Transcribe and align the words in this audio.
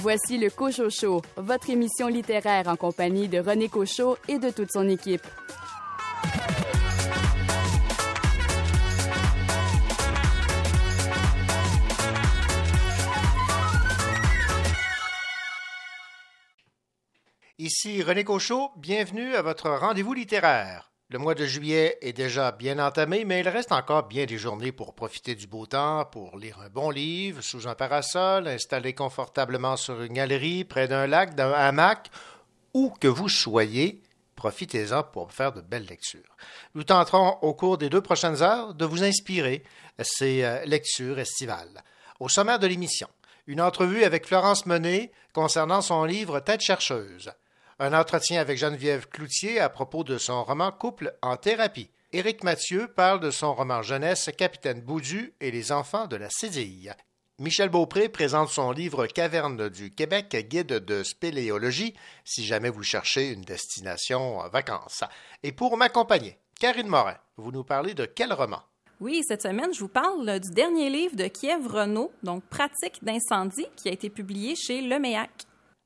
Voici 0.00 0.38
le 0.38 0.48
Cocho 0.48 0.90
Show, 0.90 1.22
votre 1.36 1.70
émission 1.70 2.06
littéraire 2.06 2.68
en 2.68 2.76
compagnie 2.76 3.26
de 3.26 3.40
René 3.40 3.68
Cochot 3.68 4.16
et 4.28 4.38
de 4.38 4.50
toute 4.50 4.70
son 4.70 4.88
équipe. 4.88 5.26
Ici 17.58 18.00
René 18.00 18.22
Cochot, 18.22 18.70
bienvenue 18.76 19.34
à 19.34 19.42
votre 19.42 19.68
rendez-vous 19.68 20.14
littéraire. 20.14 20.92
Le 21.10 21.18
mois 21.18 21.34
de 21.34 21.46
juillet 21.46 21.96
est 22.02 22.12
déjà 22.12 22.52
bien 22.52 22.78
entamé, 22.78 23.24
mais 23.24 23.40
il 23.40 23.48
reste 23.48 23.72
encore 23.72 24.08
bien 24.08 24.26
des 24.26 24.36
journées 24.36 24.72
pour 24.72 24.94
profiter 24.94 25.34
du 25.34 25.46
beau 25.46 25.64
temps, 25.64 26.04
pour 26.04 26.36
lire 26.36 26.60
un 26.60 26.68
bon 26.68 26.90
livre 26.90 27.40
sous 27.40 27.66
un 27.66 27.74
parasol, 27.74 28.46
installé 28.46 28.92
confortablement 28.92 29.78
sur 29.78 30.02
une 30.02 30.12
galerie, 30.12 30.64
près 30.64 30.86
d'un 30.86 31.06
lac, 31.06 31.34
d'un 31.34 31.50
hamac, 31.50 32.10
où 32.74 32.90
que 33.00 33.08
vous 33.08 33.30
soyez, 33.30 34.02
profitez-en 34.36 35.02
pour 35.02 35.32
faire 35.32 35.52
de 35.52 35.62
belles 35.62 35.86
lectures. 35.86 36.36
Nous 36.74 36.84
tenterons 36.84 37.38
au 37.40 37.54
cours 37.54 37.78
des 37.78 37.88
deux 37.88 38.02
prochaines 38.02 38.42
heures 38.42 38.74
de 38.74 38.84
vous 38.84 39.02
inspirer 39.02 39.64
ces 39.98 40.44
euh, 40.44 40.62
lectures 40.66 41.18
estivales. 41.18 41.82
Au 42.20 42.28
sommaire 42.28 42.58
de 42.58 42.66
l'émission, 42.66 43.08
une 43.46 43.62
entrevue 43.62 44.04
avec 44.04 44.26
Florence 44.26 44.66
Menet 44.66 45.10
concernant 45.32 45.80
son 45.80 46.04
livre 46.04 46.40
Tête 46.40 46.60
chercheuse. 46.60 47.32
Un 47.80 47.92
entretien 47.92 48.40
avec 48.40 48.58
Geneviève 48.58 49.08
Cloutier 49.08 49.60
à 49.60 49.68
propos 49.68 50.02
de 50.02 50.18
son 50.18 50.42
roman 50.42 50.72
Couple 50.72 51.14
en 51.22 51.36
thérapie. 51.36 51.90
Éric 52.12 52.42
Mathieu 52.42 52.88
parle 52.88 53.20
de 53.20 53.30
son 53.30 53.54
roman 53.54 53.82
jeunesse 53.82 54.30
Capitaine 54.36 54.80
Boudu 54.80 55.32
et 55.40 55.52
les 55.52 55.70
enfants 55.70 56.08
de 56.08 56.16
la 56.16 56.28
Cédille. 56.28 56.92
Michel 57.38 57.68
Beaupré 57.68 58.08
présente 58.08 58.48
son 58.48 58.72
livre 58.72 59.06
Caverne 59.06 59.68
du 59.68 59.94
Québec, 59.94 60.48
guide 60.50 60.84
de 60.84 61.04
spéléologie, 61.04 61.94
si 62.24 62.44
jamais 62.44 62.68
vous 62.68 62.82
cherchez 62.82 63.30
une 63.30 63.42
destination 63.42 64.40
vacances. 64.48 65.04
Et 65.44 65.52
pour 65.52 65.76
m'accompagner, 65.76 66.36
Karine 66.58 66.88
Morin, 66.88 67.18
vous 67.36 67.52
nous 67.52 67.62
parlez 67.62 67.94
de 67.94 68.06
quel 68.06 68.32
roman? 68.32 68.60
Oui, 69.00 69.22
cette 69.22 69.42
semaine, 69.42 69.72
je 69.72 69.78
vous 69.78 69.86
parle 69.86 70.40
du 70.40 70.50
dernier 70.50 70.90
livre 70.90 71.14
de 71.14 71.28
Kiev 71.28 71.64
Renault, 71.68 72.10
donc 72.24 72.42
Pratique 72.42 73.04
d'incendie, 73.04 73.68
qui 73.76 73.88
a 73.88 73.92
été 73.92 74.10
publié 74.10 74.56
chez 74.56 74.82
Le 74.82 74.98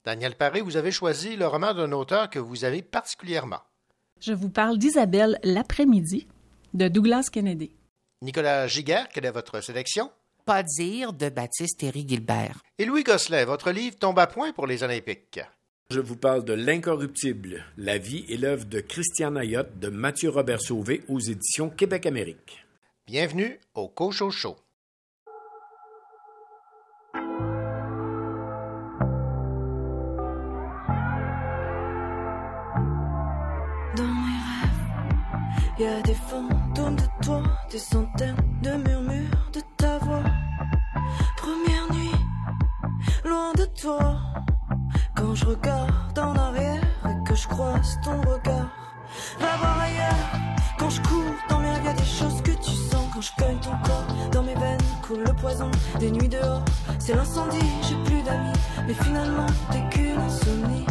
Daniel 0.05 0.35
Paré, 0.35 0.63
vous 0.63 0.77
avez 0.77 0.91
choisi 0.91 1.37
le 1.37 1.47
roman 1.47 1.75
d'un 1.75 1.93
auteur 1.93 2.29
que 2.29 2.41
vous 2.41 2.65
avez 2.65 2.83
particulièrement. 2.83 3.61
Je 4.21 4.33
vous 4.33 4.49
parle 4.51 4.77
d'Isabelle 4.77 5.39
l'après-midi 5.45 6.27
de 6.75 6.89
Douglas 6.89 7.29
Kennedy. 7.31 7.71
Nicolas 8.21 8.67
Giguère, 8.67 9.09
quelle 9.09 9.27
est 9.27 9.31
votre 9.33 9.61
sélection? 9.61 10.11
Pas 10.45 10.65
dire 10.65 11.13
de 11.13 11.29
Baptiste 11.29 11.83
Héry 11.85 12.05
Gilbert. 12.09 12.63
Et 12.79 12.85
Louis 12.85 13.05
Gosselin, 13.05 13.45
votre 13.45 13.71
livre 13.71 13.97
tombe 13.97 14.19
à 14.19 14.27
point 14.27 14.53
pour 14.53 14.67
les 14.67 14.83
Olympiques. 14.83 15.41
Je 15.91 16.01
vous 16.01 16.17
parle 16.17 16.45
de 16.45 16.53
L'Incorruptible, 16.53 17.65
la 17.77 17.99
vie 17.99 18.25
et 18.29 18.37
l'œuvre 18.37 18.65
de 18.65 18.81
Christian 18.81 19.37
Ayotte 19.37 19.79
de 19.79 19.89
Mathieu 19.89 20.31
Robert 20.31 20.63
Sauvé 20.63 21.05
aux 21.09 21.21
éditions 21.21 21.71
Québec-Amérique. 21.71 22.65
Bienvenue 23.07 23.61
au 23.75 23.89
Cocho 23.89 24.31
Show. 24.31 24.57
Des 36.13 36.19
fantômes 36.19 36.97
de 36.97 37.25
toi, 37.25 37.43
des 37.71 37.79
centaines 37.79 38.37
de 38.63 38.73
murmures 38.73 39.31
de 39.55 39.61
ta 39.79 39.97
voix. 39.99 40.23
Première 41.39 41.87
nuit, 41.95 42.17
loin 43.25 43.53
de 43.57 43.65
toi. 43.81 44.17
Quand 45.17 45.35
je 45.35 45.47
regarde 45.47 46.19
en 46.19 46.35
arrière 46.37 46.83
et 47.07 47.29
que 47.29 47.35
je 47.35 47.49
croise 47.49 47.99
ton 48.05 48.21
regard, 48.21 48.69
va 49.41 49.57
voir 49.57 49.81
ailleurs. 49.81 50.29
Quand 50.79 50.91
je 50.91 51.01
cours 51.01 51.35
dans 51.49 51.61
l'air, 51.61 51.83
y 51.83 51.89
a 51.89 51.95
des 51.95 52.05
choses 52.05 52.43
que 52.43 52.53
tu 52.63 52.73
sens. 52.73 53.09
Quand 53.15 53.23
je 53.23 53.33
cogne 53.39 53.61
ton 53.61 53.77
corps, 53.83 54.31
dans 54.33 54.43
mes 54.43 54.55
veines 54.55 54.81
coule 55.07 55.25
le 55.25 55.33
poison 55.33 55.71
des 55.99 56.11
nuits 56.11 56.29
dehors. 56.29 56.63
C'est 56.99 57.15
l'incendie, 57.15 57.71
j'ai 57.89 57.97
plus 58.05 58.23
d'amis, 58.23 58.59
mais 58.87 58.95
finalement 58.95 59.47
t'es 59.71 59.83
qu'une 59.91 60.19
insomnie. 60.19 60.82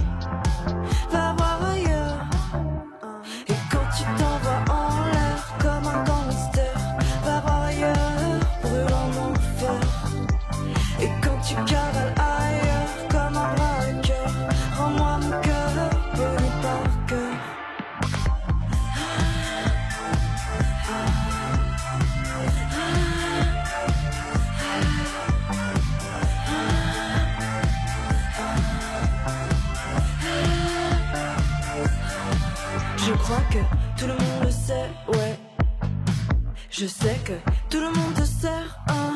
Crois 33.31 33.43
que 33.49 33.99
tout 33.99 34.07
le 34.07 34.13
monde 34.13 34.43
le 34.43 34.51
sait, 34.51 34.89
ouais. 35.07 35.35
Je 36.69 36.85
sais 36.85 37.17
que 37.23 37.33
tout 37.69 37.79
le 37.79 37.87
monde 37.87 38.13
te 38.13 38.25
sert. 38.25 38.77
ah, 38.89 39.10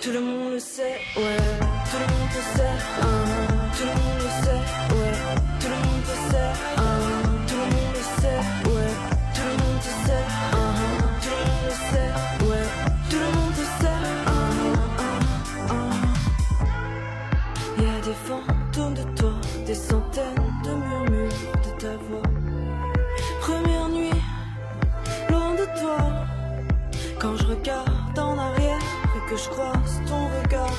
tout 0.00 0.12
le 0.12 0.20
monde 0.20 0.52
le 0.52 0.58
sait, 0.58 0.98
ouais. 1.16 1.36
Tout 1.90 1.98
le 1.98 2.06
monde 2.06 2.30
le 2.34 2.58
sait, 2.58 2.66
hein. 3.02 3.19
Je 29.42 29.48
croise 29.48 30.00
ton 30.06 30.28
regard. 30.38 30.78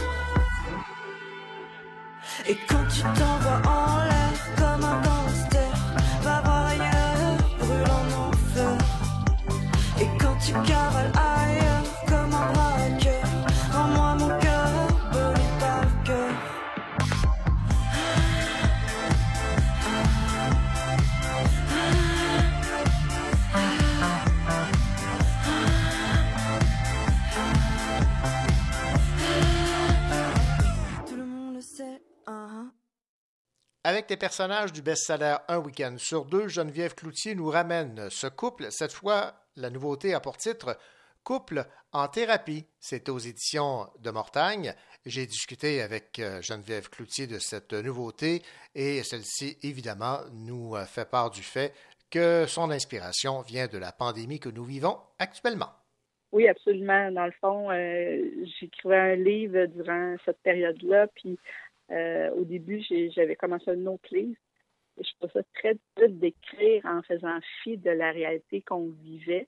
Et 2.48 2.58
quand 2.68 2.86
tu 2.94 3.02
t'envoies 3.02 3.62
en 3.68 4.01
Avec 34.02 34.10
les 34.10 34.18
personnages 34.18 34.74
du 34.74 34.82
best-seller 34.82 35.36
Un 35.48 35.60
week-end 35.60 35.94
sur 36.00 36.26
deux, 36.26 36.48
Geneviève 36.48 36.96
Cloutier 36.96 37.36
nous 37.36 37.52
ramène 37.52 38.10
ce 38.10 38.26
couple. 38.26 38.72
Cette 38.72 38.94
fois, 38.94 39.36
la 39.56 39.70
nouveauté 39.70 40.16
a 40.16 40.20
pour 40.20 40.38
titre 40.38 40.76
Couple 41.24 41.64
en 41.92 42.08
thérapie. 42.08 42.66
C'est 42.80 43.10
aux 43.10 43.20
éditions 43.20 43.86
de 44.00 44.10
Mortagne. 44.10 44.74
J'ai 45.06 45.28
discuté 45.28 45.84
avec 45.84 46.18
euh, 46.18 46.42
Geneviève 46.42 46.90
Cloutier 46.90 47.28
de 47.28 47.38
cette 47.38 47.74
nouveauté 47.74 48.42
et 48.74 49.04
celle-ci, 49.04 49.60
évidemment, 49.62 50.18
nous 50.34 50.76
euh, 50.76 50.84
fait 50.86 51.08
part 51.08 51.30
du 51.30 51.44
fait 51.44 51.72
que 52.10 52.48
son 52.48 52.72
inspiration 52.72 53.42
vient 53.42 53.68
de 53.68 53.78
la 53.78 53.92
pandémie 53.92 54.40
que 54.40 54.50
nous 54.50 54.66
vivons 54.66 54.98
actuellement. 55.20 55.70
Oui, 56.32 56.48
absolument. 56.48 57.12
Dans 57.12 57.26
le 57.26 57.34
fond, 57.40 57.70
euh, 57.70 58.18
j'écrivais 58.60 58.98
un 58.98 59.16
livre 59.16 59.66
durant 59.66 60.16
cette 60.26 60.40
période-là, 60.40 61.06
puis 61.14 61.38
au 61.92 62.44
début, 62.46 62.82
j'avais 63.16 63.36
commencé 63.36 63.72
un 63.72 63.86
autre 63.86 64.16
livre. 64.16 64.38
Je 64.98 65.10
trouvais 65.16 65.34
ça 65.34 65.44
très 65.54 65.74
difficile 65.76 66.20
d'écrire 66.20 66.86
en 66.86 67.02
faisant 67.02 67.40
fi 67.64 67.78
de 67.78 67.92
la 67.92 68.12
réalité 68.12 68.62
qu'on 68.62 68.90
vivait. 68.90 69.48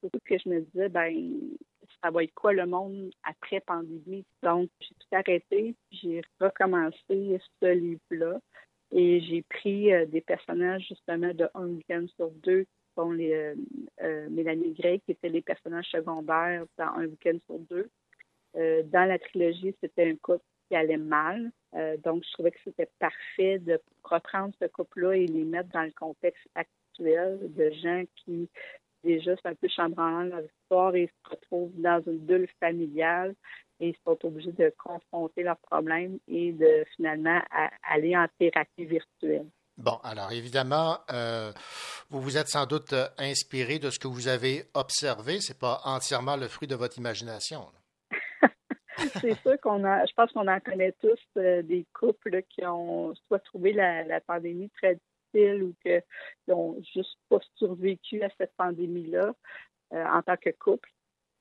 Surtout 0.00 0.20
que 0.24 0.38
je 0.38 0.48
me 0.48 0.60
disais, 0.60 0.88
ben, 0.88 1.12
ça 2.02 2.10
va 2.10 2.24
être 2.24 2.34
quoi 2.34 2.52
le 2.52 2.66
monde 2.66 3.10
après 3.22 3.60
pandémie? 3.60 4.24
Donc, 4.42 4.70
j'ai 4.80 4.94
tout 4.94 5.14
arrêté, 5.14 5.74
j'ai 5.90 6.22
recommencé 6.40 7.40
ce 7.60 7.66
livre-là 7.66 8.40
et 8.92 9.20
j'ai 9.20 9.42
pris 9.42 9.92
euh, 9.92 10.06
des 10.06 10.20
personnages 10.20 10.86
justement 10.88 11.32
de 11.34 11.48
un 11.54 11.66
week-end 11.66 12.06
sur 12.16 12.30
deux 12.30 12.62
qui 12.62 12.94
sont 12.96 13.12
les 13.12 13.32
euh, 13.32 13.54
euh, 14.02 14.28
Mélanie 14.30 14.72
Gray, 14.72 15.00
qui 15.00 15.12
étaient 15.12 15.28
les 15.28 15.42
personnages 15.42 15.90
secondaires 15.90 16.64
dans 16.76 16.92
un 16.96 17.06
week-end 17.06 17.38
sur 17.46 17.58
deux. 17.58 17.88
dans 18.54 19.08
la 19.08 19.18
trilogie, 19.18 19.74
c'était 19.80 20.10
un 20.10 20.16
couple 20.16 20.44
qui 20.70 20.76
allait 20.76 20.96
mal. 20.96 21.50
donc, 22.04 22.22
je 22.24 22.32
trouvais 22.32 22.52
que 22.52 22.60
c'était 22.64 22.88
parfait 23.00 23.58
de 23.58 23.80
reprendre 24.04 24.54
ce 24.62 24.66
couple-là 24.68 25.16
et 25.16 25.26
les 25.26 25.44
mettre 25.44 25.68
dans 25.70 25.82
le 25.82 25.90
contexte 25.90 26.46
actuel 26.54 27.38
de 27.42 27.70
gens 27.82 28.04
qui 28.16 28.48
déjà, 29.04 29.32
c'est 29.36 29.48
un 29.48 29.54
peu 29.54 29.68
chambranlant 29.68 30.22
leur 30.22 30.42
histoire 30.42 30.94
et 30.94 31.06
se 31.06 31.30
retrouvent 31.30 31.72
dans 31.80 32.02
une 32.06 32.18
bulle 32.18 32.48
familiale 32.58 33.34
et 33.80 33.88
ils 33.88 33.96
sont 34.04 34.18
obligés 34.24 34.52
de 34.52 34.72
confronter 34.78 35.42
leurs 35.42 35.58
problèmes 35.58 36.18
et 36.28 36.52
de 36.52 36.84
finalement 36.96 37.40
aller 37.82 38.16
en 38.16 38.26
thérapie 38.38 38.84
virtuelle. 38.84 39.46
Bon, 39.78 39.98
alors 40.04 40.30
évidemment, 40.32 40.98
euh, 41.10 41.52
vous 42.10 42.20
vous 42.20 42.36
êtes 42.36 42.48
sans 42.48 42.66
doute 42.66 42.92
euh, 42.92 43.08
inspiré 43.16 43.78
de 43.78 43.88
ce 43.88 43.98
que 43.98 44.08
vous 44.08 44.28
avez 44.28 44.64
observé. 44.74 45.40
C'est 45.40 45.58
pas 45.58 45.80
entièrement 45.84 46.36
le 46.36 46.48
fruit 46.48 46.68
de 46.68 46.74
votre 46.74 46.98
imagination. 46.98 47.66
C'est 49.20 49.34
sûr 49.40 49.60
qu'on 49.60 49.84
a, 49.84 50.04
je 50.06 50.12
pense 50.14 50.32
qu'on 50.32 50.48
en 50.48 50.60
connaît 50.60 50.92
tous 51.00 51.18
euh, 51.36 51.62
des 51.62 51.86
couples 51.92 52.42
qui 52.48 52.64
ont 52.64 53.14
soit 53.26 53.38
trouvé 53.40 53.72
la, 53.72 54.20
pandémie 54.20 54.70
très 54.70 54.98
ou 55.34 55.74
qu'ils 55.82 56.02
n'ont 56.48 56.76
juste 56.94 57.18
pas 57.28 57.38
survécu 57.56 58.22
à 58.22 58.28
cette 58.38 58.54
pandémie-là 58.56 59.34
euh, 59.92 60.04
en 60.06 60.22
tant 60.22 60.36
que 60.36 60.50
couple. 60.50 60.90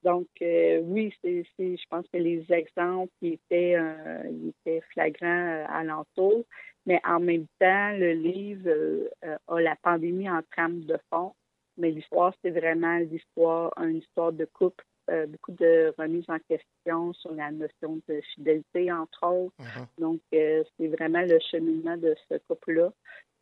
Donc, 0.04 0.28
euh, 0.42 0.80
oui, 0.84 1.14
c'est, 1.22 1.44
je 1.58 1.84
pense 1.90 2.06
que 2.08 2.18
les 2.18 2.46
exemples 2.52 3.12
étaient, 3.22 3.76
euh, 3.76 4.50
étaient 4.50 4.82
flagrants 4.94 5.66
à 5.68 5.84
l'entour, 5.84 6.46
mais 6.86 7.02
en 7.06 7.20
même 7.20 7.48
temps, 7.60 7.92
le 7.92 8.14
livre 8.14 9.10
a 9.48 9.60
la 9.60 9.76
pandémie 9.76 10.30
en 10.30 10.42
trame 10.52 10.86
de 10.86 10.98
fond, 11.10 11.34
mais 11.78 11.92
l'histoire, 11.92 12.34
c'est 12.42 12.52
vraiment 12.52 12.98
l'histoire, 13.00 13.74
une 13.78 13.98
histoire 13.98 14.32
de 14.32 14.46
couple, 14.46 14.86
beaucoup 15.28 15.52
de 15.52 15.94
remises 15.98 16.30
en 16.30 16.40
question 16.48 17.14
sur 17.14 17.34
la 17.34 17.52
notion 17.52 18.00
de 18.08 18.22
fidélité, 18.34 18.92
entre 18.92 19.26
autres. 19.26 19.56
Mm-hmm. 19.60 20.02
Donc, 20.02 20.20
c'est 20.32 20.88
vraiment 20.88 21.22
le 21.22 21.40
cheminement 21.52 21.98
de 21.98 22.16
ce 22.30 22.38
couple-là 22.48 22.92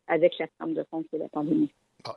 avec 0.08 0.38
la 0.38 0.48
trame 0.58 0.74
de 0.74 0.84
fond 0.90 1.04
de 1.12 1.18
la 1.18 1.28
pandémie. 1.28 1.70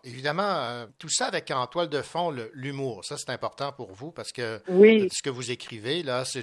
évidemment, 0.03 0.43
euh, 0.43 0.85
tout 0.97 1.09
ça 1.09 1.25
avec 1.25 1.51
en 1.51 1.67
toile 1.67 1.89
de 1.89 2.01
fond 2.01 2.33
l'humour, 2.53 3.03
ça 3.03 3.17
c'est 3.17 3.31
important 3.31 3.71
pour 3.71 3.91
vous 3.91 4.11
parce 4.11 4.31
que 4.31 4.59
ce 4.65 5.21
que 5.21 5.29
vous 5.29 5.51
écrivez 5.51 6.03
là, 6.03 6.23
c'est 6.25 6.41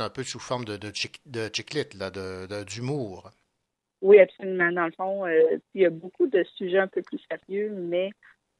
un 0.00 0.10
peu 0.10 0.24
sous 0.24 0.40
forme 0.40 0.64
de, 0.64 0.76
de, 0.76 0.92
de 1.26 1.50
chiclite, 1.54 1.96
d'humour. 2.66 3.30
Oui, 4.00 4.20
absolument. 4.20 4.70
Dans 4.70 4.86
le 4.86 4.92
fond, 4.92 5.26
euh, 5.26 5.58
il 5.74 5.82
y 5.82 5.86
a 5.86 5.90
beaucoup 5.90 6.28
de 6.28 6.44
sujets 6.56 6.78
un 6.78 6.86
peu 6.86 7.02
plus 7.02 7.18
sérieux, 7.28 7.70
mais 7.70 8.10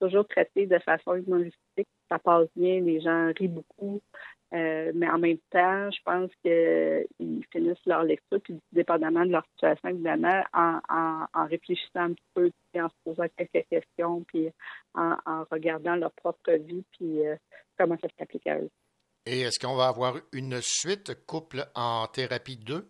toujours 0.00 0.26
traités 0.26 0.66
de 0.66 0.78
façon 0.80 1.14
humoristique. 1.14 1.88
Ça 2.08 2.18
passe 2.18 2.48
bien, 2.56 2.80
les 2.80 3.00
gens 3.00 3.32
rient 3.36 3.48
beaucoup. 3.48 4.00
Euh, 4.54 4.92
mais 4.94 5.08
en 5.10 5.18
même 5.18 5.38
temps, 5.50 5.90
je 5.90 5.98
pense 6.04 6.30
qu'ils 6.42 7.44
finissent 7.52 7.84
leur 7.84 8.02
lecture, 8.02 8.40
puis 8.42 8.58
dépendamment 8.72 9.26
de 9.26 9.32
leur 9.32 9.44
situation, 9.52 9.90
évidemment, 9.90 10.42
en, 10.54 11.46
réfléchissant 11.46 12.00
un 12.00 12.12
petit 12.14 12.24
peu, 12.34 12.50
en 12.76 12.88
se 12.88 12.94
posant 13.04 13.26
quelques 13.36 13.66
questions, 13.68 14.24
puis 14.26 14.48
en, 14.94 15.16
regardant 15.50 15.96
leur 15.96 16.12
propre 16.12 16.52
vie, 16.52 16.82
puis 16.92 17.26
euh, 17.26 17.36
comment 17.78 17.98
ça 18.00 18.08
s'applique 18.18 18.46
à 18.46 18.58
eux. 18.58 18.70
Et 19.26 19.42
est-ce 19.42 19.58
qu'on 19.58 19.76
va 19.76 19.88
avoir 19.88 20.16
une 20.32 20.60
suite 20.62 21.26
couple 21.26 21.66
en 21.74 22.06
thérapie 22.06 22.56
2? 22.56 22.88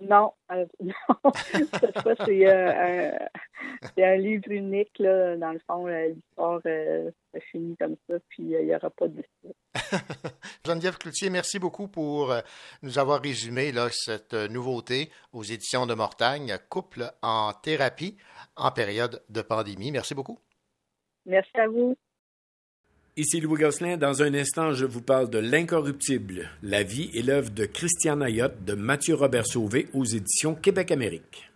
Non, 0.00 0.32
euh, 0.50 0.66
non. 0.80 1.32
cette 1.52 2.00
fois, 2.00 2.14
c'est 2.24 2.46
euh, 2.46 3.12
un, 3.98 4.16
livre 4.16 4.50
unique. 4.50 4.98
Là. 4.98 5.36
Dans 5.36 5.52
le 5.52 5.58
fond, 5.60 5.86
l'histoire 5.86 6.60
euh, 6.66 7.10
se 7.34 7.40
finit 7.50 7.76
comme 7.76 7.96
ça, 8.08 8.16
puis 8.28 8.44
il 8.44 8.66
n'y 8.66 8.74
aura 8.74 8.90
pas 8.90 9.08
de 9.08 9.22
Geneviève 10.66 10.98
Cloutier, 10.98 11.30
merci 11.30 11.58
beaucoup 11.58 11.86
pour 11.86 12.34
nous 12.82 12.98
avoir 12.98 13.20
résumé 13.20 13.72
là, 13.72 13.88
cette 13.92 14.34
nouveauté 14.34 15.10
aux 15.32 15.42
éditions 15.42 15.86
de 15.86 15.94
Mortagne, 15.94 16.56
Couple 16.68 17.12
en 17.22 17.52
thérapie 17.52 18.16
en 18.56 18.70
période 18.72 19.22
de 19.28 19.42
pandémie. 19.42 19.92
Merci 19.92 20.14
beaucoup. 20.14 20.40
Merci 21.26 21.56
à 21.56 21.68
vous. 21.68 21.96
Ici 23.16 23.40
Louis 23.40 23.58
Gosselin. 23.58 23.96
Dans 23.96 24.22
un 24.22 24.32
instant, 24.34 24.72
je 24.72 24.86
vous 24.86 25.02
parle 25.02 25.30
de 25.30 25.38
L'Incorruptible, 25.38 26.48
la 26.62 26.84
vie 26.84 27.10
et 27.12 27.22
l'œuvre 27.22 27.50
de 27.50 27.64
Christian 27.64 28.20
Ayotte 28.20 28.64
de 28.64 28.74
Mathieu 28.74 29.16
Robert 29.16 29.46
Sauvé 29.46 29.88
aux 29.94 30.04
éditions 30.04 30.54
Québec-Amérique. 30.54 31.49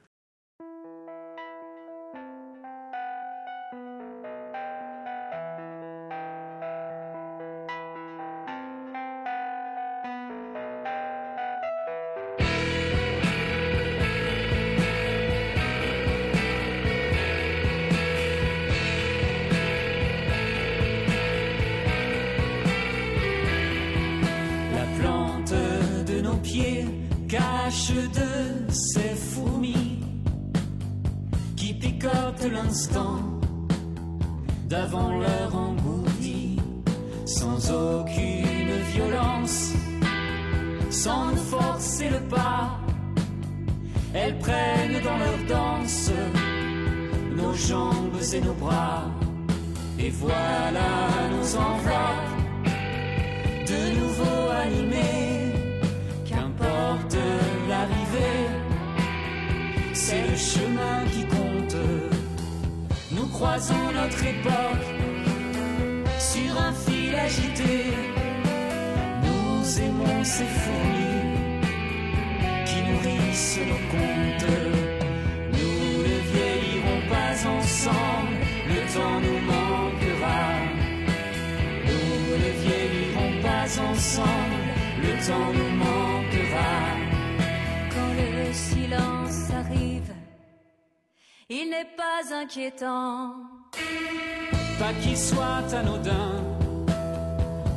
Pas 94.78 94.92
qu'il 95.02 95.16
soit 95.16 95.74
anodin, 95.74 96.34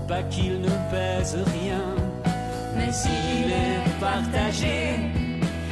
pas 0.08 0.22
qu'il 0.30 0.62
ne 0.62 0.70
pèse 0.92 1.36
rien, 1.36 1.96
mais 2.76 2.92
s'il 2.92 3.52
est 3.52 4.00
partagé, 4.00 5.00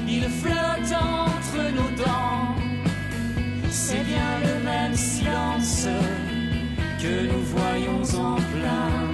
il 0.07 0.23
flotte 0.23 0.91
entre 0.99 1.61
nos 1.75 2.03
dents. 2.03 2.55
C'est 3.69 4.03
bien 4.05 4.39
le 4.43 4.63
même 4.63 4.95
silence 4.95 5.87
que 6.99 7.27
nous 7.31 7.43
voyons 7.57 8.01
en 8.19 8.37
plein. 8.37 9.13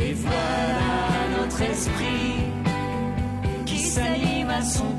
Et 0.00 0.14
voilà 0.14 1.40
notre 1.40 1.62
esprit 1.62 2.42
qui 3.66 3.78
s'anime 3.78 4.50
à 4.50 4.62
son 4.62 4.97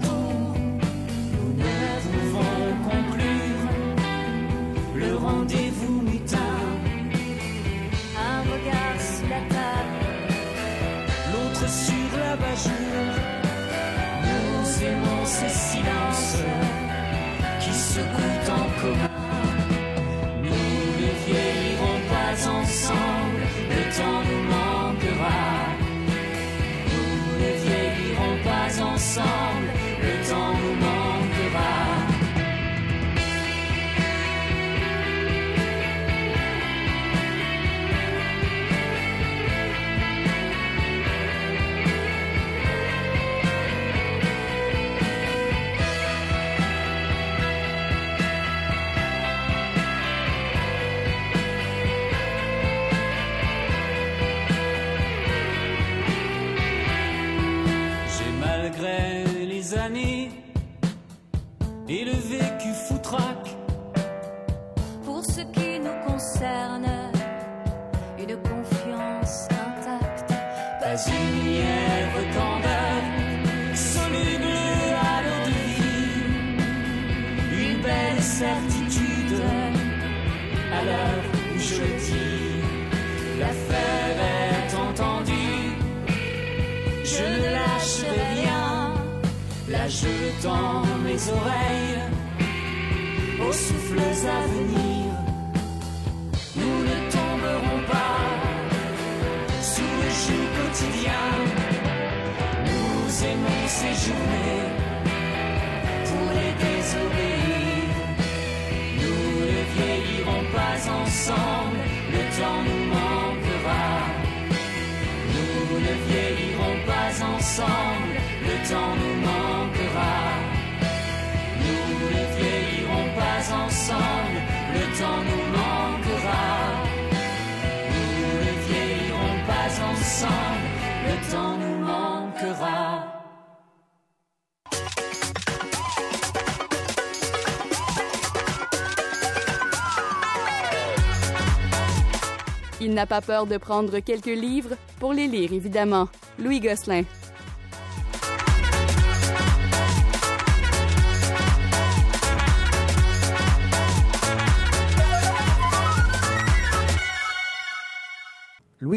n'a 143.00 143.06
pas 143.06 143.22
peur 143.22 143.46
de 143.46 143.56
prendre 143.56 144.00
quelques 144.00 144.26
livres 144.26 144.76
pour 145.00 145.14
les 145.14 145.28
lire, 145.28 145.54
évidemment. 145.54 146.10
Louis 146.38 146.60
Gosselin. 146.60 147.04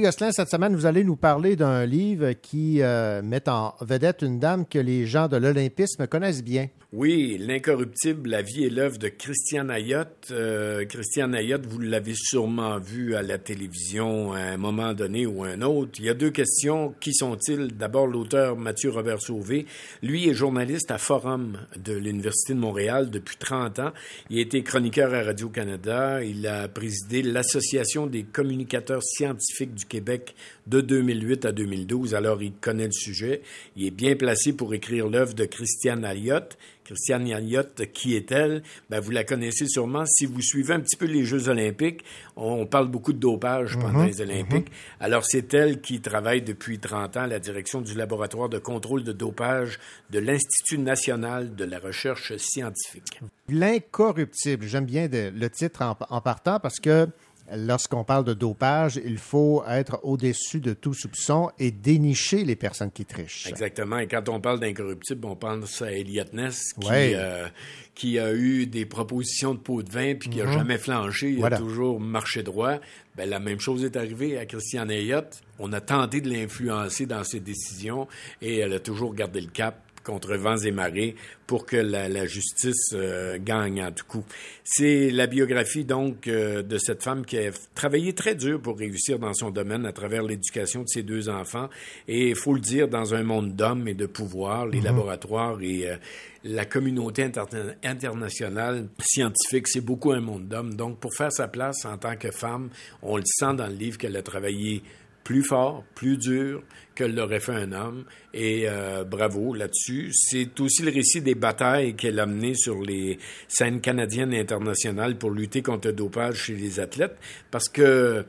Louis 0.02 0.08
Gosselin, 0.08 0.32
cette 0.32 0.50
semaine, 0.50 0.74
vous 0.74 0.86
allez 0.86 1.04
nous 1.04 1.14
parler 1.14 1.54
d'un 1.54 1.86
livre 1.86 2.32
qui 2.32 2.82
euh, 2.82 3.22
met 3.22 3.48
en 3.48 3.72
vedette 3.82 4.22
une 4.22 4.40
dame 4.40 4.66
que 4.66 4.80
les 4.80 5.06
gens 5.06 5.28
de 5.28 5.36
l'Olympisme 5.36 6.08
connaissent 6.08 6.42
bien. 6.42 6.66
Oui, 6.94 7.38
L'incorruptible, 7.38 8.28
la 8.28 8.42
vie 8.42 8.64
et 8.64 8.68
l'œuvre 8.68 8.98
de 8.98 9.08
Christian 9.08 9.70
Ayotte. 9.70 10.28
Euh, 10.30 10.84
Christian 10.84 11.32
Ayotte, 11.32 11.64
vous 11.64 11.78
l'avez 11.78 12.12
sûrement 12.14 12.78
vu 12.78 13.14
à 13.14 13.22
la 13.22 13.38
télévision 13.38 14.34
à 14.34 14.40
un 14.40 14.56
moment 14.58 14.92
donné 14.92 15.24
ou 15.24 15.42
un 15.42 15.62
autre. 15.62 15.92
Il 16.00 16.04
y 16.04 16.10
a 16.10 16.14
deux 16.14 16.28
questions. 16.30 16.94
Qui 17.00 17.14
sont-ils? 17.14 17.68
D'abord, 17.68 18.06
l'auteur 18.06 18.58
Mathieu 18.58 18.90
Robert 18.90 19.22
Sauvé. 19.22 19.64
Lui 20.02 20.28
est 20.28 20.34
journaliste 20.34 20.90
à 20.90 20.98
Forum 20.98 21.56
de 21.82 21.94
l'Université 21.94 22.52
de 22.52 22.58
Montréal 22.58 23.08
depuis 23.08 23.36
30 23.38 23.78
ans. 23.78 23.92
Il 24.28 24.36
a 24.36 24.42
été 24.42 24.62
chroniqueur 24.62 25.14
à 25.14 25.22
Radio-Canada. 25.22 26.22
Il 26.22 26.46
a 26.46 26.68
présidé 26.68 27.22
l'Association 27.22 28.06
des 28.06 28.24
communicateurs 28.24 29.02
scientifiques 29.02 29.74
du 29.74 29.86
Québec 29.92 30.34
de 30.66 30.80
2008 30.80 31.44
à 31.44 31.52
2012. 31.52 32.14
Alors, 32.14 32.42
il 32.42 32.52
connaît 32.54 32.86
le 32.86 32.92
sujet. 32.92 33.42
Il 33.76 33.86
est 33.86 33.90
bien 33.90 34.16
placé 34.16 34.54
pour 34.54 34.72
écrire 34.72 35.06
l'œuvre 35.08 35.34
de 35.34 35.44
Christiane 35.44 36.02
Ayotte. 36.04 36.56
Christiane 36.84 37.30
Ayotte, 37.30 37.82
qui 37.92 38.16
est-elle? 38.16 38.62
Ben, 38.90 39.00
vous 39.00 39.10
la 39.12 39.22
connaissez 39.24 39.66
sûrement. 39.68 40.04
Si 40.06 40.24
vous 40.26 40.40
suivez 40.40 40.74
un 40.74 40.80
petit 40.80 40.96
peu 40.96 41.04
les 41.06 41.24
Jeux 41.24 41.48
olympiques, 41.48 42.02
on 42.36 42.64
parle 42.66 42.88
beaucoup 42.88 43.12
de 43.12 43.18
dopage 43.18 43.78
pendant 43.78 44.04
les 44.04 44.20
Olympiques. 44.20 44.68
Alors, 44.98 45.24
c'est 45.26 45.52
elle 45.54 45.80
qui 45.80 46.00
travaille 46.00 46.42
depuis 46.42 46.78
30 46.78 47.16
ans 47.18 47.22
à 47.22 47.26
la 47.26 47.38
direction 47.38 47.80
du 47.82 47.94
laboratoire 47.94 48.48
de 48.48 48.58
contrôle 48.58 49.04
de 49.04 49.12
dopage 49.12 49.78
de 50.10 50.18
l'Institut 50.18 50.78
national 50.78 51.54
de 51.54 51.64
la 51.64 51.78
recherche 51.78 52.34
scientifique. 52.38 53.20
L'incorruptible. 53.48 54.66
J'aime 54.66 54.86
bien 54.86 55.08
de- 55.08 55.30
le 55.34 55.50
titre 55.50 55.82
en, 55.82 55.96
en 56.10 56.20
partant 56.20 56.58
parce 56.60 56.80
que 56.80 57.06
lorsqu'on 57.56 58.04
parle 58.04 58.24
de 58.24 58.34
dopage, 58.34 59.00
il 59.04 59.18
faut 59.18 59.62
être 59.68 60.00
au-dessus 60.02 60.60
de 60.60 60.72
tout 60.72 60.94
soupçon 60.94 61.50
et 61.58 61.70
dénicher 61.70 62.44
les 62.44 62.56
personnes 62.56 62.90
qui 62.90 63.04
trichent. 63.04 63.46
Exactement. 63.46 63.98
Et 63.98 64.06
quand 64.06 64.28
on 64.28 64.40
parle 64.40 64.60
d'incorruptible, 64.60 65.26
on 65.26 65.36
pense 65.36 65.82
à 65.82 65.92
Elliot 65.92 66.24
Ness 66.32 66.72
qui, 66.80 66.88
Ouais. 66.88 67.12
euh, 67.14 67.46
qui 67.94 68.18
a 68.18 68.32
eu 68.34 68.66
des 68.66 68.86
propositions 68.86 69.54
de 69.54 69.58
pot 69.60 69.82
de 69.82 69.90
vin 69.90 70.14
puis 70.14 70.30
qui 70.30 70.40
a 70.40 70.50
jamais 70.50 70.78
flanché. 70.78 71.30
Il 71.30 71.38
Voilà. 71.38 71.56
a 71.56 71.58
toujours 71.60 72.00
marché 72.00 72.42
droit. 72.42 72.78
Ben, 73.16 73.28
la 73.28 73.38
même 73.40 73.60
chose 73.60 73.84
est 73.84 73.96
arrivée 73.96 74.38
à 74.38 74.46
Christiane 74.46 74.90
Ayotte. 74.90 75.42
On 75.58 75.72
a 75.72 75.80
tenté 75.80 76.20
de 76.20 76.30
l'influencer 76.30 77.04
dans 77.06 77.24
ses 77.24 77.40
décisions 77.40 78.08
et 78.40 78.58
elle 78.58 78.72
a 78.72 78.80
toujours 78.80 79.14
gardé 79.14 79.40
le 79.40 79.50
cap 79.50 79.78
contre 80.02 80.34
vents 80.36 80.56
et 80.56 80.70
marées 80.70 81.14
pour 81.46 81.66
que 81.66 81.76
la, 81.76 82.08
la 82.08 82.26
justice 82.26 82.92
euh, 82.94 83.38
gagne 83.40 83.82
en 83.82 83.92
tout 83.92 84.06
coup. 84.06 84.24
C'est 84.64 85.10
la 85.10 85.26
biographie 85.26 85.84
donc 85.84 86.28
euh, 86.28 86.62
de 86.62 86.78
cette 86.78 87.02
femme 87.02 87.26
qui 87.26 87.38
a 87.38 87.50
travaillé 87.74 88.14
très 88.14 88.34
dur 88.34 88.60
pour 88.60 88.78
réussir 88.78 89.18
dans 89.18 89.34
son 89.34 89.50
domaine 89.50 89.84
à 89.84 89.92
travers 89.92 90.22
l'éducation 90.22 90.82
de 90.82 90.88
ses 90.88 91.02
deux 91.02 91.28
enfants 91.28 91.68
et 92.08 92.30
il 92.30 92.36
faut 92.36 92.54
le 92.54 92.60
dire 92.60 92.88
dans 92.88 93.14
un 93.14 93.22
monde 93.22 93.54
d'hommes 93.54 93.88
et 93.88 93.94
de 93.94 94.06
pouvoir, 94.06 94.66
les 94.66 94.80
laboratoires 94.80 95.60
et 95.60 95.88
euh, 95.88 95.96
la 96.44 96.64
communauté 96.64 97.22
inter- 97.22 97.74
internationale 97.84 98.88
scientifique, 98.98 99.68
c'est 99.68 99.80
beaucoup 99.80 100.12
un 100.12 100.20
monde 100.20 100.48
d'hommes. 100.48 100.74
Donc 100.74 100.98
pour 100.98 101.14
faire 101.14 101.30
sa 101.32 101.48
place 101.48 101.84
en 101.84 101.98
tant 101.98 102.16
que 102.16 102.30
femme, 102.30 102.70
on 103.02 103.16
le 103.16 103.22
sent 103.26 103.54
dans 103.56 103.68
le 103.68 103.74
livre 103.74 103.98
qu'elle 103.98 104.16
a 104.16 104.22
travaillé 104.22 104.82
plus 105.24 105.42
fort, 105.42 105.84
plus 105.94 106.16
dur 106.16 106.62
que 106.94 107.04
l'aurait 107.04 107.40
fait 107.40 107.52
un 107.52 107.72
homme. 107.72 108.04
Et 108.34 108.64
euh, 108.66 109.04
bravo 109.04 109.54
là-dessus. 109.54 110.10
C'est 110.12 110.58
aussi 110.60 110.82
le 110.82 110.90
récit 110.90 111.20
des 111.20 111.34
batailles 111.34 111.94
qu'elle 111.94 112.20
a 112.20 112.26
menées 112.26 112.54
sur 112.54 112.82
les 112.82 113.18
scènes 113.48 113.80
canadiennes 113.80 114.32
et 114.32 114.40
internationales 114.40 115.16
pour 115.16 115.30
lutter 115.30 115.62
contre 115.62 115.88
le 115.88 115.94
dopage 115.94 116.36
chez 116.36 116.54
les 116.54 116.80
athlètes. 116.80 117.16
Parce 117.50 117.68
que 117.68 118.24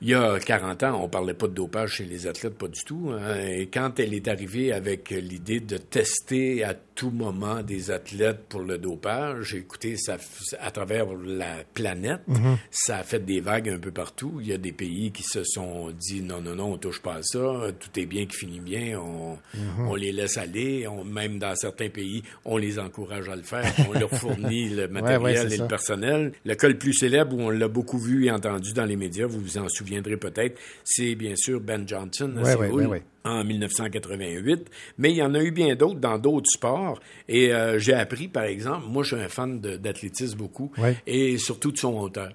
Il 0.00 0.08
y 0.10 0.14
a 0.14 0.38
40 0.38 0.82
ans, 0.84 1.00
on 1.02 1.08
parlait 1.08 1.34
pas 1.34 1.48
de 1.48 1.54
dopage 1.54 1.94
chez 1.94 2.04
les 2.04 2.26
athlètes, 2.26 2.54
pas 2.56 2.68
du 2.68 2.84
tout. 2.84 3.10
hein. 3.12 3.34
Et 3.48 3.66
quand 3.66 3.98
elle 3.98 4.14
est 4.14 4.28
arrivée 4.28 4.72
avec 4.72 5.10
l'idée 5.10 5.58
de 5.60 5.76
tester 5.76 6.62
à 6.62 6.74
tout 6.74 7.10
moment 7.10 7.62
des 7.62 7.90
athlètes 7.90 8.40
pour 8.48 8.60
le 8.60 8.78
dopage, 8.78 9.54
écoutez, 9.54 9.96
ça, 9.96 10.16
à 10.60 10.70
travers 10.70 11.06
la 11.24 11.64
planète, 11.74 12.20
ça 12.70 12.98
a 12.98 13.02
fait 13.02 13.24
des 13.24 13.40
vagues 13.40 13.70
un 13.70 13.78
peu 13.78 13.90
partout. 13.90 14.38
Il 14.40 14.46
y 14.48 14.52
a 14.52 14.58
des 14.58 14.72
pays 14.72 15.10
qui 15.10 15.22
se 15.24 15.42
sont 15.44 15.90
dit 15.90 16.22
non, 16.22 16.40
non, 16.40 16.54
non, 16.54 16.72
on 16.74 16.76
touche 16.78 17.00
pas 17.02 17.14
à 17.16 17.22
ça, 17.22 17.38
tout 17.78 18.00
est 18.00 18.06
bien 18.06 18.26
qui 18.26 18.36
finit 18.36 18.60
bien, 18.60 19.00
on, 19.00 19.36
on 19.80 19.94
les 19.96 20.12
laisse 20.12 20.36
aller. 20.38 20.86
On, 20.86 21.02
même 21.04 21.38
dans 21.38 21.54
certains 21.56 21.88
pays, 21.88 22.22
on 22.44 22.56
les 22.56 22.78
encourage 22.78 23.28
à 23.28 23.34
le 23.36 23.42
faire, 23.42 23.64
on 23.88 23.98
leur 23.98 24.10
fournit 24.10 24.68
le 24.68 24.86
matériel 24.88 25.20
ouais, 25.22 25.54
et 25.54 25.56
ça. 25.56 25.62
le 25.64 25.68
personnel. 25.68 26.32
Le 26.44 26.54
cas 26.54 26.68
le 26.68 26.78
plus 26.78 26.94
célèbre 26.94 27.36
où 27.36 27.40
on 27.42 27.50
l'a 27.50 27.68
beaucoup 27.68 27.98
vu 27.98 28.26
et 28.26 28.30
entendu 28.30 28.72
dans 28.72 28.84
les 28.84 28.96
médias, 28.96 29.26
vous 29.26 29.40
vous 29.40 29.58
en 29.58 29.68
souviendrez 29.88 30.16
peut-être, 30.16 30.58
c'est 30.84 31.14
bien 31.14 31.34
sûr 31.36 31.60
Ben 31.60 31.86
Johnson 31.86 32.32
à 32.38 32.42
Ouais, 32.42 32.54
ouais, 32.56 32.66
Séoul 32.68 32.80
ouais, 32.82 32.86
ouais. 32.86 33.02
en 33.24 33.44
1988. 33.44 34.70
Mais 34.98 35.10
il 35.10 35.16
y 35.16 35.22
en 35.22 35.34
a 35.34 35.42
eu 35.42 35.50
bien 35.50 35.74
d'autres 35.74 36.00
dans 36.00 36.18
d'autres 36.18 36.50
sports. 36.50 37.00
Et 37.28 37.52
euh, 37.52 37.78
j'ai 37.78 37.94
appris, 37.94 38.28
par 38.28 38.44
exemple, 38.44 38.86
moi 38.88 39.02
je 39.02 39.14
suis 39.16 39.24
un 39.24 39.28
fan 39.28 39.60
d'athlétisme 39.60 40.38
beaucoup, 40.38 40.70
et 41.06 41.38
surtout 41.38 41.72
de 41.72 41.78
son 41.78 41.96
hauteur. 41.98 42.32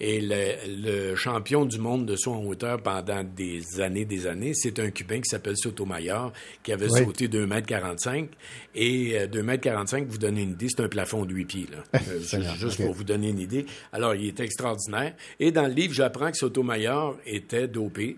Et 0.00 0.20
le, 0.20 1.10
le 1.10 1.14
champion 1.14 1.64
du 1.64 1.78
monde 1.78 2.04
de 2.04 2.16
saut 2.16 2.32
en 2.32 2.44
hauteur 2.44 2.82
pendant 2.82 3.22
des 3.22 3.80
années, 3.80 4.04
des 4.04 4.26
années, 4.26 4.52
c'est 4.52 4.78
un 4.80 4.90
Cubain 4.90 5.20
qui 5.20 5.28
s'appelle 5.30 5.56
Sotomayor, 5.56 6.32
qui 6.64 6.72
avait 6.72 6.90
Oui. 6.90 7.04
sauté 7.04 7.28
2,45 7.28 8.16
m. 8.18 8.28
Et 8.74 9.16
euh, 9.18 9.26
2,45 9.28 9.98
m, 9.98 10.06
vous 10.08 10.18
donnez 10.18 10.42
une 10.42 10.50
idée, 10.50 10.66
c'est 10.68 10.82
un 10.82 10.88
plafond 10.88 11.24
de 11.24 11.32
8 11.32 11.44
pieds. 11.44 11.66
Là. 11.70 12.00
Euh, 12.34 12.54
juste 12.58 12.82
pour 12.82 12.92
vous 12.92 13.04
donner 13.04 13.28
une 13.28 13.38
idée. 13.38 13.66
Alors, 13.92 14.14
il 14.16 14.26
est 14.26 14.40
extraordinaire. 14.40 15.14
Et 15.38 15.52
dans 15.52 15.66
le 15.68 15.72
livre, 15.72 15.94
j'apprends 15.94 16.30
que 16.32 16.36
Sotomayor 16.38 17.16
était 17.24 17.68
dopé 17.68 18.16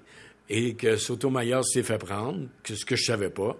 et 0.48 0.74
que 0.74 0.96
Sotomayor 0.96 1.64
s'est 1.64 1.82
fait 1.82 1.98
prendre, 1.98 2.46
que 2.62 2.74
ce 2.74 2.84
que 2.86 2.96
je 2.96 3.04
savais 3.04 3.30
pas. 3.30 3.56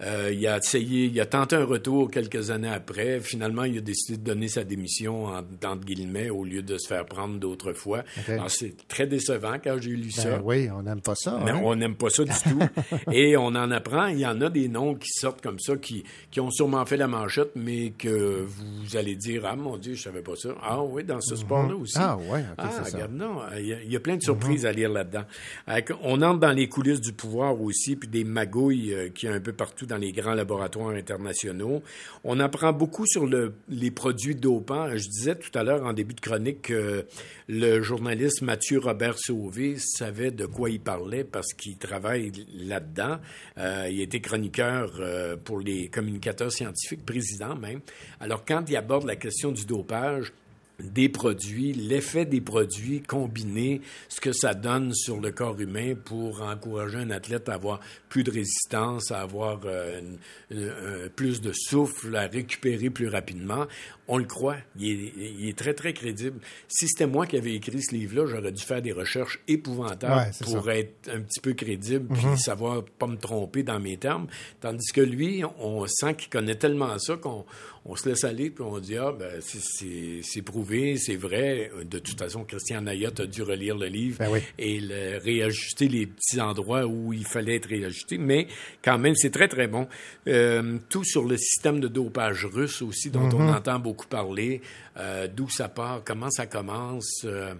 Euh, 0.00 0.30
il 0.32 0.46
a 0.46 0.58
essayé, 0.58 1.06
il 1.06 1.20
a 1.20 1.26
tenté 1.26 1.56
un 1.56 1.64
retour 1.64 2.10
quelques 2.10 2.50
années 2.50 2.68
après. 2.68 3.20
Finalement, 3.20 3.64
il 3.64 3.78
a 3.78 3.80
décidé 3.80 4.16
de 4.18 4.22
donner 4.22 4.48
sa 4.48 4.62
démission 4.64 5.26
en, 5.26 5.38
entre 5.38 5.84
guillemets 5.84 6.30
au 6.30 6.44
lieu 6.44 6.62
de 6.62 6.78
se 6.78 6.86
faire 6.86 7.04
prendre 7.04 7.38
d'autres 7.38 7.72
fois. 7.72 8.04
C'est 8.48 8.86
très 8.88 9.06
décevant 9.06 9.56
quand 9.62 9.76
j'ai 9.80 9.90
lu 9.90 10.10
ça. 10.10 10.36
Ben 10.36 10.42
oui, 10.44 10.68
on 10.72 10.82
n'aime 10.82 11.00
pas 11.00 11.14
ça. 11.14 11.40
Mais 11.44 11.50
hein? 11.50 11.60
on 11.64 11.74
n'aime 11.74 11.96
pas 11.96 12.10
ça 12.10 12.24
du 12.24 12.30
tout. 12.30 12.58
Et 13.12 13.36
on 13.36 13.46
en 13.46 13.70
apprend. 13.70 14.06
Il 14.06 14.18
y 14.20 14.26
en 14.26 14.40
a 14.40 14.50
des 14.50 14.68
noms 14.68 14.94
qui 14.94 15.10
sortent 15.10 15.40
comme 15.42 15.58
ça, 15.58 15.76
qui, 15.76 16.04
qui 16.30 16.40
ont 16.40 16.50
sûrement 16.50 16.84
fait 16.86 16.96
la 16.96 17.08
manchette, 17.08 17.50
mais 17.56 17.90
que 17.90 18.44
vous 18.46 18.96
allez 18.96 19.16
dire 19.16 19.42
Ah 19.46 19.56
mon 19.56 19.76
Dieu, 19.78 19.94
je 19.94 20.02
savais 20.02 20.22
pas 20.22 20.36
ça. 20.36 20.50
Ah 20.62 20.82
oui, 20.82 21.02
dans 21.04 21.20
ce 21.20 21.34
sport-là 21.36 21.74
aussi. 21.76 21.96
Ah 21.98 22.16
ouais, 22.16 22.40
ok, 22.40 22.54
Ah, 22.58 22.70
c'est 22.84 22.90
ça. 22.90 23.08
non. 23.10 23.40
Il 23.56 23.66
y, 23.66 23.72
a, 23.72 23.82
il 23.82 23.92
y 23.92 23.96
a 23.96 24.00
plein 24.00 24.16
de 24.16 24.22
surprises 24.22 24.64
à 24.64 24.72
lire 24.72 24.90
là-dedans. 24.90 25.24
Euh, 25.68 25.80
On 26.02 26.22
entre 26.22 26.40
dans 26.40 26.52
les 26.52 26.68
coulisses 26.68 27.00
du 27.00 27.12
pouvoir 27.12 27.60
aussi, 27.60 27.96
puis 27.96 28.08
des 28.08 28.24
magouilles 28.24 28.94
euh, 28.94 29.08
qu'il 29.08 29.28
y 29.28 29.32
a 29.32 29.34
un 29.34 29.40
peu 29.40 29.52
partout 29.52 29.86
dans 29.88 29.96
les 29.96 30.12
grands 30.12 30.34
laboratoires 30.34 30.90
internationaux. 30.90 31.82
On 32.22 32.38
apprend 32.38 32.72
beaucoup 32.72 33.06
sur 33.06 33.26
le, 33.26 33.54
les 33.68 33.90
produits 33.90 34.36
dopants. 34.36 34.90
Je 34.96 35.08
disais 35.08 35.34
tout 35.34 35.56
à 35.58 35.64
l'heure 35.64 35.84
en 35.84 35.92
début 35.92 36.14
de 36.14 36.20
chronique 36.20 36.62
que 36.62 37.06
le 37.48 37.82
journaliste 37.82 38.42
Mathieu 38.42 38.78
Robert 38.78 39.18
Sauvé 39.18 39.76
savait 39.78 40.30
de 40.30 40.46
quoi 40.46 40.70
il 40.70 40.80
parlait 40.80 41.24
parce 41.24 41.52
qu'il 41.54 41.76
travaille 41.76 42.30
là-dedans. 42.54 43.18
Euh, 43.56 43.88
il 43.90 44.00
était 44.00 44.20
chroniqueur 44.20 44.92
euh, 45.00 45.36
pour 45.36 45.60
les 45.60 45.88
communicateurs 45.88 46.52
scientifiques, 46.52 47.04
président 47.04 47.56
même. 47.56 47.80
Alors 48.20 48.44
quand 48.44 48.64
il 48.68 48.76
aborde 48.76 49.06
la 49.06 49.16
question 49.16 49.50
du 49.50 49.64
dopage, 49.64 50.32
des 50.82 51.08
produits, 51.08 51.72
l'effet 51.72 52.24
des 52.24 52.40
produits 52.40 53.00
combinés, 53.02 53.80
ce 54.08 54.20
que 54.20 54.32
ça 54.32 54.54
donne 54.54 54.94
sur 54.94 55.20
le 55.20 55.32
corps 55.32 55.58
humain 55.60 55.94
pour 56.04 56.40
encourager 56.42 56.98
un 56.98 57.10
athlète 57.10 57.48
à 57.48 57.54
avoir 57.54 57.80
plus 58.08 58.22
de 58.22 58.30
résistance, 58.30 59.10
à 59.10 59.20
avoir 59.20 59.60
euh, 59.64 60.00
une- 60.00 60.18
une- 60.56 60.68
un- 60.68 61.08
plus 61.08 61.40
de 61.40 61.52
souffle, 61.52 62.14
à 62.14 62.26
récupérer 62.28 62.90
plus 62.90 63.08
rapidement. 63.08 63.66
On 64.06 64.16
le 64.18 64.24
croit. 64.24 64.56
Il 64.78 64.88
est, 64.88 65.12
il 65.40 65.48
est 65.48 65.58
très, 65.58 65.74
très 65.74 65.92
crédible. 65.92 66.38
Si 66.68 66.86
c'était 66.88 67.06
moi 67.06 67.26
qui 67.26 67.36
avais 67.36 67.54
écrit 67.54 67.82
ce 67.82 67.94
livre-là, 67.94 68.26
j'aurais 68.26 68.52
dû 68.52 68.62
faire 68.62 68.80
des 68.80 68.92
recherches 68.92 69.40
épouvantables 69.48 70.14
Ouais, 70.14 70.30
pour 70.54 70.64
ça. 70.64 70.76
être 70.76 71.10
un 71.12 71.20
petit 71.20 71.40
peu 71.40 71.52
crédible 71.54 72.06
puis 72.14 72.38
savoir 72.38 72.84
pas 72.84 73.06
me 73.06 73.16
tromper 73.16 73.62
dans 73.64 73.80
mes 73.80 73.96
termes. 73.98 74.28
Tandis 74.60 74.92
que 74.92 75.00
lui, 75.02 75.42
on 75.58 75.84
sent 75.86 76.14
qu'il 76.14 76.30
connaît 76.30 76.54
tellement 76.54 76.98
ça 76.98 77.16
qu'on 77.16 77.44
on 77.90 77.96
se 77.96 78.08
laisse 78.08 78.22
aller 78.24 78.50
puis 78.50 78.62
on 78.62 78.78
dit 78.78 78.96
ah 78.96 79.12
ben 79.18 79.40
c'est- 79.40 80.42
prouvé, 80.42 80.96
c'est 80.98 81.16
vrai. 81.16 81.70
De 81.84 81.98
toute 81.98 82.18
façon, 82.18 82.44
Christian 82.44 82.82
Nayotte 82.82 83.20
a 83.20 83.26
dû 83.26 83.42
relire 83.42 83.76
le 83.76 83.86
livre 83.86 84.18
Ben 84.18 84.30
oui. 84.30 84.40
et 84.58 84.78
le- 84.78 85.18
réajuster 85.18 85.88
les 85.88 86.06
petits 86.06 86.40
endroits 86.40 86.86
où 86.86 87.12
il 87.12 87.24
fallait 87.26 87.56
être 87.56 87.68
réajusté. 87.68 88.18
Mais 88.18 88.46
quand 88.84 88.98
même, 88.98 89.14
c'est 89.16 89.30
très 89.30 89.48
très 89.48 89.66
bon. 89.66 89.88
Euh, 90.28 90.78
tout 90.88 91.02
sur 91.04 91.24
le 91.24 91.36
système 91.36 91.80
de 91.80 91.88
dopage 91.88 92.44
russe 92.46 92.82
aussi 92.82 93.10
dont 93.10 93.28
on 93.34 93.48
entend 93.48 93.78
beaucoup 93.78 94.06
parler, 94.06 94.60
euh, 94.98 95.26
d'où 95.26 95.48
ça 95.48 95.68
part, 95.68 96.02
comment 96.04 96.30
ça 96.30 96.46
commence. 96.46 97.22
euh, 97.24 97.54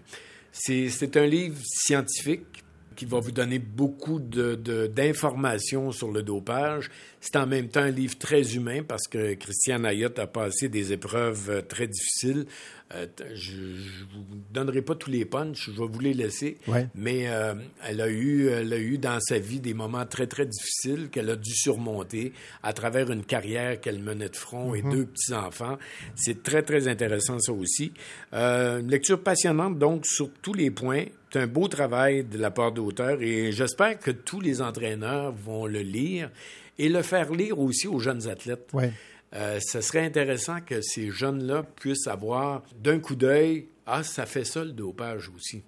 c'est 0.53 0.89
c'est 0.89 1.17
un 1.17 1.27
livre 1.27 1.57
scientifique 1.65 2.65
qui 2.99 3.05
va 3.07 3.21
vous 3.21 3.31
donner 3.31 3.61
beaucoup 3.61 4.19
de- 4.19 4.57
de- 4.57 4.89
d'informations 4.89 5.93
sur 5.93 6.11
le 6.11 6.23
dopage. 6.25 6.91
C'est 7.21 7.37
en 7.37 7.47
même 7.47 7.69
temps 7.69 7.81
un 7.83 7.91
livre 7.91 8.19
très 8.19 8.57
humain 8.57 8.83
parce 8.87 9.07
que 9.07 9.35
Christiane 9.35 9.87
Ayotte 9.87 10.19
a 10.19 10.27
passé 10.27 10.69
des 10.69 10.93
épreuves 10.93 11.49
euh, 11.49 11.63
très 11.63 11.87
difficiles. 11.87 12.47
Euh, 12.95 13.07
je 13.35 13.53
ne 13.53 14.07
vous 14.13 14.25
donnerai 14.53 14.83
pas 14.83 14.95
tous 14.97 15.11
les 15.11 15.25
punchs, 15.27 15.67
je 15.71 15.71
vais 15.81 15.87
vous 15.87 16.01
les 16.01 16.15
laisser. 16.15 16.57
Ouais. 16.67 16.89
Mais 16.97 17.29
euh, 17.29 17.55
elle, 17.87 18.01
a 18.01 18.09
eu, 18.09 18.49
elle 18.49 18.73
a 18.73 18.79
eu 18.79 18.99
dans 18.99 19.21
sa 19.21 19.39
vie 19.39 19.61
des 19.61 19.75
moments 19.75 20.07
très, 20.07 20.27
très 20.27 20.47
difficiles 20.47 21.09
qu'elle 21.11 21.31
a 21.31 21.37
dû 21.37 21.53
surmonter 21.55 22.33
à 22.65 22.73
travers 22.73 23.11
une 23.13 23.25
carrière 23.25 23.81
qu'elle 23.81 24.01
menait 24.01 24.31
de 24.31 24.37
front 24.37 24.75
et 24.75 24.83
deux 24.83 25.05
petits-enfants. 25.07 25.79
C'est 26.17 26.43
très, 26.43 26.63
très 26.63 26.89
intéressant, 26.89 27.39
ça 27.39 27.53
aussi. 27.53 27.93
Euh, 28.33 28.81
une 28.81 28.91
lecture 28.91 29.23
passionnante, 29.23 29.79
donc, 29.79 30.05
sur 30.07 30.31
tous 30.43 30.55
les 30.55 30.71
points. 30.73 31.05
C'est 31.31 31.41
un 31.41 31.47
beau 31.47 31.69
travail 31.69 32.25
de 32.25 32.39
la 32.39 32.51
part 32.51 32.73
d'auteur 32.73 33.21
et 33.21 33.53
j'espère 33.53 33.99
que 33.99 34.11
tous 34.11 34.41
les 34.41 34.63
entraîneurs 34.63 35.33
vont 35.33 35.67
le 35.67 35.81
lire 35.81 36.31
et 36.79 36.89
le 36.89 37.03
faire 37.03 37.33
lire 37.33 37.59
aussi 37.59 37.87
aux 37.87 37.99
jeunes 37.99 38.29
athlètes. 38.29 38.71
Ouais. 38.73 38.93
Euh, 39.35 39.61
ce 39.61 39.81
serait 39.83 40.07
intéressant 40.07 40.61
que 40.61 40.81
ces 40.81 41.11
jeunes-là 41.11 41.63
puissent 41.63 42.07
avoir 42.07 42.63
d'un 42.83 42.99
coup 42.99 43.15
d'œil, 43.15 43.67
ah, 43.87 44.03
ça 44.03 44.25
fait 44.25 44.45
ça 44.45 44.65
le 44.65 44.73
dopage 44.73 45.31
aussi. 45.37 45.63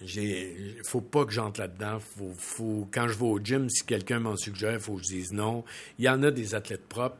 Il 0.00 0.80
faut 0.86 1.00
pas 1.02 1.24
que 1.24 1.32
j'entre 1.32 1.60
là-dedans. 1.60 1.98
Faut, 2.00 2.32
faut, 2.36 2.88
quand 2.90 3.08
je 3.08 3.14
vais 3.14 3.26
au 3.26 3.38
gym, 3.38 3.68
si 3.68 3.84
quelqu'un 3.84 4.20
m'en 4.20 4.36
suggère, 4.36 4.74
il 4.74 4.80
faut 4.80 4.94
que 4.94 5.02
je 5.02 5.08
dise 5.08 5.32
non. 5.32 5.64
Il 5.98 6.04
y 6.04 6.08
en 6.08 6.22
a 6.22 6.30
des 6.30 6.54
athlètes 6.54 6.86
propres. 6.88 7.18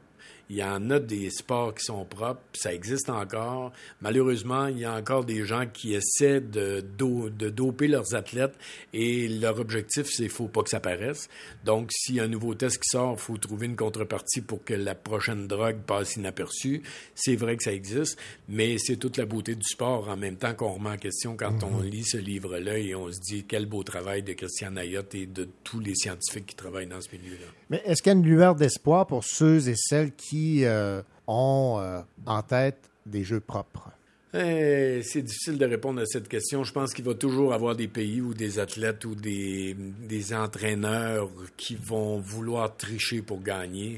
Il 0.51 0.57
y 0.57 0.63
en 0.65 0.91
a 0.91 0.99
des 0.99 1.31
sports 1.31 1.75
qui 1.75 1.85
sont 1.85 2.05
propres, 2.05 2.41
ça 2.53 2.75
existe 2.75 3.09
encore. 3.09 3.73
Malheureusement, 4.03 4.67
il 4.67 4.79
y 4.79 4.85
a 4.85 4.95
encore 4.95 5.25
des 5.25 5.45
gens 5.45 5.65
qui 5.73 5.95
essaient 5.95 6.41
de, 6.41 6.81
do- 6.99 7.31
de 7.31 7.49
doper 7.49 7.89
leurs 7.89 8.15
athlètes 8.15 8.55
et 8.93 9.27
leur 9.29 9.59
objectif, 9.59 10.07
c'est 10.11 10.29
faut 10.29 10.49
pas 10.49 10.63
que 10.63 10.69
ça 10.71 10.81
paraisse. 10.81 11.29
Donc, 11.65 11.91
s'il 11.93 12.17
y 12.17 12.21
a 12.21 12.25
un 12.25 12.29
nouveau 12.29 12.55
test 12.55 12.79
qui 12.79 12.89
sort, 12.91 13.15
il 13.19 13.21
faut 13.21 13.39
trouver 13.39 13.67
une 13.67 13.77
contrepartie 13.77 14.43
pour 14.43 14.63
que 14.65 14.75
la 14.75 14.95
prochaine 14.95 15.47
drogue 15.47 15.79
passe 15.87 16.17
inaperçue. 16.17 16.83
C'est 17.15 17.37
vrai 17.37 17.57
que 17.57 17.63
ça 17.63 17.73
existe, 17.73 18.19
mais 18.49 18.77
c'est 18.79 18.97
toute 18.97 19.17
la 19.17 19.25
beauté 19.27 19.55
du 19.55 19.65
sport 19.65 20.09
en 20.09 20.17
même 20.17 20.37
temps 20.37 20.55
qu'on 20.55 20.73
remet 20.75 20.91
en 20.91 20.97
question 20.99 21.37
quand 21.37 21.63
on 21.63 21.81
lit 21.81 22.05
ce 22.05 22.19
livre-là 22.19 22.79
et 22.79 22.95
on 22.95 23.11
se 23.11 23.21
dit 23.21 23.45
quel 23.49 23.67
beau 23.67 23.83
travail 23.83 24.23
de 24.23 24.33
Christian 24.35 24.77
Ayotte 24.77 25.15
et 25.15 25.27
de 25.27 25.49
tous 25.65 25.81
les 25.81 25.95
scientifiques 25.95 26.47
qui 26.47 26.55
travaillent 26.55 26.87
dans 26.87 27.01
ce 27.01 27.09
milieu-là. 27.13 27.47
Mais 27.71 27.83
est-ce 27.87 28.03
qu'il 28.03 28.13
y 28.13 28.15
a 28.15 28.19
une 28.19 28.27
lueur 28.27 28.55
d'espoir 28.55 29.07
pour 29.07 29.25
ceux 29.25 29.69
et 29.69 29.75
celles 29.77 30.13
qui 30.15 30.44
euh, 30.63 31.03
ont 31.27 31.79
euh, 31.81 32.01
en 32.27 32.43
tête 32.43 32.91
des 33.07 33.25
jeux 33.25 33.41
propres? 33.41 33.91
Eh, 34.37 35.01
c'est 35.05 35.23
difficile 35.23 35.59
de 35.59 35.65
répondre 35.65 36.01
à 36.01 36.07
cette 36.07 36.29
question. 36.29 36.65
Je 36.65 36.73
pense 36.73 36.93
qu'il 36.93 37.05
va 37.05 37.15
toujours 37.15 37.55
avoir 37.55 37.77
des 37.77 37.87
pays 37.87 38.21
ou 38.21 38.35
des 38.35 38.59
athlètes 38.59 39.05
ou 39.05 39.15
des, 39.15 39.75
des 39.75 40.35
entraîneurs 40.35 41.31
qui 41.57 41.77
vont 41.77 42.19
vouloir 42.19 42.77
tricher 42.77 43.23
pour 43.23 43.41
gagner. 43.43 43.97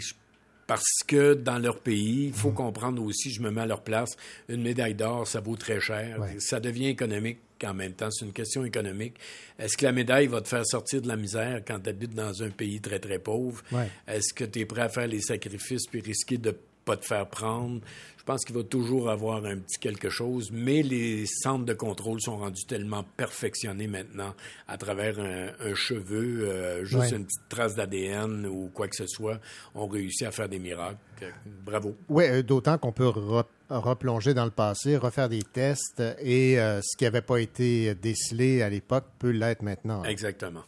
Parce 0.67 1.03
que 1.07 1.33
dans 1.35 1.59
leur 1.59 1.79
pays, 1.79 2.27
il 2.27 2.35
faut 2.35 2.51
comprendre 2.51 3.03
aussi, 3.03 3.31
je 3.31 3.41
me 3.41 3.51
mets 3.51 3.63
à 3.63 3.67
leur 3.67 3.83
place, 3.83 4.17
une 4.49 4.63
médaille 4.63 4.95
d'or, 4.95 5.27
ça 5.27 5.41
vaut 5.41 5.57
très 5.57 5.81
cher. 5.81 6.21
Ouais. 6.21 6.37
Ça 6.39 6.61
devient 6.61 6.89
économique 6.89 7.39
en 7.65 7.75
même 7.75 7.93
temps. 7.93 8.11
C'est 8.11 8.25
une 8.25 8.33
question 8.33 8.65
économique. 8.65 9.15
Est-ce 9.59 9.77
que 9.77 9.85
la 9.85 9.93
médaille 9.93 10.27
va 10.27 10.41
te 10.41 10.49
faire 10.49 10.67
sortir 10.67 11.01
de 11.03 11.09
la 11.09 11.17
misère 11.17 11.63
quand 11.67 11.81
tu 11.81 11.89
habites 11.91 12.15
dans 12.15 12.43
un 12.43 12.51
pays 12.51 12.81
très, 12.81 12.99
très 12.99 13.19
pauvre? 13.19 13.63
Ouais. 13.73 13.89
Est-ce 14.07 14.35
que 14.35 14.45
tu 14.45 14.61
es 14.61 14.65
prêt 14.67 14.83
à 14.83 14.89
faire 14.89 15.07
les 15.07 15.21
sacrifices 15.21 15.87
puis 15.87 16.01
risquer 16.01 16.39
de 16.39 16.57
pas 16.85 16.97
te 16.97 17.05
faire 17.07 17.27
prendre? 17.29 17.81
Je 18.19 18.25
pense 18.33 18.45
qu'il 18.45 18.57
va 18.57 18.65
toujours 18.65 19.09
avoir 19.09 19.45
un 19.47 19.57
petit 19.59 19.79
quelque 19.79 20.11
chose, 20.11 20.51
mais 20.53 20.83
les 20.83 21.27
centres 21.27 21.65
de 21.65 21.75
contrôle 21.75 22.21
sont 22.21 22.39
rendus 22.39 22.65
tellement 22.67 23.05
perfectionnés 23.17 23.87
maintenant 23.87 24.35
à 24.67 24.77
travers 24.77 25.21
un, 25.21 25.51
un 25.61 25.75
cheveu, 25.77 26.49
euh, 26.49 26.85
juste 26.85 26.97
Ouais. 27.13 27.17
une 27.19 27.25
petite 27.25 27.49
trace 27.49 27.77
d'ADN 27.77 28.45
ou 28.47 28.69
quoi 28.75 28.89
que 28.89 28.97
ce 28.97 29.07
soit, 29.07 29.41
on 29.77 29.87
réussit 29.87 30.27
à 30.27 30.33
faire 30.33 30.49
des 30.49 30.59
miracles. 30.59 30.99
Euh, 31.23 31.31
Bravo. 31.65 31.95
Oui, 32.09 32.25
euh, 32.29 32.43
d'autant 32.43 32.79
qu'on 32.79 32.93
peut 32.93 33.07
re- 33.09 33.45
replonger 33.71 34.35
dans 34.35 34.45
le 34.45 34.51
passé, 34.51 34.97
refaire 34.97 35.29
des 35.29 35.43
tests 35.43 36.03
et 36.21 36.59
euh, 36.61 36.81
ce 36.83 36.97
qui 36.97 37.05
n'avait 37.05 37.23
pas 37.23 37.39
été 37.39 37.95
décelé 37.95 38.63
à 38.63 38.69
l'époque 38.69 39.05
peut 39.19 39.31
l'être 39.31 39.63
maintenant. 39.63 40.03
Exactement. 40.05 40.63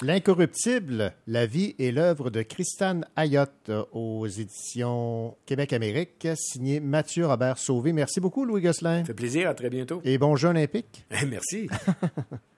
L'incorruptible, 0.00 1.12
la 1.26 1.46
vie 1.46 1.74
et 1.80 1.90
l'œuvre 1.90 2.30
de 2.30 2.42
Christane 2.42 3.04
Ayotte 3.16 3.72
aux 3.92 4.28
éditions 4.28 5.36
Québec-Amérique, 5.44 6.28
signé 6.36 6.78
Mathieu 6.78 7.26
Robert 7.26 7.58
Sauvé. 7.58 7.92
Merci 7.92 8.20
beaucoup, 8.20 8.44
Louis 8.44 8.62
Gosselin. 8.62 9.00
Ça 9.00 9.06
fait 9.06 9.14
plaisir, 9.14 9.48
à 9.48 9.54
très 9.54 9.70
bientôt. 9.70 10.00
Et 10.04 10.16
bon 10.16 10.36
jeu 10.36 10.50
olympique. 10.50 11.04
Merci. 11.26 11.68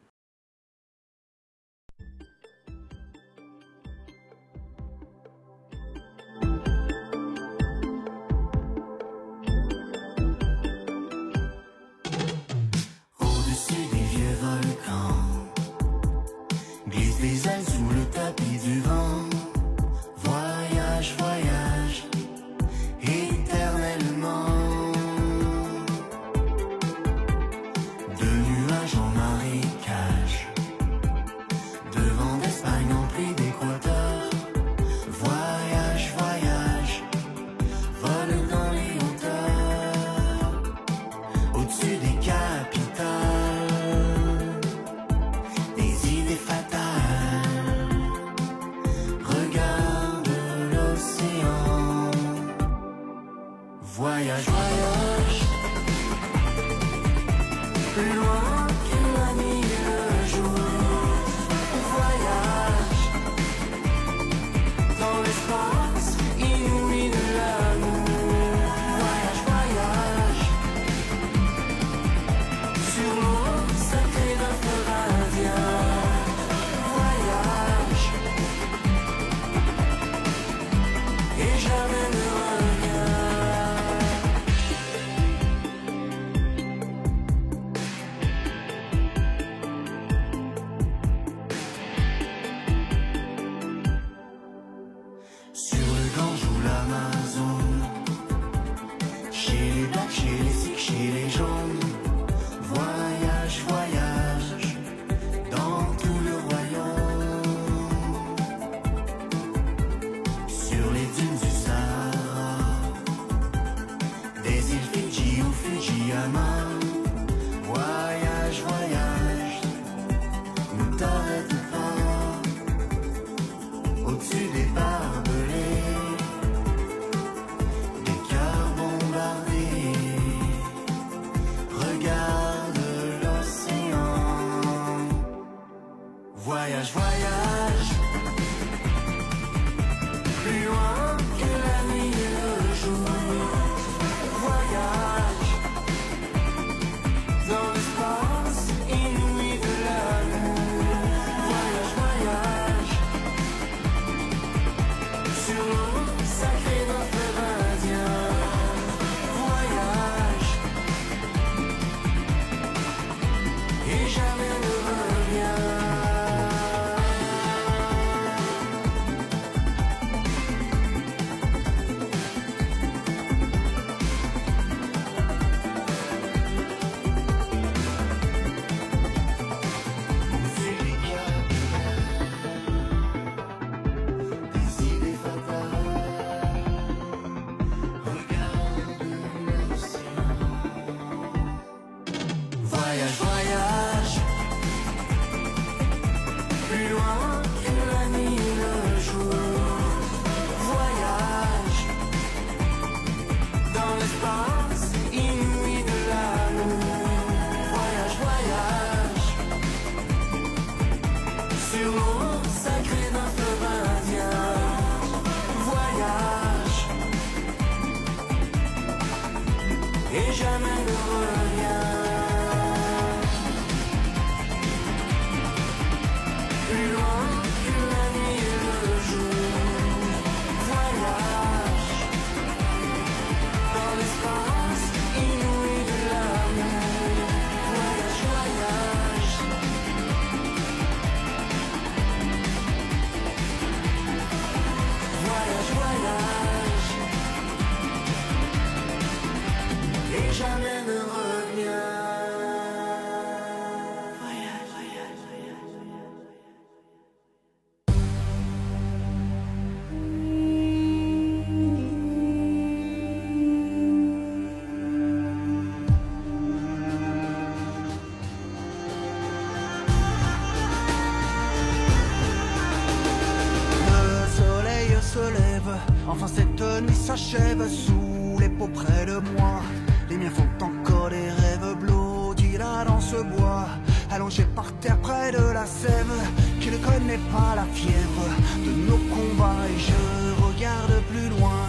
s'achève 277.00 277.66
sous 277.68 278.38
les 278.38 278.48
peaux 278.48 278.68
près 278.68 279.06
de 279.06 279.18
moi. 279.34 279.62
Les 280.08 280.16
miens 280.18 280.30
font 280.30 280.64
encore 280.64 281.10
des 281.10 281.30
rêves 281.42 281.76
blottis 281.80 282.58
là 282.58 282.84
dans 282.84 283.00
ce 283.00 283.16
bois. 283.16 283.66
Allongé 284.10 284.44
par 284.54 284.70
terre 284.80 284.98
près 284.98 285.32
de 285.32 285.44
la 285.58 285.66
sève, 285.66 286.16
qui 286.60 286.68
ne 286.70 286.78
connaît 286.78 287.24
pas 287.34 287.54
la 287.56 287.66
fièvre 287.78 288.28
de 288.66 288.72
nos 288.88 289.00
combats. 289.14 289.64
Et 289.72 289.78
je 289.88 290.00
regarde 290.44 291.02
plus 291.10 291.28
loin. 291.36 291.62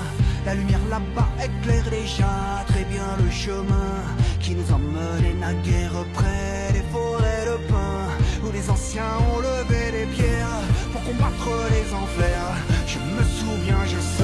La 0.45 0.55
lumière 0.55 0.85
là-bas 0.89 1.29
éclaire 1.47 1.89
déjà 1.89 2.33
très 2.67 2.83
bien 2.85 3.09
le 3.23 3.29
chemin 3.29 3.91
qui 4.39 4.55
nous 4.55 4.73
emmenait 4.73 5.35
naguère 5.39 5.93
près 6.13 6.73
des 6.73 6.85
forêts 6.91 7.45
de 7.45 7.57
pin 7.71 8.09
où 8.43 8.51
les 8.51 8.67
anciens 8.69 9.13
ont 9.31 9.39
levé 9.39 9.91
des 9.91 10.07
pierres 10.15 10.63
pour 10.91 11.03
combattre 11.03 11.49
les 11.75 11.93
enfers. 11.93 12.55
Je 12.87 12.97
me 12.97 13.23
souviens, 13.39 13.83
je 13.85 13.99
serai 14.17 14.20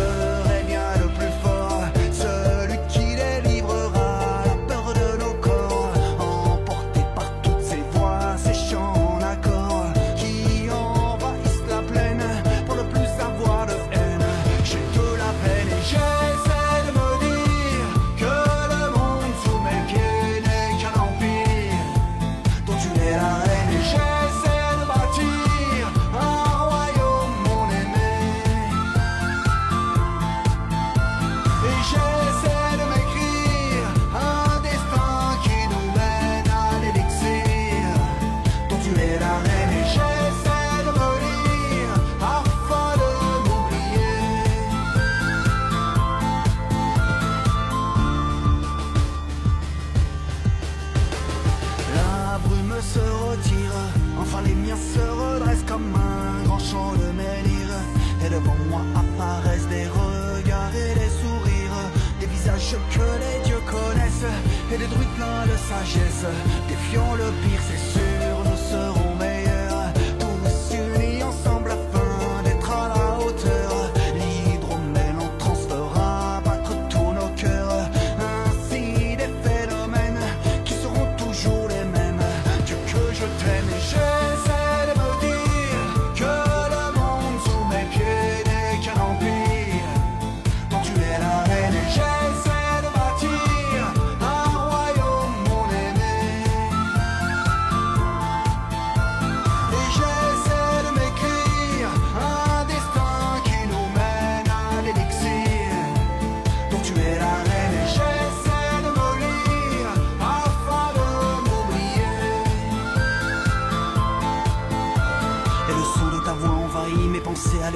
et 64.78 64.80
des 64.80 64.88
druides 64.88 65.10
pleins 65.16 65.46
de 65.46 65.58
sagesse. 65.58 66.26
Défiant 66.68 67.16
le 67.16 67.32
pire, 67.44 67.57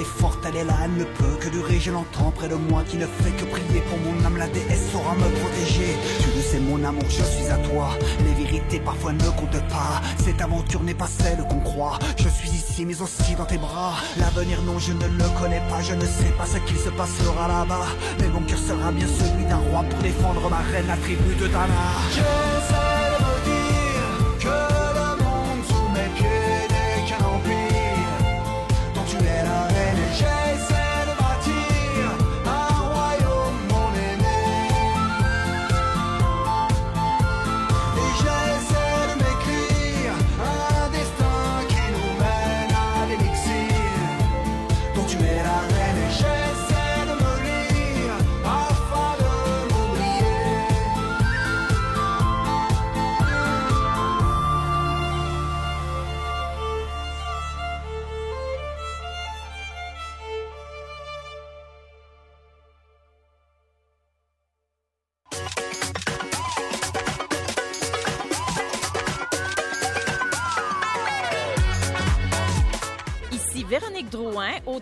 est 0.02 0.20
forte, 0.22 0.40
elle 0.48 0.56
est 0.56 0.64
là, 0.64 0.74
elle 0.84 0.96
ne 0.96 1.04
peut 1.04 1.38
que 1.40 1.50
durer. 1.50 1.80
Je 1.80 1.92
l'entends 1.92 2.32
près 2.32 2.48
de 2.48 2.56
moi 2.56 2.84
qui 2.88 2.98
ne 2.98 3.06
fait 3.06 3.32
que 3.32 3.46
prier 3.46 3.82
pour 3.90 4.00
mon 4.00 4.26
âme. 4.26 4.38
La 4.38 4.48
déesse 4.48 4.92
saura 4.92 5.14
me 5.16 5.30
protéger. 5.40 5.96
Tu 6.22 6.30
le 6.36 6.42
sais, 6.42 6.60
mon 6.60 6.84
amour, 6.84 7.10
je 7.10 7.24
suis 7.24 7.48
à 7.48 7.58
toi. 7.58 7.90
Les 8.26 8.44
vérités 8.44 8.80
parfois 8.80 9.14
ne 9.14 9.30
comptent 9.40 9.68
pas. 9.70 10.02
Cette 10.24 10.42
aventure 10.42 10.84
n'est 10.84 10.96
pas 10.96 11.08
celle 11.08 11.40
qu'on 11.50 11.60
croit. 11.60 12.00
Je 12.18 12.30
suis 12.30 12.50
ici, 12.50 12.86
mais 12.86 13.02
aussi 13.02 13.36
dans 13.36 13.46
tes 13.46 13.58
bras. 13.58 13.94
L'avenir, 14.18 14.62
non, 14.64 14.80
je 14.80 14.94
ne 14.94 15.06
le 15.06 15.40
connais 15.40 15.62
pas. 15.70 15.82
Je 15.82 15.94
ne 15.94 16.06
sais 16.06 16.34
pas 16.38 16.46
ce 16.46 16.58
qu'il 16.66 16.78
se 16.78 16.90
passera 16.90 17.48
là-bas. 17.48 17.88
Mais 18.20 18.28
mon 18.28 18.42
cœur 18.42 18.60
sera 18.60 18.92
bien 18.92 19.08
celui 19.08 19.46
d'un 19.46 19.58
roi 19.58 19.84
pour 19.90 20.00
défendre 20.00 20.50
ma 20.50 20.62
reine, 20.72 20.88
la 20.88 20.98
tribu 20.98 21.36
de 21.36 21.48
Dana. 21.48 22.91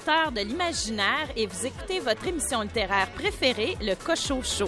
De 0.09 0.41
l'imaginaire, 0.41 1.29
et 1.35 1.45
vous 1.45 1.67
écoutez 1.67 1.99
votre 1.99 2.25
émission 2.25 2.61
littéraire 2.61 3.11
préférée, 3.11 3.77
Le 3.79 3.93
Cochot 3.93 4.41
Show. 4.41 4.67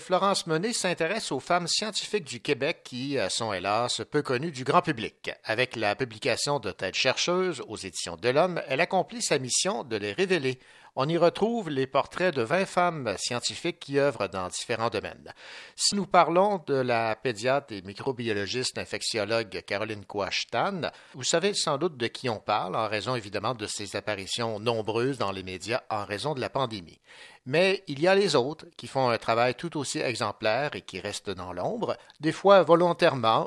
Florence 0.00 0.46
Monet 0.46 0.72
s'intéresse 0.72 1.30
aux 1.30 1.40
femmes 1.40 1.68
scientifiques 1.68 2.24
du 2.24 2.40
Québec 2.40 2.81
qui 2.92 3.16
sont 3.30 3.54
hélas 3.54 4.02
peu 4.10 4.20
connues 4.20 4.50
du 4.50 4.64
grand 4.64 4.82
public. 4.82 5.30
Avec 5.44 5.76
la 5.76 5.96
publication 5.96 6.58
de 6.58 6.70
Têtes 6.72 6.94
chercheuses 6.94 7.62
aux 7.66 7.78
éditions 7.78 8.16
de 8.16 8.28
l'Homme, 8.28 8.60
elle 8.68 8.82
accomplit 8.82 9.22
sa 9.22 9.38
mission 9.38 9.82
de 9.82 9.96
les 9.96 10.12
révéler. 10.12 10.58
On 10.94 11.08
y 11.08 11.16
retrouve 11.16 11.70
les 11.70 11.86
portraits 11.86 12.34
de 12.34 12.42
20 12.42 12.66
femmes 12.66 13.14
scientifiques 13.16 13.78
qui 13.78 13.98
œuvrent 13.98 14.28
dans 14.28 14.48
différents 14.48 14.90
domaines. 14.90 15.32
Si 15.74 15.94
nous 15.94 16.04
parlons 16.04 16.62
de 16.66 16.74
la 16.74 17.16
pédiatre 17.16 17.72
et 17.72 17.80
microbiologiste 17.80 18.76
infectiologue 18.76 19.62
Caroline 19.66 20.04
Coachtan, 20.04 20.90
vous 21.14 21.22
savez 21.22 21.54
sans 21.54 21.78
doute 21.78 21.96
de 21.96 22.08
qui 22.08 22.28
on 22.28 22.40
parle 22.40 22.76
en 22.76 22.88
raison 22.88 23.16
évidemment 23.16 23.54
de 23.54 23.66
ses 23.66 23.96
apparitions 23.96 24.60
nombreuses 24.60 25.16
dans 25.16 25.32
les 25.32 25.42
médias 25.42 25.80
en 25.88 26.04
raison 26.04 26.34
de 26.34 26.42
la 26.42 26.50
pandémie. 26.50 27.00
Mais 27.46 27.82
il 27.88 27.98
y 27.98 28.06
a 28.06 28.14
les 28.14 28.36
autres 28.36 28.66
qui 28.76 28.86
font 28.86 29.08
un 29.08 29.18
travail 29.18 29.54
tout 29.54 29.78
aussi 29.78 29.98
exemplaire 29.98 30.76
et 30.76 30.82
qui 30.82 31.00
restent 31.00 31.30
dans 31.30 31.54
l'ombre, 31.54 31.96
des 32.20 32.32
fois 32.32 32.62
volontairement 32.62 32.81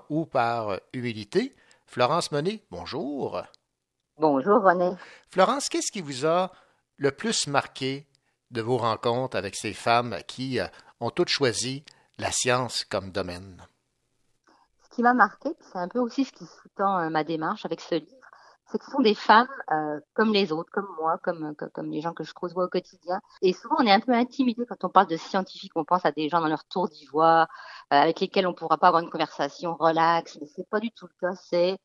ou 0.09 0.25
par 0.25 0.79
humilité. 0.93 1.55
Florence 1.85 2.31
Monet, 2.31 2.63
bonjour. 2.71 3.43
Bonjour 4.17 4.63
René. 4.63 4.95
Florence, 5.29 5.69
qu'est-ce 5.69 5.91
qui 5.91 6.01
vous 6.01 6.25
a 6.25 6.51
le 6.97 7.11
plus 7.11 7.47
marqué 7.47 8.07
de 8.51 8.61
vos 8.61 8.77
rencontres 8.77 9.35
avec 9.37 9.55
ces 9.55 9.73
femmes 9.73 10.17
qui 10.27 10.59
euh, 10.59 10.67
ont 11.01 11.09
toutes 11.09 11.29
choisi 11.29 11.83
la 12.17 12.31
science 12.31 12.85
comme 12.85 13.11
domaine? 13.11 13.61
Ce 14.83 14.95
qui 14.95 15.03
m'a 15.03 15.13
marqué, 15.13 15.49
c'est 15.59 15.77
un 15.77 15.89
peu 15.89 15.99
aussi 15.99 16.23
ce 16.23 16.31
qui 16.31 16.45
sous-tend 16.45 16.99
euh, 16.99 17.09
ma 17.09 17.23
démarche 17.23 17.65
avec 17.65 17.81
ce 17.81 17.95
livre, 17.95 18.24
c'est 18.67 18.79
que 18.79 18.85
ce 18.85 18.91
sont 18.91 19.01
des 19.01 19.13
femmes 19.15 19.47
euh, 19.71 19.99
comme 20.13 20.33
les 20.33 20.51
autres, 20.51 20.71
comme 20.71 20.87
moi, 20.99 21.19
comme, 21.23 21.55
comme, 21.55 21.69
comme 21.69 21.91
les 21.91 22.01
gens 22.01 22.13
que 22.13 22.23
je 22.23 22.33
côtoie 22.33 22.65
au 22.65 22.67
quotidien. 22.67 23.21
Et 23.41 23.53
souvent, 23.53 23.75
on 23.79 23.85
est 23.85 23.91
un 23.91 23.99
peu 23.99 24.13
intimidé 24.13 24.65
quand 24.67 24.83
on 24.83 24.89
parle 24.89 25.07
de 25.07 25.17
scientifiques. 25.17 25.73
On 25.75 25.85
pense 25.85 26.05
à 26.05 26.11
des 26.11 26.29
gens 26.29 26.41
dans 26.41 26.47
leur 26.47 26.65
tour 26.65 26.89
d'ivoire, 26.89 27.47
euh, 27.93 27.97
avec 27.97 28.19
lesquels 28.19 28.47
on 28.47 28.53
pourra 28.53 28.77
pas 28.77 28.87
avoir 28.87 29.03
une 29.03 29.09
conversation 29.09 29.75
relaxe. 29.75 30.37
Mais 30.41 30.47
c'est 30.47 30.67
pas 30.69 30.79
du 30.79 30.91
tout 30.91 31.07
le 31.07 31.27
cas. 31.27 31.35
C'est 31.35 31.73
euh, 31.73 31.75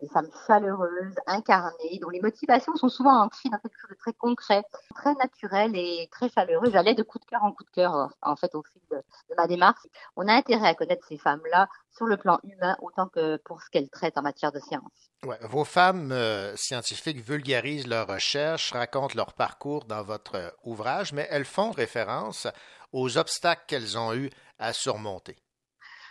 des 0.00 0.08
femmes 0.08 0.30
chaleureuses, 0.46 1.14
incarnées, 1.26 1.98
dont 2.00 2.08
les 2.08 2.20
motivations 2.20 2.74
sont 2.76 2.88
souvent 2.88 3.22
ancrées 3.22 3.50
dans 3.50 3.58
quelque 3.58 3.78
chose 3.78 3.90
de 3.90 3.96
très 3.96 4.12
concret, 4.14 4.62
très 4.94 5.14
naturel 5.14 5.76
et 5.76 6.08
très 6.10 6.30
chaleureux. 6.30 6.70
J'allais 6.72 6.94
de 6.94 7.02
coup 7.02 7.18
de 7.18 7.24
cœur 7.26 7.42
en 7.44 7.52
coup 7.52 7.64
de 7.64 7.70
cœur, 7.70 7.94
euh, 7.94 8.06
en 8.22 8.36
fait, 8.36 8.54
au 8.54 8.62
fil 8.62 8.80
de, 8.90 9.02
ma 9.36 9.46
démarche. 9.46 9.86
On 10.16 10.26
a 10.26 10.32
intérêt 10.32 10.68
à 10.68 10.74
connaître 10.74 11.06
ces 11.06 11.18
femmes-là 11.18 11.68
sur 11.94 12.06
le 12.06 12.16
plan 12.16 12.38
humain 12.44 12.76
autant 12.80 13.08
que 13.08 13.36
pour 13.44 13.62
ce 13.62 13.70
qu'elles 13.70 13.90
traitent 13.90 14.16
en 14.16 14.22
matière 14.22 14.52
de 14.52 14.60
science. 14.60 15.10
Ouais, 15.24 15.38
vos 15.42 15.64
femmes 15.64 16.12
euh, 16.12 16.56
scientifiques 16.56 17.20
vulgarisent 17.20 17.86
leurs 17.86 18.08
recherches, 18.08 18.72
racontent 18.72 19.14
leur 19.16 19.34
parcours 19.34 19.84
dans 19.84 20.02
votre 20.02 20.36
euh, 20.36 20.50
ouvrage, 20.64 21.12
mais 21.12 21.26
elles 21.30 21.44
font 21.44 21.70
référence 21.70 22.46
aux 22.92 23.18
obstacles 23.18 23.64
qu'elles 23.66 23.98
ont 23.98 24.14
eu 24.14 24.30
à 24.58 24.72
surmonter. 24.72 25.36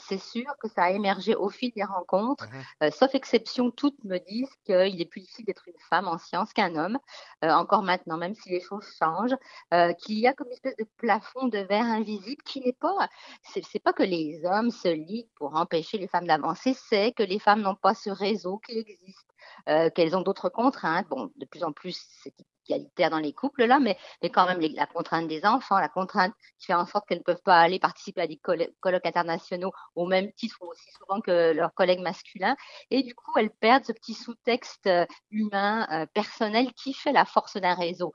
C'est 0.07 0.19
sûr 0.19 0.45
que 0.61 0.67
ça 0.67 0.83
a 0.83 0.89
émergé 0.91 1.35
au 1.35 1.49
fil 1.49 1.71
des 1.75 1.83
rencontres. 1.83 2.45
Euh, 2.81 2.91
sauf 2.91 3.15
exception, 3.15 3.71
toutes 3.71 4.03
me 4.03 4.17
disent 4.17 4.55
qu'il 4.65 5.01
est 5.01 5.05
plus 5.05 5.21
difficile 5.21 5.45
d'être 5.45 5.67
une 5.67 5.79
femme 5.89 6.07
en 6.07 6.17
sciences 6.17 6.53
qu'un 6.53 6.75
homme, 6.75 6.99
euh, 7.43 7.51
encore 7.51 7.83
maintenant, 7.83 8.17
même 8.17 8.35
si 8.35 8.49
les 8.49 8.61
choses 8.61 8.85
changent, 8.99 9.35
euh, 9.73 9.93
qu'il 9.93 10.19
y 10.19 10.27
a 10.27 10.33
comme 10.33 10.47
une 10.47 10.53
espèce 10.53 10.75
de 10.77 10.87
plafond 10.97 11.47
de 11.47 11.59
verre 11.59 11.85
invisible 11.85 12.41
qui 12.43 12.61
n'est 12.61 12.73
pas, 12.73 13.09
c'est 13.43 13.79
pas 13.79 13.93
que 13.93 14.03
les 14.03 14.41
hommes 14.45 14.71
se 14.71 14.89
liguent 14.89 15.29
pour 15.35 15.55
empêcher 15.55 15.97
les 15.97 16.07
femmes 16.07 16.27
d'avancer, 16.27 16.73
c'est 16.73 17.11
que 17.13 17.23
les 17.23 17.39
femmes 17.39 17.61
n'ont 17.61 17.75
pas 17.75 17.93
ce 17.93 18.09
réseau 18.09 18.59
qui 18.59 18.77
existe, 18.77 19.32
euh, 19.69 19.89
qu'elles 19.89 20.15
ont 20.15 20.21
d'autres 20.21 20.49
contraintes. 20.49 21.07
Bon, 21.09 21.31
de 21.35 21.45
plus 21.45 21.63
en 21.63 21.71
plus, 21.71 21.99
c'est 22.23 22.33
égalitaire 22.69 23.09
dans 23.09 23.19
les 23.19 23.33
couples 23.33 23.65
là, 23.65 23.79
mais, 23.79 23.97
mais 24.21 24.29
quand 24.29 24.45
même 24.45 24.59
la 24.61 24.85
contrainte 24.85 25.27
des 25.27 25.45
enfants, 25.45 25.79
la 25.79 25.89
contrainte 25.89 26.33
qui 26.59 26.67
fait 26.67 26.73
en 26.73 26.85
sorte 26.85 27.07
qu'elles 27.07 27.19
ne 27.19 27.23
peuvent 27.23 27.41
pas 27.43 27.59
aller 27.59 27.79
participer 27.79 28.21
à 28.21 28.27
des 28.27 28.37
coll- 28.37 28.71
colloques 28.79 29.05
internationaux 29.05 29.71
au 29.95 30.05
même 30.05 30.31
titre 30.33 30.57
ou 30.61 30.67
aussi 30.67 30.89
souvent 30.97 31.19
que 31.21 31.51
leurs 31.53 31.73
collègues 31.73 31.99
masculins. 31.99 32.55
Et 32.89 33.03
du 33.03 33.13
coup, 33.15 33.31
elles 33.37 33.51
perdent 33.51 33.85
ce 33.85 33.91
petit 33.91 34.13
sous-texte 34.13 34.87
euh, 34.87 35.05
humain, 35.31 35.87
euh, 35.91 36.05
personnel 36.13 36.71
qui 36.73 36.93
fait 36.93 37.11
la 37.11 37.25
force 37.25 37.57
d'un 37.57 37.73
réseau. 37.75 38.13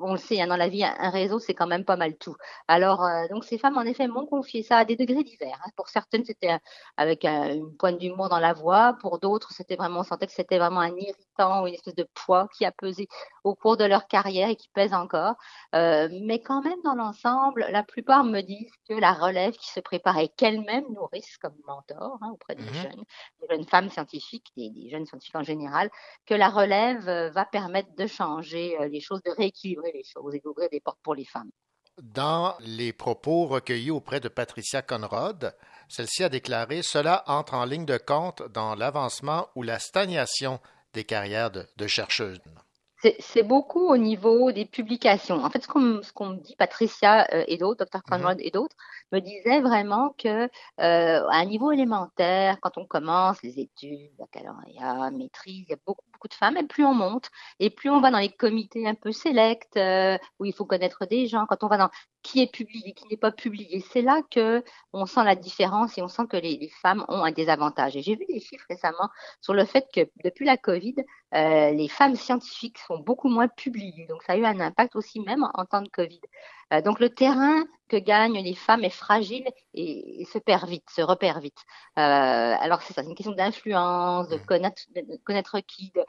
On 0.00 0.12
le 0.12 0.18
sait, 0.18 0.40
hein, 0.40 0.48
dans 0.48 0.56
la 0.56 0.68
vie, 0.68 0.82
un, 0.84 1.10
réseau, 1.10 1.38
c'est 1.38 1.54
quand 1.54 1.66
même 1.68 1.84
pas 1.84 1.96
mal 1.96 2.16
tout. 2.16 2.34
Alors, 2.66 3.04
euh, 3.04 3.28
donc 3.28 3.44
ces 3.44 3.56
femmes, 3.56 3.78
en 3.78 3.82
effet, 3.82 4.08
m'ont 4.08 4.26
confié 4.26 4.64
ça 4.64 4.78
à 4.78 4.84
des 4.84 4.96
degrés 4.96 5.22
divers. 5.22 5.60
hein. 5.64 5.70
Pour 5.76 5.88
certaines, 5.88 6.24
c'était 6.24 6.50
euh, 6.52 6.58
avec 6.96 7.24
un- 7.24 7.54
une 7.54 7.76
pointe 7.76 7.98
d'humour 7.98 8.28
dans 8.28 8.40
la 8.40 8.52
voix. 8.52 8.96
Pour 9.00 9.20
d'autres, 9.20 9.52
c'était 9.52 9.76
vraiment, 9.76 10.00
on 10.00 10.02
sentait 10.02 10.26
que 10.26 10.32
c'était 10.32 10.58
vraiment 10.58 10.80
un 10.80 10.96
irritant 10.96 11.62
ou 11.62 11.68
une 11.68 11.74
espèce 11.74 11.94
de 11.94 12.06
poids 12.14 12.48
qui 12.56 12.64
a 12.64 12.72
pesé 12.72 13.06
au 13.44 13.54
cours 13.54 13.76
de 13.76 13.84
leur 13.84 14.06
carrière 14.06 14.48
et 14.48 14.56
qui 14.56 14.68
pèse 14.68 14.94
encore. 14.94 15.34
Euh, 15.74 16.08
mais 16.22 16.40
quand 16.40 16.62
même, 16.62 16.80
dans 16.84 16.94
l'ensemble, 16.94 17.66
la 17.70 17.82
plupart 17.82 18.24
me 18.24 18.40
disent 18.40 18.72
que 18.88 18.94
la 18.94 19.12
relève 19.12 19.54
qui 19.54 19.68
se 19.70 19.80
prépare 19.80 20.18
et 20.18 20.28
qu'elles-mêmes 20.28 20.84
nourrissent 20.92 21.38
comme 21.38 21.56
mentor 21.66 22.18
hein, 22.22 22.30
auprès 22.32 22.54
des 22.54 22.64
Mhm. 22.64 22.74
jeunes, 22.74 23.04
des 23.40 23.46
jeunes 23.50 23.66
femmes 23.66 23.90
scientifiques, 23.90 24.48
des, 24.56 24.70
des 24.70 24.88
jeunes 24.90 25.06
scientifiques 25.06 25.36
en 25.36 25.42
général, 25.42 25.90
que 26.26 26.34
la 26.34 26.48
relève 26.48 27.08
euh, 27.08 27.30
va 27.30 27.44
permettre 27.44 27.94
de 27.96 28.06
changer 28.06 28.78
euh, 28.80 28.88
les 28.88 29.00
choses, 29.00 29.22
de 29.22 29.30
rééquilibrer 29.30 29.92
les 29.92 30.04
choses 30.04 30.34
et 30.34 30.40
d'ouvrir 30.40 30.68
des 30.70 30.80
portes 30.80 31.00
pour 31.02 31.14
les 31.14 31.24
femmes. 31.24 31.50
Dans 32.02 32.54
les 32.60 32.92
propos 32.94 33.46
recueillis 33.46 33.90
auprès 33.90 34.20
de 34.20 34.28
Patricia 34.28 34.80
Conrad, 34.80 35.54
celle-ci 35.88 36.24
a 36.24 36.28
déclaré 36.30 36.82
Cela 36.82 37.24
entre 37.26 37.54
en 37.54 37.64
ligne 37.64 37.84
de 37.84 37.98
compte 37.98 38.42
dans 38.52 38.74
l'avancement 38.74 39.48
ou 39.54 39.62
la 39.62 39.78
stagnation 39.78 40.60
des 40.94 41.04
carrières 41.04 41.50
de, 41.50 41.66
de 41.76 41.86
chercheuses. 41.86 42.40
C'est 43.20 43.42
beaucoup 43.42 43.80
au 43.88 43.96
niveau 43.96 44.52
des 44.52 44.66
publications. 44.66 45.36
En 45.42 45.48
fait, 45.48 45.62
ce 45.62 45.68
qu'on 45.68 45.80
me- 45.80 46.02
ce 46.02 46.12
qu'on 46.12 46.26
me 46.30 46.36
dit, 46.36 46.54
Patricia 46.56 47.26
euh, 47.32 47.44
et 47.48 47.56
d'autres, 47.56 47.86
Dr. 47.86 48.02
Conrad 48.02 48.38
et 48.42 48.50
d'autres, 48.50 48.76
me 49.10 49.20
disaient 49.20 49.60
vraiment 49.62 50.14
que 50.18 50.44
euh, 50.44 50.48
à 50.78 51.36
un 51.36 51.44
niveau 51.46 51.72
élémentaire, 51.72 52.58
quand 52.60 52.76
on 52.76 52.84
commence 52.84 53.42
les 53.42 53.58
études, 53.58 54.10
baccalauréat, 54.18 55.10
maîtrise, 55.12 55.64
il 55.66 55.70
y 55.70 55.72
a 55.72 55.76
beaucoup, 55.86 56.04
beaucoup 56.12 56.28
de 56.28 56.34
femmes, 56.34 56.58
et 56.58 56.66
plus 56.66 56.84
on 56.84 56.92
monte, 56.94 57.30
et 57.58 57.70
plus 57.70 57.88
on 57.88 58.00
va 58.00 58.10
dans 58.10 58.18
les 58.18 58.28
comités 58.32 58.86
un 58.86 58.94
peu 58.94 59.12
sélects, 59.12 59.76
euh, 59.78 60.18
où 60.38 60.44
il 60.44 60.52
faut 60.52 60.66
connaître 60.66 61.06
des 61.06 61.26
gens, 61.26 61.46
quand 61.46 61.64
on 61.64 61.68
va 61.68 61.78
dans 61.78 61.90
qui 62.22 62.42
est 62.42 62.52
publié, 62.52 62.92
qui 62.92 63.06
n'est 63.08 63.16
pas 63.16 63.32
publié, 63.32 63.80
c'est 63.92 64.02
là 64.02 64.20
que 64.30 64.62
on 64.92 65.06
sent 65.06 65.24
la 65.24 65.34
différence 65.36 65.96
et 65.96 66.02
on 66.02 66.08
sent 66.08 66.24
que 66.28 66.36
les, 66.36 66.70
femmes 66.82 67.04
ont 67.08 67.24
un 67.24 67.32
désavantage. 67.32 67.96
Et 67.96 68.02
j'ai 68.02 68.16
vu 68.16 68.26
des 68.26 68.40
chiffres 68.40 68.66
récemment 68.68 69.08
sur 69.40 69.54
le 69.54 69.64
fait 69.64 69.86
que 69.94 70.00
depuis 70.24 70.44
la 70.44 70.56
Covid, 70.56 70.96
euh, 71.34 71.70
les 71.70 71.88
femmes 71.88 72.16
scientifiques 72.16 72.78
sont 72.78 72.98
beaucoup 72.98 73.28
moins 73.28 73.48
publiées. 73.48 74.06
Donc 74.08 74.22
ça 74.22 74.34
a 74.34 74.36
eu 74.36 74.44
un 74.44 74.60
impact 74.60 74.96
aussi 74.96 75.20
même 75.20 75.46
en 75.54 75.64
temps 75.64 75.82
de 75.82 75.88
Covid. 75.88 76.20
Euh, 76.72 76.82
donc 76.82 77.00
le 77.00 77.10
terrain 77.10 77.64
que 77.88 77.96
gagnent 77.96 78.40
les 78.40 78.54
femmes 78.54 78.84
est 78.84 78.88
fragile 78.90 79.44
et, 79.74 80.22
et 80.22 80.24
se 80.24 80.38
perd 80.38 80.68
vite, 80.68 80.88
se 80.90 81.02
repère 81.02 81.40
vite. 81.40 81.58
Euh, 81.98 82.00
alors 82.60 82.82
c'est 82.82 82.92
ça, 82.92 83.02
c'est 83.02 83.08
une 83.08 83.16
question 83.16 83.34
d'influence, 83.34 84.28
de 84.28 84.36
connaître, 84.36 84.82
de 84.94 85.16
connaître 85.24 85.58
qui. 85.60 85.90
de- 85.94 86.04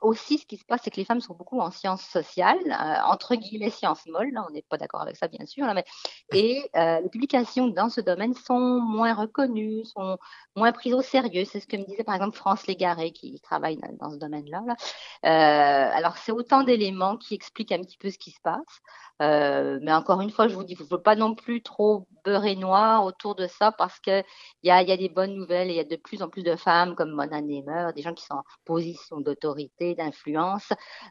Aussi, 0.00 0.38
ce 0.38 0.46
qui 0.46 0.56
se 0.56 0.64
passe, 0.64 0.82
c'est 0.84 0.90
que 0.90 0.96
les 0.96 1.04
femmes 1.04 1.20
sont 1.20 1.34
beaucoup 1.34 1.60
en 1.60 1.70
sciences 1.72 2.04
sociales, 2.04 2.58
euh, 2.66 3.10
entre 3.10 3.34
guillemets 3.34 3.70
sciences 3.70 4.06
molles. 4.06 4.30
Là, 4.32 4.44
on 4.48 4.52
n'est 4.52 4.62
pas 4.62 4.76
d'accord 4.76 5.02
avec 5.02 5.16
ça, 5.16 5.26
bien 5.26 5.44
sûr. 5.46 5.66
Là, 5.66 5.74
mais, 5.74 5.84
et 6.32 6.70
les 6.74 7.08
publications 7.10 7.66
dans 7.68 7.88
ce 7.88 8.00
domaine 8.00 8.34
sont 8.34 8.80
moins 8.80 9.14
reconnues, 9.14 9.84
sont 9.84 10.18
moins 10.56 10.72
prises 10.72 10.94
au 10.94 11.02
sérieux. 11.02 11.44
C'est 11.44 11.60
ce 11.60 11.66
que 11.66 11.76
me 11.76 11.84
disait 11.84 12.04
par 12.04 12.14
exemple 12.14 12.36
France 12.36 12.66
Légaré, 12.66 13.12
qui 13.12 13.40
travaille 13.40 13.78
dans, 14.00 14.10
ce 14.10 14.16
domaine-là. 14.16 14.62
Là. 14.66 14.76
Euh, 15.24 15.96
alors 15.96 16.16
c'est 16.16 16.32
autant 16.32 16.62
d'éléments 16.62 17.16
qui 17.16 17.34
expliquent 17.34 17.72
un 17.72 17.80
petit 17.80 17.98
peu 17.98 18.10
ce 18.10 18.18
qui 18.18 18.30
se 18.30 18.40
passe. 18.40 18.80
Euh, 19.22 19.78
mais 19.82 19.92
encore 20.04 20.20
une 20.20 20.30
fois, 20.30 20.48
je 20.48 20.54
vous 20.54 20.64
dis, 20.64 20.74
il 20.74 20.82
ne 20.82 20.86
faut 20.86 20.98
pas 20.98 21.16
non 21.16 21.34
plus 21.34 21.62
trop 21.62 22.06
beurrer 22.26 22.56
noir 22.56 23.06
autour 23.06 23.34
de 23.34 23.46
ça 23.46 23.72
parce 23.72 23.98
qu'il 24.00 24.22
y 24.62 24.70
a, 24.70 24.82
y 24.82 24.92
a 24.92 24.96
des 24.98 25.08
bonnes 25.08 25.34
nouvelles 25.34 25.68
et 25.68 25.72
il 25.72 25.76
y 25.76 25.80
a 25.80 25.84
de 25.84 25.96
plus 25.96 26.22
en 26.22 26.28
plus 26.28 26.42
de 26.42 26.56
femmes 26.56 26.94
comme 26.94 27.10
Mona 27.10 27.40
Nemer, 27.40 27.88
des 27.96 28.02
gens 28.02 28.12
qui 28.12 28.22
sont 28.22 28.34
en 28.34 28.44
position 28.66 29.20
d'autorité, 29.20 29.94
d'influence 29.94 30.68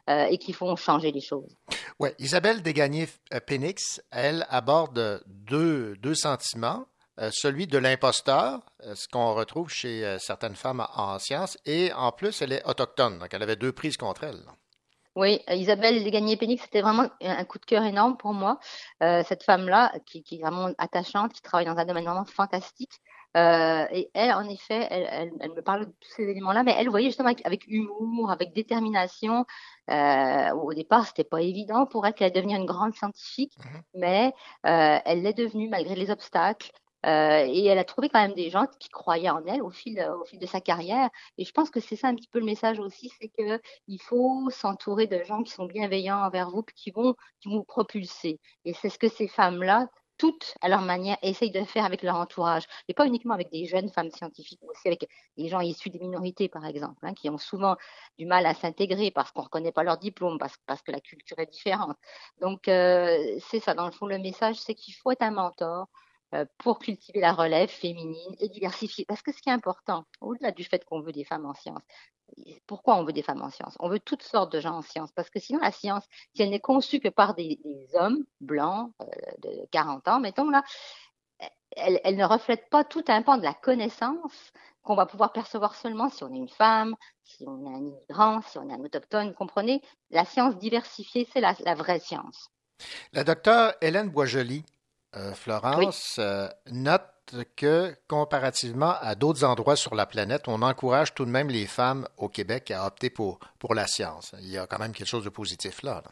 euh, 0.08 0.26
et 0.26 0.38
qui 0.38 0.52
font 0.52 0.76
changer 0.76 1.10
les 1.10 1.20
choses. 1.20 1.56
Oui, 1.98 2.10
Isabelle 2.20 2.62
Desgagnés-Pénix, 2.62 4.00
elle 4.12 4.46
aborde 4.48 5.24
deux, 5.26 5.96
sentiments. 6.14 6.86
Euh, 7.18 7.30
celui 7.32 7.66
de 7.66 7.78
l'imposteur, 7.78 8.60
euh, 8.84 8.94
ce 8.94 9.08
qu'on 9.08 9.34
retrouve 9.34 9.70
chez 9.70 10.16
certaines 10.20 10.56
femmes 10.56 10.86
en 10.94 11.18
sciences, 11.18 11.58
et 11.64 11.92
en 11.94 12.12
plus, 12.12 12.42
elle 12.42 12.52
est 12.52 12.64
autochtone, 12.64 13.18
donc 13.18 13.32
elle 13.32 13.42
avait 13.42 13.56
deux 13.56 13.72
prises 13.72 13.96
contre 13.96 14.22
elle. 14.22 14.40
Oui, 15.16 15.40
euh, 15.48 15.54
Isabelle 15.54 16.02
Desgagnés-Pénix, 16.02 16.62
c'était 16.62 16.80
vraiment 16.82 17.08
un 17.20 17.44
coup 17.44 17.58
de 17.58 17.64
cœur 17.64 17.84
énorme 17.84 18.16
pour 18.16 18.32
moi. 18.34 18.58
Euh, 19.02 19.22
cette 19.26 19.44
femme-là, 19.44 19.92
qui, 20.06 20.22
qui 20.24 20.36
est 20.36 20.42
vraiment 20.42 20.70
attachante, 20.78 21.32
qui 21.32 21.40
travaille 21.42 21.66
dans 21.66 21.76
un 21.76 21.84
domaine 21.84 22.04
vraiment 22.04 22.24
fantastique. 22.24 23.00
Euh, 23.36 23.86
et 23.90 24.10
elle, 24.14 24.32
en 24.32 24.48
effet, 24.48 24.86
elle, 24.90 25.08
elle, 25.10 25.32
elle 25.40 25.52
me 25.52 25.62
parle 25.62 25.86
de 25.86 25.90
tous 26.00 26.10
ces 26.16 26.22
éléments-là, 26.22 26.62
mais 26.62 26.74
elle 26.78 26.88
voyait 26.88 27.08
justement 27.08 27.28
avec, 27.28 27.44
avec 27.44 27.66
humour, 27.66 28.30
avec 28.30 28.52
détermination. 28.52 29.44
Euh, 29.90 30.50
au 30.54 30.72
départ, 30.72 31.06
c'était 31.06 31.24
pas 31.24 31.42
évident 31.42 31.86
pour 31.86 32.06
elle 32.06 32.14
qu'elle 32.14 32.26
allait 32.26 32.40
devenir 32.40 32.58
une 32.60 32.66
grande 32.66 32.94
scientifique, 32.94 33.56
mais 33.94 34.32
euh, 34.66 34.98
elle 35.04 35.22
l'est 35.22 35.36
devenue 35.36 35.68
malgré 35.68 35.96
les 35.96 36.10
obstacles. 36.10 36.70
Euh, 37.04 37.44
et 37.46 37.66
elle 37.66 37.78
a 37.78 37.84
trouvé 37.84 38.08
quand 38.08 38.20
même 38.20 38.34
des 38.34 38.50
gens 38.50 38.66
qui 38.80 38.88
croyaient 38.88 39.30
en 39.30 39.44
elle 39.46 39.62
au 39.62 39.70
fil, 39.70 40.00
au 40.20 40.24
fil 40.24 40.38
de 40.38 40.46
sa 40.46 40.60
carrière. 40.60 41.10
Et 41.38 41.44
je 41.44 41.52
pense 41.52 41.70
que 41.70 41.80
c'est 41.80 41.96
ça 41.96 42.08
un 42.08 42.14
petit 42.14 42.28
peu 42.28 42.38
le 42.38 42.46
message 42.46 42.78
aussi, 42.78 43.12
c'est 43.20 43.28
que 43.28 43.60
il 43.88 44.00
faut 44.00 44.48
s'entourer 44.50 45.06
de 45.06 45.22
gens 45.24 45.42
qui 45.42 45.52
sont 45.52 45.66
bienveillants 45.66 46.24
envers 46.24 46.50
vous, 46.50 46.62
qui 46.74 46.90
vont, 46.90 47.14
qui 47.40 47.48
vous 47.48 47.64
propulser. 47.64 48.40
Et 48.64 48.72
c'est 48.74 48.88
ce 48.88 48.98
que 48.98 49.08
ces 49.08 49.28
femmes-là, 49.28 49.88
toutes 50.16 50.54
à 50.62 50.68
leur 50.68 50.80
manière, 50.82 51.18
essayent 51.22 51.50
de 51.50 51.64
faire 51.64 51.84
avec 51.84 52.02
leur 52.02 52.16
entourage. 52.16 52.64
Et 52.88 52.94
pas 52.94 53.06
uniquement 53.06 53.34
avec 53.34 53.50
des 53.50 53.66
jeunes 53.66 53.90
femmes 53.90 54.10
scientifiques, 54.10 54.60
mais 54.62 54.68
aussi 54.70 54.88
avec 54.88 55.06
des 55.36 55.48
gens 55.48 55.60
issus 55.60 55.90
des 55.90 55.98
minorités, 55.98 56.48
par 56.48 56.64
exemple, 56.64 57.04
hein, 57.04 57.12
qui 57.14 57.28
ont 57.28 57.38
souvent 57.38 57.76
du 58.18 58.24
mal 58.26 58.46
à 58.46 58.54
s'intégrer 58.54 59.10
parce 59.10 59.30
qu'on 59.32 59.40
ne 59.40 59.44
reconnaît 59.46 59.72
pas 59.72 59.82
leur 59.82 59.98
diplôme, 59.98 60.38
parce, 60.38 60.56
parce 60.66 60.82
que 60.82 60.92
la 60.92 61.00
culture 61.00 61.38
est 61.38 61.50
différente. 61.50 61.96
Donc, 62.40 62.68
euh, 62.68 63.38
c'est 63.40 63.60
ça, 63.60 63.74
dans 63.74 63.86
le 63.86 63.92
fond, 63.92 64.06
le 64.06 64.18
message, 64.18 64.56
c'est 64.56 64.74
qu'il 64.74 64.94
faut 64.94 65.10
être 65.10 65.22
un 65.22 65.32
mentor 65.32 65.82
euh, 65.82 66.03
pour 66.58 66.78
cultiver 66.78 67.20
la 67.20 67.32
relève 67.32 67.68
féminine 67.68 68.34
et 68.38 68.48
diversifier. 68.48 69.04
Parce 69.06 69.22
que 69.22 69.32
ce 69.32 69.40
qui 69.40 69.48
est 69.48 69.52
important, 69.52 70.04
au-delà 70.20 70.52
du 70.52 70.64
fait 70.64 70.84
qu'on 70.84 71.00
veut 71.00 71.12
des 71.12 71.24
femmes 71.24 71.46
en 71.46 71.54
sciences, 71.54 71.82
pourquoi 72.66 72.96
on 72.96 73.04
veut 73.04 73.12
des 73.12 73.22
femmes 73.22 73.42
en 73.42 73.50
sciences? 73.50 73.76
On 73.80 73.88
veut 73.88 74.00
toutes 74.00 74.22
sortes 74.22 74.52
de 74.52 74.60
gens 74.60 74.76
en 74.76 74.82
sciences, 74.82 75.12
parce 75.12 75.30
que 75.30 75.38
sinon 75.38 75.60
la 75.60 75.72
science, 75.72 76.04
si 76.34 76.42
elle 76.42 76.50
n'est 76.50 76.60
conçue 76.60 77.00
que 77.00 77.08
par 77.08 77.34
des, 77.34 77.58
hommes 77.94 78.24
blancs 78.40 78.92
euh, 79.00 79.06
de 79.42 79.66
40 79.70 80.08
ans, 80.08 80.20
mettons 80.20 80.50
là, 80.50 80.64
elle, 81.76 82.16
ne 82.16 82.24
reflète 82.24 82.68
pas 82.70 82.84
tout 82.84 83.04
un 83.08 83.22
pan 83.22 83.36
de 83.36 83.42
la 83.42 83.54
connaissance 83.54 84.52
qu'on 84.82 84.94
va 84.94 85.06
pouvoir 85.06 85.32
percevoir 85.32 85.74
seulement 85.74 86.08
si 86.08 86.22
on 86.22 86.32
est 86.32 86.38
une 86.38 86.48
femme, 86.48 86.94
si 87.24 87.44
on 87.46 87.64
est 87.64 87.74
un 87.74 87.78
immigrant, 87.78 88.42
si 88.42 88.58
on 88.58 88.68
est 88.68 88.74
un 88.74 88.80
autochtone. 88.80 89.34
Comprenez? 89.34 89.82
La 90.10 90.24
science 90.24 90.56
diversifiée, 90.56 91.26
c'est 91.32 91.40
la, 91.40 91.54
la, 91.64 91.74
vraie 91.74 91.98
science. 91.98 92.50
La 93.12 93.24
docteure 93.24 93.74
Hélène 93.80 94.10
Boisjoli, 94.10 94.58
euh, 94.58 94.73
Florence, 95.34 96.14
oui. 96.18 96.24
euh, 96.24 96.48
note 96.70 97.02
que 97.56 97.96
comparativement 98.08 98.94
à 99.00 99.14
d'autres 99.14 99.44
endroits 99.44 99.76
sur 99.76 99.94
la 99.94 100.06
planète, 100.06 100.46
on 100.46 100.62
encourage 100.62 101.14
tout 101.14 101.24
de 101.24 101.30
même 101.30 101.48
les 101.48 101.66
femmes 101.66 102.06
au 102.16 102.28
Québec 102.28 102.70
à 102.70 102.86
opter 102.86 103.10
pour, 103.10 103.38
pour 103.58 103.74
la 103.74 103.86
science. 103.86 104.34
Il 104.40 104.50
y 104.50 104.58
a 104.58 104.66
quand 104.66 104.78
même 104.78 104.92
quelque 104.92 105.08
chose 105.08 105.24
de 105.24 105.30
positif 105.30 105.82
là. 105.82 106.02
là. 106.04 106.10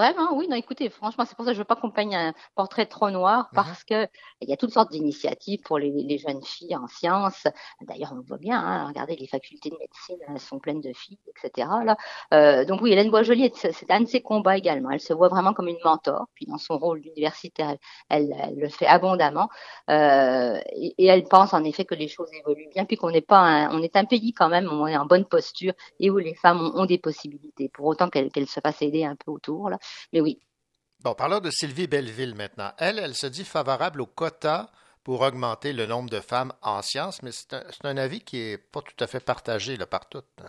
Vraiment, 0.00 0.34
oui. 0.34 0.48
Non, 0.48 0.56
écoutez, 0.56 0.88
franchement, 0.88 1.26
c'est 1.26 1.36
pour 1.36 1.44
ça 1.44 1.50
que 1.50 1.56
je 1.56 1.60
veux 1.60 1.66
pas 1.66 1.76
qu'on 1.76 1.90
peigne 1.90 2.16
un 2.16 2.32
portrait 2.54 2.86
trop 2.86 3.10
noir 3.10 3.50
parce 3.54 3.82
mm 3.82 3.96
-hmm. 3.96 4.06
que 4.06 4.10
il 4.40 4.48
y 4.48 4.52
a 4.54 4.56
toutes 4.56 4.72
sortes 4.72 4.90
d'initiatives 4.90 5.60
pour 5.66 5.78
les, 5.78 5.90
les, 5.90 6.16
jeunes 6.16 6.42
filles 6.42 6.74
en 6.74 6.86
sciences. 6.86 7.44
D'ailleurs, 7.82 8.12
on 8.14 8.16
le 8.22 8.22
voit 8.22 8.38
bien. 8.48 8.58
Hein, 8.58 8.86
regardez, 8.88 9.14
les 9.16 9.26
facultés 9.36 9.68
de 9.68 9.76
médecine 9.84 10.16
elles 10.26 10.40
sont 10.50 10.58
pleines 10.64 10.80
de 10.88 10.92
filles, 11.02 11.18
etc. 11.30 11.68
Là. 11.88 11.94
Euh, 12.32 12.64
donc 12.68 12.78
oui, 12.82 12.92
Hélène 12.92 13.10
Boisjoli, 13.10 13.52
c'est 13.54 13.90
un 13.90 14.00
de 14.06 14.10
ses 14.14 14.22
combats 14.30 14.56
également. 14.62 14.90
Elle 14.94 15.04
se 15.10 15.12
voit 15.18 15.28
vraiment 15.34 15.52
comme 15.56 15.68
une 15.74 15.82
mentor. 15.84 16.22
Puis 16.34 16.46
dans 16.50 16.60
son 16.68 16.76
rôle 16.84 17.00
d'universitaire, 17.04 17.76
elle, 18.14 18.28
le 18.62 18.68
fait 18.78 18.88
abondamment. 18.96 19.48
Euh, 19.90 20.58
et, 20.84 20.94
et, 21.02 21.06
elle 21.12 21.24
pense 21.34 21.52
en 21.58 21.62
effet 21.70 21.84
que 21.90 21.96
les 22.02 22.08
choses 22.16 22.30
évoluent 22.40 22.70
bien, 22.74 22.84
puis 22.88 22.96
qu'on 23.00 23.12
n'est 23.16 23.26
pas, 23.32 23.42
un, 23.54 23.62
on 23.76 23.80
est 23.86 23.96
un 24.02 24.06
pays 24.12 24.32
quand 24.38 24.50
même, 24.54 24.66
on 24.72 24.86
est 24.92 24.96
en 25.04 25.06
bonne 25.12 25.26
posture 25.36 25.74
et 26.02 26.08
où 26.12 26.16
les 26.28 26.36
femmes 26.42 26.60
ont, 26.66 26.72
ont 26.80 26.86
des 26.94 27.00
possibilités, 27.08 27.68
pour 27.74 27.84
autant 27.92 28.08
qu'elles 28.12 28.30
qu 28.34 28.40
se 28.56 28.60
fassent 28.64 28.82
aider 28.88 29.04
un 29.12 29.16
peu 29.22 29.30
autour. 29.36 29.62
Là. 29.72 29.78
Mais 30.12 30.20
oui. 30.20 30.40
Bon, 31.00 31.14
parlons 31.14 31.40
de 31.40 31.50
Sylvie 31.50 31.86
Belleville 31.86 32.34
maintenant. 32.34 32.72
Elle, 32.78 32.98
elle 32.98 33.14
se 33.14 33.26
dit 33.26 33.44
favorable 33.44 34.00
au 34.00 34.06
quota 34.06 34.70
pour 35.02 35.22
augmenter 35.22 35.72
le 35.72 35.86
nombre 35.86 36.10
de 36.10 36.20
femmes 36.20 36.52
en 36.62 36.82
sciences, 36.82 37.22
mais 37.22 37.32
c'est 37.32 37.54
un, 37.54 37.64
un, 37.84 37.96
avis 37.96 38.20
qui 38.20 38.36
n'est 38.36 38.58
pas 38.58 38.82
tout 38.82 39.02
à 39.02 39.06
fait 39.06 39.20
partagé 39.20 39.76
là, 39.76 39.86
par 39.86 40.08
toutes. 40.08 40.42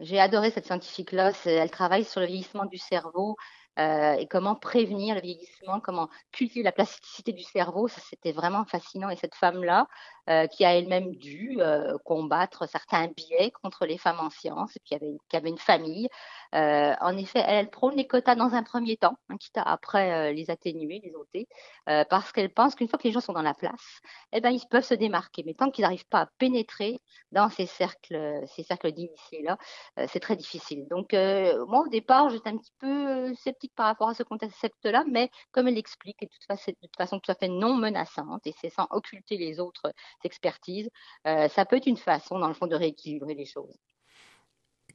J'ai 0.00 0.20
adoré 0.20 0.50
cette 0.50 0.66
scientifique-là. 0.66 1.32
Elle 1.44 1.70
travaille 1.70 2.04
sur 2.04 2.20
le 2.20 2.26
vieillissement 2.26 2.64
du 2.66 2.78
cerveau 2.78 3.36
euh, 3.78 4.14
et 4.14 4.26
comment 4.26 4.56
prévenir 4.56 5.14
le 5.14 5.20
vieillissement, 5.20 5.80
comment 5.80 6.08
cultiver 6.32 6.64
la 6.64 6.72
plasticité 6.72 7.32
du 7.32 7.42
cerveau. 7.42 7.88
Ça, 7.88 8.00
c'était 8.08 8.32
vraiment 8.32 8.64
fascinant. 8.64 9.10
Et 9.10 9.16
cette 9.16 9.34
femme-là, 9.34 9.86
euh, 10.28 10.46
qui 10.46 10.62
a 10.66 10.74
elle-même 10.76 11.14
dû 11.16 11.56
euh, 11.60 11.96
combattre 12.04 12.68
certains 12.68 13.06
biais 13.06 13.50
contre 13.62 13.86
les 13.86 13.96
femmes 13.96 14.20
en 14.20 14.28
sciences, 14.28 14.76
qui 14.84 14.94
avait, 14.94 15.16
qui 15.30 15.36
avait 15.36 15.48
une 15.48 15.58
famille. 15.58 16.08
Euh, 16.54 16.94
en 17.00 17.16
effet, 17.16 17.42
elle, 17.46 17.70
prône 17.70 17.96
les 17.96 18.06
quotas 18.06 18.34
dans 18.34 18.54
un 18.54 18.62
premier 18.62 18.98
temps, 18.98 19.16
hein, 19.30 19.36
quitte 19.38 19.56
à 19.56 19.62
après 19.62 20.32
les 20.34 20.50
atténuer, 20.50 21.00
les 21.02 21.14
ôter, 21.14 21.46
parce 21.86 22.32
qu'elle 22.32 22.52
pense 22.52 22.74
qu'une 22.74 22.88
fois 22.88 22.98
que 22.98 23.04
les 23.04 23.12
gens 23.12 23.20
sont 23.20 23.32
dans 23.32 23.42
la 23.42 23.54
place, 23.54 24.00
eh 24.32 24.40
ben, 24.40 24.50
ils 24.50 24.66
peuvent 24.70 24.84
se 24.84 24.94
démarquer. 24.94 25.42
Mais 25.46 25.54
tant 25.54 25.70
qu'ils 25.70 25.82
n'arrivent 25.82 26.08
pas 26.08 26.22
à 26.22 26.26
pénétrer 26.38 27.00
dans 27.32 27.48
ces 27.48 27.66
cercles, 27.66 28.42
ces 28.48 28.62
cercles 28.62 28.92
d'initiés-là, 28.92 29.58
c'est 30.08 30.20
très 30.20 30.36
difficile. 30.36 30.86
Donc, 30.88 31.12
moi, 31.12 31.82
au 31.86 31.88
départ, 31.88 32.30
j'étais 32.30 32.50
un 32.50 32.56
petit 32.56 32.72
peu 32.78 33.34
sceptique 33.34 33.74
par 33.74 33.86
rapport 33.86 34.08
à 34.08 34.14
ce 34.14 34.22
concept-là, 34.22 35.04
mais 35.08 35.30
comme 35.52 35.68
elle 35.68 35.74
l'explique, 35.74 36.20
de 36.20 36.26
toute, 36.26 36.44
façon, 36.44 36.70
de 36.70 36.86
toute 36.86 36.96
façon 36.96 37.20
tout 37.20 37.30
à 37.30 37.34
fait 37.34 37.48
non 37.48 37.74
menaçante, 37.74 38.46
et 38.46 38.54
c'est 38.60 38.70
sans 38.70 38.86
occulter 38.90 39.36
les 39.36 39.60
autres 39.60 39.92
expertises, 40.24 40.90
euh, 41.26 41.48
ça 41.48 41.64
peut 41.64 41.76
être 41.76 41.86
une 41.86 41.96
façon, 41.96 42.38
dans 42.38 42.48
le 42.48 42.54
fond, 42.54 42.66
de 42.66 42.76
rééquilibrer 42.76 43.34
les 43.34 43.46
choses. 43.46 43.76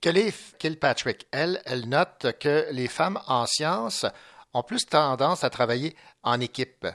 Kelly 0.02 0.34
Kilpatrick, 0.60 1.28
elle, 1.32 1.62
elle 1.66 1.88
note 1.88 2.38
que 2.40 2.68
les 2.72 2.88
femmes 2.88 3.20
en 3.28 3.46
sciences 3.46 4.06
ont 4.54 4.64
plus 4.64 4.86
tendance 4.86 5.44
à 5.44 5.50
travailler 5.50 5.96
en 6.24 6.40
équipe. 6.40 6.86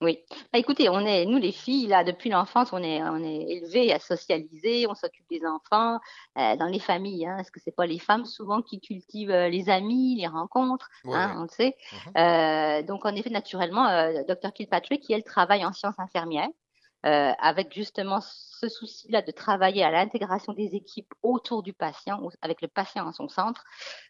Oui. 0.00 0.18
Bah, 0.52 0.58
écoutez, 0.58 0.88
on 0.88 1.00
est, 1.00 1.24
nous 1.24 1.38
les 1.38 1.52
filles, 1.52 1.86
là, 1.86 2.04
depuis 2.04 2.28
l'enfance, 2.28 2.72
on 2.72 2.82
est, 2.82 3.02
on 3.02 3.22
est 3.22 3.42
élevées 3.48 3.92
à 3.92 3.98
socialiser, 3.98 4.86
on 4.88 4.94
s'occupe 4.94 5.24
des 5.30 5.40
enfants, 5.46 5.98
euh, 6.36 6.56
dans 6.56 6.66
les 6.66 6.80
familles. 6.80 7.26
Hein, 7.26 7.38
Est-ce 7.38 7.50
que 7.50 7.60
c'est 7.60 7.74
pas 7.74 7.86
les 7.86 7.98
femmes 7.98 8.24
souvent 8.26 8.60
qui 8.60 8.80
cultivent 8.80 9.30
euh, 9.30 9.48
les 9.48 9.70
amis, 9.70 10.16
les 10.18 10.26
rencontres, 10.26 10.88
hein, 11.06 11.36
on 11.38 11.42
le 11.42 11.48
sait. 11.48 11.76
Mm 11.92 11.96
-hmm. 11.96 12.80
euh, 12.80 12.82
donc 12.82 13.06
en 13.06 13.14
effet, 13.14 13.30
naturellement, 13.30 13.86
Dr 14.28 14.52
Kilpatrick, 14.52 15.00
qui 15.02 15.12
elle 15.12 15.24
travaille 15.24 15.64
en 15.64 15.72
sciences 15.72 15.98
infirmières, 15.98 16.50
euh, 17.04 17.32
avec 17.38 17.72
justement 17.74 18.20
ce 18.20 18.68
souci-là 18.68 19.22
de 19.22 19.30
travailler 19.30 19.84
à 19.84 19.90
l'intégration 19.90 20.52
des 20.52 20.74
équipes 20.74 21.12
autour 21.22 21.62
du 21.62 21.72
patient, 21.72 22.20
avec 22.40 22.62
le 22.62 22.68
patient 22.68 23.06
en 23.06 23.12
son 23.12 23.28
centre, 23.28 23.64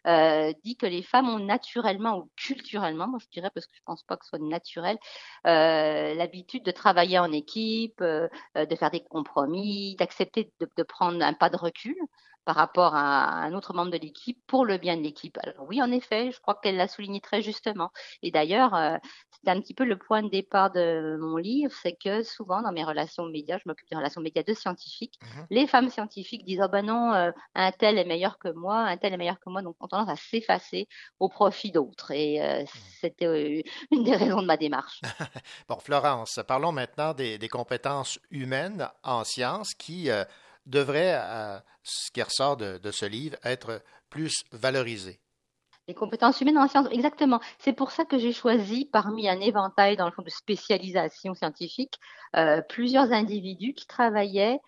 euh, 0.07 0.53
dit 0.63 0.77
que 0.77 0.85
les 0.85 1.03
femmes 1.03 1.29
ont 1.29 1.39
naturellement 1.39 2.17
ou 2.17 2.29
culturellement, 2.35 3.07
moi 3.07 3.19
je 3.21 3.27
dirais 3.29 3.49
parce 3.53 3.65
que 3.65 3.75
je 3.75 3.81
pense 3.85 4.03
pas 4.03 4.15
que 4.17 4.25
ce 4.25 4.29
soit 4.29 4.39
naturel, 4.39 4.97
euh, 5.45 6.13
l'habitude 6.13 6.63
de 6.63 6.71
travailler 6.71 7.19
en 7.19 7.31
équipe, 7.31 8.01
de 8.01 8.75
faire 8.75 8.91
des 8.91 9.03
compromis, 9.03 9.95
d'accepter 9.97 10.53
de, 10.59 10.69
de, 10.77 10.83
prendre 10.83 11.21
un 11.23 11.33
pas 11.33 11.49
de 11.49 11.57
recul. 11.57 11.97
Par 12.45 12.55
rapport 12.55 12.95
à 12.95 13.25
un 13.43 13.53
autre 13.53 13.73
membre 13.73 13.91
de 13.91 13.97
l'équipe 13.97 14.39
pour 14.47 14.65
le 14.65 14.77
bien 14.77 14.95
de 14.97 15.01
l'équipe. 15.01 15.37
Alors 15.43 15.65
oui, 15.67 15.81
en 15.81 15.91
effet, 15.91 16.31
je 16.31 16.39
crois 16.39 16.55
qu'elle 16.61 16.77
l'a 16.77 16.87
souligné 16.87 17.19
très 17.21 17.41
justement. 17.41 17.91
Et 18.21 18.31
d'ailleurs, 18.31 18.73
euh, 18.75 18.97
c'est 19.31 19.49
un 19.51 19.59
petit 19.61 19.73
peu 19.73 19.83
le 19.85 19.97
point 19.97 20.23
de 20.23 20.29
départ 20.29 20.71
de 20.71 21.17
mon 21.19 21.37
livre, 21.37 21.71
c'est 21.81 21.95
que 21.95 22.23
souvent 22.23 22.61
dans 22.61 22.71
mes 22.71 22.83
relations 22.83 23.25
médias, 23.25 23.57
je 23.57 23.63
m'occupe 23.67 23.89
des 23.89 23.97
relations 23.97 24.21
médias 24.21 24.43
de 24.43 24.53
scientifiques, 24.53 25.19
Mhm. 25.21 25.47
les 25.49 25.67
femmes 25.67 25.89
scientifiques 25.89 26.45
disent 26.45 26.61
oh 26.63 26.69
ben 26.71 26.85
non, 26.85 27.13
euh, 27.13 27.31
un 27.55 27.71
tel 27.71 27.97
est 27.97 28.05
meilleur 28.05 28.37
que 28.39 28.49
moi, 28.49 28.77
un 28.79 28.97
tel 28.97 29.13
est 29.13 29.17
meilleur 29.17 29.39
que 29.39 29.49
moi, 29.49 29.61
donc 29.61 29.75
ont 29.79 29.87
tendance 29.87 30.09
à 30.09 30.15
s'effacer 30.15 30.87
au 31.19 31.29
profit 31.29 31.71
d'autres. 31.71 32.11
Et 32.11 32.41
euh, 32.41 32.63
c'était 32.99 33.25
euh, 33.27 33.61
une 33.91 34.03
des 34.03 34.15
raisons 34.15 34.41
de 34.41 34.47
ma 34.47 34.57
démarche. 34.57 35.01
Bon, 35.67 35.77
Florence, 35.79 36.39
parlons 36.47 36.71
maintenant 36.71 37.13
des, 37.13 37.37
des 37.37 37.49
compétences 37.49 38.19
humaines 38.31 38.89
en 39.03 39.23
sciences 39.23 39.73
qui 39.73 40.09
devraient, 40.65 41.15
euh, 41.15 41.59
ce 41.83 42.11
qui 42.11 42.21
ressort 42.21 42.57
de, 42.57 42.91
ce 42.91 43.05
livre, 43.05 43.37
être 43.43 43.81
plus 44.09 44.43
valorisées. 44.51 45.19
Les 45.87 45.93
compétences 45.93 46.41
humaines 46.41 46.57
en 46.57 46.67
sciences, 46.67 46.87
exactement. 46.91 47.39
C'est 47.59 47.73
pour 47.73 47.91
ça 47.91 48.05
que 48.05 48.17
j'ai 48.17 48.33
choisi, 48.33 48.85
parmi 48.91 49.29
un 49.29 49.39
éventail 49.39 49.97
dans 49.97 50.05
le 50.05 50.11
fond 50.11 50.23
de 50.23 50.29
spécialisation 50.29 51.35
scientifique, 51.35 51.99
euh, 52.35 52.61
plusieurs 52.61 53.11
individus 53.11 53.73
qui 53.73 53.85
travaillaient 53.85 54.59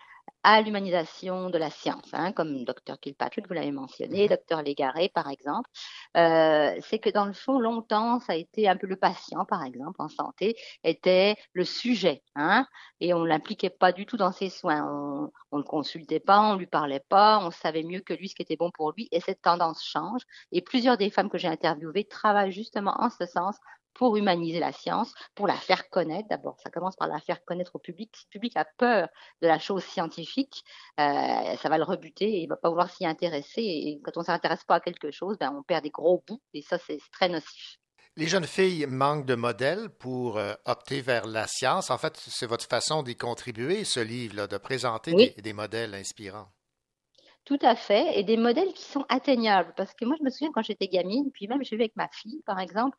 à 0.50 0.62
l'humanisation 0.62 1.50
de 1.50 1.58
la 1.58 1.70
science, 1.70 2.08
hein, 2.14 2.32
comme 2.32 2.64
Dr 2.64 2.98
Kilpatrick, 3.02 3.50
vous 3.50 3.54
l'avez 3.54 3.74
mentionné, 3.74 4.30
Dr 4.30 4.62
Légaré, 4.62 5.12
par 5.14 5.30
exemple. 5.30 5.70
Euh, 6.16 6.74
c'est 6.88 7.00
que 7.00 7.10
dans 7.10 7.26
le 7.26 7.34
fond, 7.34 7.60
longtemps, 7.60 8.22
ça 8.22 8.32
a 8.32 8.36
été 8.38 8.70
un 8.70 8.78
peu 8.78 8.88
le 8.88 8.96
patient, 8.96 9.44
par 9.44 9.66
exemple, 9.66 10.02
en 10.02 10.08
santé, 10.08 10.56
était 10.86 11.36
le 11.52 11.66
sujet, 11.66 12.24
hein, 12.36 12.66
et 13.02 13.14
on 13.14 13.26
l'impliquait 13.26 13.70
pas 13.70 13.92
du 13.92 14.06
tout 14.06 14.16
dans 14.16 14.32
ses 14.32 14.48
soins. 14.50 14.90
On, 14.90 15.32
on 15.52 15.58
le 15.58 15.64
consultait 15.64 16.22
pas, 16.22 16.40
on 16.40 16.56
lui 16.56 16.66
parlait 16.66 17.04
pas, 17.10 17.40
on 17.44 17.52
savait 17.52 17.84
mieux 17.84 18.00
que 18.00 18.14
lui 18.14 18.30
ce 18.30 18.36
qui 18.36 18.44
était 18.44 18.56
bon 18.56 18.72
pour 18.72 18.94
lui, 18.94 19.10
et 19.12 19.20
cette 19.20 19.42
tendance 19.42 19.84
change. 19.84 20.22
Et 20.54 20.62
plusieurs 20.62 20.98
des 20.98 21.10
femmes 21.10 21.30
que 21.30 21.38
j'ai 21.38 21.50
interviewées 21.50 22.06
travaillent 22.06 22.54
justement 22.54 22.96
en 23.00 23.10
ce 23.10 23.26
sens 23.26 23.58
pour 23.98 24.16
humaniser 24.16 24.60
la 24.60 24.72
science, 24.72 25.14
pour 25.36 25.48
la 25.48 25.56
faire 25.56 25.90
connaître. 25.90 26.30
D'abord, 26.30 26.58
ça 26.64 26.70
commence 26.70 26.96
par 26.96 27.08
la 27.08 27.20
faire 27.20 27.44
connaître 27.44 27.76
au 27.76 27.80
public. 27.80 28.16
Si 28.16 28.26
le 28.28 28.32
public 28.32 28.56
a 28.56 28.66
peur 28.78 29.10
de 29.42 29.48
la 29.48 29.60
chose 29.60 29.84
scientifique, 29.84 30.64
euh, 31.00 31.56
ça 31.58 31.68
va 31.70 31.78
le 31.78 31.84
rebuter 31.84 32.26
et 32.26 32.42
il 32.44 32.48
va 32.48 32.58
pas 32.58 32.70
vouloir 32.70 32.90
s'y 32.90 33.06
intéresser. 33.06 33.62
Et 33.62 34.00
quand 34.04 34.16
on 34.16 34.24
s'intéresse 34.24 34.64
pas 34.64 34.76
à 34.76 34.80
quelque 34.80 35.12
chose, 35.12 35.38
ben, 35.40 35.52
on 35.58 35.64
perd 35.64 35.84
des 35.84 35.90
gros 35.90 36.24
bouts 36.28 36.42
et 36.54 36.62
ça, 36.62 36.78
c'est 36.78 37.00
très 37.12 37.28
nocif. 37.28 37.78
Les 38.16 38.28
jeunes 38.28 38.46
filles 38.46 38.86
manquent 38.88 39.26
de 39.26 39.36
modèles 39.36 39.90
pour 39.90 40.38
euh, 40.38 40.54
opter 40.66 41.02
vers 41.02 41.28
la 41.28 41.46
science. 41.48 41.92
En 41.92 41.98
fait, 41.98 42.16
c'est 42.18 42.48
votre 42.48 42.66
façon 42.66 43.04
d'y 43.04 43.16
contribuer, 43.16 43.84
ce 43.84 44.00
livre-là, 44.00 44.48
de 44.48 44.58
présenter 44.58 45.14
Oui. 45.14 45.34
des, 45.36 45.42
des 45.42 45.54
modèles 45.54 45.94
inspirants. 45.94 46.48
Tout 47.46 47.60
à 47.62 47.76
fait, 47.76 48.20
et 48.20 48.24
des 48.24 48.36
modèles 48.36 48.74
qui 48.74 48.84
sont 48.84 49.06
atteignables. 49.08 49.74
Parce 49.78 49.94
que 49.94 50.04
moi, 50.04 50.16
je 50.20 50.24
me 50.24 50.30
souviens 50.30 50.50
quand 50.54 50.64
j'étais 50.64 50.88
gamine, 50.88 51.32
puis 51.32 51.48
même 51.48 51.64
j'ai 51.64 51.78
vu 51.78 51.84
avec 51.84 51.96
ma 51.96 52.10
fille, 52.10 52.42
par 52.46 52.60
exemple, 52.60 52.98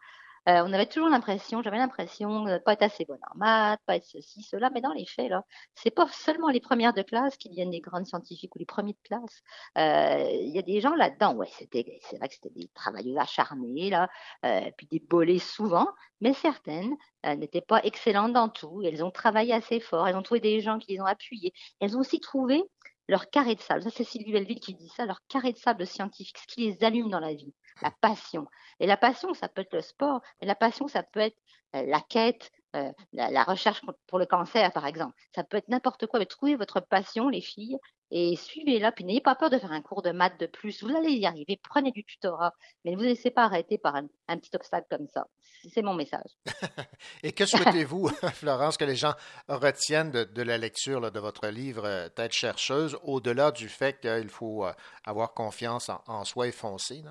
euh, 0.48 0.62
on 0.64 0.72
avait 0.72 0.86
toujours 0.86 1.08
l'impression, 1.08 1.62
j'avais 1.62 1.78
l'impression 1.78 2.44
de 2.44 2.58
pas 2.58 2.72
être 2.72 2.82
assez 2.82 3.04
bonne 3.04 3.20
en 3.32 3.38
maths, 3.38 3.80
pas 3.86 3.96
être 3.96 4.04
ceci, 4.06 4.42
cela, 4.42 4.70
mais 4.70 4.80
dans 4.80 4.92
les 4.92 5.06
faits, 5.06 5.28
là, 5.30 5.44
c'est 5.74 5.90
pas 5.90 6.08
seulement 6.08 6.48
les 6.48 6.60
premières 6.60 6.94
de 6.94 7.02
classe 7.02 7.36
qui 7.36 7.48
deviennent 7.48 7.70
des 7.70 7.80
grandes 7.80 8.06
scientifiques 8.06 8.54
ou 8.54 8.58
les 8.58 8.66
premiers 8.66 8.94
de 8.94 8.98
classe. 9.04 9.42
Euh, 9.76 10.28
Il 10.30 10.54
y 10.54 10.58
a 10.58 10.62
des 10.62 10.80
gens 10.80 10.94
là-dedans, 10.94 11.34
ouais, 11.34 11.48
c'est 11.58 11.68
vrai 12.16 12.28
que 12.28 12.34
c'était 12.34 12.50
des 12.50 12.68
travailleuses 12.74 13.18
acharnées, 13.18 13.90
là, 13.90 14.08
euh, 14.44 14.70
puis 14.76 14.86
des 14.90 15.00
bolées 15.00 15.38
souvent, 15.38 15.88
mais 16.20 16.32
certaines 16.32 16.96
euh, 17.26 17.34
n'étaient 17.36 17.60
pas 17.60 17.82
excellentes 17.84 18.32
dans 18.32 18.48
tout. 18.48 18.82
Elles 18.82 19.04
ont 19.04 19.10
travaillé 19.10 19.52
assez 19.52 19.80
fort, 19.80 20.08
elles 20.08 20.16
ont 20.16 20.22
trouvé 20.22 20.40
des 20.40 20.60
gens 20.60 20.78
qui 20.78 20.92
les 20.92 21.00
ont 21.00 21.06
appuyées. 21.06 21.52
Elles 21.80 21.96
ont 21.96 22.00
aussi 22.00 22.20
trouvé 22.20 22.62
leur 23.08 23.30
carré 23.30 23.54
de 23.54 23.60
sable. 23.60 23.82
Ça, 23.82 23.90
c'est 23.90 24.04
Sylvie 24.04 24.32
Belleville 24.32 24.60
qui 24.60 24.74
dit 24.74 24.88
ça, 24.90 25.06
leur 25.06 25.20
carré 25.28 25.52
de 25.52 25.58
sable 25.58 25.86
scientifique, 25.86 26.38
ce 26.38 26.46
qui 26.46 26.60
les 26.66 26.84
allume 26.84 27.08
dans 27.10 27.20
la 27.20 27.34
vie, 27.34 27.54
la 27.82 27.90
passion. 27.90 28.46
Et 28.80 28.86
la 28.86 28.96
passion, 28.96 29.34
ça 29.34 29.48
peut 29.48 29.62
être 29.62 29.74
le 29.74 29.82
sport, 29.82 30.20
mais 30.40 30.46
la 30.46 30.54
passion, 30.54 30.88
ça 30.88 31.02
peut 31.02 31.20
être 31.20 31.36
euh, 31.76 31.82
la 31.86 32.00
quête, 32.00 32.50
euh, 32.76 32.92
la, 33.12 33.44
recherche 33.44 33.82
pour- 34.06 34.18
le 34.18 34.26
cancer, 34.26 34.72
par 34.72 34.86
exemple. 34.86 35.14
Ça 35.34 35.44
peut 35.44 35.58
être 35.58 35.68
n'importe 35.68 36.06
quoi, 36.06 36.18
mais 36.18 36.26
trouvez 36.26 36.56
votre 36.56 36.80
passion, 36.80 37.28
les 37.28 37.40
filles, 37.40 37.78
et 38.10 38.36
suivez-la, 38.36 38.90
puis 38.90 39.04
n'ayez 39.04 39.20
pas 39.20 39.34
peur 39.34 39.50
de 39.50 39.58
faire 39.58 39.72
un 39.72 39.82
cours 39.82 40.00
de 40.00 40.10
maths 40.10 40.40
de 40.40 40.46
plus. 40.46 40.82
Vous 40.82 40.94
allez 40.96 41.12
y 41.12 41.26
arriver, 41.26 41.60
prenez 41.62 41.90
du 41.90 42.04
tutorat, 42.04 42.54
mais 42.84 42.92
ne 42.92 42.96
vous 42.96 43.02
laissez 43.02 43.30
pas 43.30 43.44
arrêter 43.44 43.76
par 43.76 43.96
un, 43.96 44.06
petit 44.38 44.50
obstacle 44.54 44.86
comme 44.90 45.08
ça. 45.08 45.26
C'est 45.70 45.82
mon 45.82 45.94
message. 45.94 46.30
Et 47.22 47.32
que 47.32 47.44
souhaitez-vous, 47.44 48.08
Florence, 48.34 48.78
que 48.78 48.84
les 48.84 48.96
gens 48.96 49.14
retiennent 49.48 50.10
de, 50.10 50.42
la 50.42 50.56
lecture 50.56 51.10
de 51.10 51.20
votre 51.20 51.48
livre 51.48 51.84
euh, 51.84 52.08
Tête 52.08 52.32
chercheuse, 52.32 52.98
au-delà 53.02 53.50
du 53.50 53.68
fait 53.68 54.00
qu'il 54.00 54.30
faut 54.30 54.64
avoir 55.04 55.34
confiance 55.34 55.90
en, 56.06 56.24
soi 56.24 56.48
et 56.48 56.52
foncer? 56.52 57.02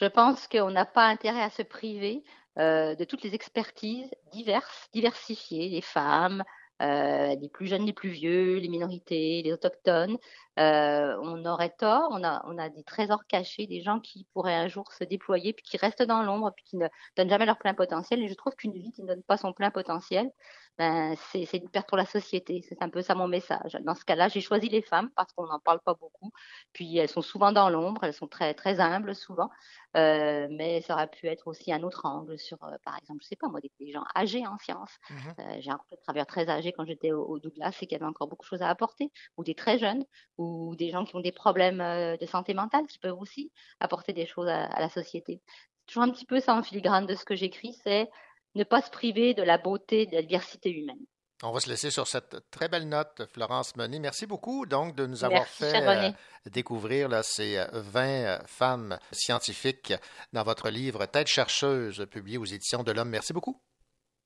Je 0.00 0.06
pense 0.06 0.48
qu'on 0.48 0.70
n'a 0.70 0.86
pas 0.86 1.04
intérêt 1.04 1.42
à 1.42 1.50
se 1.50 1.60
priver 1.62 2.24
euh, 2.58 2.94
de 2.94 3.04
toutes 3.04 3.22
les 3.22 3.34
expertises 3.34 4.10
diverses, 4.32 4.88
diversifiées, 4.94 5.68
les 5.68 5.82
femmes, 5.82 6.42
euh, 6.80 7.34
les 7.36 7.50
plus 7.50 7.66
jeunes, 7.66 7.84
les 7.84 7.92
plus 7.92 8.08
vieux, 8.08 8.56
les 8.56 8.68
minorités, 8.68 9.42
les 9.42 9.52
autochtones. 9.52 10.16
Euh, 10.58 11.14
on 11.22 11.44
aurait 11.44 11.74
tort, 11.78 12.08
on 12.12 12.24
a, 12.24 12.42
on 12.46 12.56
a 12.56 12.70
des 12.70 12.82
trésors 12.82 13.26
cachés, 13.26 13.66
des 13.66 13.82
gens 13.82 14.00
qui 14.00 14.26
pourraient 14.32 14.54
un 14.54 14.68
jour 14.68 14.90
se 14.92 15.04
déployer, 15.04 15.52
puis 15.52 15.64
qui 15.64 15.76
restent 15.76 16.02
dans 16.02 16.22
l'ombre, 16.22 16.50
puis 16.56 16.64
qui 16.64 16.76
ne 16.78 16.88
donnent 17.18 17.28
jamais 17.28 17.44
leur 17.44 17.58
plein 17.58 17.74
potentiel. 17.74 18.22
Et 18.22 18.28
je 18.28 18.34
trouve 18.34 18.54
qu'une 18.54 18.72
vie 18.72 18.92
qui 18.92 19.02
ne 19.02 19.08
donne 19.08 19.22
pas 19.22 19.36
son 19.36 19.52
plein 19.52 19.70
potentiel, 19.70 20.30
ben, 20.78 21.14
c'est 21.30 21.58
une 21.58 21.68
perte 21.68 21.88
pour 21.88 21.98
la 21.98 22.06
société. 22.06 22.64
C'est 22.66 22.82
un 22.82 22.88
peu 22.88 23.02
ça 23.02 23.14
mon 23.14 23.28
message. 23.28 23.76
Dans 23.82 23.94
ce 23.94 24.04
cas-là, 24.04 24.28
j'ai 24.28 24.40
choisi 24.40 24.68
les 24.68 24.80
femmes 24.80 25.10
parce 25.14 25.32
qu'on 25.32 25.46
n'en 25.46 25.58
parle 25.58 25.80
pas 25.80 25.94
beaucoup. 25.94 26.32
Puis 26.72 26.96
elles 26.96 27.08
sont 27.08 27.20
souvent 27.20 27.52
dans 27.52 27.68
l'ombre, 27.68 28.04
elles 28.04 28.14
sont 28.14 28.28
très, 28.28 28.54
très 28.54 28.80
humbles 28.80 29.14
souvent. 29.14 29.50
Euh, 29.96 30.46
mais 30.50 30.80
ça 30.82 30.94
aurait 30.94 31.08
pu 31.08 31.26
être 31.26 31.48
aussi 31.48 31.72
un 31.72 31.82
autre 31.82 32.06
angle 32.06 32.38
sur, 32.38 32.62
euh, 32.64 32.76
par 32.84 32.96
exemple, 32.96 33.20
je 33.22 33.28
sais 33.28 33.36
pas 33.36 33.48
moi, 33.48 33.60
des, 33.60 33.70
des 33.78 33.90
gens 33.92 34.04
âgés 34.16 34.46
en 34.46 34.56
sciences. 34.58 34.96
Euh, 35.38 35.56
j'ai 35.58 35.70
rencontré 35.70 35.96
des 35.96 36.02
travailleurs 36.02 36.26
très 36.26 36.48
âgés 36.48 36.72
quand 36.72 36.86
j'étais 36.86 37.12
au, 37.12 37.24
au 37.24 37.38
Douglas 37.38 37.76
et 37.82 37.86
qui 37.86 37.94
avaient 37.94 38.04
encore 38.04 38.28
beaucoup 38.28 38.44
de 38.44 38.48
choses 38.48 38.62
à 38.62 38.68
apporter, 38.68 39.10
ou 39.36 39.44
des 39.44 39.54
très 39.54 39.78
jeunes, 39.78 40.04
ou 40.38 40.76
des 40.76 40.90
gens 40.90 41.04
qui 41.04 41.16
ont 41.16 41.20
des 41.20 41.32
problèmes 41.32 41.78
de 42.16 42.26
santé 42.26 42.54
mentale 42.54 42.86
qui 42.86 42.98
peuvent 42.98 43.18
aussi 43.18 43.52
apporter 43.80 44.12
des 44.12 44.26
choses 44.26 44.48
à, 44.48 44.64
à 44.64 44.80
la 44.80 44.88
société. 44.88 45.42
C'est 45.80 45.86
toujours 45.94 46.04
un 46.04 46.10
petit 46.10 46.26
peu 46.26 46.40
ça 46.40 46.54
en 46.54 46.62
filigrane 46.62 47.06
de 47.06 47.14
ce 47.16 47.24
que 47.24 47.34
j'écris, 47.34 47.74
c'est 47.82 48.08
ne 48.54 48.64
pas 48.64 48.82
se 48.82 48.90
priver 48.90 49.34
de 49.34 49.42
la 49.42 49.58
beauté, 49.58 50.06
de 50.06 50.14
la 50.14 50.22
diversité 50.22 50.70
humaine. 50.70 51.04
On 51.42 51.52
va 51.52 51.60
se 51.60 51.70
laisser 51.70 51.90
sur 51.90 52.06
cette 52.06 52.36
très 52.50 52.68
belle 52.68 52.86
note, 52.86 53.22
Florence 53.32 53.74
Menet. 53.76 53.98
Merci 53.98 54.26
beaucoup 54.26 54.66
donc 54.66 54.94
de 54.94 55.06
nous 55.06 55.24
avoir 55.24 55.40
Merci, 55.40 55.64
fait 55.64 55.74
euh, 55.74 56.10
découvrir 56.50 57.08
là, 57.08 57.22
ces 57.22 57.56
euh, 57.56 57.66
20 57.72 58.08
euh, 58.08 58.38
femmes 58.46 58.98
scientifiques 59.10 59.94
dans 60.34 60.42
votre 60.42 60.68
livre 60.68 61.06
Tête 61.06 61.28
chercheuse, 61.28 62.06
publié 62.10 62.36
aux 62.36 62.44
éditions 62.44 62.82
de 62.82 62.92
l'Homme. 62.92 63.08
Merci 63.08 63.32
beaucoup. 63.32 63.58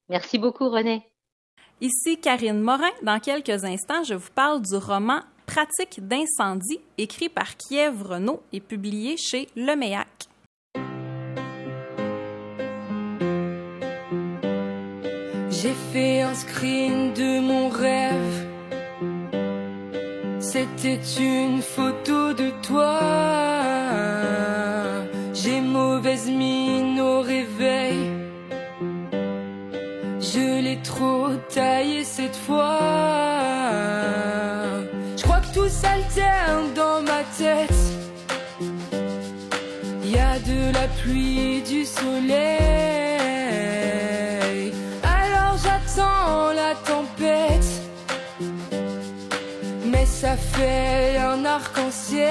Merci 0.08 0.38
beaucoup, 0.38 0.68
René. 0.68 1.08
Ici 1.80 2.18
Karine 2.20 2.60
Morin. 2.60 2.90
Dans 3.02 3.20
quelques 3.20 3.64
instants, 3.64 4.02
je 4.02 4.14
vous 4.14 4.30
parle 4.34 4.62
du 4.62 4.74
roman 4.74 5.20
Pratique 5.46 6.00
d'incendie, 6.00 6.80
écrit 6.98 7.28
par 7.28 7.56
Kiev 7.56 8.02
Renaud 8.02 8.42
et 8.52 8.60
publié 8.60 9.16
chez 9.16 9.48
Le 9.54 9.76
Méac. 9.76 10.08
J'ai 15.64 15.72
fait 15.94 16.20
un 16.20 16.34
screen 16.34 17.14
de 17.14 17.40
mon 17.40 17.70
rêve. 17.70 18.46
C'était 20.38 21.00
une 21.18 21.62
photo 21.62 22.34
de 22.34 22.50
toi. 22.60 23.00
J'ai 25.32 25.62
mauvaise 25.62 26.28
mine 26.28 27.00
au 27.00 27.22
réveil. 27.22 28.10
Je 30.20 30.60
l'ai 30.64 30.80
trop 30.82 31.28
taillé 31.48 32.04
cette 32.04 32.36
fois. 32.36 32.78
Je 35.16 35.22
crois 35.22 35.40
que 35.40 35.54
tout 35.54 35.70
s'alterne 35.70 36.74
dans 36.74 37.00
ma 37.00 37.22
tête. 37.38 37.82
Y 40.04 40.18
a 40.18 40.38
de 40.40 40.74
la 40.74 40.86
pluie, 41.00 41.62
du 41.62 41.86
soleil. 41.86 42.93
Fait 50.36 51.16
un 51.16 51.44
arc-en-ciel. 51.44 52.26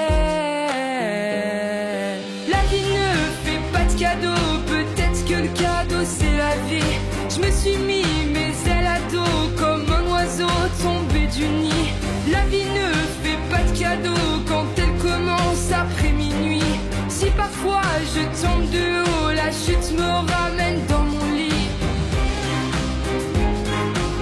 La 2.50 2.62
vie 2.70 2.84
ne 2.98 3.10
fait 3.44 3.62
pas 3.72 3.84
de 3.84 3.98
cadeau. 3.98 4.42
Peut-être 4.66 5.24
que 5.26 5.34
le 5.42 5.48
cadeau 5.48 6.04
c'est 6.04 6.36
la 6.36 6.54
vie. 6.68 6.98
Je 7.30 7.40
me 7.40 7.50
suis 7.50 7.76
mis 7.78 8.04
mes 8.30 8.52
ailes 8.70 8.86
à 8.86 9.00
dos 9.10 9.48
comme 9.56 9.86
un 9.90 10.10
oiseau 10.12 10.46
tombé 10.82 11.26
du 11.28 11.46
nid. 11.46 11.92
La 12.30 12.44
vie 12.46 12.68
ne 12.80 12.92
fait 13.22 13.38
pas 13.50 13.62
de 13.70 13.78
cadeau 13.78 14.42
quand 14.46 14.66
elle 14.76 14.96
commence 14.98 15.72
après 15.72 16.12
minuit. 16.12 16.62
Si 17.08 17.26
parfois 17.30 17.82
je 18.14 18.22
tombe 18.42 18.68
de 18.70 19.02
haut, 19.02 19.32
la 19.32 19.50
chute 19.50 19.92
me 19.98 20.08
ramène 20.30 20.84
dans 20.88 21.04
mon 21.04 21.32
lit. 21.32 21.68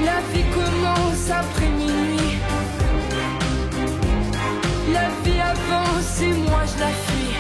La 0.05 0.21
vie 0.33 0.45
commence 0.55 1.31
après 1.31 1.69
minuit. 1.69 2.12
je 6.67 6.79
la 6.81 6.89
fuis. 7.05 7.37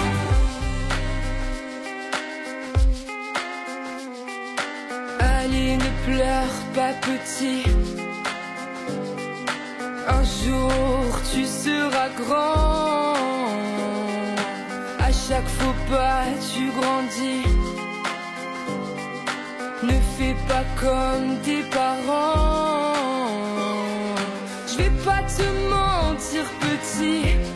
Allez, 5.20 5.76
ne 5.76 5.90
pleure 6.06 6.56
pas 6.74 6.94
petit. 7.08 7.64
Un 10.08 10.24
jour 10.40 11.20
tu 11.32 11.44
seras 11.44 12.10
grand. 12.20 13.14
À 14.98 15.10
chaque 15.12 15.50
faux 15.58 15.78
pas 15.90 16.24
tu 16.52 16.70
grandis. 16.78 17.46
Ne 19.82 19.98
fais 20.16 20.36
pas 20.48 20.64
comme 20.80 21.38
tes 21.44 21.62
parents. 21.78 22.94
Je 24.68 24.76
vais 24.78 24.94
pas 25.04 25.22
te 25.36 25.46
mentir 25.68 26.44
petit. 26.60 27.51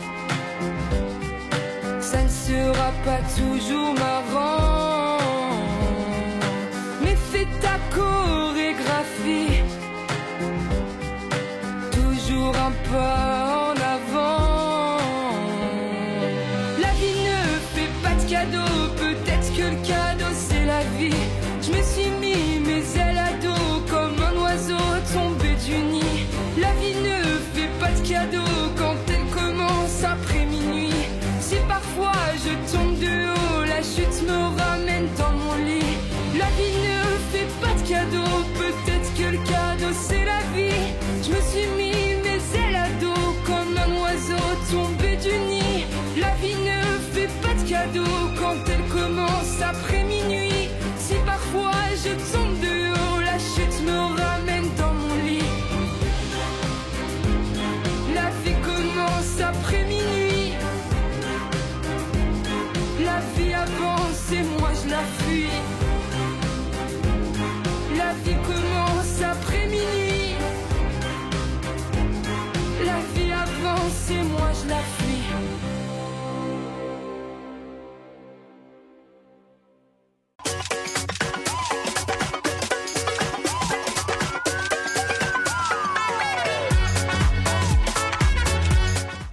Sera 2.67 2.91
pas 3.05 3.21
toujours 3.37 3.93
marrant. 3.93 5.19
Mais 7.01 7.15
fais 7.15 7.47
ta 7.61 7.75
chorégraphie. 7.95 9.63
Toujours 11.93 12.55
un 12.67 12.73
pas 12.91 13.46
commence 49.59 49.86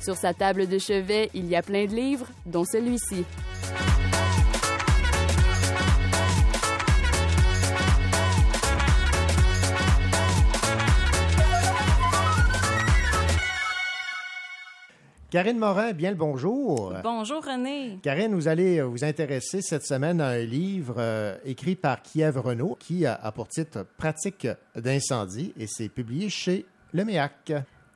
Sur 0.05 0.17
sa 0.17 0.35
table 0.35 0.69
de 0.69 0.79
chevet, 0.79 1.31
il 1.33 1.47
y 1.47 1.57
a 1.57 1.63
plein 1.63 1.87
de 1.87 1.95
livres, 1.95 2.27
dont 2.45 2.67
celui-ci. 2.67 3.25
Karine 15.31 15.59
Morin, 15.59 15.93
bien 15.93 16.11
le 16.11 16.17
bonjour. 16.17 16.93
Bonjour 17.03 17.43
René. 17.43 17.99
Karine, 18.03 18.35
vous 18.35 18.47
allez 18.47 18.81
euh, 18.81 18.85
vous 18.85 19.05
intéresser 19.05 19.63
cette 19.63 19.87
semaine 19.87 20.21
à 20.21 20.29
un 20.29 20.45
livre 20.45 20.97
euh, 20.99 21.35
écrit 21.47 21.77
par 21.77 22.03
Kiev 22.03 22.39
Renault 22.39 22.77
qui 22.79 23.07
a, 23.07 23.15
a 23.15 23.33
pour 23.33 23.49
titre 23.49 23.87
Pratique 23.97 24.47
d'incendie 24.77 25.55
et 25.59 25.67
c'est 25.67 25.89
publié 25.89 26.29
chez 26.29 26.67
Le 26.93 27.07
Méac. 27.07 27.53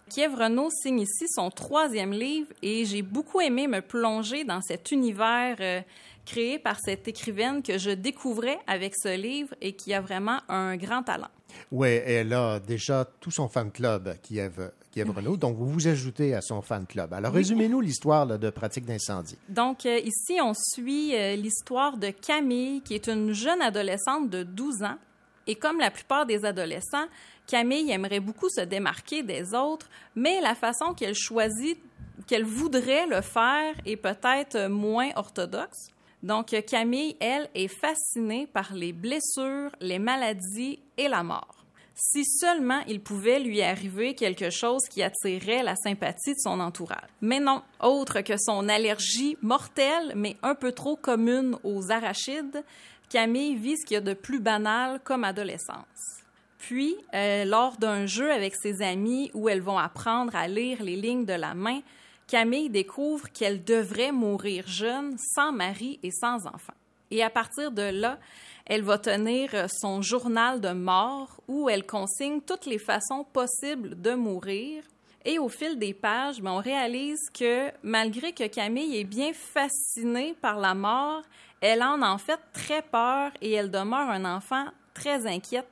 Kiev 0.09 0.35
Renault 0.35 0.71
signe 0.71 1.01
ici 1.01 1.27
son 1.29 1.51
troisième 1.51 2.13
livre 2.13 2.49
et 2.63 2.85
j'ai 2.85 3.03
beaucoup 3.03 3.41
aimé 3.41 3.67
me 3.69 3.81
plonger 3.81 4.45
dans 4.45 4.61
cet 4.61 4.91
univers 4.91 5.57
euh, 5.61 5.81
créé 6.25 6.59
par 6.59 6.79
cette 6.81 7.07
écrivaine 7.09 7.63
que 7.63 7.79
je 7.79 7.91
découvrais 7.91 8.59
avec 8.67 8.95
ce 8.97 9.17
livre 9.17 9.55
et 9.61 9.73
qui 9.75 9.95
a 9.95 10.01
vraiment 10.01 10.39
un 10.49 10.77
grand 10.77 11.03
talent. 11.03 11.29
Oui, 11.73 11.89
elle 11.89 12.33
a 12.35 12.61
déjà 12.61 13.07
tout 13.21 13.31
son 13.31 13.49
fan 13.49 13.71
club, 13.71 14.15
Kiev, 14.23 14.71
Kiev 14.91 15.11
Renault, 15.11 15.37
donc 15.37 15.57
vous 15.57 15.67
vous 15.71 15.89
ajoutez 15.89 16.35
à 16.35 16.41
son 16.43 16.61
fan 16.63 16.87
club. 16.87 17.13
Alors, 17.15 17.33
Oui. 17.33 17.39
résumez-nous 17.39 17.81
l'histoire 17.81 18.27
de 18.27 18.51
Pratique 18.51 18.85
d'incendie. 18.85 19.39
Donc 19.49 19.87
euh, 19.87 19.99
ici, 19.99 20.39
on 20.43 20.53
suit 20.55 21.15
euh, 21.17 21.37
l'histoire 21.37 21.97
de 21.97 22.11
Camille, 22.11 22.83
qui 22.83 22.95
est 22.95 23.07
une 23.09 23.33
jeune 23.33 23.63
adolescente 23.63 24.29
de 24.31 24.43
12 24.43 24.83
ans. 24.83 24.99
Et 25.47 25.55
comme 25.55 25.79
la 25.79 25.91
plupart 25.91 26.27
des 26.27 26.45
adolescents, 26.45 27.07
Camille 27.49 27.90
aimerait 27.90 28.20
beaucoup 28.20 28.51
se 28.51 28.61
démarquer 28.61 29.22
des 29.22 29.55
autres, 29.55 29.88
mais 30.14 30.40
la 30.42 30.55
façon 30.55 30.92
qu'elle 30.92 31.14
choisit, 31.14 31.80
qu'elle 32.26 32.44
voudrait 32.44 33.07
le 33.07 33.22
faire 33.22 33.74
est 33.86 33.96
peut-être 33.96 34.68
moins 34.68 35.09
orthodoxe. 35.16 35.88
Donc 36.22 36.55
Camille, 36.66 37.16
elle, 37.20 37.49
est 37.55 37.68
fascinée 37.68 38.46
par 38.46 38.74
les 38.74 38.92
blessures, 38.92 39.70
les 39.80 39.99
maladies 39.99 40.78
et 40.99 41.09
la 41.09 41.22
mort. 41.22 41.64
Si 41.94 42.24
seulement 42.24 42.82
il 42.86 43.01
pouvait 43.01 43.40
lui 43.40 43.62
arriver 43.62 44.14
quelque 44.14 44.51
chose 44.51 44.82
qui 44.90 45.03
attirait 45.03 45.62
la 45.62 45.74
sympathie 45.74 46.34
de 46.34 46.40
son 46.40 46.61
entourage. 46.61 47.09
Mais 47.22 47.40
non, 47.40 47.62
autre 47.80 48.20
que 48.20 48.36
son 48.36 48.68
allergie 48.68 49.38
mortelle, 49.40 50.12
mais 50.14 50.36
un 50.42 50.55
peu 50.55 50.72
trop 50.72 50.96
commune 50.96 51.57
aux 51.64 51.90
arachides, 51.90 52.62
Camille 53.09 53.57
vit 53.57 53.78
ce 53.78 53.86
qu'il 53.86 53.94
y 53.94 53.99
a 53.99 54.03
de 54.03 54.12
plus 54.12 54.38
banal 54.38 55.01
comme 55.03 55.24
adolescence. 55.24 56.18
Puis, 56.59 56.97
euh, 57.15 57.45
lors 57.45 57.77
d'un 57.77 58.07
jeu 58.07 58.31
avec 58.31 58.55
ses 58.55 58.83
amis 58.83 59.31
où 59.33 59.49
elles 59.49 59.63
vont 59.63 59.79
apprendre 59.79 60.35
à 60.35 60.49
lire 60.49 60.83
les 60.83 60.97
lignes 60.97 61.25
de 61.25 61.33
la 61.33 61.55
main, 61.55 61.81
Camille 62.27 62.69
découvre 62.69 63.31
qu'elle 63.31 63.65
devrait 63.65 64.13
mourir 64.13 64.67
jeune, 64.67 65.17
sans 65.19 65.53
mari 65.53 65.99
et 66.03 66.11
sans 66.11 66.47
enfant. 66.47 66.75
Et 67.11 67.23
à 67.23 67.31
partir 67.31 67.71
de 67.71 67.83
là, 67.83 68.19
elle 68.67 68.83
va 68.83 68.99
tenir 68.99 69.51
euh, 69.55 69.67
son 69.69 70.03
journal 70.03 70.61
de 70.61 70.73
mort 70.73 71.41
où 71.49 71.71
elle 71.71 71.87
consigne 71.87 72.41
toutes 72.43 72.67
les 72.67 72.79
façons 72.79 73.25
possibles 73.33 74.01
de 74.01 74.13
mourir. 74.13 74.83
Et 75.25 75.39
au 75.39 75.49
fil 75.49 75.79
des 75.79 75.95
pages, 75.95 76.43
ben, 76.43 76.51
on 76.51 76.59
réalise 76.59 77.31
que 77.33 77.71
malgré 77.83 78.33
que 78.33 78.47
Camille 78.47 78.99
est 78.99 79.05
bien 79.05 79.33
fascinée 79.33 80.35
par 80.41 80.59
la 80.59 80.75
mort, 80.75 81.23
elle 81.61 81.83
en 81.83 82.03
a 82.03 82.09
en 82.09 82.19
fait 82.19 82.41
très 82.53 82.83
peur 82.83 83.31
et 83.41 83.53
elle 83.53 83.71
demeure 83.71 84.11
un 84.11 84.25
enfant 84.25 84.67
très 84.93 85.27
inquiète 85.27 85.69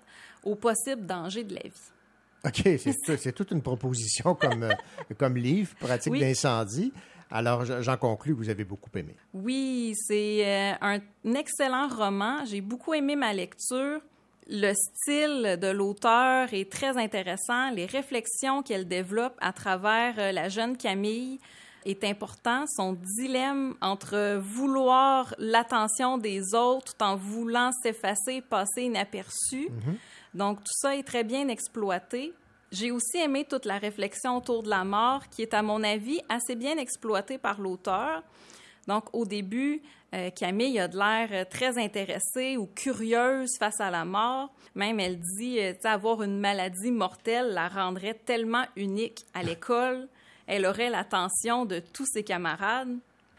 au 0.46 0.54
possible 0.54 1.04
danger 1.04 1.44
de 1.44 1.54
la 1.54 1.60
vie. 1.62 1.90
OK, 2.44 2.60
c'est 2.78 2.94
tout- 3.04 3.16
c'est 3.18 3.32
toute 3.32 3.50
une 3.50 3.62
proposition 3.62 4.34
comme, 4.40 4.62
euh, 4.62 4.72
comme 5.18 5.36
livre, 5.36 5.74
Pratique 5.80 6.12
Oui. 6.12 6.20
d'incendie. 6.20 6.92
Alors, 7.30 7.64
je- 7.64 7.82
j'en 7.82 7.96
conclus 7.96 8.34
que 8.34 8.38
vous 8.38 8.48
avez 8.50 8.64
beaucoup 8.64 8.90
aimé. 8.96 9.16
Oui, 9.34 9.92
c'est 9.96 10.46
euh, 10.46 10.72
un 10.80 11.00
excellent 11.34 11.88
roman. 11.88 12.44
J'ai 12.44 12.60
beaucoup 12.60 12.94
aimé 12.94 13.16
ma 13.16 13.32
lecture. 13.32 14.00
Le 14.48 14.72
style 14.74 15.58
de 15.60 15.66
l'auteur 15.66 16.54
est 16.54 16.70
très 16.70 16.96
intéressant. 16.96 17.70
Les 17.70 17.86
réflexions 17.86 18.62
qu'elle 18.62 18.86
développe 18.86 19.34
à 19.40 19.52
travers 19.52 20.14
euh, 20.18 20.30
la 20.30 20.48
jeune 20.48 20.76
Camille 20.76 21.40
est 21.84 22.04
important. 22.04 22.64
Son 22.68 22.92
dilemme 22.92 23.74
entre 23.80 24.38
vouloir 24.38 25.34
l'attention 25.38 26.18
des 26.18 26.54
autres 26.54 26.94
tout 26.94 27.02
en 27.02 27.16
voulant 27.16 27.70
s'effacer, 27.82 28.40
passer 28.40 28.82
inaperçu. 28.82 29.68
Donc, 30.36 30.58
tout 30.58 30.72
ça 30.74 30.94
est 30.94 31.02
très 31.02 31.24
bien 31.24 31.48
exploité. 31.48 32.34
J'ai 32.70 32.90
aussi 32.90 33.16
aimé 33.16 33.46
toute 33.48 33.64
la 33.64 33.78
réflexion 33.78 34.36
autour 34.36 34.62
de 34.62 34.68
la 34.68 34.84
mort, 34.84 35.28
qui 35.30 35.40
est, 35.40 35.54
à 35.54 35.62
mon 35.62 35.82
avis, 35.82 36.20
assez 36.28 36.54
bien 36.54 36.76
exploitée 36.76 37.38
par 37.38 37.58
l'auteur. 37.58 38.22
Donc, 38.86 39.04
au 39.14 39.24
début, 39.24 39.80
euh, 40.14 40.28
Camille 40.30 40.78
a 40.78 40.88
de 40.88 40.96
l'air 40.96 41.28
euh, 41.32 41.44
très 41.48 41.78
intéressée 41.78 42.58
ou 42.58 42.66
curieuse 42.66 43.56
face 43.58 43.80
à 43.80 43.90
la 43.90 44.04
mort. 44.04 44.52
Même, 44.74 45.00
elle 45.00 45.18
dit, 45.38 45.58
euh, 45.58 45.72
avoir 45.84 46.22
une 46.22 46.38
maladie 46.38 46.90
mortelle 46.90 47.54
la 47.54 47.68
rendrait 47.68 48.20
tellement 48.26 48.66
unique 48.76 49.24
à 49.32 49.42
l'école. 49.42 50.06
Elle 50.46 50.66
aurait 50.66 50.90
l'attention 50.90 51.64
de 51.64 51.80
tous 51.80 52.06
ses 52.06 52.24
camarades. 52.24 52.94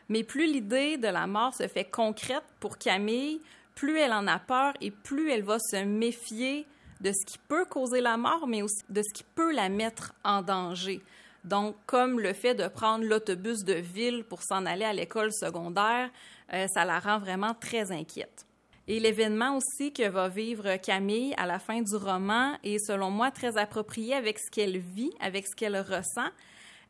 Mais 0.10 0.24
plus 0.24 0.48
l'idée 0.48 0.98
de 0.98 1.08
la 1.08 1.28
mort 1.28 1.54
se 1.54 1.68
fait 1.68 1.86
concrète 1.86 2.44
pour 2.60 2.80
Camille, 2.80 3.40
plus 3.76 4.00
elle 4.00 4.14
en 4.14 4.26
a 4.26 4.40
peur 4.40 4.74
et 4.82 4.90
plus 4.90 5.30
elle 5.30 5.44
va 5.44 5.60
se 5.60 5.84
méfier 5.84 6.66
de 7.02 7.12
ce 7.12 7.26
qui 7.26 7.38
peut 7.38 7.66
causer 7.66 8.02
la 8.02 8.18
mort, 8.18 8.48
mais 8.48 8.62
aussi 8.62 8.84
de 8.90 9.02
ce 9.02 9.14
qui 9.14 9.24
peut 9.36 9.54
la 9.54 9.70
mettre 9.70 10.14
en 10.24 10.42
danger. 10.42 11.02
Donc, 11.44 11.76
comme 11.86 12.20
le 12.20 12.34
fait 12.34 12.56
de 12.56 12.68
prendre 12.68 13.06
l'autobus 13.06 13.64
de 13.64 13.74
ville 13.74 14.24
pour 14.26 14.42
s'en 14.42 14.66
aller 14.66 14.84
à 14.84 14.94
l'école 14.94 15.32
secondaire, 15.32 16.10
euh, 16.54 16.68
ça 16.68 16.84
la 16.84 17.00
rend 17.00 17.20
vraiment 17.20 17.54
très 17.54 17.92
inquiète. 17.92 18.46
Et 18.90 19.00
l'événement 19.00 19.58
aussi 19.58 19.92
que 19.92 20.08
va 20.08 20.30
vivre 20.30 20.78
Camille 20.78 21.34
à 21.38 21.46
la 21.46 21.60
fin 21.60 21.82
du 21.82 21.96
roman 21.96 22.54
est, 22.64 22.80
selon 22.80 23.12
moi, 23.12 23.32
très 23.32 23.58
approprié 23.58 24.14
avec 24.14 24.40
ce 24.40 24.50
qu'elle 24.50 24.78
vit, 24.78 25.12
avec 25.20 25.46
ce 25.48 25.56
qu'elle 25.56 25.78
ressent. 25.78 26.30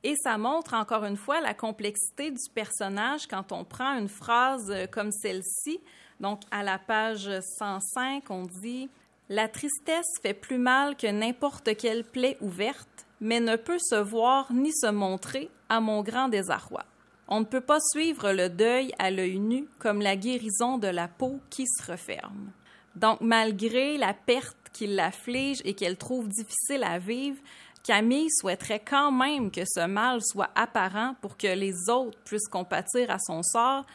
Et 0.04 0.16
ça 0.16 0.38
montre 0.38 0.76
encore 0.76 1.06
une 1.06 1.18
fois 1.18 1.42
la 1.42 1.56
complexité 1.56 2.30
du 2.30 2.50
personnage 2.54 3.28
quand 3.28 3.52
on 3.52 3.66
prend 3.66 3.98
une 3.98 4.08
phrase 4.08 4.72
comme 4.92 5.12
celle-ci. 5.12 5.80
Donc, 6.20 6.42
à 6.52 6.62
la 6.62 6.78
page 6.78 7.30
105, 7.60 8.30
on 8.30 8.44
dit 8.44 8.90
La 9.30 9.50
tristesse 9.50 10.08
fait 10.22 10.34
plus 10.34 10.58
mal 10.58 10.96
que 10.96 11.08
n'importe 11.08 11.76
quelle 11.76 12.06
plaie 12.06 12.38
ouverte, 12.40 13.06
mais 13.20 13.42
ne 13.42 13.58
peut 13.58 13.80
se 13.80 13.96
voir 13.96 14.54
ni 14.54 14.72
se 14.72 14.88
montrer 14.88 15.50
à 15.68 15.82
mon 15.82 16.02
grand 16.02 16.30
désarroi. 16.30 16.86
On 17.28 17.42
ne 17.42 17.46
peut 17.46 17.62
pas 17.62 17.80
suivre 17.92 18.32
le 18.32 18.50
deuil 18.50 18.94
à 19.00 19.12
l'œil 19.12 19.40
nu 19.40 19.68
comme 19.80 20.02
la 20.02 20.16
guérison 20.16 20.78
de 20.78 20.88
la 20.88 21.10
peau 21.10 21.42
qui 21.50 21.66
se 21.68 21.92
referme. 21.92 22.52
Donc, 22.96 23.20
malgré 23.20 23.98
la 23.98 24.14
perte 24.14 24.58
qui 24.72 24.88
l'afflige 24.88 25.62
et 25.66 25.74
qu'elle 25.74 25.98
trouve 25.98 26.30
difficile 26.30 26.84
à 26.86 26.98
vivre, 26.98 27.38
Camille 27.84 28.30
souhaiterait 28.30 28.84
quand 28.84 29.12
même 29.12 29.52
que 29.52 29.66
ce 29.66 29.86
mal 29.86 30.22
soit 30.22 30.50
apparent 30.56 31.16
pour 31.22 31.38
que 31.38 31.48
les 31.48 31.90
autres 31.90 32.18
puissent 32.24 32.48
compatir 32.48 33.12
à 33.12 33.18
son 33.20 33.44
sort, 33.44 33.86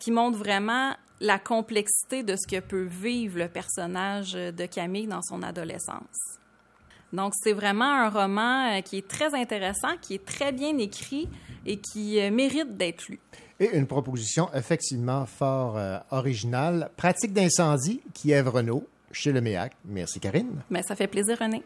qui 0.00 0.10
montre 0.10 0.36
vraiment 0.36 0.94
la 1.20 1.38
complexité 1.38 2.24
de 2.24 2.34
ce 2.34 2.48
que 2.48 2.60
peut 2.60 2.88
vivre 2.90 3.38
le 3.38 3.48
personnage 3.48 4.32
de 4.32 4.66
Camille 4.66 5.06
dans 5.06 5.22
son 5.22 5.42
adolescence. 5.42 6.40
Donc, 7.12 7.32
c'est 7.42 7.52
vraiment 7.52 7.84
un 7.90 8.08
roman 8.08 8.70
euh, 8.70 8.80
qui 8.82 8.98
est 8.98 9.08
très 9.08 9.34
intéressant, 9.34 9.96
qui 10.00 10.14
est 10.14 10.24
très 10.24 10.52
bien 10.52 10.78
écrit 10.78 11.28
et 11.66 11.76
qui 11.78 12.20
euh, 12.20 12.30
mérite 12.30 12.76
d'être 12.76 13.08
lu. 13.08 13.18
Et 13.58 13.76
une 13.76 13.86
proposition 13.86 14.48
effectivement 14.54 15.26
fort 15.26 15.76
euh, 15.76 15.98
originale. 16.10 16.90
Pratique 16.96 17.32
d'incendie 17.32 18.00
qui 18.14 18.30
est 18.30 18.40
Renault 18.40 18.86
chez 19.12 19.32
le 19.32 19.40
MEAC. 19.40 19.72
Merci, 19.84 20.20
Karine. 20.20 20.62
Mais 20.70 20.82
ça 20.82 20.94
fait 20.94 21.08
plaisir, 21.08 21.36
René. 21.38 21.62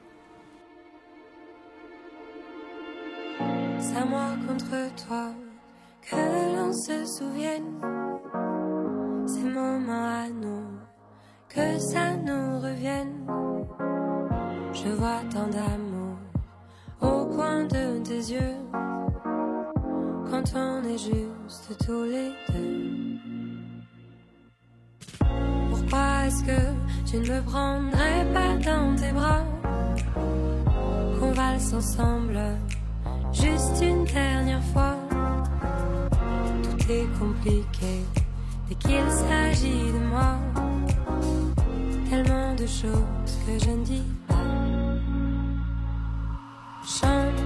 C'est 3.78 3.96
à 3.96 4.04
moi 4.06 4.30
contre 4.48 5.06
toi 5.06 5.34
que 6.10 6.56
l'on 6.56 6.72
se 6.72 7.04
souvienne. 7.04 7.80
Ces 9.26 9.44
moments 9.44 10.24
à 10.24 10.28
nous, 10.28 10.66
que 11.48 11.78
ça 11.78 12.14
nous 12.16 12.60
revienne. 12.60 13.26
Je 14.72 14.88
vois 14.90 15.22
tant 15.32 15.48
d'amour 15.48 16.18
au 17.00 17.26
coin 17.34 17.64
de 17.64 18.02
tes 18.02 18.32
yeux. 18.34 18.56
Quand 20.30 20.44
on 20.54 20.84
est 20.84 20.98
juste 20.98 21.76
tous 21.86 22.04
les 22.04 22.32
deux. 22.48 23.18
Pourquoi 25.70 26.26
est-ce 26.26 26.42
que 26.44 27.10
tu 27.10 27.16
ne 27.18 27.34
me 27.34 27.42
prendrais 27.42 28.26
pas 28.32 28.56
dans 28.56 28.94
tes 28.96 29.12
bras? 29.12 29.44
Qu'on 31.18 31.32
valse 31.32 31.72
ensemble 31.72 32.40
juste 33.32 33.82
une 33.82 34.04
dernière 34.04 34.62
fois. 34.72 35.03
Tout 36.62 36.92
est 36.92 37.08
compliqué 37.18 38.04
dès 38.68 38.74
qu'il 38.76 39.10
s'agit 39.10 39.92
de 39.92 39.98
moi. 40.10 40.38
Tellement 42.10 42.54
de 42.54 42.66
choses 42.66 43.32
que 43.46 43.58
je 43.64 43.70
ne 43.70 43.84
dis 43.84 44.08
pas. 44.28 44.34
Chante, 46.86 47.42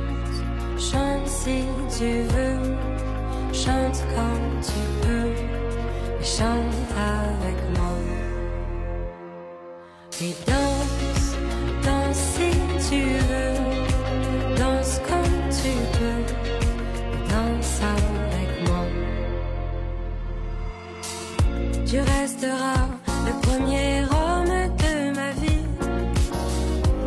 chante 0.78 1.26
si 1.26 1.64
tu 1.96 2.22
veux. 2.32 2.76
Chante 3.52 4.04
quand 4.14 4.40
tu 4.62 4.80
peux. 5.02 5.32
Et 6.20 6.24
chante 6.24 6.74
avec 6.96 7.58
moi. 7.76 7.96
Et 10.20 10.34
danse, 10.46 10.77
Tu 22.40 22.46
resteras 22.46 22.86
le 23.26 23.32
premier 23.40 24.02
homme 24.02 24.54
de 24.76 25.14
ma 25.16 25.30
vie 25.32 25.64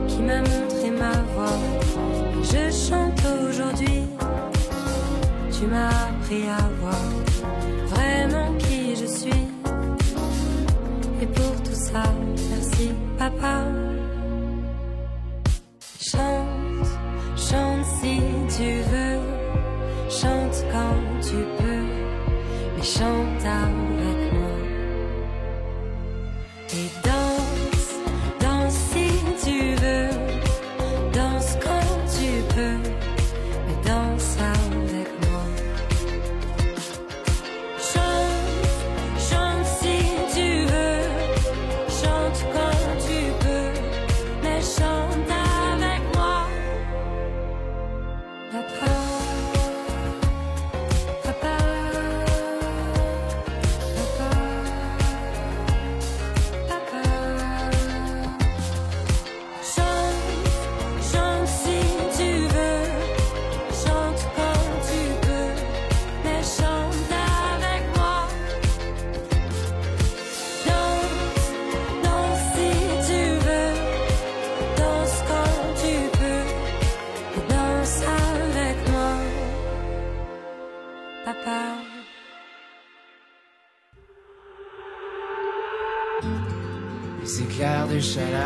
qui 0.08 0.22
m'a 0.22 0.40
montré 0.40 0.92
ma 0.92 1.12
voix. 1.34 1.60
Je 2.44 2.70
chante 2.72 3.22
aujourd'hui. 3.48 4.04
Tu 5.52 5.68
m'as 5.68 5.88
appris 5.88 6.44
à 6.50 6.68
voir 6.82 7.08
vraiment 7.88 8.54
qui 8.58 8.96
je 8.96 9.06
suis. 9.06 9.46
Et 11.22 11.28
pour 11.28 11.64
tout 11.64 11.80
ça, 11.92 12.04
merci 12.50 12.90
papa. 13.18 13.64
Chante, 16.02 16.88
chante 17.38 17.86
si 18.02 18.20
tu 18.58 18.82
veux. 18.92 19.20
Chante 20.10 20.66
quand 20.74 21.22
tu 21.22 21.38
peux. 21.58 21.86
Mais 22.76 22.84
chante 22.84 23.46
avec 23.46 23.91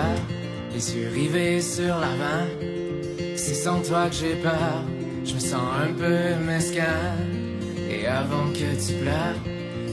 chaleur, 0.05 0.19
les 0.73 0.95
yeux 0.95 1.09
rivés 1.13 1.61
sur 1.61 1.95
l'avant. 1.97 2.47
C'est 3.35 3.53
sans 3.53 3.81
toi 3.81 4.07
que 4.09 4.15
j'ai 4.15 4.35
peur, 4.35 4.83
je 5.23 5.33
me 5.33 5.39
sens 5.39 5.67
un 5.83 5.93
peu 5.93 6.35
mesquin. 6.45 7.15
Et 7.89 8.07
avant 8.07 8.47
que 8.53 8.69
tu 8.85 8.93
pleures, 9.01 9.39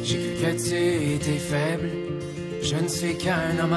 j'ai 0.02 0.18
cru 0.18 0.34
que 0.42 0.68
tu 0.68 1.14
étais 1.14 1.38
faible. 1.38 1.90
Je 2.62 2.76
ne 2.76 2.88
suis 2.88 3.16
qu'un 3.16 3.58
homme. 3.62 3.76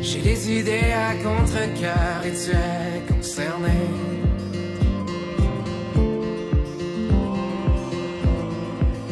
J'ai 0.00 0.20
des 0.20 0.52
idées 0.58 0.92
à 0.92 1.14
contre-cœur 1.14 2.20
et 2.24 2.32
tu 2.32 2.50
es 2.50 3.12
concerné. 3.12 3.78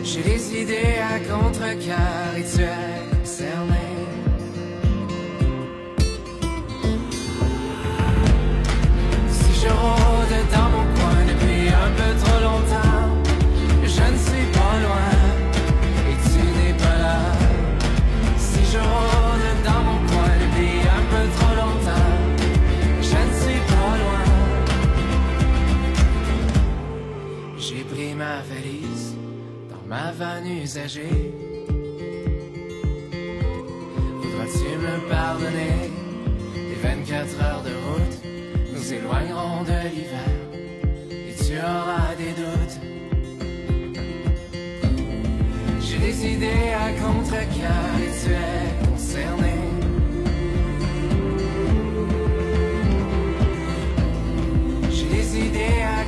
J'ai 0.03 0.23
des 0.23 0.63
idées 0.63 0.99
à 1.01 1.19
contre-cœur 1.21 2.37
et 2.37 2.43
tu 2.43 2.63
es 2.63 3.17
concerné. 3.17 3.80
Ma 28.20 28.43
valise 28.43 29.14
dans 29.70 29.87
ma 29.89 30.12
vanne 30.12 30.47
usagée. 30.62 31.33
Voudras-tu 34.20 34.70
me 34.85 35.09
pardonner 35.09 35.91
Les 36.55 36.74
24 36.83 37.43
heures 37.43 37.62
de 37.62 37.74
route? 37.87 38.10
nous 38.91 38.97
éloignerons 38.97 39.62
de 39.62 39.88
l'hiver 39.95 40.18
et 41.11 41.34
tu 41.34 41.59
auras 41.59 42.14
des 42.16 42.32
doutes. 42.32 42.80
J'ai 45.80 45.99
des 45.99 46.26
idées 46.34 46.72
à 46.74 46.91
contre-cœur 46.93 47.91
et 47.99 48.11
tu 48.20 48.32
es 48.32 48.88
concerné. 48.88 49.55
J'ai 54.91 55.09
des 55.16 55.38
idées 55.38 55.82
à 55.82 56.00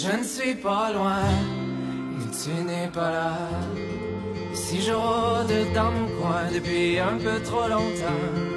je 0.00 0.16
ne 0.16 0.22
suis 0.22 0.54
pas 0.54 0.92
loin, 0.92 1.22
et 2.20 2.30
tu 2.40 2.50
n'es 2.62 2.88
pas 2.88 3.10
là. 3.10 3.38
Si 4.54 4.80
je 4.80 4.92
rôde 4.92 5.72
dans 5.74 5.90
mon 5.90 6.08
coin 6.20 6.44
depuis 6.52 6.98
un 6.98 7.16
peu 7.18 7.40
trop 7.42 7.66
longtemps. 7.68 8.47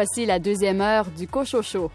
Voici 0.00 0.26
la 0.26 0.38
deuxième 0.38 0.80
heure 0.80 1.06
du 1.06 1.26
Cochocho. 1.26 1.90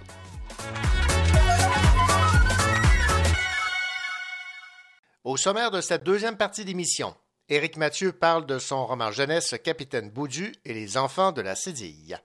Au 5.24 5.38
sommaire 5.38 5.72
de 5.72 5.80
cette 5.80 6.04
deuxième 6.04 6.36
partie 6.36 6.66
d'émission, 6.66 7.16
Éric 7.48 7.78
Mathieu 7.78 8.12
parle 8.12 8.46
de 8.46 8.60
son 8.60 8.86
roman 8.86 9.12
jeunesse 9.12 9.56
Capitaine 9.64 10.10
Boudu 10.10 10.52
et 10.66 10.74
les 10.74 10.98
enfants 10.98 11.32
de 11.32 11.40
la 11.40 11.56
Cédille. 11.56 12.20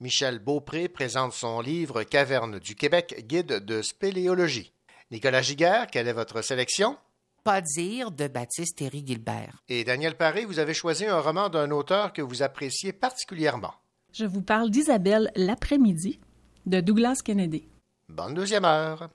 Michel 0.00 0.40
Beaupré 0.40 0.88
présente 0.88 1.32
son 1.32 1.60
livre 1.60 2.02
Caverne 2.02 2.58
du 2.58 2.74
Québec, 2.74 3.24
guide 3.28 3.64
de 3.64 3.82
spéléologie. 3.82 4.72
Nicolas 5.12 5.42
Giguère, 5.42 5.86
quelle 5.86 6.08
est 6.08 6.12
votre 6.12 6.42
sélection? 6.42 6.96
Pas 7.44 7.60
dire 7.60 8.10
de 8.10 8.26
Baptiste 8.26 8.82
Héry 8.82 9.04
Gilbert. 9.06 9.62
Et 9.68 9.84
Daniel 9.84 10.16
Paré, 10.16 10.44
vous 10.44 10.58
avez 10.58 10.74
choisi 10.74 11.06
un 11.06 11.20
roman 11.20 11.48
d'un 11.48 11.70
auteur 11.70 12.12
que 12.12 12.20
vous 12.20 12.42
appréciez 12.42 12.92
particulièrement. 12.92 13.74
Je 14.12 14.24
vous 14.24 14.42
parle 14.42 14.70
d'Isabelle 14.70 15.30
l'après-midi 15.36 16.18
de 16.66 16.80
Douglas 16.80 17.20
Kennedy. 17.24 17.68
Bonne 18.08 18.34
deuxième 18.34 18.64
heure. 18.64 19.08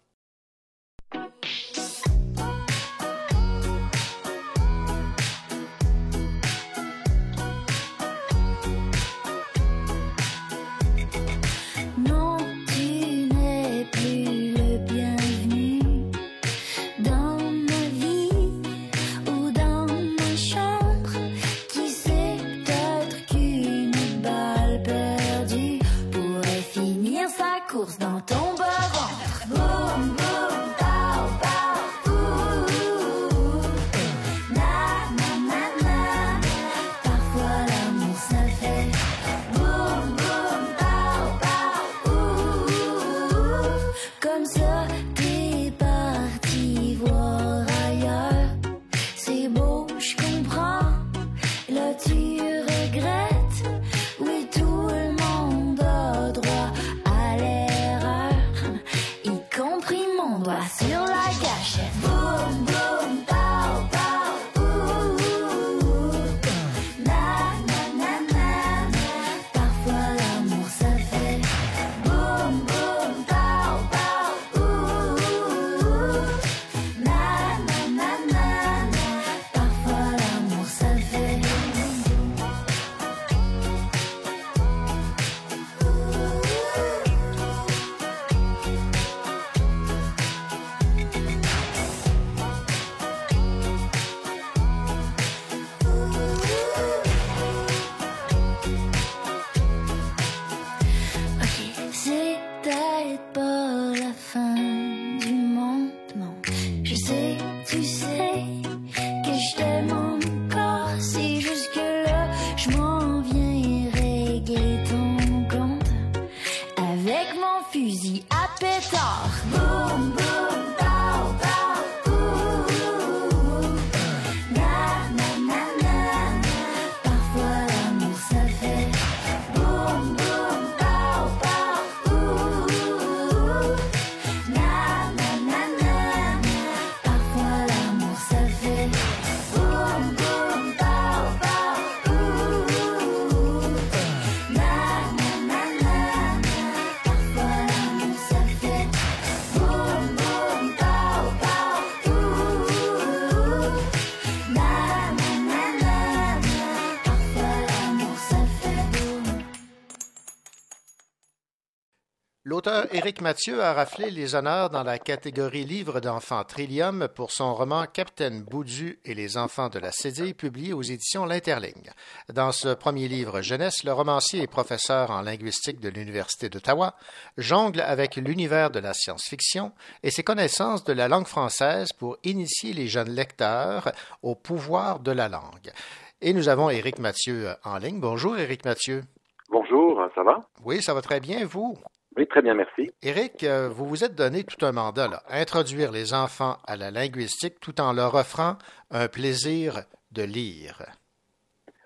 Éric 162.95 163.19
Mathieu 163.19 163.61
a 163.61 163.73
raflé 163.73 164.09
les 164.09 164.35
honneurs 164.35 164.69
dans 164.69 164.83
la 164.83 164.97
catégorie 164.99 165.65
livre 165.65 165.99
d'enfants 165.99 166.45
Trillium 166.45 167.09
pour 167.13 167.29
son 167.31 167.53
roman 167.53 167.87
Capitaine 167.87 168.41
Boudu 168.41 168.99
et 169.03 169.13
les 169.13 169.35
enfants 169.35 169.67
de 169.67 169.79
la 169.79 169.91
Cédille, 169.91 170.33
publié 170.33 170.71
aux 170.71 170.81
éditions 170.81 171.25
L'Interligne. 171.25 171.91
Dans 172.33 172.53
ce 172.53 172.73
premier 172.73 173.09
livre 173.09 173.41
jeunesse, 173.41 173.83
le 173.83 173.91
romancier 173.91 174.43
et 174.43 174.47
professeur 174.47 175.11
en 175.11 175.23
linguistique 175.23 175.81
de 175.81 175.89
l'Université 175.89 176.47
d'Ottawa 176.47 176.95
jongle 177.37 177.81
avec 177.81 178.15
l'univers 178.15 178.71
de 178.71 178.79
la 178.79 178.93
science-fiction 178.93 179.73
et 180.01 180.09
ses 180.09 180.23
connaissances 180.23 180.85
de 180.85 180.93
la 180.93 181.09
langue 181.09 181.27
française 181.27 181.91
pour 181.91 182.15
initier 182.23 182.71
les 182.71 182.87
jeunes 182.87 183.11
lecteurs 183.11 183.91
au 184.23 184.35
pouvoir 184.35 185.01
de 185.01 185.11
la 185.11 185.27
langue. 185.27 185.73
Et 186.21 186.31
nous 186.31 186.47
avons 186.47 186.69
Éric 186.69 186.99
Mathieu 186.99 187.49
en 187.65 187.77
ligne. 187.77 187.99
Bonjour 187.99 188.37
Éric 188.37 188.63
Mathieu. 188.63 189.03
Bonjour, 189.49 190.01
ça 190.15 190.23
va? 190.23 190.39
Oui, 190.63 190.81
ça 190.81 190.93
va 190.93 191.01
très 191.01 191.19
bien, 191.19 191.45
vous? 191.45 191.77
Oui, 192.17 192.27
très 192.27 192.41
bien, 192.41 192.53
merci. 192.53 192.91
Éric, 193.03 193.43
euh, 193.43 193.67
vous 193.69 193.85
vous 193.85 194.03
êtes 194.03 194.15
donné 194.15 194.43
tout 194.43 194.65
un 194.65 194.71
mandat, 194.71 195.07
là, 195.07 195.21
introduire 195.29 195.91
les 195.91 196.13
enfants 196.13 196.57
à 196.65 196.77
la 196.77 196.89
linguistique 196.89 197.59
tout 197.59 197.81
en 197.81 197.91
leur 197.91 198.15
offrant 198.15 198.57
un 198.89 199.07
plaisir 199.07 199.83
de 200.11 200.23
lire. 200.23 200.83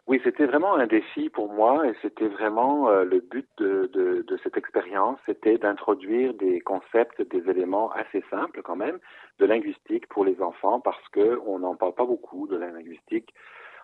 Oui, 0.06 0.20
c'était 0.24 0.46
vraiment 0.46 0.76
un 0.76 0.88
défi 0.88 1.30
pour 1.30 1.52
moi 1.52 1.88
et 1.88 1.94
c'était 2.02 2.28
vraiment 2.28 2.90
euh, 2.90 3.04
le 3.04 3.20
but 3.20 3.48
de, 3.60 3.90
de, 3.94 4.26
de 4.28 4.40
cette 4.44 4.58
expérience, 4.58 5.20
c'était 5.28 5.60
d'introduire 5.60 6.34
des 6.34 6.62
concepts, 6.62 7.22
des 7.22 7.48
éléments 7.48 7.92
assez 7.92 8.24
simples 8.32 8.62
quand 8.64 8.76
même 8.76 8.98
de 9.38 9.46
linguistique 9.46 10.08
pour 10.10 10.26
les 10.26 10.42
enfants 10.42 10.80
parce 10.80 11.08
que 11.10 11.40
on 11.46 11.60
n'en 11.60 11.76
parle 11.76 11.94
pas 11.94 12.06
beaucoup 12.06 12.48
de 12.48 12.58
la 12.58 12.72
linguistique. 12.72 13.34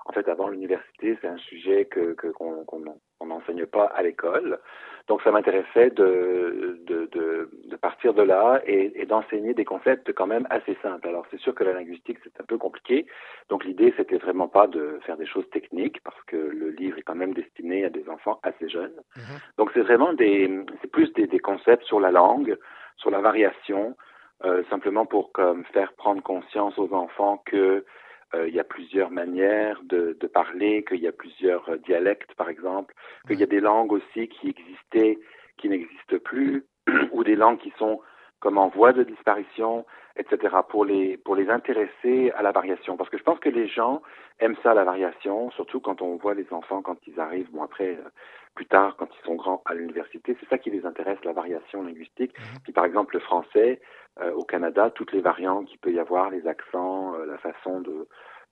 En 0.06 0.14
fait, 0.14 0.28
avant 0.30 0.47
l'université, 0.49 1.18
c'est 1.20 1.28
un 1.28 1.38
sujet 1.38 1.86
que 1.86 2.14
qu'on 2.14 2.64
qu'on 2.64 3.26
n'enseigne 3.26 3.66
pas 3.66 3.86
à 3.86 4.03
l'école. 4.03 4.60
Donc, 5.08 5.22
ça 5.22 5.32
m'intéressait 5.32 5.91
de, 5.91 6.80
de, 6.86 7.06
de, 7.12 7.49
de, 7.66 7.76
partir 7.76 8.14
de 8.14 8.24
là 8.24 8.60
et, 8.66 8.91
et 9.01 9.06
d'enseigner 9.06 9.53
des 9.53 9.66
concepts 9.66 10.12
quand 10.14 10.26
même 10.26 10.47
assez 10.49 10.76
simples. 10.82 11.08
Alors, 11.08 11.26
c'est 11.30 11.39
sûr 11.39 11.53
que 11.53 11.64
la 11.64 11.74
linguistique, 11.74 12.18
c'est 12.24 12.39
un 12.41 12.43
peu 12.43 12.58
compliqué. 12.58 13.06
Donc, 13.49 13.66
l'idée, 13.66 13.93
c'était 13.97 14.18
vraiment 14.18 14.47
pas 14.47 14.66
de 14.68 14.99
faire 15.06 15.18
des 15.18 15.28
choses 15.28 15.47
techniques 15.51 16.01
parce 16.03 16.22
que 16.24 16.36
le 16.36 16.70
livre 16.70 16.97
est 16.97 17.03
quand 17.03 17.16
même 17.16 17.34
destiné 17.34 17.86
à 17.86 17.89
des 17.89 18.08
enfants 18.10 18.39
assez 18.41 18.68
jeunes. 18.68 18.99
Donc, 19.58 19.70
c'est 19.74 19.82
vraiment 19.82 20.14
des, 20.14 20.49
c'est 20.82 20.91
plus 20.91 21.12
des, 21.14 21.28
des 21.28 21.39
concepts 21.39 21.86
sur 21.86 21.99
la 21.99 22.12
langue, 22.12 22.58
sur 22.97 23.12
la 23.12 23.22
variation, 23.22 23.95
euh, 24.43 24.64
simplement 24.70 25.06
pour 25.06 25.32
comme 25.32 25.66
faire 25.66 25.93
prendre 25.93 26.22
conscience 26.22 26.78
aux 26.78 26.93
enfants 26.93 27.41
que 27.45 27.86
il 28.34 28.53
y 28.53 28.59
a 28.59 28.63
plusieurs 28.63 29.11
manières 29.11 29.82
de, 29.84 30.17
de 30.19 30.28
parler, 30.28 30.84
qu'il 30.84 31.01
y 31.01 31.07
a 31.07 31.11
plusieurs 31.11 31.69
euh, 31.69 31.78
dialectes, 31.78 32.34
par 32.36 32.49
exemple, 32.49 32.93
qu'il 33.28 33.39
y 33.39 33.43
a 33.43 33.47
des 33.47 33.59
langues 33.59 33.93
aussi 33.93 34.28
qui 34.28 34.49
existaient, 34.49 35.19
qui 35.57 35.69
n'existent 35.69 36.19
plus, 36.23 36.65
ou 37.11 37.23
des 37.23 37.36
langues 37.36 37.59
qui 37.59 37.73
sont 37.78 38.01
comme 38.46 38.60
en 38.60 38.68
voie 38.68 38.93
de 38.93 39.02
disparition, 39.02 39.88
etc., 40.18 40.56
pour 40.70 40.86
les, 40.86 41.18
pour 41.18 41.36
les 41.36 41.50
intéresser 41.50 42.30
à 42.38 42.43
la 42.43 42.52
variation. 42.52 42.96
Parce 42.96 43.10
que 43.10 43.18
je 43.18 43.24
pense 43.24 43.39
que 43.39 43.50
les 43.50 43.68
gens 43.68 44.04
aiment 44.39 44.56
ça, 44.62 44.76
la 44.76 44.84
variation, 44.84 45.50
surtout 45.50 45.80
quand 45.80 46.04
on 46.04 46.18
voit 46.18 46.36
les 46.36 46.46
enfants 46.52 46.84
quand 46.84 46.96
ils 47.08 47.20
arrivent, 47.20 47.50
bon 47.50 47.64
après, 47.64 47.96
euh, 47.96 48.10
plus 48.54 48.68
tard, 48.68 48.98
quand 48.98 49.08
ils 49.20 49.26
sont 49.26 49.34
grands 49.34 49.64
à 49.66 49.74
l'université, 49.74 50.38
c'est 50.39 50.48
ça 50.48 50.60
qui 50.60 50.70
les 50.70 50.86
intéresse, 50.86 51.18
la 51.24 51.34
variation 51.34 51.82
linguistique. 51.82 52.36
Puis 52.64 52.72
par 52.72 52.86
exemple, 52.86 53.16
le 53.16 53.22
français, 53.22 53.82
euh, 54.22 54.32
au 54.34 54.43
Canada, 54.43 54.91
toutes 54.91 55.12
les 55.12 55.22
variantes 55.22 55.66
qu'il 55.66 55.80
peut 55.80 55.91
y 55.91 56.00
avoir, 56.00 56.30
les 56.30 56.46
accents, 56.46 57.16
euh, 57.16 57.26
la 57.26 57.39
façon 57.39 57.82
de, 57.82 58.08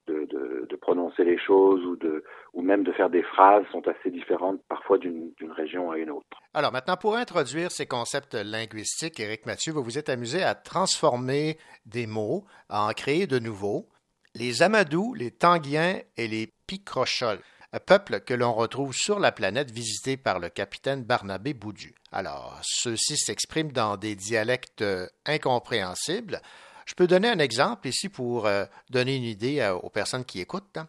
de, 0.06 0.76
prononcer 0.80 1.24
les 1.24 1.38
choses 1.38 1.82
ou, 1.86 1.96
de, 1.96 2.24
ou 2.52 2.60
même 2.60 2.84
de 2.84 2.92
faire 2.92 3.08
des 3.08 3.22
phrases 3.22 3.64
sont 3.72 3.86
assez 3.88 4.10
différentes 4.10 4.60
parfois 4.68 4.98
d'une 4.98 5.32
région 5.56 5.90
à 5.90 5.98
une 5.98 6.10
autre. 6.10 6.26
Alors 6.52 6.72
maintenant, 6.72 6.96
pour 6.96 7.16
introduire 7.16 7.70
ces 7.70 7.86
concepts 7.86 8.34
linguistiques, 8.34 9.18
Éric 9.18 9.46
Mathieu, 9.46 9.72
vous 9.72 9.82
vous 9.82 9.98
êtes 9.98 10.10
amusé 10.10 10.42
à 10.42 10.54
transformer 10.54 11.56
des 11.86 12.06
mots, 12.06 12.44
à 12.68 12.86
en 12.86 12.92
créer 12.92 13.26
de 13.26 13.38
nouveaux. 13.38 13.88
Les 14.34 14.62
Amadous, 14.62 15.14
les 15.14 15.30
Tanguiens 15.30 16.00
et 16.16 16.28
les 16.28 16.52
Picrochols, 16.66 17.40
un 17.72 17.80
peuple 17.80 18.20
que 18.20 18.34
l'on 18.34 18.52
retrouve 18.52 18.92
sur 18.92 19.18
la 19.18 19.32
planète 19.32 19.70
visité 19.70 20.16
par 20.16 20.38
le 20.38 20.48
capitaine 20.48 21.02
Barnabé 21.02 21.54
Boudu. 21.54 21.94
Alors, 22.12 22.58
ceux-ci 22.62 23.16
s'expriment 23.16 23.72
dans 23.72 23.96
des 23.96 24.16
dialectes 24.16 24.84
incompréhensibles, 25.24 26.40
je 26.86 26.94
peux 26.94 27.06
donner 27.06 27.28
un 27.28 27.38
exemple 27.38 27.88
ici 27.88 28.08
pour 28.08 28.46
euh, 28.46 28.64
donner 28.90 29.16
une 29.16 29.24
idée 29.24 29.60
euh, 29.60 29.74
aux 29.74 29.90
personnes 29.90 30.24
qui 30.24 30.40
écoutent. 30.40 30.76
Hein. 30.76 30.88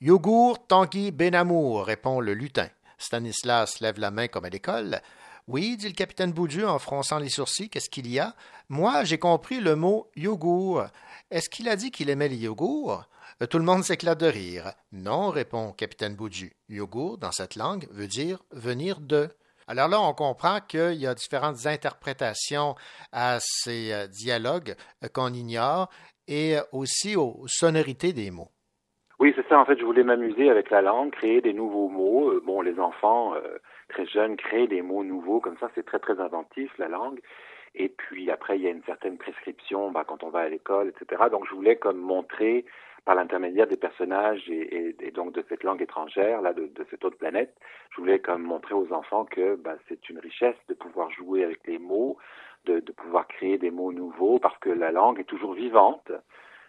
Yogourt, 0.00 0.66
Tanguy, 0.66 1.10
Benamour, 1.10 1.86
répond 1.86 2.20
le 2.20 2.34
lutin. 2.34 2.68
Stanislas 2.98 3.80
lève 3.80 3.98
la 3.98 4.10
main 4.10 4.28
comme 4.28 4.44
à 4.44 4.50
l'école. 4.50 5.00
Oui, 5.48 5.76
dit 5.76 5.86
le 5.86 5.94
capitaine 5.94 6.32
Boudu 6.32 6.64
en 6.64 6.78
fronçant 6.78 7.18
les 7.18 7.28
sourcils, 7.28 7.70
qu'est-ce 7.70 7.88
qu'il 7.88 8.10
y 8.10 8.18
a? 8.18 8.34
Moi, 8.68 9.04
j'ai 9.04 9.18
compris 9.18 9.60
le 9.60 9.76
mot 9.76 10.10
yogourt. 10.16 10.86
Est-ce 11.30 11.48
qu'il 11.48 11.68
a 11.68 11.76
dit 11.76 11.90
qu'il 11.90 12.10
aimait 12.10 12.28
les 12.28 12.36
yogourts? 12.36 13.04
Euh, 13.42 13.46
tout 13.46 13.58
le 13.58 13.64
monde 13.64 13.84
s'éclate 13.84 14.18
de 14.18 14.26
rire. 14.26 14.72
Non, 14.92 15.30
répond 15.30 15.72
capitaine 15.72 16.16
Boudu. 16.16 16.56
Yogourt, 16.68 17.18
dans 17.18 17.32
cette 17.32 17.54
langue, 17.54 17.86
veut 17.90 18.08
dire 18.08 18.42
venir 18.50 19.00
de. 19.00 19.28
Alors 19.68 19.88
là, 19.88 20.00
on 20.00 20.12
comprend 20.12 20.60
qu'il 20.60 20.94
y 20.94 21.08
a 21.08 21.14
différentes 21.14 21.66
interprétations 21.66 22.76
à 23.12 23.38
ces 23.40 23.92
euh, 23.92 24.06
dialogues 24.06 24.74
euh, 25.02 25.08
qu'on 25.12 25.32
ignore 25.32 25.88
et 26.28 26.54
aussi 26.72 27.16
aux 27.16 27.42
sonorités 27.48 28.12
des 28.12 28.30
mots. 28.30 28.50
Oui, 29.18 29.32
c'est 29.34 29.46
ça. 29.48 29.58
En 29.58 29.64
fait, 29.64 29.76
je 29.76 29.84
voulais 29.84 30.04
m'amuser 30.04 30.50
avec 30.50 30.70
la 30.70 30.82
langue, 30.82 31.10
créer 31.10 31.40
des 31.40 31.52
nouveaux 31.52 31.88
mots. 31.88 32.30
Euh, 32.30 32.42
bon, 32.46 32.60
les 32.60 32.78
enfants 32.78 33.34
très 33.88 34.06
jeunes 34.06 34.36
créent 34.36 34.68
des 34.68 34.82
mots 34.82 35.02
nouveaux, 35.02 35.40
comme 35.40 35.56
ça, 35.58 35.68
c'est 35.74 35.84
très, 35.84 35.98
très 35.98 36.20
inventif, 36.20 36.70
la 36.78 36.88
langue. 36.88 37.20
Et 37.74 37.88
puis 37.88 38.30
après, 38.30 38.56
il 38.58 38.62
y 38.62 38.68
a 38.68 38.70
une 38.70 38.84
certaine 38.84 39.18
prescription 39.18 39.90
bah, 39.90 40.04
quand 40.06 40.22
on 40.22 40.30
va 40.30 40.40
à 40.40 40.48
l'école, 40.48 40.88
etc. 40.88 41.24
Donc, 41.30 41.44
je 41.48 41.54
voulais 41.54 41.76
comme 41.76 41.98
montrer 41.98 42.64
par 43.06 43.14
l'intermédiaire 43.14 43.68
des 43.68 43.76
personnages 43.76 44.42
et, 44.50 44.88
et, 44.88 44.96
et, 45.00 45.10
donc 45.12 45.32
de 45.32 45.44
cette 45.48 45.62
langue 45.62 45.80
étrangère, 45.80 46.42
là, 46.42 46.52
de, 46.52 46.66
de, 46.66 46.86
cette 46.90 47.04
autre 47.04 47.16
planète, 47.16 47.54
je 47.90 48.00
voulais 48.00 48.18
comme 48.18 48.42
montrer 48.42 48.74
aux 48.74 48.92
enfants 48.92 49.24
que 49.24 49.54
bah, 49.54 49.76
c'est 49.88 50.10
une 50.10 50.18
richesse 50.18 50.56
de 50.68 50.74
pouvoir 50.74 51.08
jouer 51.12 51.44
avec 51.44 51.64
les 51.68 51.78
mots, 51.78 52.18
de, 52.64 52.80
de, 52.80 52.92
pouvoir 52.92 53.28
créer 53.28 53.58
des 53.58 53.70
mots 53.70 53.92
nouveaux, 53.92 54.40
parce 54.40 54.58
que 54.58 54.70
la 54.70 54.90
langue 54.90 55.20
est 55.20 55.24
toujours 55.24 55.54
vivante. 55.54 56.10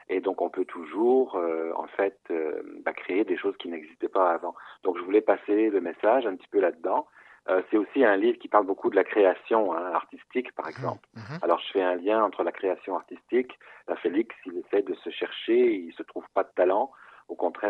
Et 0.09 0.21
donc 0.21 0.41
on 0.41 0.49
peut 0.49 0.63
toujours, 0.63 1.35
euh, 1.35 1.71
en 1.75 1.87
fait, 1.87 2.19
euh, 2.29 2.61
bah, 2.85 2.93
créer 2.93 3.25
des 3.25 3.35
choses 3.35 3.57
qui 3.57 3.67
n'existaient 3.67 4.07
pas 4.07 4.31
avant. 4.31 4.53
Donc 4.83 4.97
je 4.99 5.03
voulais 5.03 5.21
passer 5.21 5.71
le 5.71 5.81
message 5.81 6.27
un 6.27 6.35
petit 6.35 6.47
peu 6.47 6.61
là-dedans. 6.61 7.07
Euh, 7.49 7.61
c'est 7.69 7.77
aussi 7.77 8.03
un 8.03 8.17
livre 8.17 8.37
qui 8.39 8.49
parle 8.49 8.65
beaucoup 8.65 8.89
de 8.89 8.95
la 8.95 9.05
création 9.05 9.73
hein, 9.73 9.91
artistique, 9.93 10.53
par 10.53 10.67
exemple. 10.67 11.07
Mmh, 11.15 11.19
mmh. 11.19 11.39
Alors, 11.41 11.59
je 11.59 11.71
fais 11.71 11.81
un 11.81 11.95
lien 11.95 12.23
entre 12.23 12.43
la 12.43 12.51
création 12.51 12.97
artistique. 12.97 13.57
La 13.87 13.95
Félix, 13.95 14.35
il 14.45 14.57
essaie 14.57 14.81
de 14.81 14.93
se 14.95 15.09
chercher, 15.09 15.75
il 15.75 15.93
se 15.93 16.03
trouve 16.03 16.25
pas 16.33 16.43
de 16.43 16.49
talent, 16.55 16.91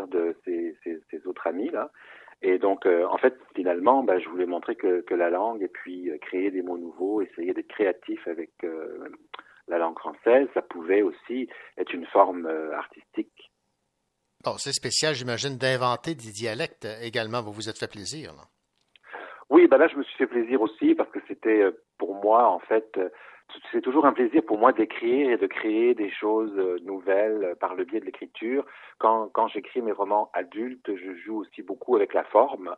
de 0.06 0.36
ses, 0.46 0.76
ses, 0.84 1.02
ses 1.10 1.26
autres 1.26 1.48
amis 1.48 1.70
là. 1.70 1.90
Et 2.42 2.60
donc, 2.60 2.86
euh, 2.86 3.06
en 3.08 3.18
fait, 3.18 3.36
finalement, 3.56 4.04
ben, 4.04 4.20
je 4.20 4.30
voulais 4.30 4.46
montrer 4.46 4.76
que, 4.76 5.02
que, 5.02 5.16
la 5.16 5.30
langue 5.30 5.64
et 5.64 5.68
puis 5.68 6.10
euh, 6.10 6.18
créer 6.20 6.52
des 6.52 6.62
mots 6.62 6.78
nouveaux, 6.78 7.22
essayer 7.22 7.54
d'être 7.54 7.68
créatif 7.68 8.28
avec 8.28 8.52
euh, 8.64 9.10
la 9.68 9.80
langue 9.80 9.98
française, 9.98 10.48
ça 10.54 10.62
pouvait 10.62 11.02
aussi 11.02 11.50
être 11.78 11.94
une 11.94 12.06
forme 12.06 12.48
artistique. 12.74 13.52
Bon, 14.44 14.58
c'est 14.58 14.72
spécial, 14.72 15.16
j'imagine, 15.16 15.58
d'inventer 15.58 16.14
des 16.14 16.32
dialectes 16.32 16.88
également. 17.02 17.42
Vous 17.42 17.52
vous 17.52 17.70
êtes 17.70 17.80
fait 17.80 17.92
plaisir. 17.92 18.34
Là. 18.34 18.44
Oui, 19.50 19.68
ben 19.68 19.78
là, 19.78 19.88
je 19.88 19.96
me 19.96 20.04
suis 20.04 20.18
fait 20.18 20.28
plaisir 20.28 20.62
aussi 20.62 20.94
parce 20.94 21.10
que 21.10 21.20
c'était 21.28 21.66
pour 21.98 22.14
moi, 22.16 22.48
en 22.48 22.60
fait, 22.60 23.00
c'est 23.72 23.82
toujours 23.82 24.06
un 24.06 24.14
plaisir 24.14 24.44
pour 24.46 24.58
moi 24.58 24.74
d'écrire 24.74 25.30
et 25.30 25.38
de 25.38 25.48
créer 25.48 25.94
des 25.94 26.12
choses 26.12 26.56
nouvelles 26.84 27.56
par 27.60 27.76
le 27.76 27.86
biais 27.86 28.00
de 28.00 28.06
l'écriture. 28.06 28.66
Quand, 28.98 29.30
quand 29.30 29.48
j'écris 29.48 29.82
mes 29.82 29.92
romans 29.92 30.30
adultes, 30.34 30.96
je 30.96 31.14
joue 31.16 31.40
aussi 31.42 31.62
beaucoup 31.62 31.96
avec 31.96 32.14
la 32.14 32.24
forme. 32.26 32.76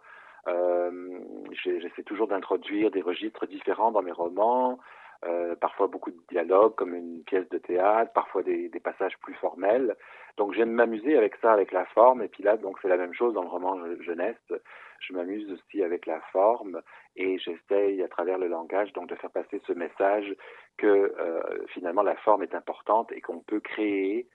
Euh, 0.48 1.20
J'essaie 1.52 2.04
toujours 2.04 2.28
d'introduire 2.28 2.92
des 2.92 3.02
registres 3.02 3.46
différents 3.46 3.92
dans 3.92 4.02
mes 4.02 4.12
romans, 4.12 4.80
euh, 5.26 5.56
parfois 5.56 5.88
beaucoup 5.88 6.12
de 6.12 6.20
dialogues 6.30 6.76
comme 6.76 6.94
une 6.94 7.24
pièce 7.24 7.50
de 7.50 7.58
théâtre, 7.58 8.12
parfois 8.14 8.44
des, 8.44 8.70
des 8.70 8.80
passages 8.80 9.18
plus 9.20 9.34
formels. 9.34 9.96
Donc 10.38 10.54
j'aime 10.54 10.72
m'amuser 10.72 11.18
avec 11.18 11.36
ça, 11.42 11.52
avec 11.52 11.72
la 11.72 11.86
forme. 11.86 12.22
Et 12.22 12.30
puis 12.30 12.44
là, 12.44 12.58
donc 12.58 12.78
c'est 12.82 12.88
la 12.88 12.98
même 12.98 13.14
chose 13.14 13.34
dans 13.34 13.44
le 13.44 13.50
roman 13.50 13.78
jeunesse. 14.02 14.54
Je 15.00 15.14
m'amuse 15.14 15.52
aussi 15.52 15.84
avec 15.84 16.06
la 16.06 16.20
forme 16.32 16.82
et 17.16 17.38
j'essaye 17.40 18.02
à 18.04 18.08
travers 18.08 18.38
le 18.38 18.48
langage 18.48 18.94
donc 18.94 19.08
de 19.10 19.16
faire 19.16 19.32
passer 19.32 19.62
ce 19.66 19.74
message 19.74 20.36
que 20.78 20.88
euh, 20.88 21.66
finalement 21.68 22.04
la 22.04 22.16
forme 22.18 22.44
est 22.44 22.56
importante 22.56 23.12
et 23.12 23.22
qu'on 23.22 23.40
peut 23.40 23.60
créer 23.60 24.28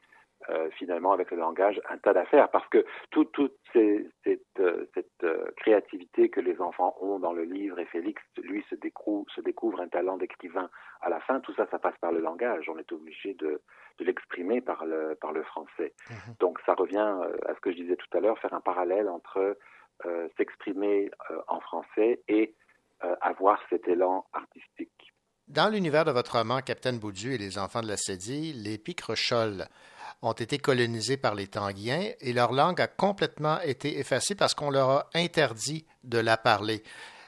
euh, 0.51 0.69
finalement 0.73 1.13
avec 1.13 1.31
le 1.31 1.39
langage 1.39 1.81
un 1.89 1.97
tas 1.97 2.13
d'affaires. 2.13 2.51
Parce 2.51 2.69
que 2.69 2.85
toute 3.11 3.33
tout 3.33 3.51
cette, 3.73 4.11
euh, 4.59 4.85
cette 4.93 5.09
euh, 5.23 5.51
créativité 5.57 6.29
que 6.29 6.41
les 6.41 6.61
enfants 6.61 6.95
ont 7.01 7.19
dans 7.19 7.33
le 7.33 7.45
livre 7.45 7.79
et 7.79 7.87
Félix 7.87 8.21
lui 8.43 8.63
se 8.69 8.75
découvre, 8.75 9.25
se 9.31 9.41
découvre 9.41 9.81
un 9.81 9.89
talent 9.89 10.19
d'écrivain 10.19 10.69
à 11.01 11.09
la 11.09 11.19
fin 11.21 11.41
tout 11.41 11.55
ça 11.55 11.67
ça 11.71 11.79
passe 11.79 11.97
par 11.99 12.13
le 12.13 12.21
langage. 12.21 12.69
On 12.69 12.77
est 12.77 12.93
obligé 12.93 13.33
de, 13.33 13.63
de 13.99 14.05
l'exprimer 14.05 14.61
par 14.61 14.85
le 14.85 15.17
par 15.19 15.33
le 15.33 15.43
français. 15.45 15.95
Mmh. 16.11 16.15
donc 16.41 16.59
ça 16.67 16.75
revient 16.75 17.17
à 17.47 17.55
ce 17.55 17.61
que 17.61 17.71
je 17.71 17.77
disais 17.77 17.97
tout 17.97 18.15
à 18.15 18.21
l'heure 18.21 18.39
faire 18.39 18.53
un 18.53 18.61
parallèle 18.61 19.09
entre 19.09 19.57
s'exprimer 20.37 21.11
en 21.49 21.61
français 21.61 22.21
et 22.29 22.55
avoir 23.21 23.59
cet 23.71 23.87
élan 23.89 24.25
artistique 24.33 25.13
Dans 25.49 25.69
l'univers 25.69 26.05
de 26.05 26.11
votre 26.11 26.39
roman 26.39 26.61
Capitaine 26.61 26.99
Boudu 26.99 27.35
et 27.35 27.39
les 27.39 27.59
enfants 27.59 27.83
de 27.83 27.89
la 27.89 27.97
Cédille, 27.97 28.63
les 28.63 28.79
Picrochols 28.79 29.67
ont 30.23 30.33
été 30.33 30.59
colonisés 30.59 31.17
par 31.19 31.35
les 31.35 31.47
Tanguiens 31.49 32.11
et 32.21 32.33
leur 32.33 32.53
langue 32.53 32.81
a 32.81 32.87
complètement 32.87 33.61
été 33.61 33.99
effacée 33.99 34.35
parce 34.35 34.55
qu'on 34.55 34.71
leur 34.71 34.89
a 34.91 35.07
interdit 35.15 35.85
de 36.03 36.19
la 36.19 36.37
parler. 36.39 36.83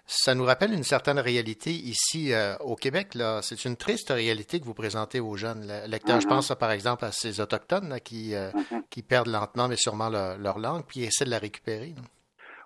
Ça 0.09 0.35
nous 0.37 0.45
rappelle 0.45 0.73
une 0.73 0.85
certaine 0.85 1.19
réalité 1.19 1.73
ici 1.73 2.33
euh, 2.33 2.57
au 2.59 2.77
Québec. 2.77 3.15
Là. 3.17 3.43
C'est 3.43 3.65
une 3.65 3.77
triste 3.77 4.11
réalité 4.11 4.61
que 4.61 4.65
vous 4.65 4.73
présentez 4.73 5.19
aux 5.19 5.37
jeunes 5.37 5.67
lecteurs. 5.89 6.21
Je 6.21 6.27
Mhm. 6.27 6.35
pense 6.35 6.55
par 6.59 6.71
exemple 6.71 7.05
à 7.05 7.11
ces 7.13 7.41
Autochtones 7.41 7.89
là, 7.89 7.99
qui, 8.01 8.35
euh, 8.35 8.51
qui 8.89 9.03
perdent 9.03 9.27
lentement 9.29 9.67
mais 9.69 9.77
sûrement 9.77 10.09
leur, 10.09 10.39
leur 10.39 10.59
langue 10.61 10.85
puis 10.87 11.03
essaient 11.03 11.25
de 11.25 11.31
la 11.31 11.39
récupérer. 11.41 11.95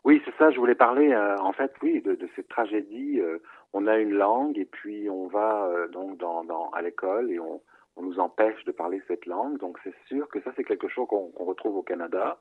Oui, 0.04 0.22
c'est 0.24 0.34
ça. 0.36 0.50
Je 0.50 0.58
voulais 0.58 0.74
parler, 0.74 1.12
euh, 1.12 1.36
en 1.38 1.52
fait, 1.52 1.72
oui, 1.82 2.00
de, 2.02 2.14
de 2.14 2.28
cette 2.36 2.48
tragédie. 2.48 3.20
Euh, 3.20 3.38
on 3.72 3.86
a 3.86 3.98
une 3.98 4.12
langue 4.14 4.58
et 4.58 4.64
puis 4.64 5.08
on 5.10 5.26
va 5.28 5.66
euh, 5.66 5.88
donc 5.88 6.16
dans, 6.18 6.44
dans, 6.44 6.70
à 6.70 6.82
l'école 6.82 7.30
et 7.30 7.38
on, 7.38 7.60
on 7.96 8.02
nous 8.02 8.18
empêche 8.18 8.64
de 8.64 8.72
parler 8.72 9.00
cette 9.08 9.26
langue. 9.26 9.58
Donc 9.58 9.78
c'est 9.84 9.94
sûr 10.06 10.28
que 10.28 10.40
ça, 10.42 10.52
c'est 10.56 10.64
quelque 10.64 10.88
chose 10.88 11.06
qu'on 11.08 11.30
retrouve 11.44 11.76
au 11.76 11.82
Canada 11.82 12.38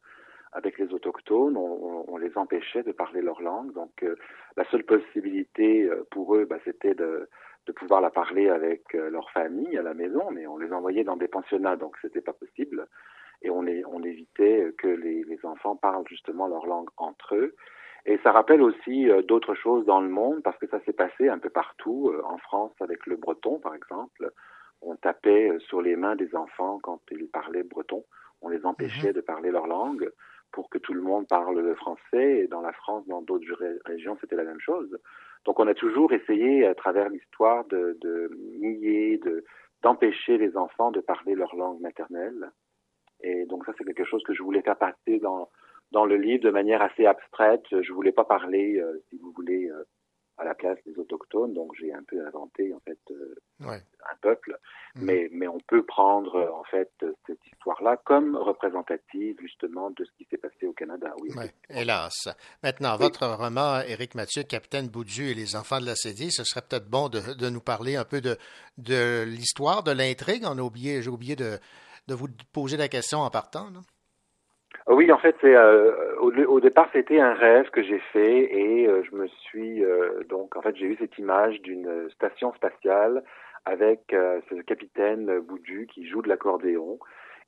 avec 0.54 0.80
les 0.80 0.92
autochtones. 0.94 1.58
On, 1.58 1.62
on- 1.84 2.06
on 2.08 2.18
les 2.18 2.36
empêchait 2.38 2.84
de 2.84 2.92
parler 2.92 3.22
leur 3.22 3.42
langue. 3.42 3.74
Donc 3.74 4.04
euh, 4.04 4.16
la 4.58 4.64
seule 4.72 4.84
possibilité 4.84 5.84
euh, 5.86 6.04
pour 6.12 6.36
eux, 6.36 6.46
bah, 6.46 6.58
c'était 6.66 6.96
de, 6.96 7.30
de 7.68 7.72
pouvoir 7.74 8.02
la 8.02 8.10
parler 8.10 8.50
avec 8.50 8.96
euh, 8.96 9.10
leur 9.12 9.30
famille 9.32 9.78
à 9.78 9.84
la 9.84 9.94
maison, 9.94 10.32
mais 10.32 10.48
on 10.48 10.58
les 10.58 10.72
envoyait 10.74 11.04
dans 11.04 11.18
des 11.18 11.28
pensionnats, 11.28 11.76
donc 11.76 11.96
c'était 12.02 12.22
pas 12.22 12.34
possible. 12.34 12.88
Et 13.42 13.50
on, 13.50 13.66
est, 13.66 13.84
on 13.86 14.04
évitait 14.04 14.74
que 14.78 14.88
les, 14.88 15.24
les 15.24 15.46
enfants 15.46 15.76
parlent 15.76 16.08
justement 16.08 16.48
leur 16.48 16.66
langue 16.66 16.90
entre 16.98 17.36
eux. 17.36 17.56
Et 18.06 18.18
ça 18.24 18.32
rappelle 18.32 18.62
aussi 18.62 19.10
euh, 19.10 19.22
d'autres 19.22 19.56
choses 19.56 19.86
dans 19.86 20.02
le 20.02 20.10
monde, 20.10 20.42
parce 20.44 20.58
que 20.58 20.68
ça 20.68 20.80
s'est 20.82 20.94
passé 20.94 21.30
un 21.30 21.38
peu 21.38 21.50
partout, 21.50 22.10
euh, 22.10 22.22
en 22.26 22.38
France 22.38 22.72
avec 22.80 23.06
le 23.06 23.18
breton 23.18 23.60
par 23.60 23.76
exemple. 23.76 24.32
On 24.82 24.96
tapait 24.96 25.50
euh, 25.50 25.60
sur 25.60 25.82
les 25.82 25.96
mains 25.96 26.16
des 26.16 26.34
enfants 26.36 26.80
quand 26.82 27.02
ils 27.12 27.28
parlaient 27.30 27.64
breton. 27.64 28.06
On 28.42 28.50
les 28.50 28.66
empêchait 28.66 29.12
de 29.14 29.22
parler 29.22 29.52
leur 29.52 29.68
langue 29.68 30.10
pour 30.52 30.70
que 30.70 30.78
tout 30.78 30.94
le 30.94 31.02
monde 31.02 31.28
parle 31.28 31.60
le 31.60 31.76
français. 31.76 32.40
Et 32.40 32.48
dans 32.48 32.62
la 32.62 32.72
France, 32.72 33.06
dans 33.08 33.22
d'autres 33.22 33.54
ré- 33.54 33.80
régions, 33.86 34.18
c'était 34.22 34.38
la 34.38 34.46
même 34.46 34.62
chose. 34.62 34.98
Donc 35.46 35.60
on 35.60 35.68
a 35.68 35.74
toujours 35.74 36.14
essayé 36.14 36.66
à 36.66 36.76
travers 36.76 37.10
l'histoire 37.10 37.66
de, 37.66 37.98
de 38.02 38.32
nier, 38.62 39.18
de 39.18 39.44
d'empêcher 39.82 40.38
les 40.38 40.58
enfants 40.58 40.92
de 40.92 41.00
parler 41.00 41.36
leur 41.36 41.56
langue 41.56 41.80
maternelle. 41.80 42.52
Et 43.22 43.46
donc 43.46 43.66
ça, 43.66 43.74
c'est 43.78 43.84
quelque 43.84 44.06
chose 44.06 44.24
que 44.24 44.34
je 44.34 44.44
voulais 44.44 44.62
faire 44.62 44.78
passer 44.78 45.20
dans 45.20 45.50
dans 45.92 46.06
le 46.06 46.18
livre 46.18 46.44
de 46.44 46.52
manière 46.52 46.82
assez 46.84 47.06
abstraite. 47.08 47.66
Je 47.72 47.92
voulais 47.94 48.12
pas 48.12 48.24
parler, 48.24 48.78
euh, 48.80 49.02
si 49.10 49.18
vous 49.18 49.32
voulez, 49.32 49.70
euh, 49.70 49.84
à 50.38 50.46
la 50.46 50.54
place 50.54 50.78
des 50.86 50.98
autochtones. 51.00 51.54
Donc 51.54 51.72
j'ai 51.80 51.92
un 51.92 52.04
peu 52.08 52.26
inventé 52.28 52.74
en 52.74 52.80
fait 52.82 53.00
euh, 53.12 53.36
Ouais. 53.60 53.82
un 54.10 54.16
peuple. 54.22 54.58
Mais 54.96 55.28
mais 55.32 55.48
on 55.48 55.58
peut 55.68 55.84
prendre 55.84 56.36
euh, 56.36 56.52
en 56.54 56.64
fait 56.66 56.92
cette 57.28 57.46
histoire-là 57.52 57.98
comme 58.06 58.36
représentative 58.38 59.36
justement 59.42 59.90
de 59.90 60.06
ce 60.06 60.12
qui 60.18 60.26
s'est 60.30 60.38
passé 60.38 60.66
au 60.68 60.74
Canada. 60.74 61.12
Oui. 61.22 61.30
Ouais, 61.36 61.52
hélas. 61.70 62.30
Maintenant, 62.64 62.96
votre 62.98 63.26
roman, 63.28 63.82
Éric 63.82 64.16
Mathieu, 64.16 64.44
Capitaine 64.44 64.88
Boudu 64.88 65.30
et 65.30 65.34
les 65.34 65.56
enfants 65.56 65.82
de 65.82 65.86
la 65.88 65.96
Cédille, 65.96 66.32
ce 66.32 66.44
serait 66.44 66.62
peut-être 66.62 66.88
bon 66.90 67.10
de, 67.10 67.34
de 67.34 67.50
nous 67.50 67.62
parler 67.62 67.96
un 67.98 68.06
peu 68.06 68.22
de, 68.22 68.38
de 68.78 69.24
l'histoire, 69.24 69.84
de 69.84 69.92
l'intrigue. 69.92 70.44
On 70.46 70.58
a 70.58 70.62
oublié, 70.62 71.02
j'ai 71.02 71.10
oublié 71.10 71.36
de, 71.36 71.58
de 72.10 72.16
vous 72.16 72.28
poser 72.54 72.76
la 72.76 72.88
question 72.88 73.20
en 73.20 73.30
partant. 73.30 73.68
Ah 74.88 74.94
Oui, 74.94 75.12
en 75.12 75.20
fait, 75.20 75.36
euh, 75.44 76.16
au, 76.20 76.60
départ, 76.60 76.90
c'était 76.92 77.20
un 77.20 77.34
rêve 77.34 77.70
que 77.70 77.84
j'ai 77.84 78.00
fait 78.12 78.54
et 78.54 78.88
euh, 78.88 79.04
je 79.10 79.16
me 79.16 79.28
suis 79.28 79.84
euh, 79.84 80.24
donc 80.28 80.56
en 80.56 80.62
fait 80.62 80.76
j'ai 80.76 80.88
eu 80.88 80.98
cette 81.00 81.18
image 81.18 81.62
d'une 81.62 82.10
station 82.10 82.54
spatiale 82.54 83.24
avec 83.66 84.02
ce 84.10 84.62
capitaine 84.62 85.40
Boudu 85.42 85.88
qui 85.94 86.08
joue 86.08 86.22
de 86.22 86.30
l'accordéon 86.30 86.98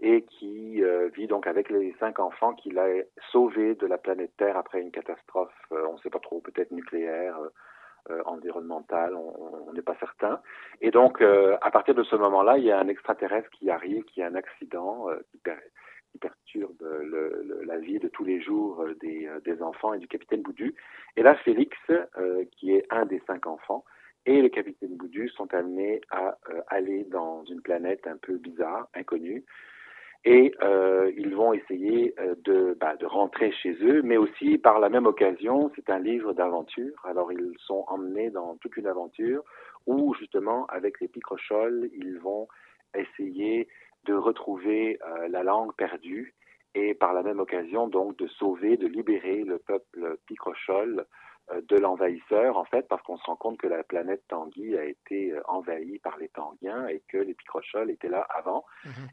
et 0.01 0.24
qui 0.24 0.84
vit 1.16 1.28
donc 1.28 1.47
avec 1.47 1.70
les 1.70 1.95
cinq 1.99 2.20
enfants 2.20 2.53
qu'il 2.53 2.78
a 2.78 2.88
sauvés 3.32 3.76
de 3.76 3.88
la 3.88 3.97
planète 3.97 4.32
Terre 4.38 4.57
après 4.57 4.82
une 4.82 4.91
catastrophe, 4.91 5.53
on 5.72 5.93
ne 5.93 5.97
sait 5.99 6.09
pas 6.09 6.20
trop, 6.20 6.41
peut-être 6.41 6.72
nucléaire. 6.72 7.38
Euh, 8.10 8.22
environnementale, 8.26 9.14
on 9.16 9.72
n'est 9.74 9.82
pas 9.82 9.95
certain. 9.99 10.41
Et 10.82 10.91
donc, 10.91 11.22
euh, 11.22 11.58
à 11.62 11.72
partir 11.72 11.93
de 11.95 12.04
ce 12.04 12.16
moment-là, 12.16 12.58
il 12.58 12.64
y 12.66 12.72
a 12.72 12.80
un 12.80 12.88
extraterrestre 12.88 13.49
qui 13.52 13.70
arrive, 13.70 14.04
qui 14.06 14.22
a 14.22 14.28
un 14.28 14.36
accident, 14.36 15.10
euh, 15.10 15.20
qui, 15.32 15.39
qui 16.12 16.18
perturbe 16.18 16.82
le- 16.82 17.43
le- 17.45 17.64
la 17.64 17.78
vie 17.78 17.99
de 17.99 18.08
tous 18.10 18.24
les 18.26 18.41
jours 18.41 18.86
des, 18.99 19.30
des 19.45 19.62
enfants 19.62 19.93
et 19.93 19.99
du 19.99 20.08
capitaine 20.08 20.41
Boudu. 20.41 20.76
Et 21.16 21.24
là, 21.24 21.36
Félix, 21.36 21.78
qui 22.52 22.76
est 22.76 22.86
un 22.89 23.06
des 23.06 23.22
cinq 23.28 23.47
enfants, 23.47 23.86
et 24.26 24.41
le 24.41 24.49
capitaine 24.49 24.95
Boudu 24.97 25.30
sont 25.30 25.52
amenés 25.54 26.02
à 26.12 26.38
euh, 26.49 26.62
aller 26.68 27.06
dans 27.06 27.43
une 27.45 27.62
planète 27.62 28.06
un 28.06 28.18
peu 28.18 28.38
bizarre, 28.38 28.88
inconnue, 28.93 29.43
et 30.24 30.53
euh, 30.61 31.11
ils 31.17 31.36
vont 31.36 31.53
essayer 31.53 32.13
euh, 32.19 32.36
de, 32.43 32.78
bah, 32.80 32.95
de 32.95 33.05
rentrer 33.05 33.51
chez 33.51 33.74
eux, 33.82 34.01
mais 34.03 34.17
aussi 34.17 34.57
par 34.59 34.80
la 34.80 34.89
même 34.89 35.07
occasion, 35.07 35.72
c'est 35.76 35.89
un 35.89 35.97
livre 35.99 36.34
d'aventure. 36.34 36.93
Alors 37.03 37.32
ils 37.32 37.55
sont 37.59 37.84
emmenés 37.88 38.30
dans 38.30 38.55
toute 38.57 38.78
une 38.78 38.88
aventure 38.88 39.43
où 39.88 40.13
justement 40.13 40.67
avec 40.67 40.99
les 41.01 41.07
picrochols, 41.07 41.89
ils 41.93 42.19
vont 42.19 42.47
essayer 42.95 43.67
de 44.05 44.13
retrouver 44.13 44.99
euh, 45.07 45.28
la 45.28 45.43
langue 45.43 45.74
perdue 45.76 46.36
et 46.76 46.93
par 46.93 47.13
la 47.13 47.24
même 47.24 47.39
occasion 47.39 47.88
donc 47.88 48.15
de 48.17 48.28
sauver, 48.28 48.78
de 48.78 48.88
libérer 48.88 49.43
le 49.43 49.57
peuple 49.57 50.17
picrochol 50.28 50.99
euh, 50.99 51.03
de 51.67 51.77
l'envahisseur 51.77 52.57
en 52.57 52.63
fait 52.65 52.87
parce 52.87 53.01
qu'on 53.03 53.17
se 53.17 53.26
rend 53.26 53.35
compte 53.35 53.57
que 53.57 53.68
la 53.68 53.84
planète 53.84 54.23
Tanguy 54.27 54.77
a 54.77 54.85
été 54.85 55.34
euh, 55.34 55.41
envahie 55.47 55.99
par 55.99 56.18
les 56.18 56.30
Tanguiens 56.30 56.88
et 56.88 57.01
que 57.09 57.18
les 57.18 57.34
picrochols 57.34 57.91
étaient 57.91 58.09
là 58.09 58.26
avant 58.30 58.63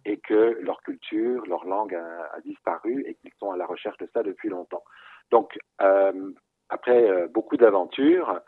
et 0.04 0.18
que 0.18 0.58
leur 0.60 0.80
culture, 0.82 1.44
leur 1.46 1.64
langue 1.64 1.94
a, 1.94 2.30
a 2.32 2.40
disparu 2.40 3.02
et 3.06 3.14
qu'ils 3.14 3.32
sont 3.38 3.50
à 3.50 3.56
la 3.56 3.66
recherche 3.66 3.98
de 3.98 4.08
ça 4.12 4.22
depuis 4.22 4.48
longtemps. 4.48 4.84
Donc, 5.30 5.58
euh, 5.82 6.32
après 6.68 7.10
euh, 7.10 7.26
beaucoup 7.28 7.56
d'aventures, 7.56 8.40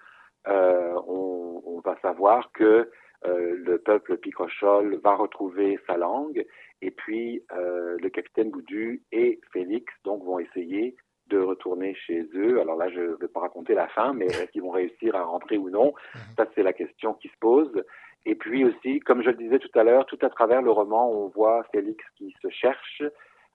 euh, 0.47 0.95
on, 1.07 1.63
on 1.67 1.81
va 1.81 1.97
savoir 2.01 2.53
que 2.53 2.91
euh, 3.27 3.57
le 3.59 3.79
peuple 3.79 4.17
picrochol 4.17 4.99
va 5.05 5.15
retrouver 5.15 5.79
sa 5.87 5.97
langue 5.99 6.47
et 6.81 6.91
puis 6.91 7.45
euh, 7.53 7.99
le 8.01 8.09
capitaine 8.09 8.51
Boudu 8.51 9.03
et 9.13 9.41
Félix 9.53 9.93
donc 10.05 10.25
vont 10.25 10.39
essayer 10.39 10.97
de 11.31 11.39
retourner 11.39 11.95
chez 11.95 12.21
eux. 12.35 12.61
Alors 12.61 12.77
là, 12.77 12.89
je 12.91 13.01
ne 13.01 13.15
vais 13.15 13.29
pas 13.29 13.41
raconter 13.41 13.75
la 13.75 13.89
fin, 13.89 14.13
mais 14.13 14.27
est-ce 14.27 14.51
qu'ils 14.53 14.63
vont 14.63 14.71
réussir 14.71 15.15
à 15.15 15.23
rentrer 15.23 15.57
ou 15.59 15.71
non? 15.71 15.95
Ça, 16.37 16.47
c'est 16.55 16.63
la 16.63 16.73
question 16.73 17.15
qui 17.15 17.29
se 17.29 17.39
pose. 17.41 17.73
Et 18.27 18.35
puis 18.35 18.65
aussi, 18.65 19.01
comme 19.01 19.23
je 19.23 19.31
le 19.31 19.37
disais 19.45 19.59
tout 19.59 19.77
à 19.79 19.83
l'heure, 19.83 20.05
tout 20.07 20.19
à 20.23 20.29
travers 20.29 20.63
le 20.63 20.71
roman, 20.71 21.11
on 21.11 21.29
voit 21.29 21.65
Félix 21.73 22.05
qui 22.17 22.35
se 22.43 22.51
cherche, 22.51 23.03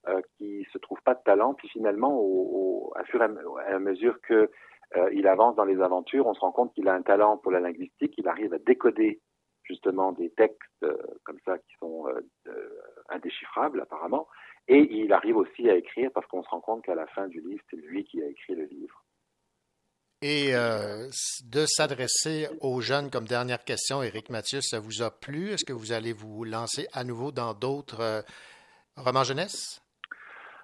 euh, 0.08 0.22
qui 0.38 0.66
se 0.74 0.80
trouve 0.80 1.02
pas 1.04 1.14
de 1.14 1.24
talent, 1.24 1.54
puis 1.54 1.70
finalement, 1.70 2.14
au, 2.18 2.34
au, 2.60 2.94
à 2.96 3.04
fur 3.04 3.22
et 3.22 3.74
à 3.74 3.80
mesure 3.80 4.20
que 4.22 4.50
euh, 4.98 5.10
il 5.14 5.28
avance 5.28 5.56
dans 5.56 5.66
les 5.66 5.82
aventures, 5.82 6.26
on 6.28 6.34
se 6.34 6.40
rend 6.40 6.52
compte 6.52 6.74
qu'il 6.74 6.88
a 6.88 6.94
un 6.94 7.02
talent 7.02 7.38
pour 7.38 7.52
la 7.52 7.60
linguistique, 7.60 8.14
il 8.18 8.28
arrive 8.28 8.54
à 8.54 8.60
décoder 8.60 9.20
justement 9.64 10.12
des 10.12 10.30
textes 10.32 10.84
euh, 10.84 10.96
comme 11.24 11.40
ça 11.46 11.58
qui 11.58 11.76
sont 11.80 12.08
euh, 12.08 12.22
euh, 12.48 12.70
indéchiffrables 13.10 13.82
apparemment, 13.82 14.28
et 14.68 14.88
il 14.92 15.14
arrive 15.14 15.38
aussi 15.38 15.70
à 15.70 15.76
écrire 15.76 16.12
parce 16.14 16.26
qu'on 16.28 16.44
se 16.44 16.50
rend 16.50 16.62
compte 16.62 16.84
qu'à 16.84 16.96
la 16.96 17.08
fin 17.08 17.28
du 17.28 17.40
livre, 17.42 17.62
c'est 17.70 17.78
lui 17.78 18.04
qui 18.04 18.22
a 18.22 18.28
écrit 18.28 18.56
le 18.56 18.66
livre. 18.66 19.04
Et 20.22 20.56
euh, 20.56 21.08
de 21.52 21.66
s'adresser 21.68 22.48
aux 22.62 22.82
jeunes 22.82 23.12
comme 23.12 23.26
dernière 23.26 23.64
question, 23.64 24.02
Éric 24.02 24.30
Mathieu, 24.30 24.60
ça 24.62 24.80
vous 24.80 25.04
a 25.04 25.12
plu? 25.12 25.50
Est-ce 25.50 25.66
que 25.66 25.74
vous 25.74 25.92
allez 25.92 26.14
vous 26.14 26.44
lancer 26.46 26.88
à 26.94 27.04
nouveau 27.04 27.32
dans 27.32 27.54
d'autres 27.54 28.02
euh, 28.02 28.22
romans 28.96 29.24
jeunesse? 29.24 29.82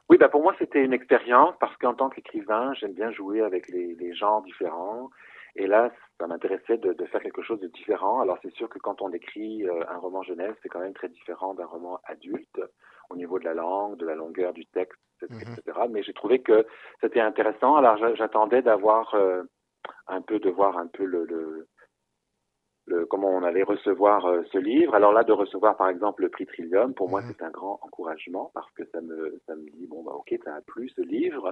Oui, 0.10 0.18
bah 0.18 0.30
pour 0.30 0.42
moi, 0.42 0.56
c'était 0.58 0.84
une 0.84 0.94
expérience 0.94 1.54
parce 1.60 1.76
qu'en 1.78 1.94
tant 1.94 2.10
qu'écrivain, 2.10 2.74
j'aime 2.74 2.94
bien 2.94 3.12
jouer 3.12 3.42
avec 3.42 3.68
les, 3.70 3.94
les 3.96 4.16
genres 4.16 4.42
différents. 4.42 5.12
Et 5.56 5.68
là, 5.68 5.92
ça 6.20 6.28
m'intéressait 6.28 6.78
de, 6.78 6.94
de, 6.94 7.06
faire 7.06 7.22
quelque 7.22 7.44
chose 7.44 7.60
de 7.60 7.68
différent. 7.68 8.22
Alors, 8.22 8.38
c'est 8.42 8.54
sûr 8.54 8.70
que 8.70 8.80
quand 8.80 9.02
on 9.02 9.12
écrit 9.12 9.68
euh, 9.68 9.84
un 9.90 9.98
roman 9.98 10.24
jeunesse, 10.24 10.56
c'est 10.64 10.70
quand 10.70 10.80
même 10.80 10.94
très 10.94 11.10
différent 11.10 11.54
d'un 11.54 11.66
roman 11.66 12.00
adulte 12.06 12.62
au 13.12 13.16
niveau 13.16 13.40
de 13.40 13.46
la 13.46 13.54
langue, 13.54 13.98
de 13.98 14.06
la 14.06 14.16
longueur 14.16 14.54
du 14.54 14.66
texte, 14.68 15.00
etc. 15.24 15.38
Mm 15.38 15.72
-hmm. 15.72 15.92
Mais 15.92 16.04
j'ai 16.04 16.14
trouvé 16.14 16.38
que 16.40 16.66
c'était 17.02 17.20
intéressant. 17.32 17.76
Alors, 17.76 17.98
j'attendais 18.16 18.62
d'avoir 18.62 19.06
euh, 19.16 19.44
un 20.08 20.22
peu, 20.22 20.38
de 20.40 20.50
voir 20.50 20.74
un 20.78 20.88
peu 20.88 21.06
le, 21.06 21.22
le, 21.34 21.68
le 22.92 23.06
comment 23.12 23.32
on 23.40 23.44
allait 23.44 23.64
recevoir 23.74 24.20
euh, 24.26 24.42
ce 24.52 24.58
livre. 24.58 24.94
Alors 25.00 25.14
là, 25.18 25.24
de 25.24 25.36
recevoir 25.44 25.74
par 25.82 25.90
exemple 25.94 26.20
le 26.26 26.30
prix 26.36 26.46
Trillium, 26.52 26.90
pour 27.00 27.08
moi, 27.12 27.22
c'est 27.28 27.42
un 27.50 27.54
grand 27.60 27.78
encouragement 27.88 28.46
parce 28.56 28.72
que 28.78 28.84
ça 28.92 29.00
me, 29.10 29.20
ça 29.46 29.54
me 29.56 29.68
dit 29.78 29.88
bon 29.92 30.02
bah 30.06 30.16
ok, 30.22 30.30
ça 30.46 30.52
a 30.56 30.62
plu 30.72 30.84
ce 30.98 31.04
livre. 31.18 31.46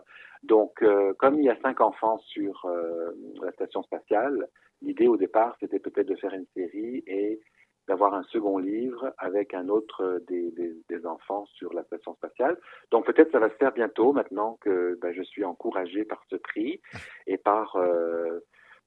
Donc, 0.54 0.74
euh, 0.82 1.14
comme 1.22 1.36
il 1.40 1.46
y 1.50 1.54
a 1.56 1.60
cinq 1.66 1.78
enfants 1.90 2.18
sur 2.34 2.54
la 3.46 3.52
station 3.58 3.82
spatiale, 3.90 4.36
l'idée 4.86 5.08
au 5.14 5.18
départ, 5.26 5.52
c'était 5.60 5.84
peut-être 5.86 6.12
de 6.14 6.20
faire 6.24 6.34
une 6.42 6.50
série 6.58 7.04
et 7.20 7.40
d'avoir 7.90 8.14
un 8.14 8.24
second 8.24 8.58
livre 8.58 9.14
avec 9.18 9.54
un 9.54 9.68
autre 9.68 10.22
des, 10.30 10.52
des, 10.52 10.74
des, 10.88 11.06
enfants 11.06 11.46
sur 11.48 11.74
la 11.74 11.84
station 11.84 12.14
spatiale. 12.16 12.58
Donc 12.92 13.06
peut-être 13.06 13.32
ça 13.34 13.40
va 13.40 13.50
se 13.50 13.56
faire 13.56 13.74
bientôt 13.74 14.14
maintenant 14.14 14.58
que 14.62 14.98
ben, 15.02 15.14
je 15.14 15.24
suis 15.24 15.44
encouragé 15.44 16.06
par 16.06 16.24
ce 16.30 16.38
prix 16.38 16.80
et 17.28 17.38
par 17.38 17.76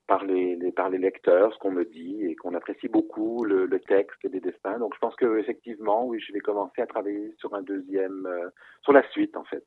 par 0.07 0.25
les, 0.25 0.57
les- 0.57 0.73
par 0.73 0.91
les 0.91 0.99
lecteurs, 0.99 1.53
ce 1.55 1.59
qu'on 1.59 1.71
me 1.71 1.85
dit, 1.85 2.25
et 2.27 2.37
qu'on 2.37 2.55
apprécie 2.55 2.89
beaucoup 2.89 3.45
le, 3.45 3.69
texte 3.81 4.27
des 4.27 4.41
dessins. 4.41 4.79
Donc 4.79 4.95
je 4.95 4.99
pense 5.01 5.17
que 5.17 5.39
effectivement, 5.39 6.07
oui, 6.07 6.21
je 6.21 6.33
vais 6.33 6.41
commencer 6.41 6.81
à 6.83 6.87
travailler 6.87 7.35
sur 7.39 7.55
un 7.55 7.63
deuxième, 7.63 8.27
euh, 8.27 8.49
sur 8.83 8.93
la 8.93 9.09
suite 9.11 9.37
en 9.37 9.45
fait. 9.45 9.65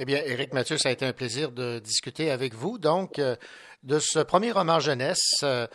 Eh 0.00 0.04
bien, 0.04 0.18
Éric 0.24 0.54
Mathieu, 0.54 0.78
ça 0.78 0.90
a 0.90 0.92
été 0.92 1.04
un 1.04 1.12
plaisir 1.12 1.50
de 1.50 1.80
discuter 1.80 2.30
avec 2.30 2.54
vous. 2.54 2.78
Donc, 2.78 3.18
euh, 3.18 3.34
de 3.82 3.98
ce 3.98 4.20
premier 4.20 4.52
roman 4.52 4.78
jeunesse 4.78 5.40
euh, 5.42 5.66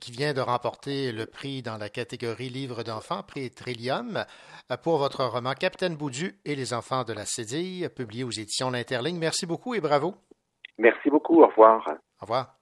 qui 0.00 0.12
vient 0.12 0.34
de 0.34 0.40
remporter 0.40 1.10
le 1.10 1.26
prix 1.26 1.62
dans 1.62 1.78
la 1.78 1.88
catégorie 1.88 2.48
livre 2.48 2.84
d'enfants, 2.84 3.24
prix 3.24 3.50
Trillium, 3.50 4.24
euh, 4.70 4.76
pour 4.76 4.98
votre 4.98 5.24
roman 5.24 5.54
Capitaine 5.54 5.96
Boudu 5.96 6.38
et 6.44 6.54
les 6.54 6.74
enfants 6.74 7.02
de 7.02 7.12
la 7.12 7.24
Cédille, 7.24 7.88
publié 7.88 8.22
aux 8.22 8.30
éditions 8.30 8.70
L'Interligne. 8.70 9.18
Merci 9.18 9.46
beaucoup 9.46 9.74
et 9.74 9.80
bravo. 9.80 10.14
Merci 10.78 11.10
beaucoup. 11.10 11.42
Au 11.42 11.48
revoir. 11.48 11.84
Au 12.20 12.22
revoir. 12.22 12.61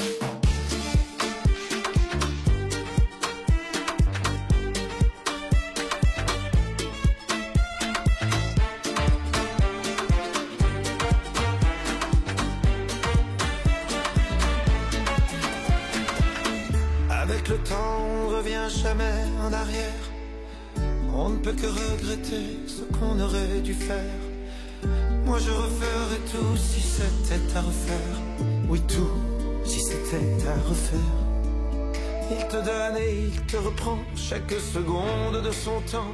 En 18.99 19.53
arrière. 19.53 20.03
On 21.15 21.29
ne 21.29 21.37
peut 21.37 21.53
que 21.53 21.67
regretter 21.67 22.59
ce 22.67 22.83
qu'on 22.93 23.19
aurait 23.19 23.61
dû 23.63 23.73
faire. 23.73 24.19
Moi 25.25 25.37
je 25.39 25.51
referais 25.51 26.19
tout 26.31 26.57
si 26.57 26.81
c'était 26.81 27.57
à 27.57 27.61
refaire. 27.61 28.17
Oui, 28.67 28.81
tout 28.87 29.11
si 29.63 29.79
c'était 29.79 30.47
à 30.47 30.55
refaire. 30.67 30.99
Il 32.31 32.47
te 32.47 32.57
donne 32.57 32.97
et 32.97 33.29
il 33.33 33.41
te 33.45 33.57
reprend 33.57 33.99
chaque 34.15 34.51
seconde 34.51 35.41
de 35.41 35.51
son 35.51 35.79
temps. 35.91 36.13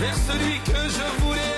Vers 0.00 0.16
celui 0.16 0.58
que 0.60 0.88
je 0.88 1.22
voulais 1.22 1.49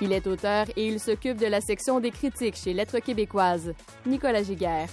Il 0.00 0.12
est 0.12 0.28
auteur 0.28 0.66
et 0.76 0.86
il 0.86 1.00
s'occupe 1.00 1.38
de 1.38 1.46
la 1.46 1.60
section 1.60 1.98
des 1.98 2.12
critiques 2.12 2.54
chez 2.54 2.72
Lettres 2.72 3.00
québécoises. 3.00 3.74
Nicolas 4.06 4.44
Giguère. 4.44 4.88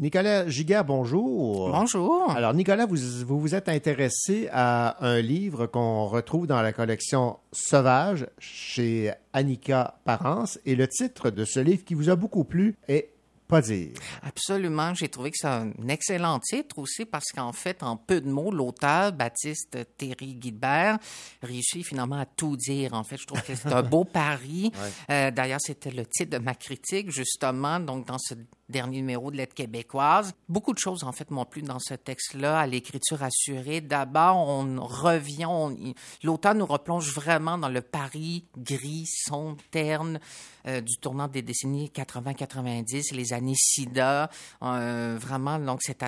Nicolas 0.00 0.48
Giguère, 0.48 0.86
bonjour. 0.86 1.70
Bonjour. 1.70 2.30
Alors, 2.30 2.54
Nicolas, 2.54 2.86
vous 2.86 2.96
vous, 3.26 3.38
vous 3.38 3.54
êtes 3.54 3.68
intéressé 3.68 4.48
à 4.50 4.96
un 5.06 5.20
livre 5.20 5.66
qu'on 5.66 6.06
retrouve 6.06 6.46
dans 6.46 6.62
la 6.62 6.72
collection 6.72 7.36
Sauvage 7.52 8.26
chez 8.38 9.12
Annika 9.34 10.00
Parence. 10.06 10.58
Et 10.64 10.74
le 10.74 10.88
titre 10.88 11.28
de 11.28 11.44
ce 11.44 11.60
livre 11.60 11.84
qui 11.84 11.92
vous 11.92 12.08
a 12.08 12.16
beaucoup 12.16 12.44
plu 12.44 12.76
est 12.88 13.10
Pas 13.50 13.60
dire. 13.60 13.90
Absolument. 14.22 14.94
J'ai 14.94 15.08
trouvé 15.08 15.30
que 15.30 15.36
c'est 15.38 15.48
un 15.48 15.72
excellent 15.88 16.38
titre 16.38 16.78
aussi 16.78 17.04
parce 17.04 17.32
qu'en 17.34 17.52
fait, 17.52 17.82
en 17.82 17.96
peu 17.96 18.20
de 18.20 18.30
mots, 18.30 18.52
l'auteur, 18.52 19.12
Baptiste 19.12 19.76
Thierry 19.98 20.34
Guilbert, 20.34 20.98
réussit 21.42 21.84
finalement 21.84 22.20
à 22.20 22.26
tout 22.26 22.56
dire. 22.56 22.94
En 22.94 23.02
fait, 23.04 23.16
je 23.18 23.26
trouve 23.26 23.42
que 23.42 23.54
c'est 23.54 23.72
un 23.72 23.82
beau 23.90 24.04
pari. 24.04 24.72
Euh, 25.10 25.30
D'ailleurs, 25.30 25.60
c'était 25.60 25.90
le 25.90 26.06
titre 26.06 26.38
de 26.38 26.42
ma 26.42 26.54
critique, 26.54 27.10
justement, 27.10 27.80
donc 27.80 28.06
dans 28.06 28.18
ce 28.18 28.34
dernier 28.70 28.98
numéro 28.98 29.30
de 29.30 29.36
Lettre 29.36 29.54
québécoise. 29.54 30.32
Beaucoup 30.48 30.72
de 30.72 30.78
choses, 30.78 31.04
en 31.04 31.12
fait, 31.12 31.30
m'ont 31.30 31.44
plu 31.44 31.62
dans 31.62 31.78
ce 31.78 31.94
texte-là, 31.94 32.58
à 32.60 32.66
l'écriture 32.66 33.22
assurée. 33.22 33.80
D'abord, 33.80 34.36
on 34.48 34.80
revient, 34.86 35.46
on- 35.46 35.76
nous 36.24 36.66
replonge 36.66 37.12
vraiment 37.14 37.58
dans 37.58 37.68
le 37.68 37.80
Paris 37.82 38.44
gris, 38.56 39.04
sombre, 39.06 39.56
terne, 39.70 40.20
euh, 40.66 40.80
du 40.80 40.96
tournant 40.98 41.26
des 41.28 41.42
décennies 41.42 41.90
80-90, 41.90 43.12
les 43.12 43.32
années 43.32 43.54
SIDA, 43.56 44.28
euh, 44.62 45.16
vraiment, 45.20 45.58
donc, 45.58 45.80
cette, 45.82 46.04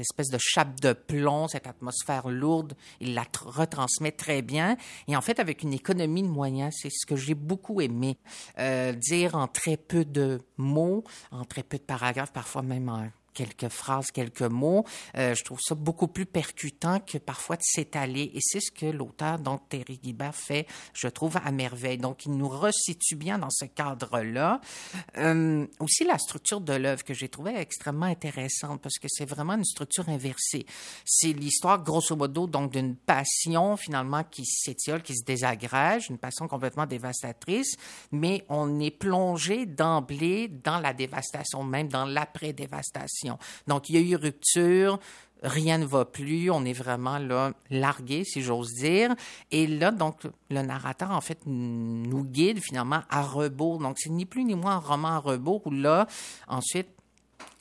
espèce 0.00 0.30
de 0.30 0.38
chape 0.40 0.80
de 0.80 0.92
plomb, 0.92 1.46
cette 1.48 1.66
atmosphère 1.66 2.28
lourde, 2.28 2.74
il 3.00 3.14
la 3.14 3.22
tr- 3.22 3.46
retransmet 3.46 4.12
très 4.12 4.42
bien. 4.42 4.76
Et 5.08 5.16
en 5.16 5.20
fait, 5.20 5.38
avec 5.40 5.62
une 5.62 5.72
économie 5.72 6.22
de 6.22 6.28
moyens, 6.28 6.74
c'est 6.80 6.90
ce 6.90 7.06
que 7.06 7.16
j'ai 7.16 7.34
beaucoup 7.34 7.80
aimé. 7.80 8.16
Euh, 8.58 8.92
dire 8.92 9.34
en 9.36 9.46
très 9.46 9.76
peu 9.76 10.04
de 10.04 10.40
mots, 10.56 11.04
en 11.30 11.44
très 11.44 11.62
peu 11.62 11.78
de 11.78 11.82
paragraphes, 11.98 12.32
parfois 12.32 12.62
même 12.62 12.88
en 12.88 13.08
quelques 13.34 13.68
phrases, 13.68 14.06
quelques 14.12 14.42
mots. 14.42 14.84
Euh, 15.16 15.34
je 15.34 15.44
trouve 15.44 15.58
ça 15.60 15.74
beaucoup 15.74 16.08
plus 16.08 16.26
percutant 16.26 17.00
que 17.00 17.18
parfois 17.18 17.56
de 17.56 17.62
s'étaler. 17.62 18.30
Et 18.34 18.40
c'est 18.40 18.60
ce 18.60 18.70
que 18.70 18.86
l'auteur, 18.86 19.38
donc 19.38 19.68
Terry 19.68 19.98
Guibert, 19.98 20.34
fait, 20.34 20.66
je 20.94 21.08
trouve, 21.08 21.36
à 21.44 21.50
merveille. 21.50 21.98
Donc, 21.98 22.26
il 22.26 22.32
nous 22.32 22.48
resitue 22.48 23.16
bien 23.16 23.38
dans 23.38 23.50
ce 23.50 23.64
cadre-là. 23.64 24.60
Euh, 25.18 25.66
aussi, 25.80 26.04
la 26.04 26.18
structure 26.18 26.60
de 26.60 26.72
l'œuvre 26.72 27.04
que 27.04 27.14
j'ai 27.14 27.28
trouvée 27.28 27.56
extrêmement 27.56 28.06
intéressante 28.06 28.80
parce 28.80 28.98
que 28.98 29.08
c'est 29.08 29.24
vraiment 29.24 29.54
une 29.54 29.64
structure 29.64 30.08
inversée. 30.08 30.66
C'est 31.04 31.32
l'histoire, 31.32 31.82
grosso 31.82 32.14
modo, 32.16 32.46
donc 32.46 32.72
d'une 32.72 32.96
passion, 32.96 33.76
finalement, 33.76 34.22
qui 34.24 34.44
s'étiole, 34.44 35.02
qui 35.02 35.16
se 35.16 35.24
désagrège, 35.24 36.08
une 36.10 36.18
passion 36.18 36.46
complètement 36.48 36.86
dévastatrice, 36.86 37.76
mais 38.12 38.44
on 38.48 38.80
est 38.80 38.90
plongé 38.90 39.66
d'emblée 39.66 40.48
dans 40.48 40.78
la 40.78 40.92
dévastation, 40.92 41.64
même 41.64 41.88
dans 41.88 42.04
l'après-dévastation. 42.04 43.23
Donc, 43.66 43.88
il 43.88 43.96
y 43.96 43.98
a 43.98 44.00
eu 44.00 44.16
rupture, 44.16 44.98
rien 45.42 45.78
ne 45.78 45.86
va 45.86 46.04
plus, 46.04 46.50
on 46.50 46.64
est 46.64 46.72
vraiment 46.72 47.18
là 47.18 47.52
largué, 47.70 48.24
si 48.24 48.42
j'ose 48.42 48.72
dire. 48.74 49.14
Et 49.50 49.66
là, 49.66 49.90
donc, 49.90 50.22
le 50.50 50.62
narrateur, 50.62 51.10
en 51.10 51.20
fait, 51.20 51.38
nous 51.46 52.24
guide 52.24 52.60
finalement 52.60 53.02
à 53.10 53.22
rebours. 53.22 53.78
Donc, 53.78 53.96
c'est 53.98 54.10
ni 54.10 54.24
plus 54.24 54.44
ni 54.44 54.54
moins 54.54 54.76
un 54.76 54.78
roman 54.78 55.08
à 55.08 55.18
rebours 55.18 55.66
où 55.66 55.70
là, 55.70 56.06
ensuite, 56.48 56.88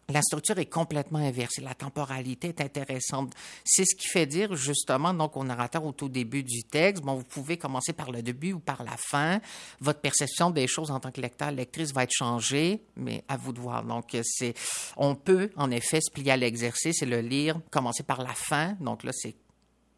la 0.10 0.22
structure 0.22 0.60
est 0.60 0.66
complètement 0.66 1.20
inversée. 1.20 1.62
La 1.62 1.74
temporalité 1.76 2.50
est 2.50 2.62
intéressante. 2.62 3.34
C'est 3.64 3.86
ce 3.86 3.96
qui 3.96 4.08
fait 4.08 4.26
dire 4.26 4.54
justement 4.56 5.14
donc 5.14 5.38
au 5.38 5.44
narrateur 5.44 5.86
au 5.86 5.92
tout 5.94 6.10
début 6.10 6.44
du 6.44 6.64
texte, 6.64 7.04
bon, 7.04 7.16
vous 7.16 7.24
pouvez 7.24 7.58
commencer 7.58 7.94
par 7.94 8.12
le 8.12 8.22
début 8.22 8.54
ou 8.54 8.60
par 8.60 8.84
la 8.84 8.98
fin. 8.98 9.40
Votre 9.80 10.02
perception 10.02 10.50
des 10.50 10.68
choses 10.68 10.92
en 10.92 11.00
tant 11.00 11.12
que 11.12 11.22
lecteur, 11.22 11.52
lectrice 11.52 11.94
va 11.94 12.04
être 12.04 12.12
changée, 12.14 12.84
mais 12.98 13.24
à 13.28 13.38
vous 13.38 13.54
de 13.54 13.62
voir. 13.62 13.84
Donc 13.84 14.18
c'est, 14.24 14.54
on 14.98 15.16
peut 15.16 15.52
en 15.56 15.72
effet 15.72 16.00
se 16.02 16.12
plier 16.12 16.32
à 16.32 16.38
l'exercice 16.38 17.02
et 17.02 17.06
le 17.06 17.22
lire, 17.22 17.60
commencer 17.72 18.04
par 18.04 18.22
la 18.22 18.34
fin. 18.34 18.74
Donc 18.82 19.04
là 19.04 19.12
c'est 19.14 19.36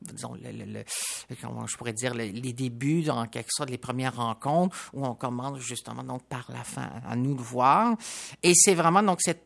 disons, 0.01 0.35
le, 0.35 0.83
comment 1.41 1.65
je 1.65 1.75
pourrais 1.77 1.93
dire, 1.93 2.13
le- 2.13 2.25
les 2.25 2.53
débuts, 2.53 3.09
en 3.09 3.25
quelque 3.25 3.49
sorte, 3.49 3.71
les 3.71 3.79
premières 3.79 4.17
rencontres, 4.17 4.77
où 4.93 5.03
on 5.03 5.15
commence 5.15 5.59
justement 5.61 6.03
donc 6.03 6.21
par 6.25 6.45
la 6.53 6.63
fin, 6.63 6.91
à 7.07 7.15
nous 7.15 7.33
de 7.33 7.41
voir. 7.41 7.95
Et 8.43 8.53
c'est 8.53 8.75
vraiment 8.75 9.01
donc 9.01 9.19
cette 9.21 9.43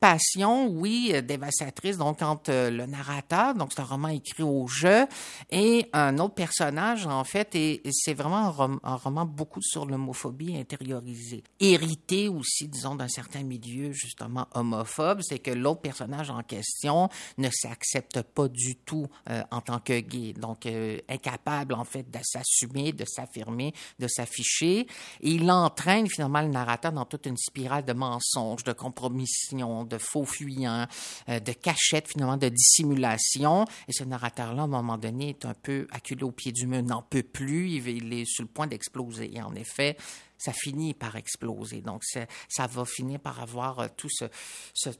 passion, 0.00 0.66
oui, 0.68 1.12
euh, 1.12 1.20
dévastatrice, 1.20 1.98
donc 1.98 2.22
entre 2.22 2.50
euh, 2.50 2.70
le 2.70 2.86
narrateur, 2.86 3.54
donc 3.54 3.70
c'est 3.74 3.82
un 3.82 3.84
roman 3.84 4.08
écrit 4.08 4.42
au 4.42 4.66
jeu, 4.66 5.06
et 5.50 5.88
un 5.92 6.18
autre 6.18 6.34
personnage, 6.34 7.06
en 7.06 7.22
fait, 7.24 7.54
et, 7.54 7.82
c'est 7.92 8.14
vraiment 8.14 8.38
un, 8.38 8.48
rom- 8.48 8.80
un 8.82 8.96
roman 8.96 9.26
beaucoup 9.26 9.60
sur 9.60 9.84
l'homophobie 9.84 10.56
intériorisée. 10.56 11.44
Hérité 11.60 12.28
aussi, 12.28 12.66
disons, 12.66 12.94
d'un 12.94 13.08
certain 13.08 13.42
milieu, 13.42 13.92
justement, 13.92 14.46
homophobe, 14.54 15.20
c'est 15.20 15.38
que 15.38 15.50
l'autre 15.50 15.82
personnage 15.82 16.30
en 16.30 16.42
question 16.42 17.10
ne 17.36 17.50
s'accepte 17.50 18.22
pas 18.22 18.48
du 18.48 18.76
tout 18.76 19.06
euh, 19.28 19.42
en 19.50 19.60
tant 19.60 19.80
que 19.80 20.00
gay, 20.00 20.32
donc 20.32 20.66
incapable, 21.08 21.74
en 21.74 21.84
fait, 21.84 22.10
de 22.10 22.20
s'assumer, 22.22 22.92
de 22.92 23.04
s'affirmer, 23.04 23.74
de 23.98 24.08
s'afficher, 24.08 24.80
et 24.80 24.86
il 25.20 25.50
entraîne 25.50 26.08
finalement 26.08 26.40
le 26.40 26.48
narrateur 26.48 26.92
dans 26.92 27.04
toute 27.04 27.26
une 27.26 27.36
spirale 27.36 27.84
de 27.84 27.92
mensonges, 27.92 28.64
de 28.64 28.72
compromission, 28.72 29.84
de 29.90 29.98
faux 29.98 30.24
fuyants, 30.24 30.86
euh, 31.28 31.40
de 31.40 31.52
cachettes, 31.52 32.08
finalement, 32.08 32.36
de 32.36 32.48
dissimulation. 32.48 33.64
Et 33.88 33.92
ce 33.92 34.04
narrateur-là, 34.04 34.62
à 34.62 34.64
un 34.64 34.68
moment 34.68 34.96
donné, 34.98 35.30
est 35.30 35.44
un 35.44 35.54
peu 35.54 35.86
acculé 35.90 36.22
au 36.22 36.30
pied 36.30 36.52
du 36.52 36.66
mur, 36.66 36.82
n'en 36.82 37.02
peut 37.02 37.22
plus, 37.22 37.70
il, 37.70 37.88
il 37.88 38.12
est 38.12 38.24
sur 38.24 38.44
le 38.44 38.48
point 38.48 38.66
d'exploser. 38.66 39.36
Et 39.36 39.42
en 39.42 39.54
effet, 39.54 39.96
ça 40.40 40.52
finit 40.52 40.94
par 40.94 41.16
exploser. 41.16 41.82
Donc, 41.82 42.02
ça 42.04 42.66
va 42.66 42.84
finir 42.84 43.20
par 43.20 43.40
avoir 43.40 43.80
euh, 43.80 43.88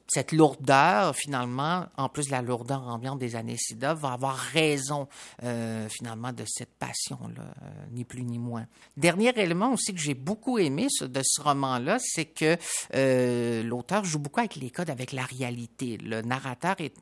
cette 0.06 0.32
lourdeur, 0.32 1.16
finalement, 1.16 1.86
en 1.96 2.08
plus 2.08 2.26
de 2.26 2.32
la 2.32 2.42
lourdeur 2.42 2.86
ambiante 2.86 3.18
des 3.18 3.36
années 3.36 3.56
SIDA, 3.56 3.94
va 3.94 4.12
avoir 4.12 4.36
raison, 4.36 5.08
euh, 5.42 5.88
finalement, 5.88 6.32
de 6.32 6.44
cette 6.46 6.74
passion-là, 6.78 7.54
euh, 7.62 7.70
ni 7.92 8.04
plus 8.04 8.22
ni 8.22 8.38
moins. 8.38 8.66
Dernier 8.96 9.32
élément 9.40 9.72
aussi 9.72 9.94
que 9.94 10.00
j'ai 10.00 10.14
beaucoup 10.14 10.58
aimé 10.58 10.88
de 11.00 11.20
ce 11.24 11.40
roman-là, 11.40 11.98
c'est 12.00 12.26
que 12.26 12.56
euh, 12.94 13.62
l'auteur 13.62 14.04
joue 14.04 14.18
beaucoup 14.18 14.40
avec 14.40 14.56
les 14.56 14.70
codes, 14.70 14.90
avec 14.90 15.12
la 15.12 15.24
réalité. 15.24 15.96
Le 15.96 16.20
narrateur 16.20 16.76
est 16.80 16.94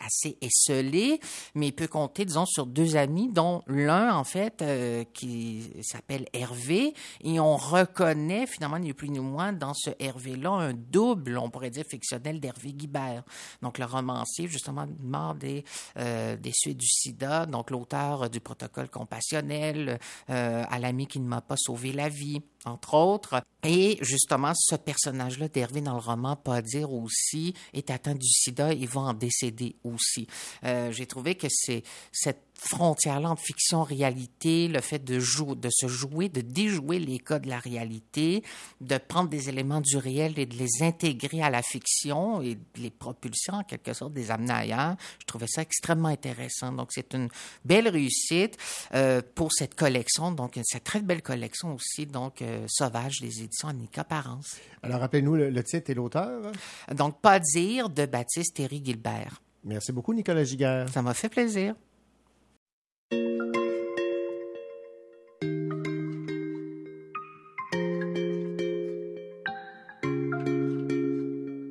assez 0.00 0.38
esselé, 0.40 1.20
mais 1.54 1.68
il 1.68 1.72
peut 1.72 1.88
compter, 1.88 2.24
disons, 2.24 2.46
sur 2.46 2.66
deux 2.66 2.96
amis, 2.96 3.28
dont 3.30 3.62
l'un, 3.66 4.14
en 4.14 4.24
fait, 4.24 4.62
euh, 4.62 5.04
qui 5.14 5.70
s'appelle 5.82 6.26
Hervé, 6.32 6.94
et 7.22 7.40
on 7.40 7.56
reconnaît, 7.56 8.46
finalement, 8.46 8.78
ni 8.78 8.92
plus 8.92 9.08
ni 9.08 9.20
moins, 9.20 9.52
dans 9.52 9.74
ce 9.74 9.90
Hervé-là, 9.98 10.50
un 10.50 10.74
double, 10.74 11.38
on 11.38 11.50
pourrait 11.50 11.70
dire, 11.70 11.84
fictionnel 11.88 12.40
d'Hervé 12.40 12.72
Guibert. 12.72 13.22
Donc, 13.62 13.78
le 13.78 13.84
romancier, 13.84 14.48
justement, 14.48 14.86
mort 15.00 15.34
des, 15.34 15.64
euh, 15.98 16.36
des 16.36 16.52
suites 16.52 16.78
du 16.78 16.88
sida, 16.88 17.46
donc 17.46 17.70
l'auteur 17.70 18.28
du 18.30 18.40
protocole 18.40 18.88
compassionnel, 18.88 19.98
euh, 20.30 20.64
à 20.68 20.78
l'ami 20.78 21.06
qui 21.06 21.20
ne 21.20 21.26
m'a 21.26 21.40
pas 21.40 21.56
sauvé 21.56 21.92
la 21.92 22.08
vie, 22.08 22.42
entre 22.64 22.94
autres. 22.94 23.42
Et 23.62 23.98
justement, 24.00 24.52
ce 24.54 24.74
personnage-là 24.76 25.48
d'Hervé 25.48 25.80
dans 25.80 25.94
le 25.94 26.00
roman, 26.00 26.36
pas 26.36 26.62
dire 26.62 26.92
aussi, 26.92 27.54
est 27.72 27.90
atteint 27.90 28.14
du 28.14 28.28
sida 28.28 28.72
et 28.72 28.86
va 28.86 29.02
en 29.02 29.14
décéder 29.14 29.76
aussi. 29.84 30.26
Euh, 30.64 30.90
J'ai 30.92 31.06
trouvé 31.06 31.34
que 31.34 31.46
c'est 31.50 31.82
cette 32.12 32.42
frontière-là 32.56 33.30
entre 33.30 33.42
fiction-réalité, 33.42 34.68
le 34.68 34.80
fait 34.80 35.02
de, 35.04 35.18
jouer, 35.18 35.54
de 35.56 35.68
se 35.70 35.86
jouer, 35.86 36.28
de 36.28 36.40
déjouer 36.40 36.98
les 36.98 37.18
codes 37.18 37.42
de 37.42 37.48
la 37.48 37.58
réalité, 37.58 38.42
de 38.80 38.96
prendre 38.96 39.28
des 39.28 39.48
éléments 39.48 39.80
du 39.80 39.96
réel 39.96 40.38
et 40.38 40.46
de 40.46 40.56
les 40.56 40.82
intégrer 40.82 41.42
à 41.42 41.50
la 41.50 41.62
fiction 41.62 42.40
et 42.40 42.54
de 42.54 42.60
les 42.80 42.90
propulser 42.90 43.52
en 43.52 43.64
quelque 43.64 43.92
sorte, 43.92 44.14
des 44.14 44.30
amener 44.30 44.52
ailleurs. 44.52 44.96
Je 45.20 45.26
trouvais 45.26 45.46
ça 45.48 45.62
extrêmement 45.62 46.08
intéressant. 46.08 46.72
Donc, 46.72 46.88
c'est 46.92 47.12
une 47.14 47.28
belle 47.64 47.88
réussite 47.88 48.56
euh, 48.94 49.20
pour 49.34 49.52
cette 49.52 49.74
collection, 49.74 50.32
donc 50.32 50.58
cette 50.64 50.84
très 50.84 51.02
belle 51.02 51.22
collection 51.22 51.74
aussi, 51.74 52.06
donc 52.06 52.40
euh, 52.40 52.64
Sauvage 52.68 53.20
des 53.20 53.42
éditions 53.42 53.68
Annika 53.68 54.04
Parence. 54.04 54.56
Alors, 54.82 55.00
rappelez-nous 55.00 55.34
le, 55.34 55.50
le 55.50 55.64
titre 55.64 55.90
et 55.90 55.94
l'auteur. 55.94 56.52
Donc, 56.94 57.20
Pas 57.20 57.40
dire 57.40 57.90
de 57.90 58.06
Baptiste 58.06 58.54
Thierry 58.54 58.82
Gilbert. 58.84 59.40
Merci 59.64 59.92
beaucoup, 59.92 60.12
Nicolas 60.12 60.44
Giguère. 60.44 60.88
Ça 60.90 61.00
m'a 61.00 61.14
fait 61.14 61.30
plaisir. 61.30 61.74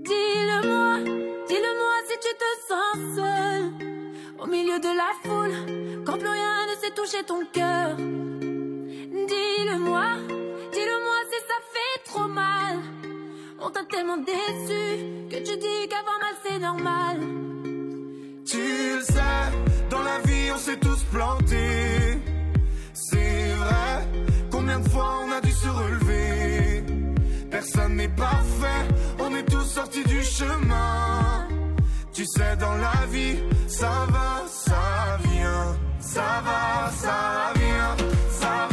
Dis-le-moi, 0.10 1.00
dis-le-moi 1.48 1.96
si 2.08 2.16
tu 2.20 2.34
te 2.36 2.50
sens 2.68 2.98
seul 3.16 3.62
au 4.40 4.48
milieu 4.48 4.80
de 4.80 4.88
la 4.88 5.14
foule, 5.24 6.04
quand 6.04 6.18
plus 6.18 6.28
rien 6.30 6.66
ne 6.66 6.76
sait 6.82 6.94
toucher 6.96 7.24
ton 7.24 7.46
cœur. 7.54 7.96
Dis-le-moi, 9.28 10.18
dis-le-moi 10.72 11.18
si 11.30 11.40
ça 11.48 11.60
fait 11.72 12.00
trop 12.06 12.28
mal. 12.28 12.80
On 13.62 13.70
t'a 13.70 13.84
tellement 13.86 14.18
déçu 14.18 15.30
que 15.30 15.38
tu 15.38 15.58
dis 15.58 15.88
qu'avoir 15.90 16.20
mal 16.20 16.36
c'est 16.44 16.58
normal. 16.60 17.53
Tu 18.54 18.60
le 18.60 19.04
sais, 19.04 19.44
dans 19.90 20.04
la 20.04 20.20
vie 20.28 20.52
on 20.54 20.60
s'est 20.60 20.78
tous 20.78 21.02
plantés. 21.12 22.20
C'est 22.94 23.56
vrai, 23.56 24.08
combien 24.52 24.80
de 24.80 24.88
fois 24.90 25.22
on 25.26 25.32
a 25.32 25.42
dû 25.42 25.52
se 25.52 25.68
relever? 25.68 26.84
Personne 27.50 27.96
n'est 27.96 28.16
parfait, 28.16 28.84
on 29.20 29.34
est 29.34 29.46
tous 29.46 29.64
sortis 29.64 30.04
du 30.04 30.22
chemin. 30.22 31.48
Tu 32.14 32.28
sais, 32.28 32.56
dans 32.58 32.76
la 32.76 33.08
vie, 33.10 33.38
ça 33.68 34.06
va, 34.10 34.44
ça 34.48 35.18
vient. 35.24 35.76
Ça 36.00 36.44
va, 36.46 36.92
ça 36.92 37.54
vient. 37.56 37.96
Ça 38.30 38.68
va, 38.70 38.73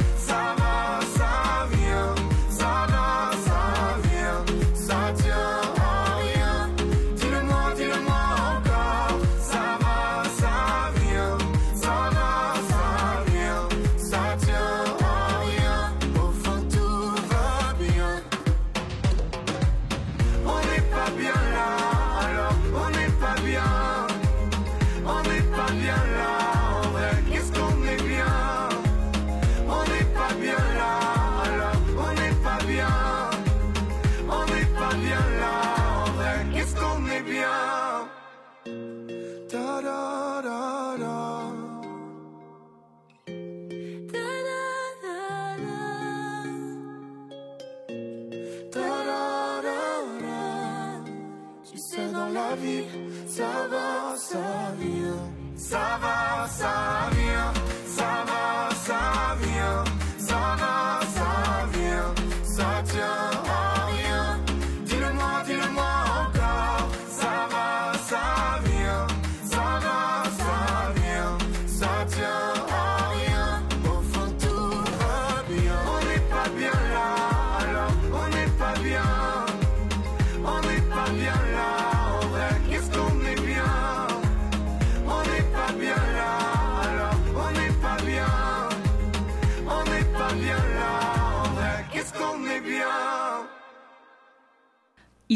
vie, 52.61 52.85
ça 53.27 53.67
va, 53.69 54.15
ça 54.17 54.73
vient. 54.79 55.31
Ça 55.55 55.99
va, 56.01 56.47
ça 56.47 57.09
vient. 57.11 57.20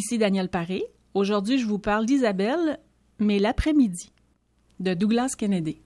Ici 0.06 0.20
Daniel 0.20 0.50
Paré. 0.50 0.84
Aujourd'hui, 1.16 1.58
je 1.58 1.66
vous 1.66 1.80
parle 1.80 2.06
d'Isabelle, 2.06 2.78
mais 3.18 3.40
l'après-midi, 3.40 4.12
de 4.80 4.94
Douglas 4.94 5.34
Kennedy. 5.36 5.82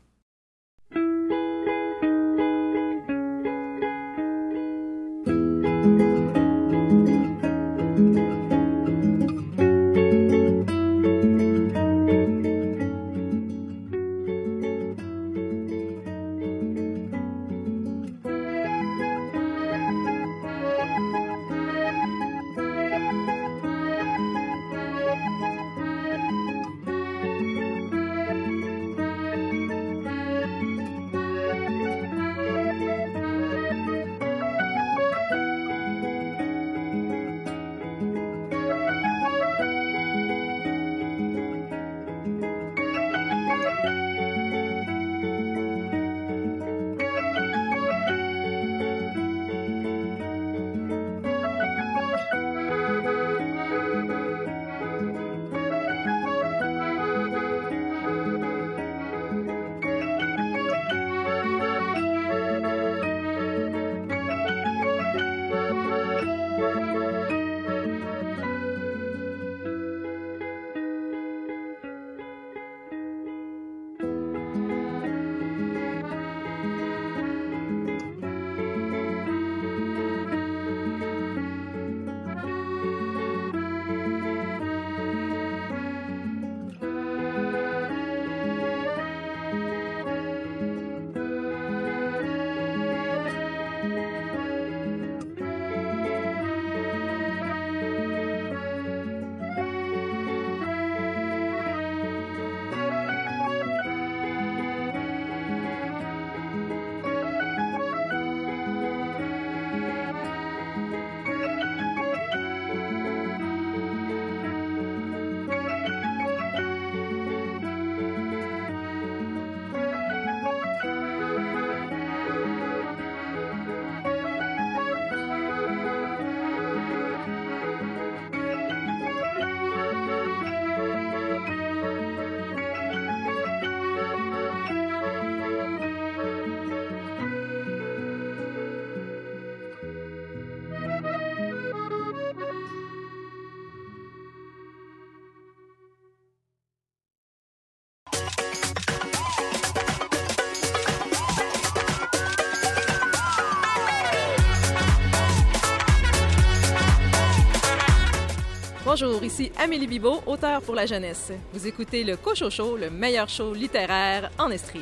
Bonjour, 158.92 159.24
ici 159.24 159.52
Amélie 159.56 159.86
Bibot, 159.86 160.24
auteure 160.26 160.64
pour 160.64 160.74
la 160.74 160.88
jeunesse. 160.88 161.32
Vous 161.54 161.68
écoutez 161.68 162.04
le 162.04 162.18
Cocho 162.18 162.50
Show, 162.50 162.76
le 162.76 162.90
meilleur 162.90 163.30
show 163.30 163.54
littéraire 163.54 164.32
en 164.40 164.50
Estrie. 164.50 164.82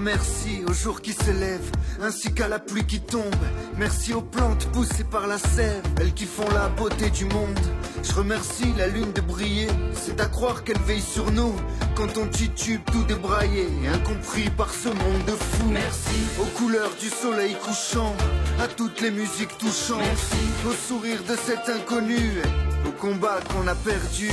Merci, 0.00 0.37
merci, 0.68 0.86
merci. 0.86 0.88
Merci, 0.88 0.88
merci, 0.88 0.88
merci 0.88 0.88
merci 0.88 0.88
aux 0.88 0.90
jours 0.90 1.00
qui 1.00 1.12
se 1.12 1.30
lèvent, 1.30 1.72
ainsi 2.02 2.32
qu'à 2.34 2.48
la 2.48 2.58
pluie 2.58 2.84
qui 2.84 3.00
tombe. 3.00 3.34
Merci 3.76 4.12
aux 4.12 4.22
plantes 4.22 4.66
poussées 4.72 5.04
par 5.04 5.26
la 5.26 5.38
sève, 5.38 5.82
elles 6.00 6.12
qui 6.12 6.26
font 6.26 6.48
la 6.50 6.68
beauté 6.68 7.10
du 7.10 7.24
monde. 7.24 7.58
Je 8.02 8.12
remercie 8.14 8.72
la 8.76 8.88
lune 8.88 9.12
de 9.12 9.20
briller, 9.20 9.68
c'est 9.94 10.20
à 10.20 10.26
croire 10.26 10.64
qu'elle 10.64 10.80
veille 10.80 11.00
sur 11.00 11.30
nous. 11.32 11.54
Quand 11.96 12.16
on 12.16 12.26
titube 12.26 12.80
tout 12.92 13.04
débraillé, 13.04 13.66
incompris 13.92 14.50
par 14.50 14.72
ce 14.72 14.88
monde 14.88 15.24
de 15.26 15.32
fous. 15.32 15.70
Merci 15.70 16.20
aux 16.40 16.58
couleurs 16.58 16.94
du 17.00 17.08
soleil 17.08 17.56
couchant, 17.64 18.14
à 18.60 18.68
toutes 18.68 19.00
les 19.00 19.10
musiques 19.10 19.56
touchantes. 19.58 20.02
Au 20.66 20.72
sourire 20.72 21.22
de 21.28 21.36
cet 21.36 21.68
inconnu, 21.68 22.42
au 22.86 22.92
combat 22.92 23.40
qu'on 23.52 23.66
a 23.66 23.74
perdu. 23.74 24.30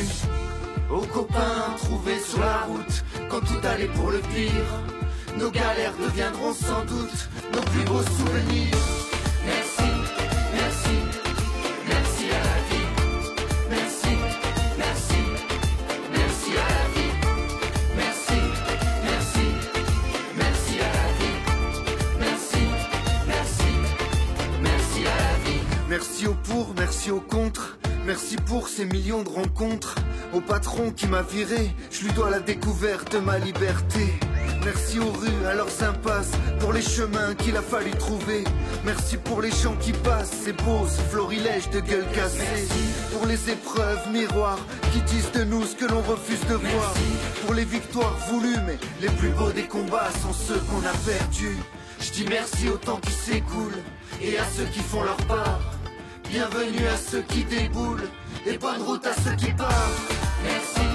Aux 0.92 1.06
copains 1.08 1.74
trouvés 1.78 2.20
sur 2.20 2.40
la 2.40 2.60
route, 2.68 3.04
quand 3.30 3.42
tout 3.42 3.68
allait 3.68 3.88
pour 3.88 4.12
le 4.12 4.20
pire. 4.20 5.05
Nos 5.38 5.52
galères 5.52 5.94
deviendront 5.98 6.54
sans 6.54 6.86
doute 6.86 7.30
nos 7.54 7.62
plus 7.62 7.84
beaux 7.84 8.02
souvenirs. 8.02 8.76
Merci, 9.46 9.92
merci, 10.54 10.98
merci 11.88 12.26
à 12.32 12.40
la 12.40 12.58
vie. 12.70 12.88
Merci, 13.70 14.16
merci, 14.80 15.18
merci 16.12 16.52
à 16.58 16.68
la 16.70 16.88
vie. 16.96 17.14
Merci, 17.98 18.42
merci, 19.04 19.48
merci 20.38 20.80
à 20.80 20.90
la 20.94 21.08
vie. 21.20 21.38
Merci, 22.20 22.64
merci, 23.28 23.74
merci 24.62 25.00
à 25.06 25.16
la 25.18 25.50
vie. 25.50 25.62
Merci 25.90 26.28
au 26.28 26.34
pour, 26.34 26.74
merci 26.78 27.12
au 27.12 27.20
contre. 27.20 27.78
Merci 28.06 28.38
pour 28.38 28.70
ces 28.70 28.86
millions 28.86 29.24
de 29.24 29.30
rencontres. 29.30 29.96
Au 30.34 30.40
patron 30.40 30.92
qui 30.92 31.08
m'a 31.08 31.22
viré, 31.24 31.72
je 31.92 32.06
lui 32.06 32.14
dois 32.14 32.30
la 32.30 32.40
découverte 32.40 33.12
de 33.14 33.20
ma 33.20 33.38
liberté. 33.38 34.14
Merci 34.66 34.98
aux 34.98 35.12
rues, 35.12 35.46
à 35.48 35.54
leurs 35.54 35.84
impasses, 35.84 36.32
pour 36.60 36.74
les 36.74 36.82
chemins 36.82 37.36
qu'il 37.36 37.56
a 37.56 37.62
fallu 37.62 37.92
trouver. 37.92 38.44
Merci 38.84 39.18
pour 39.18 39.40
les 39.40 39.52
gens 39.52 39.76
qui 39.76 39.92
passent, 39.92 40.32
ces 40.44 40.54
beaux 40.54 40.86
florilèges 41.12 41.70
de 41.70 41.82
gueules 41.82 42.10
cassées. 42.16 42.68
Pour 43.14 43.28
les 43.28 43.52
épreuves 43.52 44.10
miroirs 44.12 44.60
qui 44.92 45.02
disent 45.02 45.32
de 45.34 45.44
nous 45.44 45.64
ce 45.66 45.76
que 45.76 45.86
l'on 45.86 46.02
refuse 46.02 46.42
de 46.50 46.56
voir. 46.56 46.94
Pour 47.46 47.54
les 47.54 47.64
victoires 47.64 48.18
voulues, 48.28 48.58
mais 48.66 48.80
les 49.02 49.10
plus 49.10 49.30
beaux 49.30 49.52
des 49.52 49.68
combats 49.68 50.10
sont 50.24 50.34
ceux 50.34 50.60
qu'on 50.60 50.84
a 50.86 50.94
perdus. 51.06 51.58
Je 52.00 52.12
dis 52.12 52.26
merci 52.28 52.68
au 52.68 52.78
temps 52.78 53.00
qui 53.00 53.12
s'écoule 53.12 53.78
et 54.20 54.38
à 54.40 54.46
ceux 54.46 54.66
qui 54.66 54.80
font 54.80 55.04
leur 55.04 55.18
part. 55.28 55.60
Bienvenue 56.28 56.88
à 56.88 56.98
ceux 56.98 57.22
qui 57.22 57.44
déboulent 57.44 58.10
et 58.48 58.58
bonne 58.58 58.82
route 58.82 59.06
à 59.06 59.14
ceux 59.14 59.36
qui 59.36 59.52
partent. 59.54 60.02
Merci, 60.44 60.80
merci, 60.80 60.95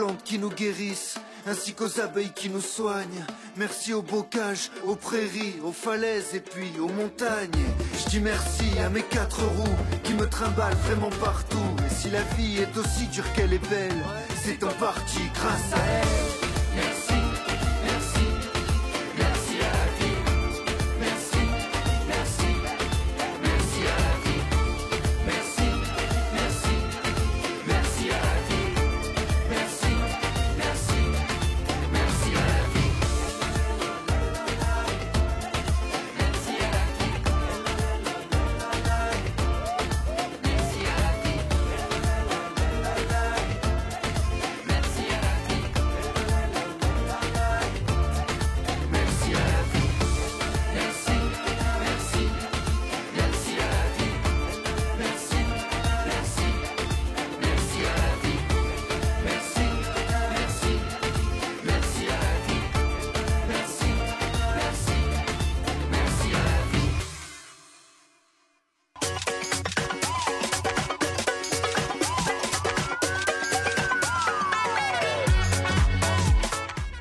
plantes 0.00 0.22
qui 0.24 0.38
nous 0.38 0.48
guérissent, 0.48 1.16
ainsi 1.46 1.74
qu'aux 1.74 2.00
abeilles 2.00 2.32
qui 2.34 2.48
nous 2.48 2.62
soignent. 2.62 3.26
Merci 3.56 3.92
aux 3.92 4.00
bocages, 4.00 4.70
aux 4.86 4.96
prairies, 4.96 5.56
aux 5.62 5.72
falaises 5.72 6.34
et 6.34 6.40
puis 6.40 6.72
aux 6.80 6.88
montagnes. 6.88 7.66
Je 7.98 8.08
dis 8.08 8.20
merci 8.20 8.78
à 8.82 8.88
mes 8.88 9.02
quatre 9.02 9.42
roues 9.42 9.78
qui 10.02 10.14
me 10.14 10.26
trimballent 10.26 10.82
vraiment 10.86 11.10
partout. 11.20 11.76
Et 11.86 11.94
si 11.94 12.08
la 12.08 12.22
vie 12.38 12.62
est 12.62 12.74
aussi 12.78 13.08
dure 13.08 13.30
qu'elle 13.34 13.52
est 13.52 13.68
belle, 13.68 14.02
c'est 14.42 14.64
en 14.64 14.72
partie 14.72 15.28
grâce 15.34 15.72
à 15.74 15.84
elle. 15.86 17.09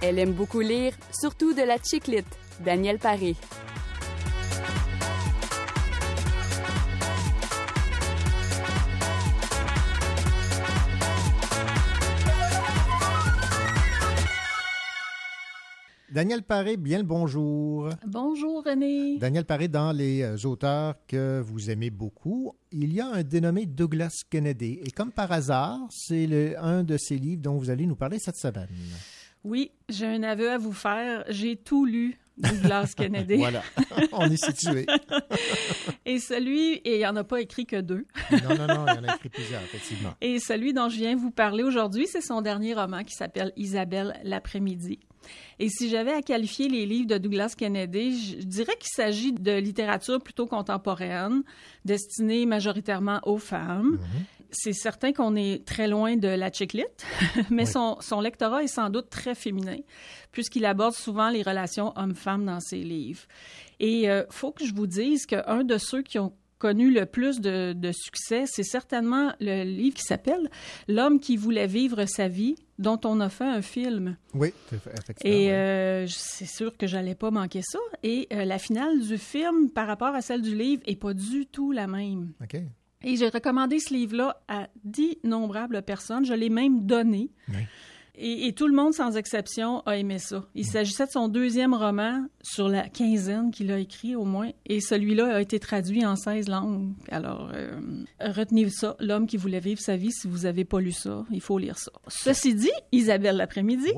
Elle 0.10 0.18
aime 0.18 0.31
beaucoup 0.34 0.61
lire, 0.61 0.94
surtout 1.11 1.53
de 1.53 1.61
la 1.61 1.77
chiclite. 1.77 2.26
Daniel 2.65 2.98
Paré. 2.98 3.36
Daniel 16.11 16.41
Paré, 16.41 16.76
bien 16.76 16.98
le 16.98 17.03
bonjour. 17.03 17.90
Bonjour 18.07 18.64
René. 18.65 19.19
Daniel 19.19 19.45
Paré, 19.45 19.68
dans 19.68 19.91
les 19.91 20.23
euh, 20.23 20.38
auteurs 20.48 20.95
que 21.07 21.40
vous 21.40 21.69
aimez 21.69 21.91
beaucoup, 21.91 22.56
il 22.72 22.91
y 22.94 22.99
a 22.99 23.06
un 23.07 23.22
dénommé 23.22 23.68
Douglas 23.68 24.23
Kennedy. 24.27 24.80
Et 24.84 24.90
comme 24.90 25.11
par 25.11 25.31
hasard, 25.31 25.77
c'est 25.91 26.26
le- 26.26 26.56
un 26.60 26.84
de 26.84 26.98
ces 26.98 27.15
livres 27.15 27.44
dont 27.44 27.57
vous 27.57 27.69
allez 27.69 27.86
nous 27.86 27.95
parler 27.95 28.18
cette 28.18 28.38
semaine. 28.38 28.68
Oui, 29.49 29.71
j'ai 29.89 30.05
un 30.05 30.21
aveu 30.21 30.51
à 30.51 30.59
vous 30.59 30.73
faire. 30.73 31.23
J'ai 31.27 31.55
tout 31.55 31.84
lu 31.84 32.19
Douglas 32.38 32.93
Kennedy. 32.95 33.38
Voilà, 33.38 33.63
on 34.11 34.30
est 34.30 34.38
situé. 34.38 34.85
Et 36.05 36.19
celui, 36.19 36.73
et 36.73 36.95
il 36.95 36.97
n'y 36.99 37.07
en 37.07 37.15
a 37.15 37.23
pas 37.23 37.41
écrit 37.41 37.65
que 37.65 37.81
deux. 37.81 38.05
Non, 38.31 38.55
non, 38.55 38.67
non, 38.67 38.85
il 38.88 38.95
y 38.95 38.99
en 38.99 39.09
a 39.09 39.15
écrit 39.15 39.30
plusieurs, 39.30 39.63
effectivement. 39.63 40.13
Et 40.21 40.39
celui 40.39 40.73
dont 40.73 40.88
je 40.88 40.97
viens 40.97 41.15
vous 41.15 41.31
parler 41.31 41.63
aujourd'hui, 41.63 42.05
c'est 42.05 42.21
son 42.21 42.41
dernier 42.41 42.76
roman 42.76 43.03
qui 43.03 43.15
s'appelle 43.15 43.51
Isabelle 43.57 44.19
l'après-midi. 44.23 44.99
Et 45.57 45.67
si 45.67 45.89
j'avais 45.89 46.13
à 46.13 46.21
qualifier 46.21 46.69
les 46.69 46.85
livres 46.85 47.07
de 47.07 47.17
Douglas 47.17 47.55
Kennedy, 47.57 48.17
je 48.17 48.39
je 48.39 48.45
dirais 48.45 48.76
qu'il 48.80 48.91
s'agit 48.93 49.34
de 49.34 49.57
littérature 49.57 50.21
plutôt 50.21 50.45
contemporaine, 50.45 51.43
destinée 51.85 52.45
majoritairement 52.45 53.19
aux 53.23 53.38
femmes. 53.38 53.99
C'est 54.51 54.73
certain 54.73 55.13
qu'on 55.13 55.35
est 55.35 55.65
très 55.65 55.88
loin 55.88 56.15
de 56.15 56.27
la 56.27 56.51
chiclite, 56.51 57.05
mais 57.49 57.65
son, 57.65 57.97
son 58.01 58.21
lectorat 58.21 58.63
est 58.63 58.67
sans 58.67 58.89
doute 58.89 59.09
très 59.09 59.35
féminin, 59.35 59.77
puisqu'il 60.31 60.65
aborde 60.65 60.93
souvent 60.93 61.30
les 61.30 61.43
relations 61.43 61.93
hommes-femmes 61.95 62.45
dans 62.45 62.59
ses 62.59 62.84
livres. 62.84 63.23
Et 63.80 64.09
euh, 64.09 64.23
faut 64.30 64.51
que 64.51 64.65
je 64.65 64.73
vous 64.73 64.88
dise 64.88 65.26
qu'un 65.26 65.63
de 65.63 65.77
ceux 65.77 66.01
qui 66.01 66.19
ont 66.19 66.34
connu 66.59 66.91
le 66.91 67.05
plus 67.05 67.39
de, 67.39 67.73
de 67.73 67.91
succès, 67.91 68.43
c'est 68.45 68.63
certainement 68.63 69.34
le 69.39 69.63
livre 69.63 69.95
qui 69.95 70.03
s'appelle 70.03 70.49
L'homme 70.88 71.19
qui 71.19 71.38
voulait 71.38 71.67
vivre 71.67 72.05
sa 72.05 72.27
vie, 72.27 72.55
dont 72.77 72.99
on 73.05 73.19
a 73.21 73.30
fait 73.30 73.45
un 73.45 73.61
film. 73.61 74.17
Oui, 74.34 74.53
effectivement. 74.71 75.38
Et 75.38 75.51
euh, 75.51 76.05
c'est 76.07 76.45
sûr 76.45 76.77
que 76.77 76.85
j'allais 76.85 77.15
pas 77.15 77.31
manquer 77.31 77.61
ça. 77.63 77.80
Et 78.03 78.27
euh, 78.34 78.45
la 78.45 78.59
finale 78.59 78.99
du 78.99 79.17
film 79.17 79.71
par 79.71 79.88
rapport 79.88 80.13
à 80.13 80.21
celle 80.21 80.41
du 80.41 80.55
livre 80.55 80.84
est 80.85 80.97
pas 80.97 81.13
du 81.13 81.45
tout 81.45 81.71
la 81.71 81.88
même. 81.88 82.34
OK. 82.43 82.57
Et 83.03 83.15
j'ai 83.15 83.30
recommandé 83.30 83.80
ce 83.80 83.93
livre-là 83.93 84.41
à 84.47 84.67
d'innombrables 84.84 85.81
personnes. 85.84 86.26
Je 86.26 86.34
l'ai 86.34 86.49
même 86.49 86.85
donné. 86.85 87.31
Oui. 87.47 87.63
Et, 88.21 88.47
et 88.47 88.53
tout 88.53 88.67
le 88.67 88.76
monde, 88.76 88.93
sans 88.93 89.15
exception, 89.15 89.80
a 89.85 89.95
aimé 89.95 90.19
ça. 90.19 90.43
Il 90.53 90.65
s'agissait 90.65 91.05
de 91.05 91.11
son 91.11 91.30
deuxième 91.30 91.73
roman 91.73 92.26
sur 92.41 92.67
la 92.67 92.89
quinzaine 92.89 93.49
qu'il 93.49 93.71
a 93.71 93.80
écrit, 93.80 94.13
au 94.13 94.26
moins. 94.26 94.51
Et 94.65 94.81
celui-là 94.81 95.38
a 95.38 95.41
été 95.41 95.57
traduit 95.57 96.05
en 96.05 96.17
16 96.17 96.49
langues. 96.49 96.91
Alors, 97.09 97.49
euh, 97.53 97.80
retenez 98.19 98.69
ça. 98.69 98.97
L'homme 98.99 99.26
qui 99.26 99.38
voulait 99.38 99.61
vivre 99.61 99.80
sa 99.80 99.95
vie, 99.95 100.11
si 100.11 100.27
vous 100.27 100.39
n'avez 100.39 100.65
pas 100.65 100.81
lu 100.81 100.91
ça, 100.91 101.26
il 101.31 101.39
faut 101.39 101.57
lire 101.57 101.77
ça. 101.77 101.93
Ceci 102.09 102.53
dit, 102.53 102.69
Isabelle 102.91 103.38
l'après-midi 103.38 103.93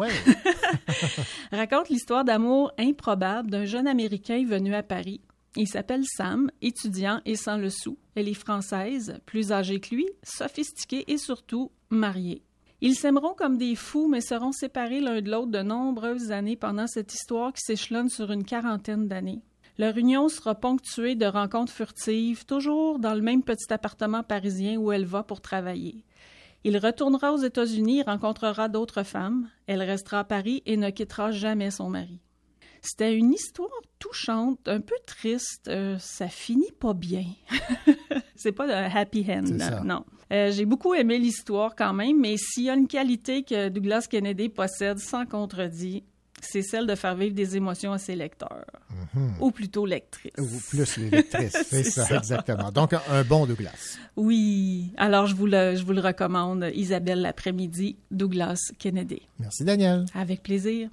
raconte 1.52 1.90
l'histoire 1.90 2.24
d'amour 2.24 2.72
improbable 2.78 3.50
d'un 3.50 3.66
jeune 3.66 3.88
Américain 3.88 4.46
venu 4.48 4.76
à 4.76 4.84
Paris. 4.84 5.20
Il 5.58 5.68
s'appelle 5.68 6.06
Sam, 6.06 6.50
étudiant 6.62 7.22
et 7.26 7.36
sans 7.36 7.58
le 7.58 7.70
sou. 7.70 7.98
Elle 8.16 8.30
est 8.30 8.34
française, 8.34 9.20
plus 9.26 9.52
âgée 9.52 9.82
que 9.82 9.94
lui, 9.94 10.08
sophistiquée 10.24 11.12
et 11.12 11.18
surtout 11.18 11.72
mariée. 11.90 12.42
Ils 12.80 12.96
s'aimeront 12.96 13.36
comme 13.36 13.58
des 13.58 13.76
fous, 13.76 14.08
mais 14.08 14.22
seront 14.22 14.54
séparés 14.54 15.02
l'un 15.02 15.22
de 15.22 15.30
l'autre 15.30 15.52
de 15.52 15.62
nombreuses 15.62 16.32
années 16.32 16.56
pendant 16.56 16.88
cette 16.88 17.14
histoire 17.14 17.54
qui 17.54 17.62
s'échelonne 17.62 18.10
sur 18.10 18.32
une 18.32 18.46
quarantaine 18.46 19.08
d'années. 19.08 19.42
Leur 19.78 19.98
union 19.98 20.30
sera 20.30 20.56
ponctuée 20.56 21.16
de 21.16 21.26
rencontres 21.26 21.74
furtives, 21.74 22.46
toujours 22.46 22.98
dans 22.98 23.14
le 23.14 23.22
même 23.22 23.44
petit 23.44 23.72
appartement 23.72 24.24
parisien 24.24 24.78
où 24.78 24.92
elle 24.92 25.06
va 25.06 25.24
pour 25.24 25.42
travailler. 25.42 26.06
Il 26.64 26.78
retournera 26.78 27.34
aux 27.34 27.38
États-Unis 27.38 28.00
et 28.00 28.04
rencontrera 28.04 28.70
d'autres 28.70 29.04
femmes. 29.04 29.50
Elle 29.68 29.82
restera 29.82 30.20
à 30.20 30.24
Paris 30.24 30.64
et 30.66 30.78
ne 30.78 30.90
quittera 30.92 31.32
jamais 31.32 31.72
son 31.72 31.90
mari. 31.90 32.20
C'était 32.82 33.16
une 33.16 33.34
histoire 33.34 33.70
touchante, 34.00 34.68
un 34.68 34.80
peu 34.82 34.96
triste. 35.06 35.68
Euh, 35.68 35.98
ça 36.00 36.28
finit 36.28 36.72
pas 36.80 36.94
bien. 36.94 37.26
C'est 38.36 38.52
pas 38.52 38.66
un 38.66 38.90
happy 38.90 39.26
end, 39.30 39.84
non. 39.86 40.04
Euh, 40.34 40.50
J'ai 40.52 40.66
beaucoup 40.66 40.94
aimé 40.96 41.20
l'histoire 41.20 41.76
quand 41.76 41.94
même, 41.94 42.20
mais 42.20 42.36
s'il 42.38 42.64
y 42.64 42.70
a 42.70 42.74
une 42.74 42.88
qualité 42.88 43.44
que 43.44 43.70
Douglas 43.70 44.08
Kennedy 44.10 44.50
possède 44.50 44.98
sans 44.98 45.26
contredit, 45.28 46.04
c'est 46.42 46.64
celle 46.64 46.88
de 46.88 46.96
faire 46.96 47.14
vivre 47.16 47.36
des 47.36 47.56
émotions 47.56 47.92
à 47.94 48.00
ses 48.00 48.16
lecteurs, 48.16 48.66
Mhm. 49.14 49.34
ou 49.42 49.52
plutôt 49.52 49.86
lectrices. 49.86 50.32
Ou 50.40 50.48
plus 50.70 50.98
les 50.98 51.10
lectrices, 51.12 51.52
c'est 51.70 51.84
C'est 51.84 51.92
ça, 51.92 52.06
ça. 52.06 52.18
exactement. 52.18 52.72
Donc, 52.72 52.94
un, 52.94 53.02
un 53.12 53.24
bon 53.24 53.46
Douglas. 53.46 53.98
Oui, 54.16 54.92
alors 54.98 55.28
je 55.28 55.36
vous 55.36 55.46
le, 55.46 55.76
je 55.76 55.84
vous 55.86 55.92
le 55.94 56.02
recommande, 56.02 56.72
Isabelle 56.74 57.22
l'après-midi, 57.22 57.98
Douglas 58.10 58.72
Kennedy. 58.80 59.22
Merci, 59.38 59.64
Daniel. 59.66 60.06
Avec 60.16 60.42
plaisir. 60.42 60.90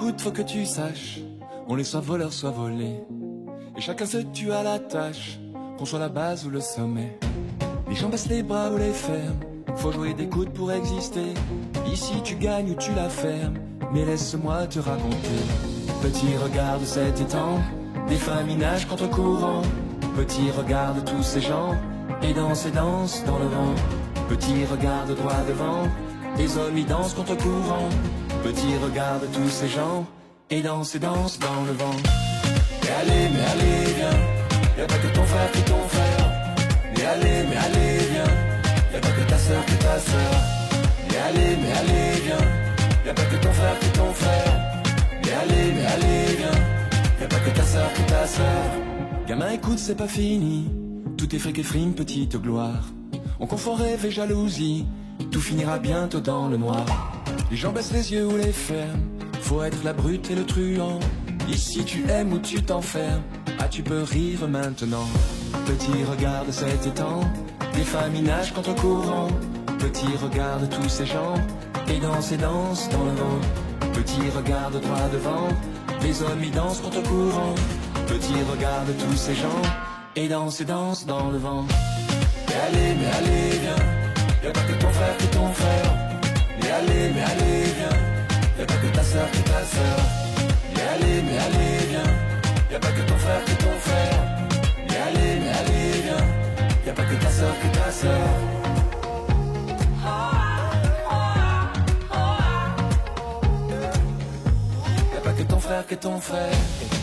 Écoute, 0.00 0.20
faut 0.20 0.30
que 0.30 0.42
tu 0.42 0.64
saches, 0.64 1.18
on 1.66 1.76
est 1.76 1.82
soit 1.82 2.00
voleur, 2.00 2.32
soit 2.32 2.52
volé. 2.52 3.00
Et 3.76 3.80
chacun 3.80 4.06
se 4.06 4.18
tue 4.18 4.52
à 4.52 4.62
la 4.62 4.78
tâche, 4.78 5.40
qu'on 5.76 5.84
soit 5.84 5.98
la 5.98 6.08
base 6.08 6.46
ou 6.46 6.50
le 6.50 6.60
sommet. 6.60 7.18
Les 7.88 7.96
gens 7.96 8.08
baissent 8.08 8.28
les 8.28 8.44
bras 8.44 8.70
ou 8.70 8.78
les 8.78 8.92
ferment, 8.92 9.40
faut 9.74 9.90
jouer 9.90 10.14
des 10.14 10.28
coudes 10.28 10.52
pour 10.52 10.70
exister. 10.70 11.34
Ici 11.92 12.22
tu 12.22 12.36
gagnes 12.36 12.70
ou 12.70 12.74
tu 12.74 12.94
la 12.94 13.08
fermes, 13.08 13.58
mais 13.92 14.04
laisse-moi 14.04 14.68
te 14.68 14.78
raconter. 14.78 15.40
Petit 16.00 16.36
regarde 16.44 16.84
cet 16.84 17.20
étang, 17.20 17.58
des 18.08 18.14
femmes 18.14 18.56
nagent 18.56 18.86
contre 18.86 19.10
courant. 19.10 19.62
Petit 20.14 20.52
regarde 20.52 21.04
tous 21.04 21.24
ces 21.24 21.40
gens, 21.40 21.74
et 22.22 22.32
dansent 22.34 22.66
et 22.66 22.70
dansent 22.70 23.24
dans 23.24 23.40
le 23.40 23.46
vent. 23.46 23.74
Petit 24.28 24.64
regarde 24.64 25.16
droit 25.16 25.42
devant, 25.48 25.88
des 26.36 26.56
hommes 26.56 26.78
y 26.78 26.84
dansent 26.84 27.14
contre 27.14 27.36
courant. 27.36 27.88
Petit 28.42 28.76
regarde 28.82 29.26
tous 29.32 29.48
ces 29.48 29.68
gens, 29.68 30.06
et 30.50 30.62
dansent 30.62 30.94
et 30.94 30.98
dansent 30.98 31.38
dans 31.38 31.62
le 31.66 31.72
vent. 31.72 31.96
Mais 32.82 32.90
allez, 33.00 33.28
mais 33.32 33.40
allez, 33.40 33.92
viens, 33.96 34.18
y 34.78 34.80
a 34.80 34.86
pas 34.86 34.98
que 34.98 35.14
ton 35.14 35.24
frère 35.24 35.50
qui 35.52 35.62
ton 35.62 35.82
frère. 35.88 36.54
Mais 36.96 37.04
allez, 37.04 37.44
mais 37.48 37.56
allez, 37.56 37.98
viens, 38.12 38.92
y 38.92 38.96
a 38.96 39.00
pas 39.00 39.10
que 39.10 39.28
ta 39.28 39.38
sœur 39.38 39.64
qui 39.66 39.74
ta 39.74 39.98
sœur. 39.98 40.34
Mais 41.10 41.18
allez, 41.18 41.56
mais 41.60 41.72
allez, 41.72 42.20
viens, 42.24 43.04
y 43.04 43.08
a 43.08 43.14
pas 43.14 43.24
que 43.24 43.36
ton 43.36 43.52
frère 43.52 43.78
qui 43.80 43.90
ton 43.90 44.12
frère. 44.12 44.52
Mais 45.24 45.32
allez, 45.32 45.72
mais 45.74 45.86
allez, 45.86 46.36
viens, 46.36 46.60
y 47.20 47.24
a 47.24 47.26
pas 47.26 47.40
que 47.40 47.50
ta 47.50 47.62
sœur 47.64 47.92
qui 47.94 48.02
ta 48.02 48.26
sœur. 48.26 48.64
Gamin, 49.26 49.50
écoute, 49.50 49.78
c'est 49.78 49.96
pas 49.96 50.08
fini. 50.08 50.70
Tout 51.18 51.34
est 51.34 51.38
fric 51.38 51.58
et 51.58 51.62
frime, 51.62 51.92
petite 51.92 52.36
gloire. 52.36 52.84
On 53.40 53.46
confond 53.46 53.74
rêve 53.74 54.06
et 54.06 54.10
jalousie. 54.10 54.86
Tout 55.30 55.40
finira 55.40 55.78
bientôt 55.78 56.20
dans 56.20 56.48
le 56.48 56.56
noir. 56.56 56.86
Les 57.50 57.56
gens 57.56 57.72
baissent 57.72 57.92
les 57.92 58.12
yeux 58.12 58.26
ou 58.26 58.36
les 58.36 58.52
ferment. 58.52 59.00
Faut 59.40 59.62
être 59.62 59.82
la 59.82 59.94
brute 59.94 60.30
et 60.30 60.34
le 60.34 60.44
truand. 60.44 61.00
Ici 61.48 61.82
tu 61.84 62.04
aimes 62.10 62.32
ou 62.34 62.38
tu 62.38 62.62
t'enfermes. 62.62 63.22
Ah, 63.58 63.68
tu 63.68 63.82
peux 63.82 64.02
rire 64.02 64.46
maintenant. 64.46 65.08
Petit 65.66 66.04
regarde 66.04 66.50
cet 66.50 66.86
étang. 66.86 67.20
Des 67.74 67.84
femmes 67.84 68.14
y 68.14 68.20
nagent 68.20 68.52
contre 68.52 68.74
courant. 68.74 69.28
Petit 69.78 70.14
regarde 70.22 70.68
tous 70.68 70.88
ces 70.90 71.06
gens. 71.06 71.34
Et 71.88 71.98
dansent 71.98 72.32
et 72.32 72.36
dansent 72.36 72.88
dans 72.90 73.04
le 73.04 73.12
vent. 73.12 73.40
Petit 73.94 74.28
regarde 74.36 74.78
droit 74.80 75.08
devant. 75.10 75.48
Les 76.02 76.22
hommes 76.22 76.44
y 76.44 76.50
dansent 76.50 76.80
contre 76.80 77.02
courant. 77.02 77.54
Petit 78.06 78.42
regarde 78.52 78.92
tous 78.98 79.16
ces 79.16 79.34
gens. 79.34 79.62
Et 80.16 80.28
dansent 80.28 80.60
et 80.60 80.66
dansent 80.66 81.06
dans 81.06 81.30
le 81.30 81.38
vent. 81.38 81.64
Mais 82.46 82.54
allez, 82.66 82.94
mais 83.00 83.06
allez, 83.06 83.58
viens. 83.58 84.44
Y'a 84.44 84.50
pas 84.50 84.60
que 84.60 84.82
ton 84.82 84.90
frère 84.90 85.16
qui 85.16 85.24
est 85.24 85.30
ton 85.30 85.48
frère. 85.52 86.07
Mais 86.68 86.74
allez, 86.74 87.08
mais 87.14 87.22
allez, 87.22 87.64
viens. 87.78 87.98
Y'a 88.58 88.66
pas 88.66 88.74
que 88.74 88.88
ta 88.94 89.02
sœur 89.02 89.30
qui 89.30 89.38
est 89.38 89.42
ta 89.42 89.64
sœur. 89.64 89.98
Mais 90.74 90.82
allez, 90.82 91.22
mais 91.22 91.38
allez, 91.38 91.86
viens. 91.88 92.12
Y'a 92.70 92.78
pas 92.78 92.88
que 92.88 93.00
ton 93.08 93.16
frère 93.16 93.44
qui 93.46 93.52
est 93.52 93.56
ton 93.56 93.78
frère. 93.86 94.20
Mais 94.86 94.98
allez, 95.06 95.40
mais 95.40 95.48
allez, 95.60 96.02
viens. 96.04 96.26
Y'a 96.86 96.92
pas 96.92 97.04
que 97.04 97.14
ta 97.14 97.30
sœur 97.30 97.54
qui 97.60 97.66
est 97.68 97.70
ta 97.70 97.90
pas 105.22 105.32
que 105.32 105.42
ton 105.42 105.60
frère 105.60 105.86
qui 105.86 105.94
est 105.94 105.96
ton 105.96 106.20
frère. 106.20 106.97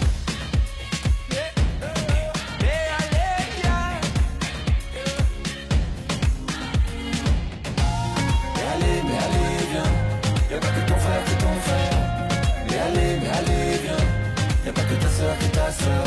Y'a 14.66 14.74
pas 14.74 14.82
que 14.82 14.96
ta 14.96 15.08
sœur 15.10 15.38
qui 15.38 15.50
ta 15.50 15.72
sœur. 15.72 16.04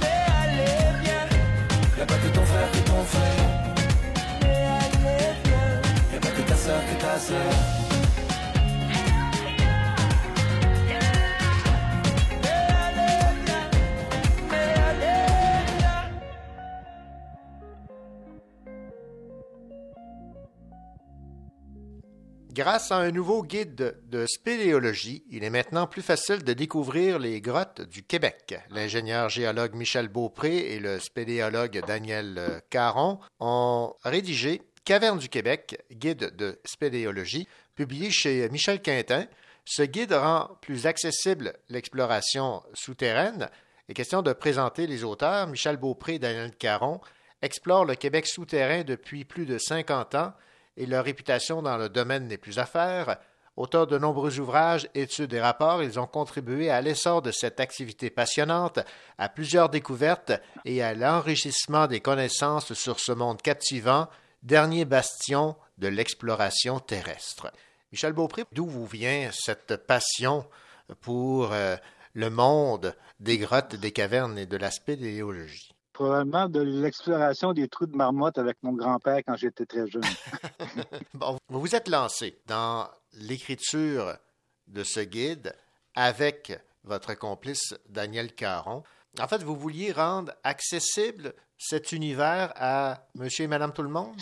Mais 0.00 0.06
allez, 0.42 1.02
viens. 1.02 1.98
Y'a 1.98 2.06
pas 2.06 2.14
que 2.14 2.28
ton 2.28 2.44
frère 2.46 2.70
qui 2.72 2.78
est 2.78 2.82
ton 2.82 3.04
frère. 3.04 3.50
Mais 4.40 4.64
allez, 4.80 5.34
viens. 5.44 6.14
Y'a 6.14 6.20
pas 6.20 6.28
que 6.28 6.40
ta 6.48 6.56
sœur 6.56 6.80
qui 6.88 6.96
ta 6.96 7.18
sœur. 7.18 7.83
Grâce 22.54 22.92
à 22.92 22.98
un 22.98 23.10
nouveau 23.10 23.42
guide 23.42 23.96
de 24.04 24.26
spéléologie, 24.26 25.24
il 25.28 25.42
est 25.42 25.50
maintenant 25.50 25.88
plus 25.88 26.02
facile 26.02 26.44
de 26.44 26.52
découvrir 26.52 27.18
les 27.18 27.40
grottes 27.40 27.80
du 27.80 28.04
Québec. 28.04 28.54
L'ingénieur 28.70 29.28
géologue 29.28 29.74
Michel 29.74 30.06
Beaupré 30.06 30.58
et 30.72 30.78
le 30.78 31.00
spéléologue 31.00 31.82
Daniel 31.84 32.36
euh, 32.38 32.60
Caron 32.70 33.18
ont 33.40 33.92
rédigé 34.04 34.62
Caverne 34.84 35.18
du 35.18 35.28
Québec, 35.28 35.84
guide 35.90 36.36
de 36.36 36.60
spéléologie, 36.64 37.48
publié 37.74 38.12
chez 38.12 38.48
Michel 38.50 38.80
Quintin. 38.80 39.26
Ce 39.64 39.82
guide 39.82 40.12
rend 40.12 40.56
plus 40.60 40.86
accessible 40.86 41.54
l'exploration 41.70 42.62
souterraine. 42.72 43.50
Et 43.88 43.94
question 43.94 44.22
de 44.22 44.32
présenter 44.32 44.86
les 44.86 45.02
auteurs, 45.02 45.48
Michel 45.48 45.76
Beaupré 45.76 46.14
et 46.14 46.18
Daniel 46.20 46.54
Caron 46.54 47.00
explorent 47.42 47.84
le 47.84 47.96
Québec 47.96 48.28
souterrain 48.28 48.84
depuis 48.84 49.24
plus 49.24 49.44
de 49.44 49.58
50 49.58 50.14
ans 50.14 50.34
et 50.76 50.86
leur 50.86 51.04
réputation 51.04 51.62
dans 51.62 51.76
le 51.76 51.88
domaine 51.88 52.26
n'est 52.26 52.38
plus 52.38 52.58
à 52.58 52.66
faire. 52.66 53.18
Auteurs 53.56 53.86
de 53.86 53.98
nombreux 53.98 54.40
ouvrages, 54.40 54.88
études 54.94 55.32
et 55.32 55.40
rapports, 55.40 55.82
ils 55.82 56.00
ont 56.00 56.08
contribué 56.08 56.70
à 56.70 56.80
l'essor 56.80 57.22
de 57.22 57.30
cette 57.30 57.60
activité 57.60 58.10
passionnante, 58.10 58.80
à 59.16 59.28
plusieurs 59.28 59.68
découvertes 59.68 60.32
et 60.64 60.82
à 60.82 60.94
l'enrichissement 60.94 61.86
des 61.86 62.00
connaissances 62.00 62.74
sur 62.74 62.98
ce 62.98 63.12
monde 63.12 63.40
captivant, 63.40 64.08
dernier 64.42 64.84
bastion 64.84 65.54
de 65.78 65.86
l'exploration 65.86 66.80
terrestre. 66.80 67.52
Michel 67.92 68.12
Beaupré, 68.12 68.42
d'où 68.50 68.66
vous 68.66 68.86
vient 68.86 69.30
cette 69.32 69.76
passion 69.76 70.44
pour 71.00 71.52
euh, 71.52 71.76
le 72.12 72.30
monde 72.30 72.96
des 73.20 73.38
grottes, 73.38 73.76
des 73.76 73.92
cavernes 73.92 74.36
et 74.36 74.46
de 74.46 74.56
la 74.56 74.72
spéléologie? 74.72 75.73
Probablement 75.94 76.48
de 76.48 76.60
l'exploration 76.60 77.52
des 77.52 77.68
trous 77.68 77.86
de 77.86 77.96
marmotte 77.96 78.36
avec 78.36 78.58
mon 78.62 78.72
grand-père 78.72 79.20
quand 79.24 79.36
j'étais 79.36 79.64
très 79.64 79.86
jeune. 79.88 80.02
Bon, 81.14 81.38
vous 81.48 81.60
vous 81.60 81.76
êtes 81.76 81.88
lancé 81.88 82.42
dans 82.46 82.88
l'écriture 83.12 84.16
de 84.66 84.82
ce 84.82 84.98
guide 85.00 85.54
avec 85.94 86.52
votre 86.82 87.14
complice 87.14 87.74
Daniel 87.88 88.34
Caron. 88.34 88.82
En 89.20 89.28
fait, 89.28 89.44
vous 89.44 89.54
vouliez 89.54 89.92
rendre 89.92 90.32
accessible 90.42 91.32
cet 91.56 91.92
univers 91.92 92.52
à 92.56 93.06
monsieur 93.14 93.44
et 93.44 93.48
madame 93.48 93.72
tout 93.72 93.84
le 93.84 93.88
monde? 93.88 94.20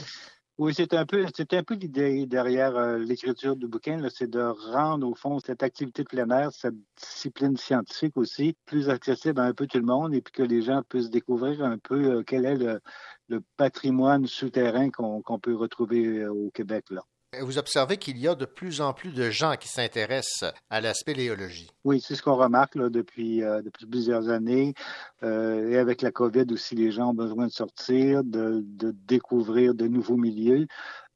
Oui, 0.58 0.74
c'est 0.74 0.92
un 0.94 1.06
peu, 1.06 1.26
peu 1.66 1.74
l'idée 1.74 2.26
derrière 2.26 2.76
euh, 2.76 2.98
l'écriture 2.98 3.56
du 3.56 3.66
bouquin, 3.66 4.06
c'est 4.10 4.28
de 4.28 4.40
rendre 4.40 5.08
au 5.08 5.14
fond 5.14 5.40
cette 5.40 5.62
activité 5.62 6.02
de 6.02 6.08
plein 6.08 6.28
air, 6.30 6.52
cette 6.52 6.74
discipline 6.96 7.56
scientifique 7.56 8.16
aussi, 8.16 8.54
plus 8.66 8.90
accessible 8.90 9.40
à 9.40 9.44
un 9.44 9.54
peu 9.54 9.66
tout 9.66 9.78
le 9.78 9.84
monde 9.84 10.14
et 10.14 10.20
puis 10.20 10.32
que 10.32 10.42
les 10.42 10.60
gens 10.62 10.82
puissent 10.82 11.10
découvrir 11.10 11.64
un 11.64 11.78
peu 11.78 12.18
euh, 12.18 12.22
quel 12.22 12.44
est 12.44 12.56
le, 12.56 12.80
patrimoine 13.56 14.26
souterrain 14.26 14.90
qu'on 14.90 15.22
qu'on 15.22 15.38
peut 15.38 15.56
retrouver 15.56 16.18
euh, 16.18 16.32
au 16.32 16.50
Québec 16.50 16.84
là. 16.90 17.02
Vous 17.40 17.56
observez 17.56 17.96
qu'il 17.96 18.18
y 18.18 18.28
a 18.28 18.34
de 18.34 18.44
plus 18.44 18.82
en 18.82 18.92
plus 18.92 19.10
de 19.10 19.30
gens 19.30 19.56
qui 19.56 19.66
s'intéressent 19.66 20.52
à 20.68 20.82
la 20.82 20.92
spéléologie. 20.92 21.70
Oui, 21.82 21.98
c'est 22.06 22.14
ce 22.14 22.22
qu'on 22.22 22.36
remarque 22.36 22.74
là, 22.74 22.90
depuis, 22.90 23.42
euh, 23.42 23.62
depuis 23.62 23.86
plusieurs 23.86 24.28
années. 24.28 24.74
Euh, 25.22 25.70
et 25.70 25.78
avec 25.78 26.02
la 26.02 26.10
COVID 26.10 26.44
aussi, 26.52 26.74
les 26.74 26.90
gens 26.90 27.10
ont 27.10 27.14
besoin 27.14 27.46
de 27.46 27.52
sortir, 27.52 28.22
de, 28.22 28.60
de 28.62 28.94
découvrir 29.06 29.74
de 29.74 29.86
nouveaux 29.86 30.18
milieux. 30.18 30.66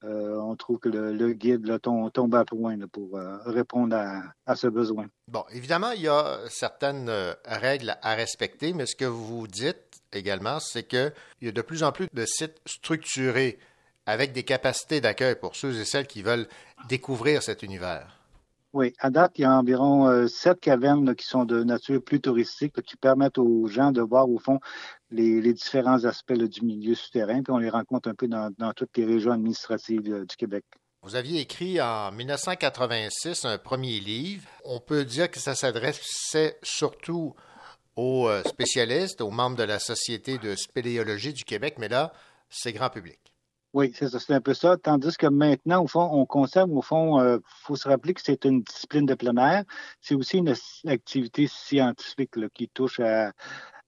Euh, 0.05 0.39
on 0.41 0.57
trouve 0.57 0.79
que 0.79 0.89
le, 0.89 1.13
le 1.13 1.35
guide 1.35 1.67
là, 1.67 1.79
tombe, 1.79 2.11
tombe 2.11 2.35
à 2.35 2.47
point 2.47 2.79
là, 2.79 2.87
pour 2.91 3.19
euh, 3.19 3.37
répondre 3.45 3.95
à, 3.95 4.23
à 4.47 4.57
ce 4.57 4.69
besoin. 4.69 5.07
Bon, 5.31 5.45
évidemment, 5.53 5.91
il 5.91 6.03
y 6.03 6.09
a 6.09 6.39
certaines 6.49 7.11
règles 7.45 7.95
à 8.01 8.15
respecter, 8.15 8.73
mais 8.73 8.87
ce 8.87 8.97
que 8.97 9.05
vous 9.05 9.47
dites 9.47 10.01
également, 10.15 10.61
c'est 10.61 10.85
qu'il 10.85 11.13
y 11.43 11.49
a 11.49 11.53
de 11.53 11.63
plus 11.63 11.83
en 11.83 11.93
plus 11.93 12.09
de 12.15 12.25
sites 12.25 12.59
structurés 12.67 13.59
avec 14.07 14.33
des 14.33 14.45
capacités 14.45 15.01
d'accueil 15.01 15.35
pour 15.35 15.57
ceux 15.57 15.79
et 15.81 15.85
celles 15.85 16.07
qui 16.07 16.23
veulent 16.23 16.49
découvrir 16.89 17.43
cet 17.43 17.63
univers. 17.63 18.17
Oui, 18.73 18.93
à 18.99 19.11
date, 19.11 19.33
il 19.39 19.43
y 19.43 19.45
a 19.45 19.59
environ 19.59 20.07
euh, 20.07 20.27
sept 20.27 20.61
cavernes 20.61 21.07
là, 21.07 21.15
qui 21.15 21.25
sont 21.25 21.45
de 21.45 21.65
nature 21.65 22.03
plus 22.03 22.21
touristique, 22.21 22.77
là, 22.77 22.83
qui 22.83 22.97
permettent 22.97 23.39
aux 23.39 23.67
gens 23.69 23.91
de 23.91 24.03
voir 24.03 24.29
au 24.29 24.39
fond 24.39 24.61
les, 25.11 25.41
les 25.41 25.55
différents 25.55 26.05
aspects 26.05 26.37
là, 26.37 26.47
du 26.47 26.63
milieu 26.63 26.95
souterrain, 26.95 27.43
puis 27.43 27.53
on 27.53 27.59
les 27.59 27.71
rencontre 27.71 28.09
un 28.09 28.15
peu 28.15 28.29
dans, 28.29 28.53
dans 28.59 28.73
toutes 28.73 28.97
les 28.97 29.07
régions 29.07 29.33
administratives 29.33 30.13
euh, 30.13 30.27
du 30.27 30.37
Québec. 30.37 30.65
Vous 31.03 31.15
aviez 31.15 31.41
écrit 31.41 31.81
en 31.81 32.13
1986 32.13 33.45
un 33.45 33.59
premier 33.59 34.01
livre. 34.01 34.47
On 34.65 34.81
peut 34.81 35.05
dire 35.05 35.31
que 35.31 35.39
ça 35.39 35.55
s'adressait 35.55 36.59
surtout 36.63 37.35
aux 37.95 38.29
euh, 38.29 38.43
spécialistes, 38.45 39.21
aux 39.21 39.31
membres 39.31 39.57
de 39.57 39.63
la 39.63 39.79
Société 39.79 40.37
de 40.39 40.55
spéléologie 40.55 41.33
du 41.33 41.45
Québec, 41.45 41.77
mais 41.79 41.89
là, 41.89 42.13
c'est 42.51 42.73
grand 42.73 42.91
public. 42.91 43.21
Oui, 43.77 43.93
c'est 43.95 44.09
ça, 44.09 44.19
c'est 44.19 44.33
un 44.33 44.41
peu 44.41 44.55
ça. 44.55 44.79
Tandis 44.79 45.19
que 45.19 45.27
maintenant, 45.27 45.83
au 45.85 45.87
fond, 45.87 46.09
on 46.11 46.25
conserve, 46.25 46.73
au 46.73 46.81
fond, 46.81 47.21
il 47.23 47.41
faut 47.45 47.77
se 47.77 47.87
rappeler 47.87 48.15
que 48.15 48.23
c'est 48.25 48.47
une 48.47 48.63
discipline 48.63 49.05
de 49.05 49.15
plein 49.15 49.37
air. 49.37 49.65
C'est 50.01 50.15
aussi 50.15 50.39
une 50.39 50.55
activité 50.87 51.47
scientifique 51.47 52.37
là, 52.37 52.49
qui 52.55 52.69
touche 52.71 53.01
à, 53.01 53.33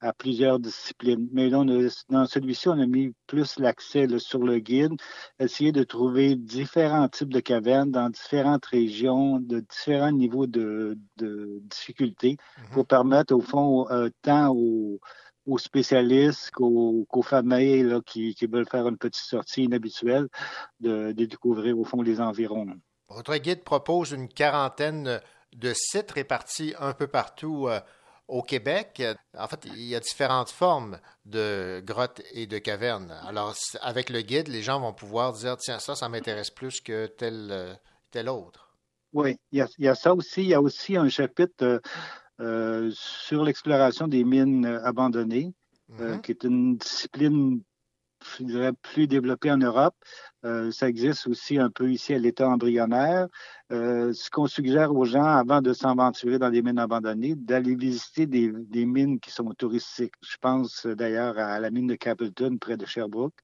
à 0.01 0.13
plusieurs 0.13 0.61
disciplines. 0.61 1.27
Mais 1.33 1.49
là, 1.49 1.61
on 1.61 1.69
a- 1.69 2.05
dans 2.11 2.27
celui-ci, 2.27 2.69
on 2.69 2.79
a 2.79 2.87
mis 2.87 3.15
plus 3.27 3.59
l'accès 3.59 4.07
sur 4.19 4.41
le 4.41 4.59
guide, 4.59 4.93
essayer 5.39 5.73
de 5.73 5.85
trouver 5.85 6.37
différents 6.37 7.09
types 7.09 7.33
de 7.33 7.41
cavernes 7.41 7.91
dans 7.91 8.11
différentes 8.11 8.67
régions, 8.67 9.41
de 9.41 9.61
différents 9.61 10.13
niveaux 10.13 10.47
de, 10.47 10.99
de 11.17 11.61
difficulté, 11.63 12.37
pour 12.73 12.87
permettre, 12.87 13.35
au 13.35 13.41
fond, 13.41 13.89
euh, 13.91 14.11
tant 14.23 14.51
aux, 14.55 15.01
aux 15.49 15.59
spécialistes 15.59 16.51
qu'aux 16.51 17.07
qu'aux 17.09 17.23
familles 17.23 17.83
là, 17.83 18.01
qui, 18.05 18.35
qui 18.35 18.47
veulent 18.47 18.69
faire 18.69 18.87
une 18.87 18.99
petite 18.99 19.25
sortie 19.25 19.65
inhabituelle, 19.65 20.29
de, 20.81 21.13
de 21.13 21.25
découvrir, 21.25 21.79
au 21.79 21.85
fond, 21.85 22.03
les 22.03 22.21
environs. 22.21 22.67
Votre 23.09 23.37
guide 23.37 23.65
propose 23.65 24.13
une 24.13 24.29
quarantaine 24.29 25.21
de 25.57 25.73
sites 25.75 26.13
répartis 26.13 26.75
un 26.79 26.93
peu 26.93 27.07
partout 27.07 27.69
euh, 27.69 27.81
au 28.29 28.43
Québec. 28.43 29.03
En 29.37 29.49
fait, 29.49 29.65
il 29.65 29.85
y 29.85 29.97
a 29.97 30.01
différentes 30.01 30.51
formes 30.51 30.99
de 31.25 31.83
grottes 31.85 32.21
et 32.33 32.47
de 32.47 32.59
cavernes. 32.59 33.11
Alors, 33.27 33.55
avec 33.81 34.11
le 34.11 34.21
guide, 34.21 34.49
les 34.49 34.63
gens 34.63 34.79
vont 34.81 34.93
pouvoir 34.93 35.33
dire, 35.33 35.57
tiens, 35.57 35.79
ça, 35.79 35.95
ça 35.95 36.09
m'intéresse 36.11 36.51
plus 36.51 36.83
que 36.83 37.07
tel, 37.07 37.49
euh, 37.51 37.75
tel 38.11 38.29
autre. 38.29 38.77
Oui, 39.15 39.39
il 39.53 39.61
y, 39.61 39.63
a, 39.63 39.69
il 39.79 39.87
y 39.87 39.89
a 39.89 39.95
ça 39.95 40.15
aussi. 40.15 40.43
Il 40.43 40.49
y 40.49 40.55
a 40.55 40.61
aussi 40.61 40.97
un 40.99 41.09
chapitre 41.09 41.65
euh, 41.65 41.81
euh, 42.41 42.91
sur 42.93 43.45
l'exploration 43.45 44.09
des 44.09 44.25
mines 44.25 44.65
euh, 44.67 44.85
abandonnées, 44.85 45.55
euh, 46.01 46.19
qui 46.19 46.33
est 46.33 46.45
une 46.45 46.77
discipline, 46.77 47.63
je 48.39 48.45
dirais, 48.45 48.73
plus 48.83 49.07
développée 49.07 49.51
en 49.51 49.59
Europe. 49.59 49.95
Ça 50.71 50.89
existe 50.89 51.27
aussi 51.27 51.59
un 51.59 51.69
peu 51.69 51.91
ici 51.91 52.15
à 52.15 52.19
l'état 52.19 52.49
embryonnaire. 52.49 53.27
Ce 53.71 54.31
qu'on 54.31 54.47
suggère 54.47 54.95
aux 54.95 55.05
gens 55.05 55.25
avant 55.25 55.61
de 55.61 55.73
s'aventurer 55.73 56.39
dans 56.39 56.51
des 56.51 56.63
mines 56.63 56.79
abandonnées, 56.79 57.35
d'aller 57.35 57.75
visiter 57.75 58.27
des, 58.27 58.53
des 58.53 58.87
mines 58.87 59.19
qui 59.19 59.31
sont 59.31 59.51
touristiques. 59.55 60.15
Je 60.23 60.37
pense 60.41 60.87
d'ailleurs 60.87 61.39
à 61.39 61.59
la 61.59 61.71
mine 61.71 61.89
de 61.89 61.97
Capleton 61.97 62.57
près 62.59 62.77
de 62.77 62.87
Sherbrooke 62.87 63.35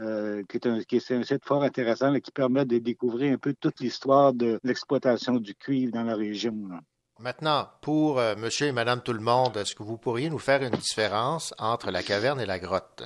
euh, 0.00 0.42
qui 0.48 0.56
est 0.56 0.66
un, 0.66 0.80
qui 0.82 0.96
est 0.96 1.10
un 1.12 1.22
site 1.22 1.44
fort 1.44 1.62
intéressant 1.62 2.10
là, 2.10 2.20
qui 2.20 2.30
permet 2.30 2.64
de 2.64 2.78
découvrir 2.78 3.32
un 3.32 3.38
peu 3.38 3.54
toute 3.54 3.80
l'histoire 3.80 4.32
de 4.32 4.58
l'exploitation 4.62 5.36
du 5.36 5.54
cuivre 5.54 5.92
dans 5.92 6.04
la 6.04 6.14
région. 6.14 6.56
là. 6.68 6.80
Maintenant, 7.22 7.68
pour 7.82 8.18
euh, 8.18 8.34
monsieur 8.34 8.66
et 8.66 8.72
madame 8.72 9.00
tout 9.00 9.12
le 9.12 9.20
monde, 9.20 9.56
est-ce 9.56 9.76
que 9.76 9.84
vous 9.84 9.96
pourriez 9.96 10.28
nous 10.28 10.40
faire 10.40 10.60
une 10.60 10.74
différence 10.74 11.54
entre 11.56 11.92
la 11.92 12.02
caverne 12.02 12.40
et 12.40 12.46
la 12.46 12.58
grotte? 12.58 13.04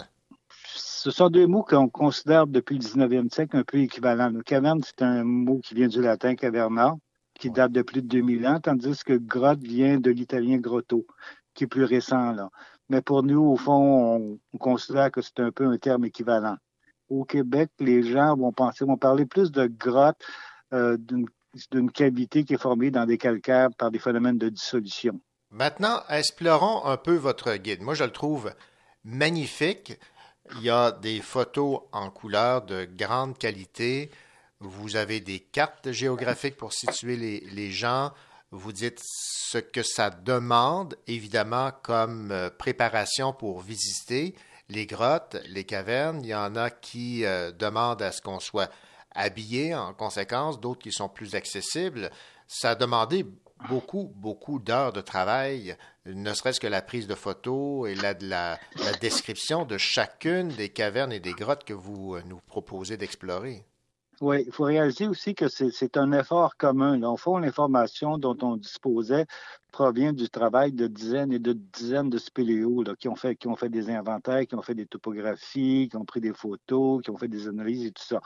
Ce 0.74 1.10
sont 1.10 1.28
deux 1.28 1.46
mots 1.46 1.62
qu'on 1.62 1.90
considère 1.90 2.46
depuis 2.46 2.78
le 2.78 2.80
19e 2.80 3.30
siècle 3.30 3.58
un 3.58 3.62
peu 3.62 3.76
équivalents. 3.76 4.30
Le 4.30 4.42
caverne, 4.42 4.80
c'est 4.82 5.02
un 5.02 5.22
mot 5.22 5.58
qui 5.58 5.74
vient 5.74 5.88
du 5.88 6.00
latin 6.00 6.34
caverna, 6.34 6.94
qui 7.38 7.50
date 7.50 7.72
de 7.72 7.82
plus 7.82 8.00
de 8.00 8.08
2000 8.08 8.46
ans, 8.46 8.58
tandis 8.58 9.04
que 9.04 9.12
grotte 9.12 9.60
vient 9.60 9.98
de 9.98 10.10
l'italien 10.10 10.56
grotto, 10.56 11.06
qui 11.52 11.64
est 11.64 11.66
plus 11.66 11.84
récent. 11.84 12.32
Là. 12.32 12.48
Mais 12.88 13.02
pour 13.02 13.22
nous, 13.22 13.42
au 13.42 13.56
fond, 13.56 14.16
on, 14.16 14.38
on 14.54 14.58
considère 14.58 15.10
que 15.10 15.20
c'est 15.20 15.40
un 15.40 15.52
peu 15.52 15.66
un 15.66 15.76
terme 15.76 16.06
équivalent. 16.06 16.56
Au 17.10 17.24
Québec, 17.24 17.68
les 17.80 18.02
gens 18.02 18.34
vont 18.34 18.52
penser, 18.52 18.86
vont 18.86 18.96
parler 18.96 19.26
plus 19.26 19.52
de 19.52 19.66
grotte, 19.66 20.24
euh, 20.72 20.96
d'une 20.96 21.26
d'une 21.70 21.90
cavité 21.90 22.44
qui 22.44 22.54
est 22.54 22.60
formée 22.60 22.90
dans 22.90 23.06
des 23.06 23.18
calcaires 23.18 23.68
par 23.76 23.90
des 23.90 23.98
phénomènes 23.98 24.38
de 24.38 24.48
dissolution. 24.48 25.20
Maintenant, 25.50 26.02
explorons 26.08 26.84
un 26.84 26.96
peu 26.96 27.14
votre 27.14 27.54
guide. 27.56 27.82
Moi, 27.82 27.94
je 27.94 28.04
le 28.04 28.10
trouve 28.10 28.52
magnifique. 29.04 29.98
Il 30.56 30.62
y 30.62 30.70
a 30.70 30.92
des 30.92 31.20
photos 31.20 31.80
en 31.92 32.10
couleur 32.10 32.62
de 32.62 32.84
grande 32.84 33.38
qualité. 33.38 34.10
Vous 34.60 34.96
avez 34.96 35.20
des 35.20 35.40
cartes 35.40 35.92
géographiques 35.92 36.56
pour 36.56 36.72
situer 36.72 37.16
les, 37.16 37.70
gens. 37.70 38.12
Vous 38.50 38.72
dites 38.72 39.00
ce 39.02 39.58
que 39.58 39.82
ça 39.82 40.10
demande, 40.10 40.96
évidemment, 41.06 41.72
comme 41.82 42.30
euh, 42.30 42.48
préparation 42.50 43.32
pour 43.32 43.60
visiter 43.60 44.34
les 44.68 44.86
grottes, 44.86 45.36
les 45.48 45.64
cavernes. 45.64 46.20
Il 46.22 46.28
y 46.28 46.34
en 46.34 46.56
a 46.56 46.70
qui 46.70 47.24
euh, 47.24 47.52
demandent 47.52 48.02
à 48.02 48.12
ce 48.12 48.20
qu'on 48.20 48.40
soit 48.40 48.70
habillé 49.16 49.74
en 49.74 49.94
conséquence, 49.94 50.60
d'autres 50.60 50.82
qui 50.82 50.92
sont 50.92 51.08
plus 51.08 51.34
accessibles. 51.34 52.10
Ça 52.46 52.70
a 52.70 52.74
demandé 52.74 53.26
beaucoup, 53.68 54.12
beaucoup 54.16 54.58
d'heures 54.58 54.92
de 54.92 55.00
travail, 55.00 55.76
ne 56.04 56.32
serait-ce 56.34 56.60
que 56.60 56.66
la 56.66 56.82
prise 56.82 57.06
de 57.06 57.14
photos 57.14 57.88
et 57.88 57.94
la, 57.94 58.14
la, 58.20 58.58
la 58.76 58.92
description 58.92 59.64
de 59.64 59.78
chacune 59.78 60.48
des 60.48 60.68
cavernes 60.68 61.12
et 61.12 61.20
des 61.20 61.32
grottes 61.32 61.64
que 61.64 61.72
vous 61.72 62.14
euh, 62.14 62.22
nous 62.26 62.40
proposez 62.46 62.96
d'explorer. 62.96 63.64
Oui, 64.22 64.44
il 64.46 64.52
faut 64.52 64.64
réaliser 64.64 65.06
aussi 65.08 65.34
que 65.34 65.46
c'est 65.48 65.96
un 65.98 66.10
effort 66.12 66.56
commun. 66.56 67.02
Au 67.02 67.18
fond, 67.18 67.36
l'information 67.36 68.16
dont 68.16 68.36
on 68.40 68.56
disposait 68.56 69.26
provient 69.72 70.14
du 70.14 70.30
travail 70.30 70.72
de 70.72 70.86
dizaines 70.86 71.32
et 71.32 71.38
de 71.38 71.52
dizaines 71.52 72.08
de 72.08 72.16
spéléos 72.16 72.82
là, 72.82 72.94
qui, 72.96 73.08
ont 73.08 73.14
fait, 73.14 73.36
qui 73.36 73.46
ont 73.46 73.56
fait 73.56 73.68
des 73.68 73.90
inventaires, 73.90 74.46
qui 74.46 74.54
ont 74.54 74.62
fait 74.62 74.74
des 74.74 74.86
topographies, 74.86 75.88
qui 75.90 75.96
ont 75.98 76.06
pris 76.06 76.22
des 76.22 76.32
photos, 76.32 77.02
qui 77.02 77.10
ont 77.10 77.18
fait 77.18 77.28
des 77.28 77.46
analyses 77.46 77.84
et 77.86 77.92
tout 77.92 78.02
ça. 78.04 78.20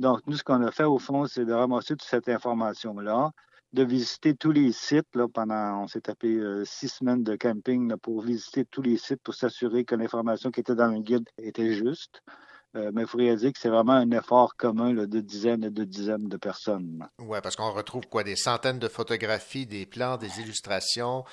Donc, 0.00 0.22
nous, 0.26 0.36
ce 0.36 0.42
qu'on 0.42 0.60
a 0.62 0.72
fait, 0.72 0.84
au 0.84 0.98
fond, 0.98 1.26
c'est 1.26 1.44
de 1.44 1.52
ramasser 1.52 1.94
toute 1.94 2.02
cette 2.02 2.28
information-là, 2.28 3.30
de 3.72 3.84
visiter 3.84 4.34
tous 4.34 4.50
les 4.50 4.72
sites 4.72 5.14
là, 5.14 5.28
pendant, 5.32 5.82
on 5.84 5.86
s'est 5.86 6.00
tapé 6.00 6.34
euh, 6.34 6.64
six 6.64 6.88
semaines 6.88 7.22
de 7.22 7.36
camping 7.36 7.96
pour 7.98 8.22
visiter 8.22 8.64
tous 8.64 8.82
les 8.82 8.96
sites 8.96 9.22
pour 9.22 9.34
s'assurer 9.34 9.84
que 9.84 9.94
l'information 9.94 10.50
qui 10.50 10.60
était 10.60 10.74
dans 10.74 10.88
le 10.90 11.00
guide 11.00 11.28
était 11.38 11.74
juste. 11.74 12.22
Euh, 12.76 12.90
mais 12.92 13.02
il 13.02 13.08
faut 13.08 13.18
réaliser 13.18 13.52
que 13.52 13.58
c'est 13.58 13.70
vraiment 13.70 13.94
un 13.94 14.10
effort 14.10 14.54
commun 14.56 14.92
là, 14.92 15.06
de 15.06 15.20
dizaines 15.20 15.64
et 15.64 15.70
de 15.70 15.84
dizaines 15.84 16.28
de 16.28 16.36
personnes. 16.36 17.08
Oui, 17.18 17.38
parce 17.42 17.56
qu'on 17.56 17.72
retrouve 17.72 18.06
quoi? 18.06 18.24
Des 18.24 18.36
centaines 18.36 18.78
de 18.78 18.88
photographies, 18.88 19.66
des 19.66 19.86
plans, 19.86 20.18
des 20.18 20.40
illustrations 20.40 21.24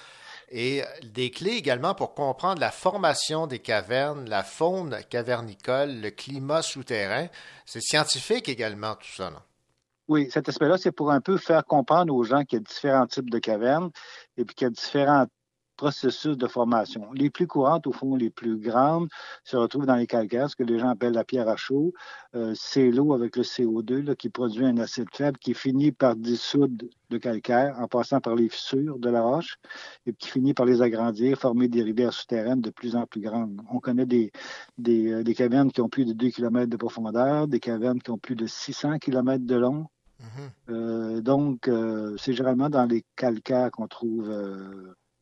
et 0.50 0.84
des 1.04 1.32
clés 1.32 1.56
également 1.56 1.94
pour 1.94 2.14
comprendre 2.14 2.62
la 2.62 2.72
formation 2.72 3.48
des 3.48 3.60
cavernes, 3.60 4.30
la 4.30 4.44
faune 4.44 4.98
cavernicole, 5.10 6.00
le 6.00 6.10
climat 6.10 6.62
souterrain. 6.62 7.28
C'est 7.66 7.82
scientifique 7.82 8.48
également 8.48 8.96
tout 8.96 9.12
ça, 9.16 9.30
non? 9.30 9.40
Oui, 10.08 10.30
cet 10.32 10.48
aspect-là, 10.48 10.78
c'est 10.78 10.92
pour 10.92 11.12
un 11.12 11.20
peu 11.20 11.38
faire 11.38 11.66
comprendre 11.66 12.14
aux 12.14 12.24
gens 12.24 12.44
qu'il 12.44 12.60
y 12.60 12.62
a 12.62 12.64
différents 12.64 13.08
types 13.08 13.30
de 13.32 13.40
cavernes 13.40 13.90
et 14.38 14.46
puis 14.46 14.56
qu'il 14.56 14.66
y 14.66 14.68
a 14.68 14.72
différents 14.72 15.26
processus 15.76 16.38
de 16.38 16.48
formation. 16.48 17.12
Les 17.14 17.30
plus 17.30 17.48
courantes, 17.48 17.88
au 17.88 17.92
fond, 17.92 18.16
les 18.16 18.30
plus 18.30 18.58
grandes, 18.58 19.08
se 19.44 19.58
retrouvent 19.58 19.86
dans 19.86 19.96
les 19.96 20.08
calcaires, 20.08 20.50
ce 20.50 20.56
que 20.56 20.64
les 20.64 20.80
gens 20.80 20.90
appellent 20.90 21.14
la 21.14 21.24
pierre 21.24 21.48
à 21.48 21.56
chaud. 21.56 21.94
Euh, 22.36 22.54
c'est 22.56 22.92
l'eau 22.92 23.14
avec 23.14 23.36
le 23.36 23.44
CO2 23.44 24.04
là, 24.04 24.16
qui 24.16 24.30
produit 24.30 24.66
un 24.66 24.78
acide 24.78 25.08
faible 25.14 25.38
qui 25.38 25.54
finit 25.54 25.92
par 25.92 26.16
dissoudre 26.16 26.86
le 27.10 27.20
calcaire 27.20 27.78
en 27.80 27.88
passant 27.88 28.20
par 28.20 28.36
les 28.36 28.50
fissures 28.50 29.00
de 29.00 29.10
la 29.10 29.22
roche 29.22 29.58
et 30.06 30.14
qui 30.14 30.30
finit 30.30 30.54
par 30.54 30.66
les 30.66 30.82
agrandir, 30.82 31.38
former 31.38 31.68
des 31.68 31.84
rivières 31.84 32.14
souterraines 32.14 32.62
de 32.62 32.70
plus 32.70 32.96
en 32.96 33.06
plus 33.06 33.22
grandes. 33.22 33.62
On 33.72 33.80
connaît 33.80 34.06
des, 34.06 34.32
des, 34.78 35.12
euh, 35.12 35.24
des 35.24 35.36
cavernes 35.36 35.72
qui 35.72 35.82
ont 35.82 35.90
plus 35.90 36.06
de 36.06 36.14
2 36.14 36.30
km 36.30 36.70
de 36.70 36.78
profondeur, 36.78 37.48
des 37.48 37.60
cavernes 37.60 38.02
qui 38.02 38.12
ont 38.12 38.18
plus 38.18 38.36
de 38.36 38.48
600 38.48 39.00
km 39.00 39.46
de 39.46 39.56
long. 39.56 39.88
Euh, 40.70 41.22
donc, 41.22 41.68
euh, 41.68 42.16
c'est 42.18 42.34
généralement 42.34 42.70
dans 42.70 42.86
les 42.86 43.04
calcaires 43.16 43.70
qu'on 43.72 43.88
trouve 43.88 44.32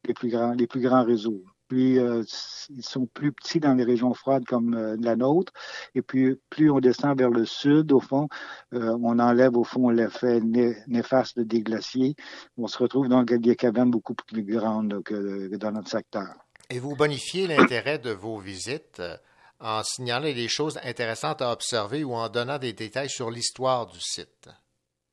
les 0.06 0.14
plus 0.14 0.30
grands, 0.30 0.54
les 0.54 0.68
plus 0.68 0.82
grands 0.82 1.04
réseaux. 1.04 1.44
Puis, 1.68 1.98
euh, 1.98 2.24
ils 2.70 2.86
sont 2.86 3.08
plus 3.08 3.32
petits 3.32 3.60
dans 3.60 3.74
les 3.74 3.84
régions 3.84 4.14
froides 4.14 4.46
comme 4.46 4.76
euh, 4.76 4.96
la 5.00 5.16
nôtre. 5.16 5.52
Et 5.96 6.02
puis, 6.02 6.40
plus 6.50 6.70
on 6.70 6.80
descend 6.80 7.18
vers 7.18 7.30
le 7.30 7.46
sud, 7.46 7.92
au 7.92 8.00
fond, 8.00 8.28
euh, 8.74 8.98
on 9.02 9.18
enlève, 9.18 9.58
au 9.58 9.64
fond, 9.64 9.90
l'effet 9.90 10.40
né- 10.42 10.78
néfaste 10.88 11.40
des 11.40 11.62
glaciers. 11.62 12.16
On 12.58 12.68
se 12.68 12.78
retrouve 12.78 13.08
dans 13.08 13.24
des 13.24 13.56
cavernes 13.56 13.92
beaucoup 13.92 14.14
plus 14.14 14.44
grandes 14.44 15.02
que, 15.04 15.50
que 15.50 15.56
dans 15.56 15.72
notre 15.72 15.90
secteur. 15.90 16.28
Et 16.70 16.80
vous 16.80 16.96
bonifiez 16.96 17.48
l'intérêt 17.48 17.98
de 17.98 18.12
vos 18.12 18.38
visites 18.38 19.02
en 19.60 19.82
signalant 19.84 20.32
des 20.32 20.48
choses 20.48 20.78
intéressantes 20.84 21.42
à 21.42 21.52
observer 21.52 22.04
ou 22.04 22.14
en 22.14 22.30
donnant 22.30 22.60
des 22.60 22.74
détails 22.74 23.10
sur 23.10 23.32
l'histoire 23.32 23.88
du 23.88 24.00
site? 24.00 24.50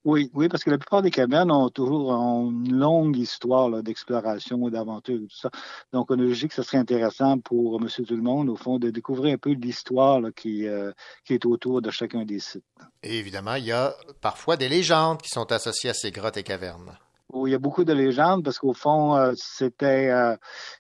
Oui, 0.04 0.30
oui, 0.32 0.48
parce 0.48 0.64
que 0.64 0.70
la 0.70 0.78
plupart 0.78 1.02
des 1.02 1.10
cavernes 1.10 1.52
ont 1.52 1.68
toujours 1.68 2.12
une 2.12 2.74
longue 2.74 3.18
histoire 3.18 3.82
d'exploration, 3.82 4.70
d'aventure 4.70 5.16
et 5.16 5.26
tout 5.26 5.36
ça. 5.36 5.50
Donc, 5.92 6.10
on 6.10 6.18
a 6.18 6.22
jugé 6.26 6.48
que 6.48 6.54
ce 6.54 6.62
serait 6.62 6.78
intéressant 6.78 7.38
pour 7.38 7.78
Monsieur 7.80 8.04
Tout 8.04 8.16
le 8.16 8.22
Monde, 8.22 8.48
au 8.48 8.56
fond, 8.56 8.78
de 8.78 8.88
découvrir 8.88 9.34
un 9.34 9.38
peu 9.38 9.50
l'histoire 9.50 10.20
qui, 10.34 10.66
euh, 10.66 10.92
qui 11.26 11.34
est 11.34 11.44
autour 11.44 11.82
de 11.82 11.90
chacun 11.90 12.24
des 12.24 12.40
sites. 12.40 12.64
Et 13.02 13.18
évidemment, 13.18 13.56
il 13.56 13.66
y 13.66 13.72
a 13.72 13.94
parfois 14.22 14.56
des 14.56 14.70
légendes 14.70 15.20
qui 15.20 15.28
sont 15.28 15.52
associées 15.52 15.90
à 15.90 15.94
ces 15.94 16.10
grottes 16.10 16.38
et 16.38 16.42
cavernes. 16.42 16.96
où 17.32 17.46
il 17.46 17.52
y 17.52 17.54
a 17.54 17.60
beaucoup 17.60 17.84
de 17.84 17.92
légendes 17.92 18.42
parce 18.42 18.58
qu'au 18.58 18.72
fond, 18.72 19.14
euh, 19.14 19.32
c'était, 19.36 20.08
euh, 20.10 20.34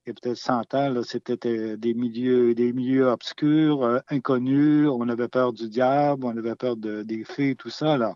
il 0.04 0.08
y 0.08 0.10
a 0.10 0.14
peut-être 0.20 0.36
100 0.36 0.74
ans, 0.74 1.02
c'était 1.04 1.38
euh, 1.46 1.76
des 1.76 1.94
milieux, 1.94 2.54
des 2.54 2.72
milieux 2.72 3.06
obscurs, 3.06 4.00
inconnus. 4.08 4.88
On 4.88 5.08
avait 5.08 5.28
peur 5.28 5.52
du 5.52 5.68
diable, 5.68 6.24
on 6.24 6.36
avait 6.36 6.56
peur 6.56 6.76
de, 6.76 7.02
des 7.02 7.22
fées, 7.22 7.54
tout 7.54 7.70
ça. 7.70 7.96
Là. 7.96 8.14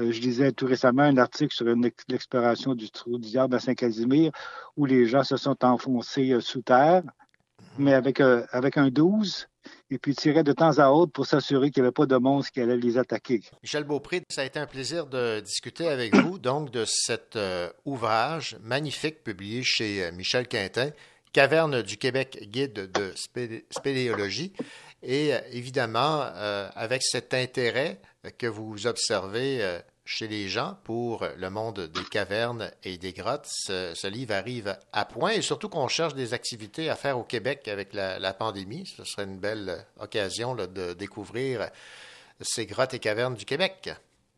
Euh, 0.00 0.10
je 0.12 0.20
lisais 0.20 0.52
tout 0.52 0.66
récemment 0.66 1.02
un 1.02 1.16
article 1.18 1.54
sur 1.54 1.66
l'exploration 2.08 2.74
du 2.74 2.90
trou 2.90 3.18
du 3.18 3.28
diable 3.28 3.54
à 3.54 3.60
Saint-Casimir 3.60 4.32
où 4.76 4.86
les 4.86 5.06
gens 5.06 5.22
se 5.22 5.36
sont 5.36 5.64
enfoncés 5.64 6.32
euh, 6.32 6.40
sous 6.40 6.62
terre, 6.62 7.02
mais 7.78 7.94
avec, 7.94 8.20
euh, 8.20 8.44
avec 8.50 8.76
un 8.76 8.88
12 8.88 9.46
et 9.90 9.98
puis 9.98 10.14
tiraient 10.14 10.42
de 10.44 10.52
temps 10.52 10.78
à 10.78 10.88
autre 10.90 11.12
pour 11.12 11.26
s'assurer 11.26 11.70
qu'il 11.70 11.82
n'y 11.82 11.86
avait 11.86 11.92
pas 11.92 12.06
de 12.06 12.16
monstre 12.16 12.50
qui 12.52 12.60
allait 12.60 12.76
les 12.76 12.98
attaquer. 12.98 13.40
Michel 13.62 13.84
Beaupré, 13.84 14.22
ça 14.28 14.42
a 14.42 14.44
été 14.44 14.58
un 14.58 14.66
plaisir 14.66 15.06
de 15.06 15.40
discuter 15.40 15.88
avec 15.88 16.14
vous 16.16 16.38
donc 16.40 16.70
de 16.70 16.84
cet 16.86 17.36
euh, 17.36 17.70
ouvrage 17.84 18.56
magnifique 18.62 19.22
publié 19.22 19.62
chez 19.62 20.10
Michel 20.12 20.48
Quintin, 20.48 20.90
Caverne 21.32 21.82
du 21.82 21.96
Québec, 21.96 22.38
guide 22.50 22.90
de 22.92 23.12
spé- 23.16 23.64
spéléologie. 23.70 24.52
Et 25.04 25.34
euh, 25.34 25.38
évidemment, 25.52 26.22
euh, 26.34 26.68
avec 26.74 27.02
cet 27.02 27.34
intérêt 27.34 28.00
que 28.38 28.46
vous 28.46 28.86
observez 28.86 29.62
euh, 29.62 29.78
chez 30.06 30.26
les 30.26 30.48
gens 30.48 30.78
pour 30.84 31.26
le 31.36 31.50
monde 31.50 31.80
des 31.80 32.04
cavernes 32.04 32.70
et 32.82 32.96
des 32.96 33.12
grottes, 33.12 33.46
ce, 33.46 33.92
ce 33.94 34.06
livre 34.06 34.34
arrive 34.34 34.76
à 34.92 35.04
point 35.04 35.32
et 35.32 35.42
surtout 35.42 35.68
qu'on 35.68 35.88
cherche 35.88 36.14
des 36.14 36.32
activités 36.34 36.88
à 36.88 36.96
faire 36.96 37.18
au 37.18 37.22
Québec 37.22 37.68
avec 37.68 37.92
la, 37.92 38.18
la 38.18 38.32
pandémie. 38.32 38.86
Ce 38.86 39.04
serait 39.04 39.24
une 39.24 39.38
belle 39.38 39.86
occasion 40.00 40.54
là, 40.54 40.66
de 40.66 40.94
découvrir 40.94 41.70
ces 42.40 42.66
grottes 42.66 42.94
et 42.94 42.98
cavernes 42.98 43.34
du 43.34 43.44
Québec. 43.44 43.90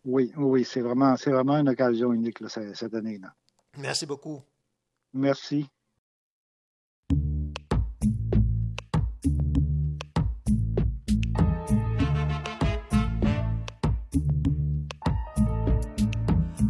Oui, 0.04 0.32
oui, 0.36 0.64
c'est 0.64 0.80
vraiment, 0.80 1.16
c'est 1.16 1.30
vraiment 1.30 1.56
une 1.56 1.68
occasion 1.68 2.12
unique 2.12 2.40
là, 2.40 2.48
cette 2.48 2.94
année. 2.94 3.18
Là. 3.18 3.32
Merci 3.76 4.06
beaucoup. 4.06 4.42
Merci. 5.12 5.66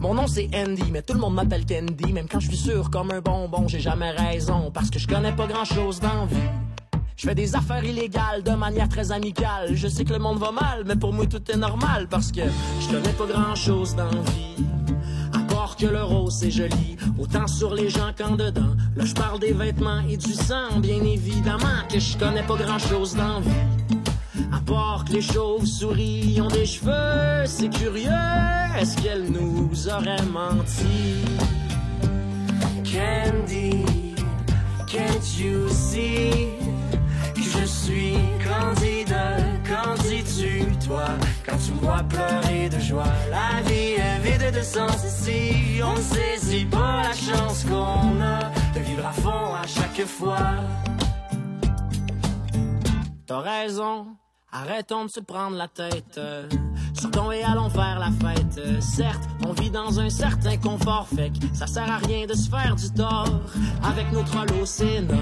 Mon 0.07 0.15
nom 0.15 0.29
c'est 0.29 0.49
Andy, 0.55 0.93
mais 0.93 1.03
tout 1.03 1.15
le 1.15 1.19
monde 1.19 1.35
m'appelle 1.35 1.67
Candy. 1.67 2.13
Même 2.13 2.29
quand 2.29 2.39
je 2.39 2.47
suis 2.47 2.57
sûr 2.57 2.91
comme 2.91 3.11
un 3.11 3.21
bonbon, 3.21 3.67
j'ai 3.67 3.81
jamais 3.81 4.13
raison. 4.13 4.71
Parce 4.73 4.89
que 4.89 5.01
je 5.01 5.09
connais 5.09 5.33
pas 5.33 5.49
grand 5.49 5.65
chose 5.65 5.99
dans 5.99 6.27
vie. 6.27 6.37
Je 7.17 7.27
fais 7.27 7.35
des 7.35 7.57
affaires 7.57 7.83
illégales 7.83 8.45
de 8.45 8.53
manière 8.53 8.89
très 8.89 9.11
amicale. 9.11 9.75
Je 9.75 9.89
sais 9.89 10.05
que 10.05 10.13
le 10.13 10.21
monde 10.21 10.39
va 10.39 10.53
mal, 10.53 10.85
mais 10.87 10.95
pour 10.95 11.13
moi 11.13 11.27
tout 11.27 11.43
est 11.51 11.57
normal. 11.57 12.07
Parce 12.09 12.31
que 12.31 12.43
je 12.81 12.87
connais 12.87 13.15
pas 13.15 13.27
grand 13.27 13.57
chose 13.57 13.97
dans 13.97 14.09
vie. 14.11 14.65
À 15.35 15.41
part 15.53 15.75
que 15.75 15.87
le 15.87 16.05
rose 16.05 16.37
c'est 16.39 16.53
joli, 16.53 16.97
autant 17.19 17.49
sur 17.49 17.75
les 17.75 17.89
gens 17.89 18.13
qu'en 18.17 18.37
dedans. 18.37 18.77
Là 18.95 19.05
je 19.05 19.13
parle 19.13 19.41
des 19.41 19.55
vêtements 19.55 20.03
et 20.09 20.17
du 20.17 20.35
sang, 20.35 20.79
bien 20.79 21.03
évidemment 21.03 21.83
que 21.93 21.99
je 21.99 22.17
connais 22.17 22.45
pas 22.45 22.55
grand 22.55 22.79
chose 22.79 23.17
dans 23.17 23.41
vie. 23.41 23.96
À 24.53 24.61
part 24.61 25.05
que 25.05 25.13
les 25.13 25.23
chauves-souris 25.23 26.41
ont 26.41 26.49
des 26.49 26.67
cheveux, 26.67 27.45
c'est 27.47 27.69
curieux, 27.69 28.11
est-ce 28.79 28.97
qu'elles 29.03 29.31
nous 29.31 29.89
auraient 29.89 30.27
menti? 30.33 31.25
Candy, 32.85 33.85
can't 34.87 35.39
you 35.39 35.69
see 35.69 36.49
que 37.35 37.43
je 37.43 37.65
suis 37.67 38.17
candidat, 38.43 39.37
qu'en 39.69 39.95
dis-tu, 40.03 40.65
toi, 40.87 41.07
quand 41.45 41.57
tu 41.65 41.73
me 41.73 41.81
vois 41.81 42.03
pleurer 42.09 42.69
de 42.69 42.79
joie? 42.79 43.05
La 43.31 43.61
vie 43.63 43.95
est 43.99 44.19
vide 44.23 44.55
de 44.57 44.63
sens 44.63 45.05
ici, 45.05 45.81
on 45.83 45.95
ne 45.95 46.01
saisit 46.01 46.65
pas 46.67 47.03
la 47.03 47.13
chance 47.13 47.65
qu'on 47.65 48.21
a 48.23 48.51
de 48.75 48.81
vivre 48.81 49.07
à 49.07 49.13
fond 49.13 49.55
à 49.55 49.67
chaque 49.67 50.07
fois? 50.07 50.39
T'as 53.27 53.41
raison, 53.41 54.07
arrêtons 54.63 55.05
de 55.05 55.11
se 55.11 55.21
prendre 55.21 55.57
la 55.57 55.69
tête. 55.69 56.19
euh, 56.19 56.49
Sortons 56.95 57.31
et 57.31 57.43
allons 57.43 57.69
faire 57.71 57.99
la 57.99 58.11
fête. 58.11 58.59
Euh, 58.59 58.81
Certes, 58.81 59.29
on 59.47 59.53
vit 59.53 59.71
dans 59.71 60.01
un 60.01 60.09
certain 60.09 60.57
confort, 60.57 61.07
fait 61.15 61.31
que 61.31 61.55
ça 61.55 61.67
sert 61.67 61.91
à 61.91 61.99
rien 61.99 62.27
de 62.27 62.35
se 62.35 62.49
faire 62.49 62.75
du 62.75 62.91
tort 62.91 63.41
avec 63.83 64.07
au 64.61 64.67
Sénat. 64.67 65.15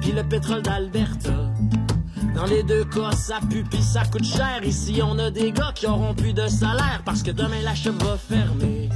Puis 0.00 0.12
le 0.12 0.22
pétrole 0.22 0.62
d'Alberta. 0.62 1.30
Dans 2.34 2.46
les 2.46 2.62
deux 2.62 2.84
cas, 2.84 3.10
ça 3.12 3.38
pue 3.50 3.64
pis 3.64 3.82
ça 3.82 4.02
coûte 4.04 4.24
cher. 4.24 4.60
Ici, 4.62 5.00
on 5.02 5.18
a 5.18 5.30
des 5.30 5.52
gars 5.52 5.72
qui 5.74 5.86
auront 5.86 6.14
plus 6.14 6.32
de 6.32 6.46
salaire 6.46 7.02
parce 7.04 7.22
que 7.22 7.32
demain 7.32 7.60
la 7.62 7.74
shop 7.74 7.92
va 8.04 8.16
fermer. 8.16 8.88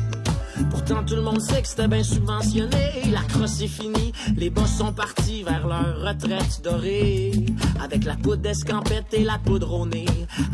Pourtant, 0.71 1.05
tout 1.05 1.17
le 1.17 1.23
monde 1.23 1.41
sait 1.41 1.63
que 1.63 1.69
c'était 1.69 1.89
bien 1.89 2.03
subventionné. 2.03 3.11
La 3.13 3.23
crosse 3.23 3.61
est 3.61 3.69
finie, 3.69 4.13
les 4.37 4.51
boss 4.51 4.71
sont 4.79 4.93
partis 4.93 5.43
vers 5.43 5.67
leur 5.67 6.01
retraite 6.01 6.61
dorée. 6.63 7.33
Avec 7.83 8.05
la 8.05 8.15
poudre 8.15 8.43
d'escampette 8.43 9.13
et 9.13 9.25
la 9.25 9.39
poudre. 9.39 9.89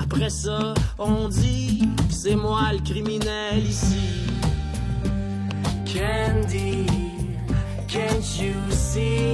Après 0.03 0.31
ça, 0.31 0.75
on 0.99 1.29
dit 1.29 1.89
c'est 2.09 2.37
moi 2.37 2.73
le 2.73 2.81
criminel 2.81 3.65
ici. 3.67 4.27
Candy, 5.85 6.87
can't 7.89 8.41
you 8.41 8.55
see 8.71 9.33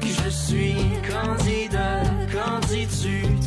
que 0.00 0.08
je 0.08 0.30
suis 0.30 0.74
candidat? 1.08 2.02
Dis-tu, 2.68 3.26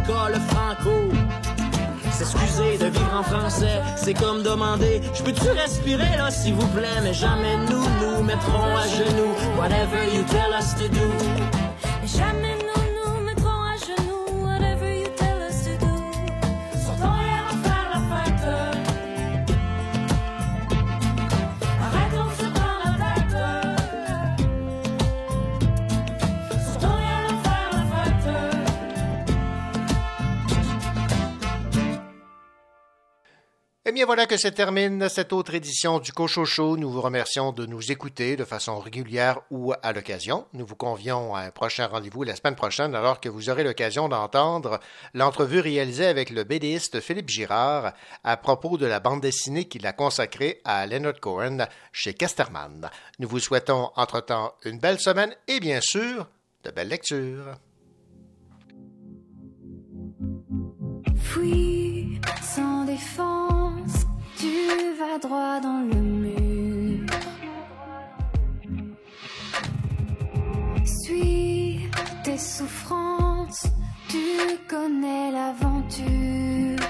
l'école 0.00 0.40
franco. 0.48 1.10
S'excuser 2.12 2.78
de 2.78 2.86
vivre 2.86 3.14
en 3.14 3.22
français, 3.22 3.80
c'est 3.96 4.14
comme 4.14 4.42
demander 4.42 5.00
Je 5.14 5.22
peux-tu 5.22 5.48
respirer 5.50 6.16
là, 6.18 6.30
s'il 6.30 6.54
vous 6.54 6.66
plaît? 6.68 7.00
Mais 7.02 7.14
jamais 7.14 7.56
nous 7.56 7.84
nous 8.00 8.22
mettrons 8.22 8.76
à 8.76 8.86
genoux. 8.86 9.34
Whatever 9.58 10.04
you 10.14 10.22
tell 10.24 10.52
us 10.58 10.74
to 10.74 10.88
do. 10.88 11.59
bien 34.00 34.06
voilà 34.06 34.24
que 34.24 34.38
se 34.38 34.48
termine 34.48 35.10
cette 35.10 35.30
autre 35.30 35.52
édition 35.52 35.98
du 35.98 36.10
Cocho 36.10 36.46
Show. 36.46 36.78
Nous 36.78 36.90
vous 36.90 37.02
remercions 37.02 37.52
de 37.52 37.66
nous 37.66 37.92
écouter 37.92 38.34
de 38.34 38.46
façon 38.46 38.78
régulière 38.78 39.40
ou 39.50 39.74
à 39.82 39.92
l'occasion. 39.92 40.46
Nous 40.54 40.64
vous 40.64 40.74
convions 40.74 41.34
à 41.34 41.40
un 41.40 41.50
prochain 41.50 41.86
rendez-vous 41.86 42.22
la 42.22 42.34
semaine 42.34 42.54
prochaine 42.54 42.94
alors 42.94 43.20
que 43.20 43.28
vous 43.28 43.50
aurez 43.50 43.62
l'occasion 43.62 44.08
d'entendre 44.08 44.80
l'entrevue 45.12 45.60
réalisée 45.60 46.06
avec 46.06 46.30
le 46.30 46.44
BDiste 46.44 47.00
Philippe 47.00 47.28
Girard 47.28 47.92
à 48.24 48.38
propos 48.38 48.78
de 48.78 48.86
la 48.86 49.00
bande 49.00 49.20
dessinée 49.20 49.66
qu'il 49.66 49.86
a 49.86 49.92
consacrée 49.92 50.62
à 50.64 50.86
Leonard 50.86 51.20
Cohen 51.20 51.66
chez 51.92 52.14
Casterman. 52.14 52.88
Nous 53.18 53.28
vous 53.28 53.38
souhaitons 53.38 53.90
entre-temps 53.96 54.54
une 54.64 54.78
belle 54.78 54.98
semaine 54.98 55.34
et 55.46 55.60
bien 55.60 55.80
sûr 55.82 56.26
de 56.64 56.70
belles 56.70 56.88
lectures 56.88 57.54
sans 62.54 62.84
défense, 62.84 64.06
tu 64.36 64.54
vas 64.98 65.18
droit 65.18 65.60
dans 65.60 65.82
le 65.92 66.00
mur. 66.22 67.06
Suis 70.84 71.88
tes 72.24 72.38
souffrances, 72.38 73.66
tu 74.08 74.26
connais 74.68 75.30
l'aventure. 75.30 76.86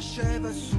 s'achève 0.00 0.77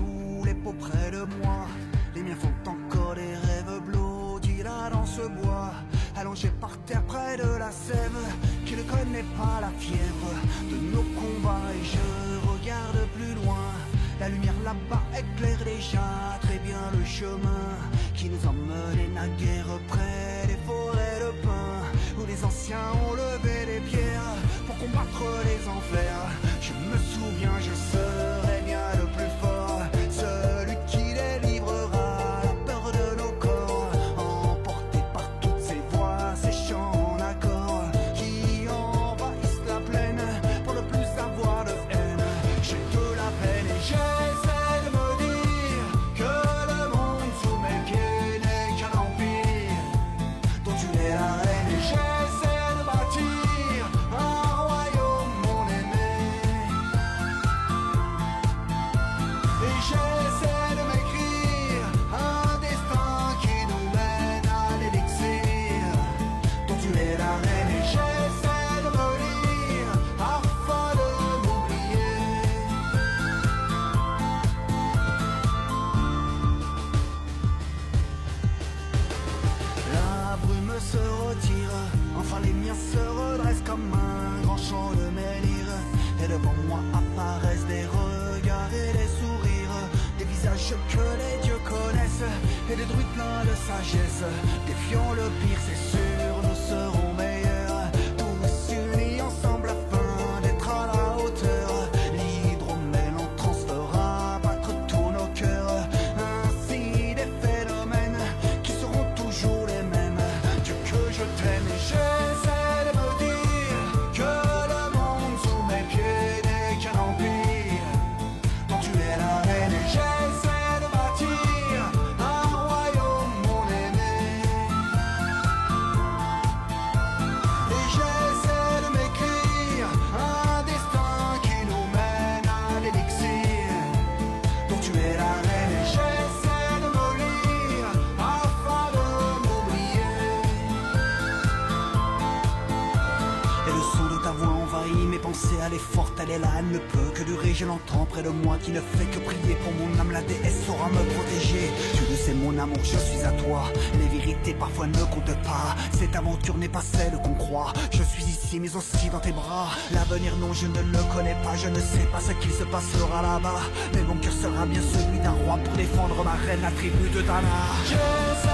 ne 146.69 146.77
peut 146.77 147.11
que 147.13 147.23
durer, 147.23 147.53
je 147.53 147.65
l'entends 147.65 148.05
près 148.05 148.23
de 148.23 148.29
moi 148.29 148.57
qui 148.61 148.71
ne 148.71 148.79
fait 148.79 149.05
que 149.05 149.19
prier 149.19 149.55
pour 149.63 149.73
mon 149.73 149.99
âme, 149.99 150.11
la 150.11 150.21
déesse 150.21 150.65
saura 150.65 150.89
me 150.89 151.03
protéger. 151.15 151.69
Tu 151.95 152.03
le 152.09 152.15
sais 152.15 152.33
mon 152.33 152.57
amour, 152.57 152.79
je 152.83 152.97
suis 152.97 153.21
à 153.25 153.31
toi, 153.31 153.63
les 153.99 154.17
vérités 154.17 154.53
parfois 154.53 154.87
ne 154.87 155.03
comptent 155.05 155.41
pas, 155.43 155.75
cette 155.97 156.15
aventure 156.15 156.57
n'est 156.57 156.69
pas 156.69 156.81
celle 156.81 157.13
qu'on 157.23 157.33
croit, 157.33 157.73
je 157.91 158.03
suis 158.03 158.23
ici 158.23 158.59
mais 158.59 158.75
aussi 158.75 159.09
dans 159.09 159.19
tes 159.19 159.31
bras, 159.31 159.69
l'avenir 159.91 160.35
non 160.37 160.53
je 160.53 160.67
ne 160.67 160.79
le 160.79 161.13
connais 161.13 161.35
pas, 161.43 161.55
je 161.55 161.69
ne 161.69 161.79
sais 161.79 162.07
pas 162.11 162.19
ce 162.19 162.31
qu'il 162.33 162.51
se 162.51 162.63
passera 162.63 163.21
là-bas, 163.21 163.61
mais 163.93 164.01
mon 164.03 164.15
cœur 164.15 164.33
sera 164.33 164.65
bien 164.65 164.81
celui 164.81 165.19
d'un 165.19 165.31
roi 165.31 165.57
pour 165.63 165.73
défendre 165.75 166.23
ma 166.23 166.33
reine, 166.33 166.61
la 166.61 166.71
tribu 166.71 167.09
de 167.09 167.21
Dana. 167.21 168.48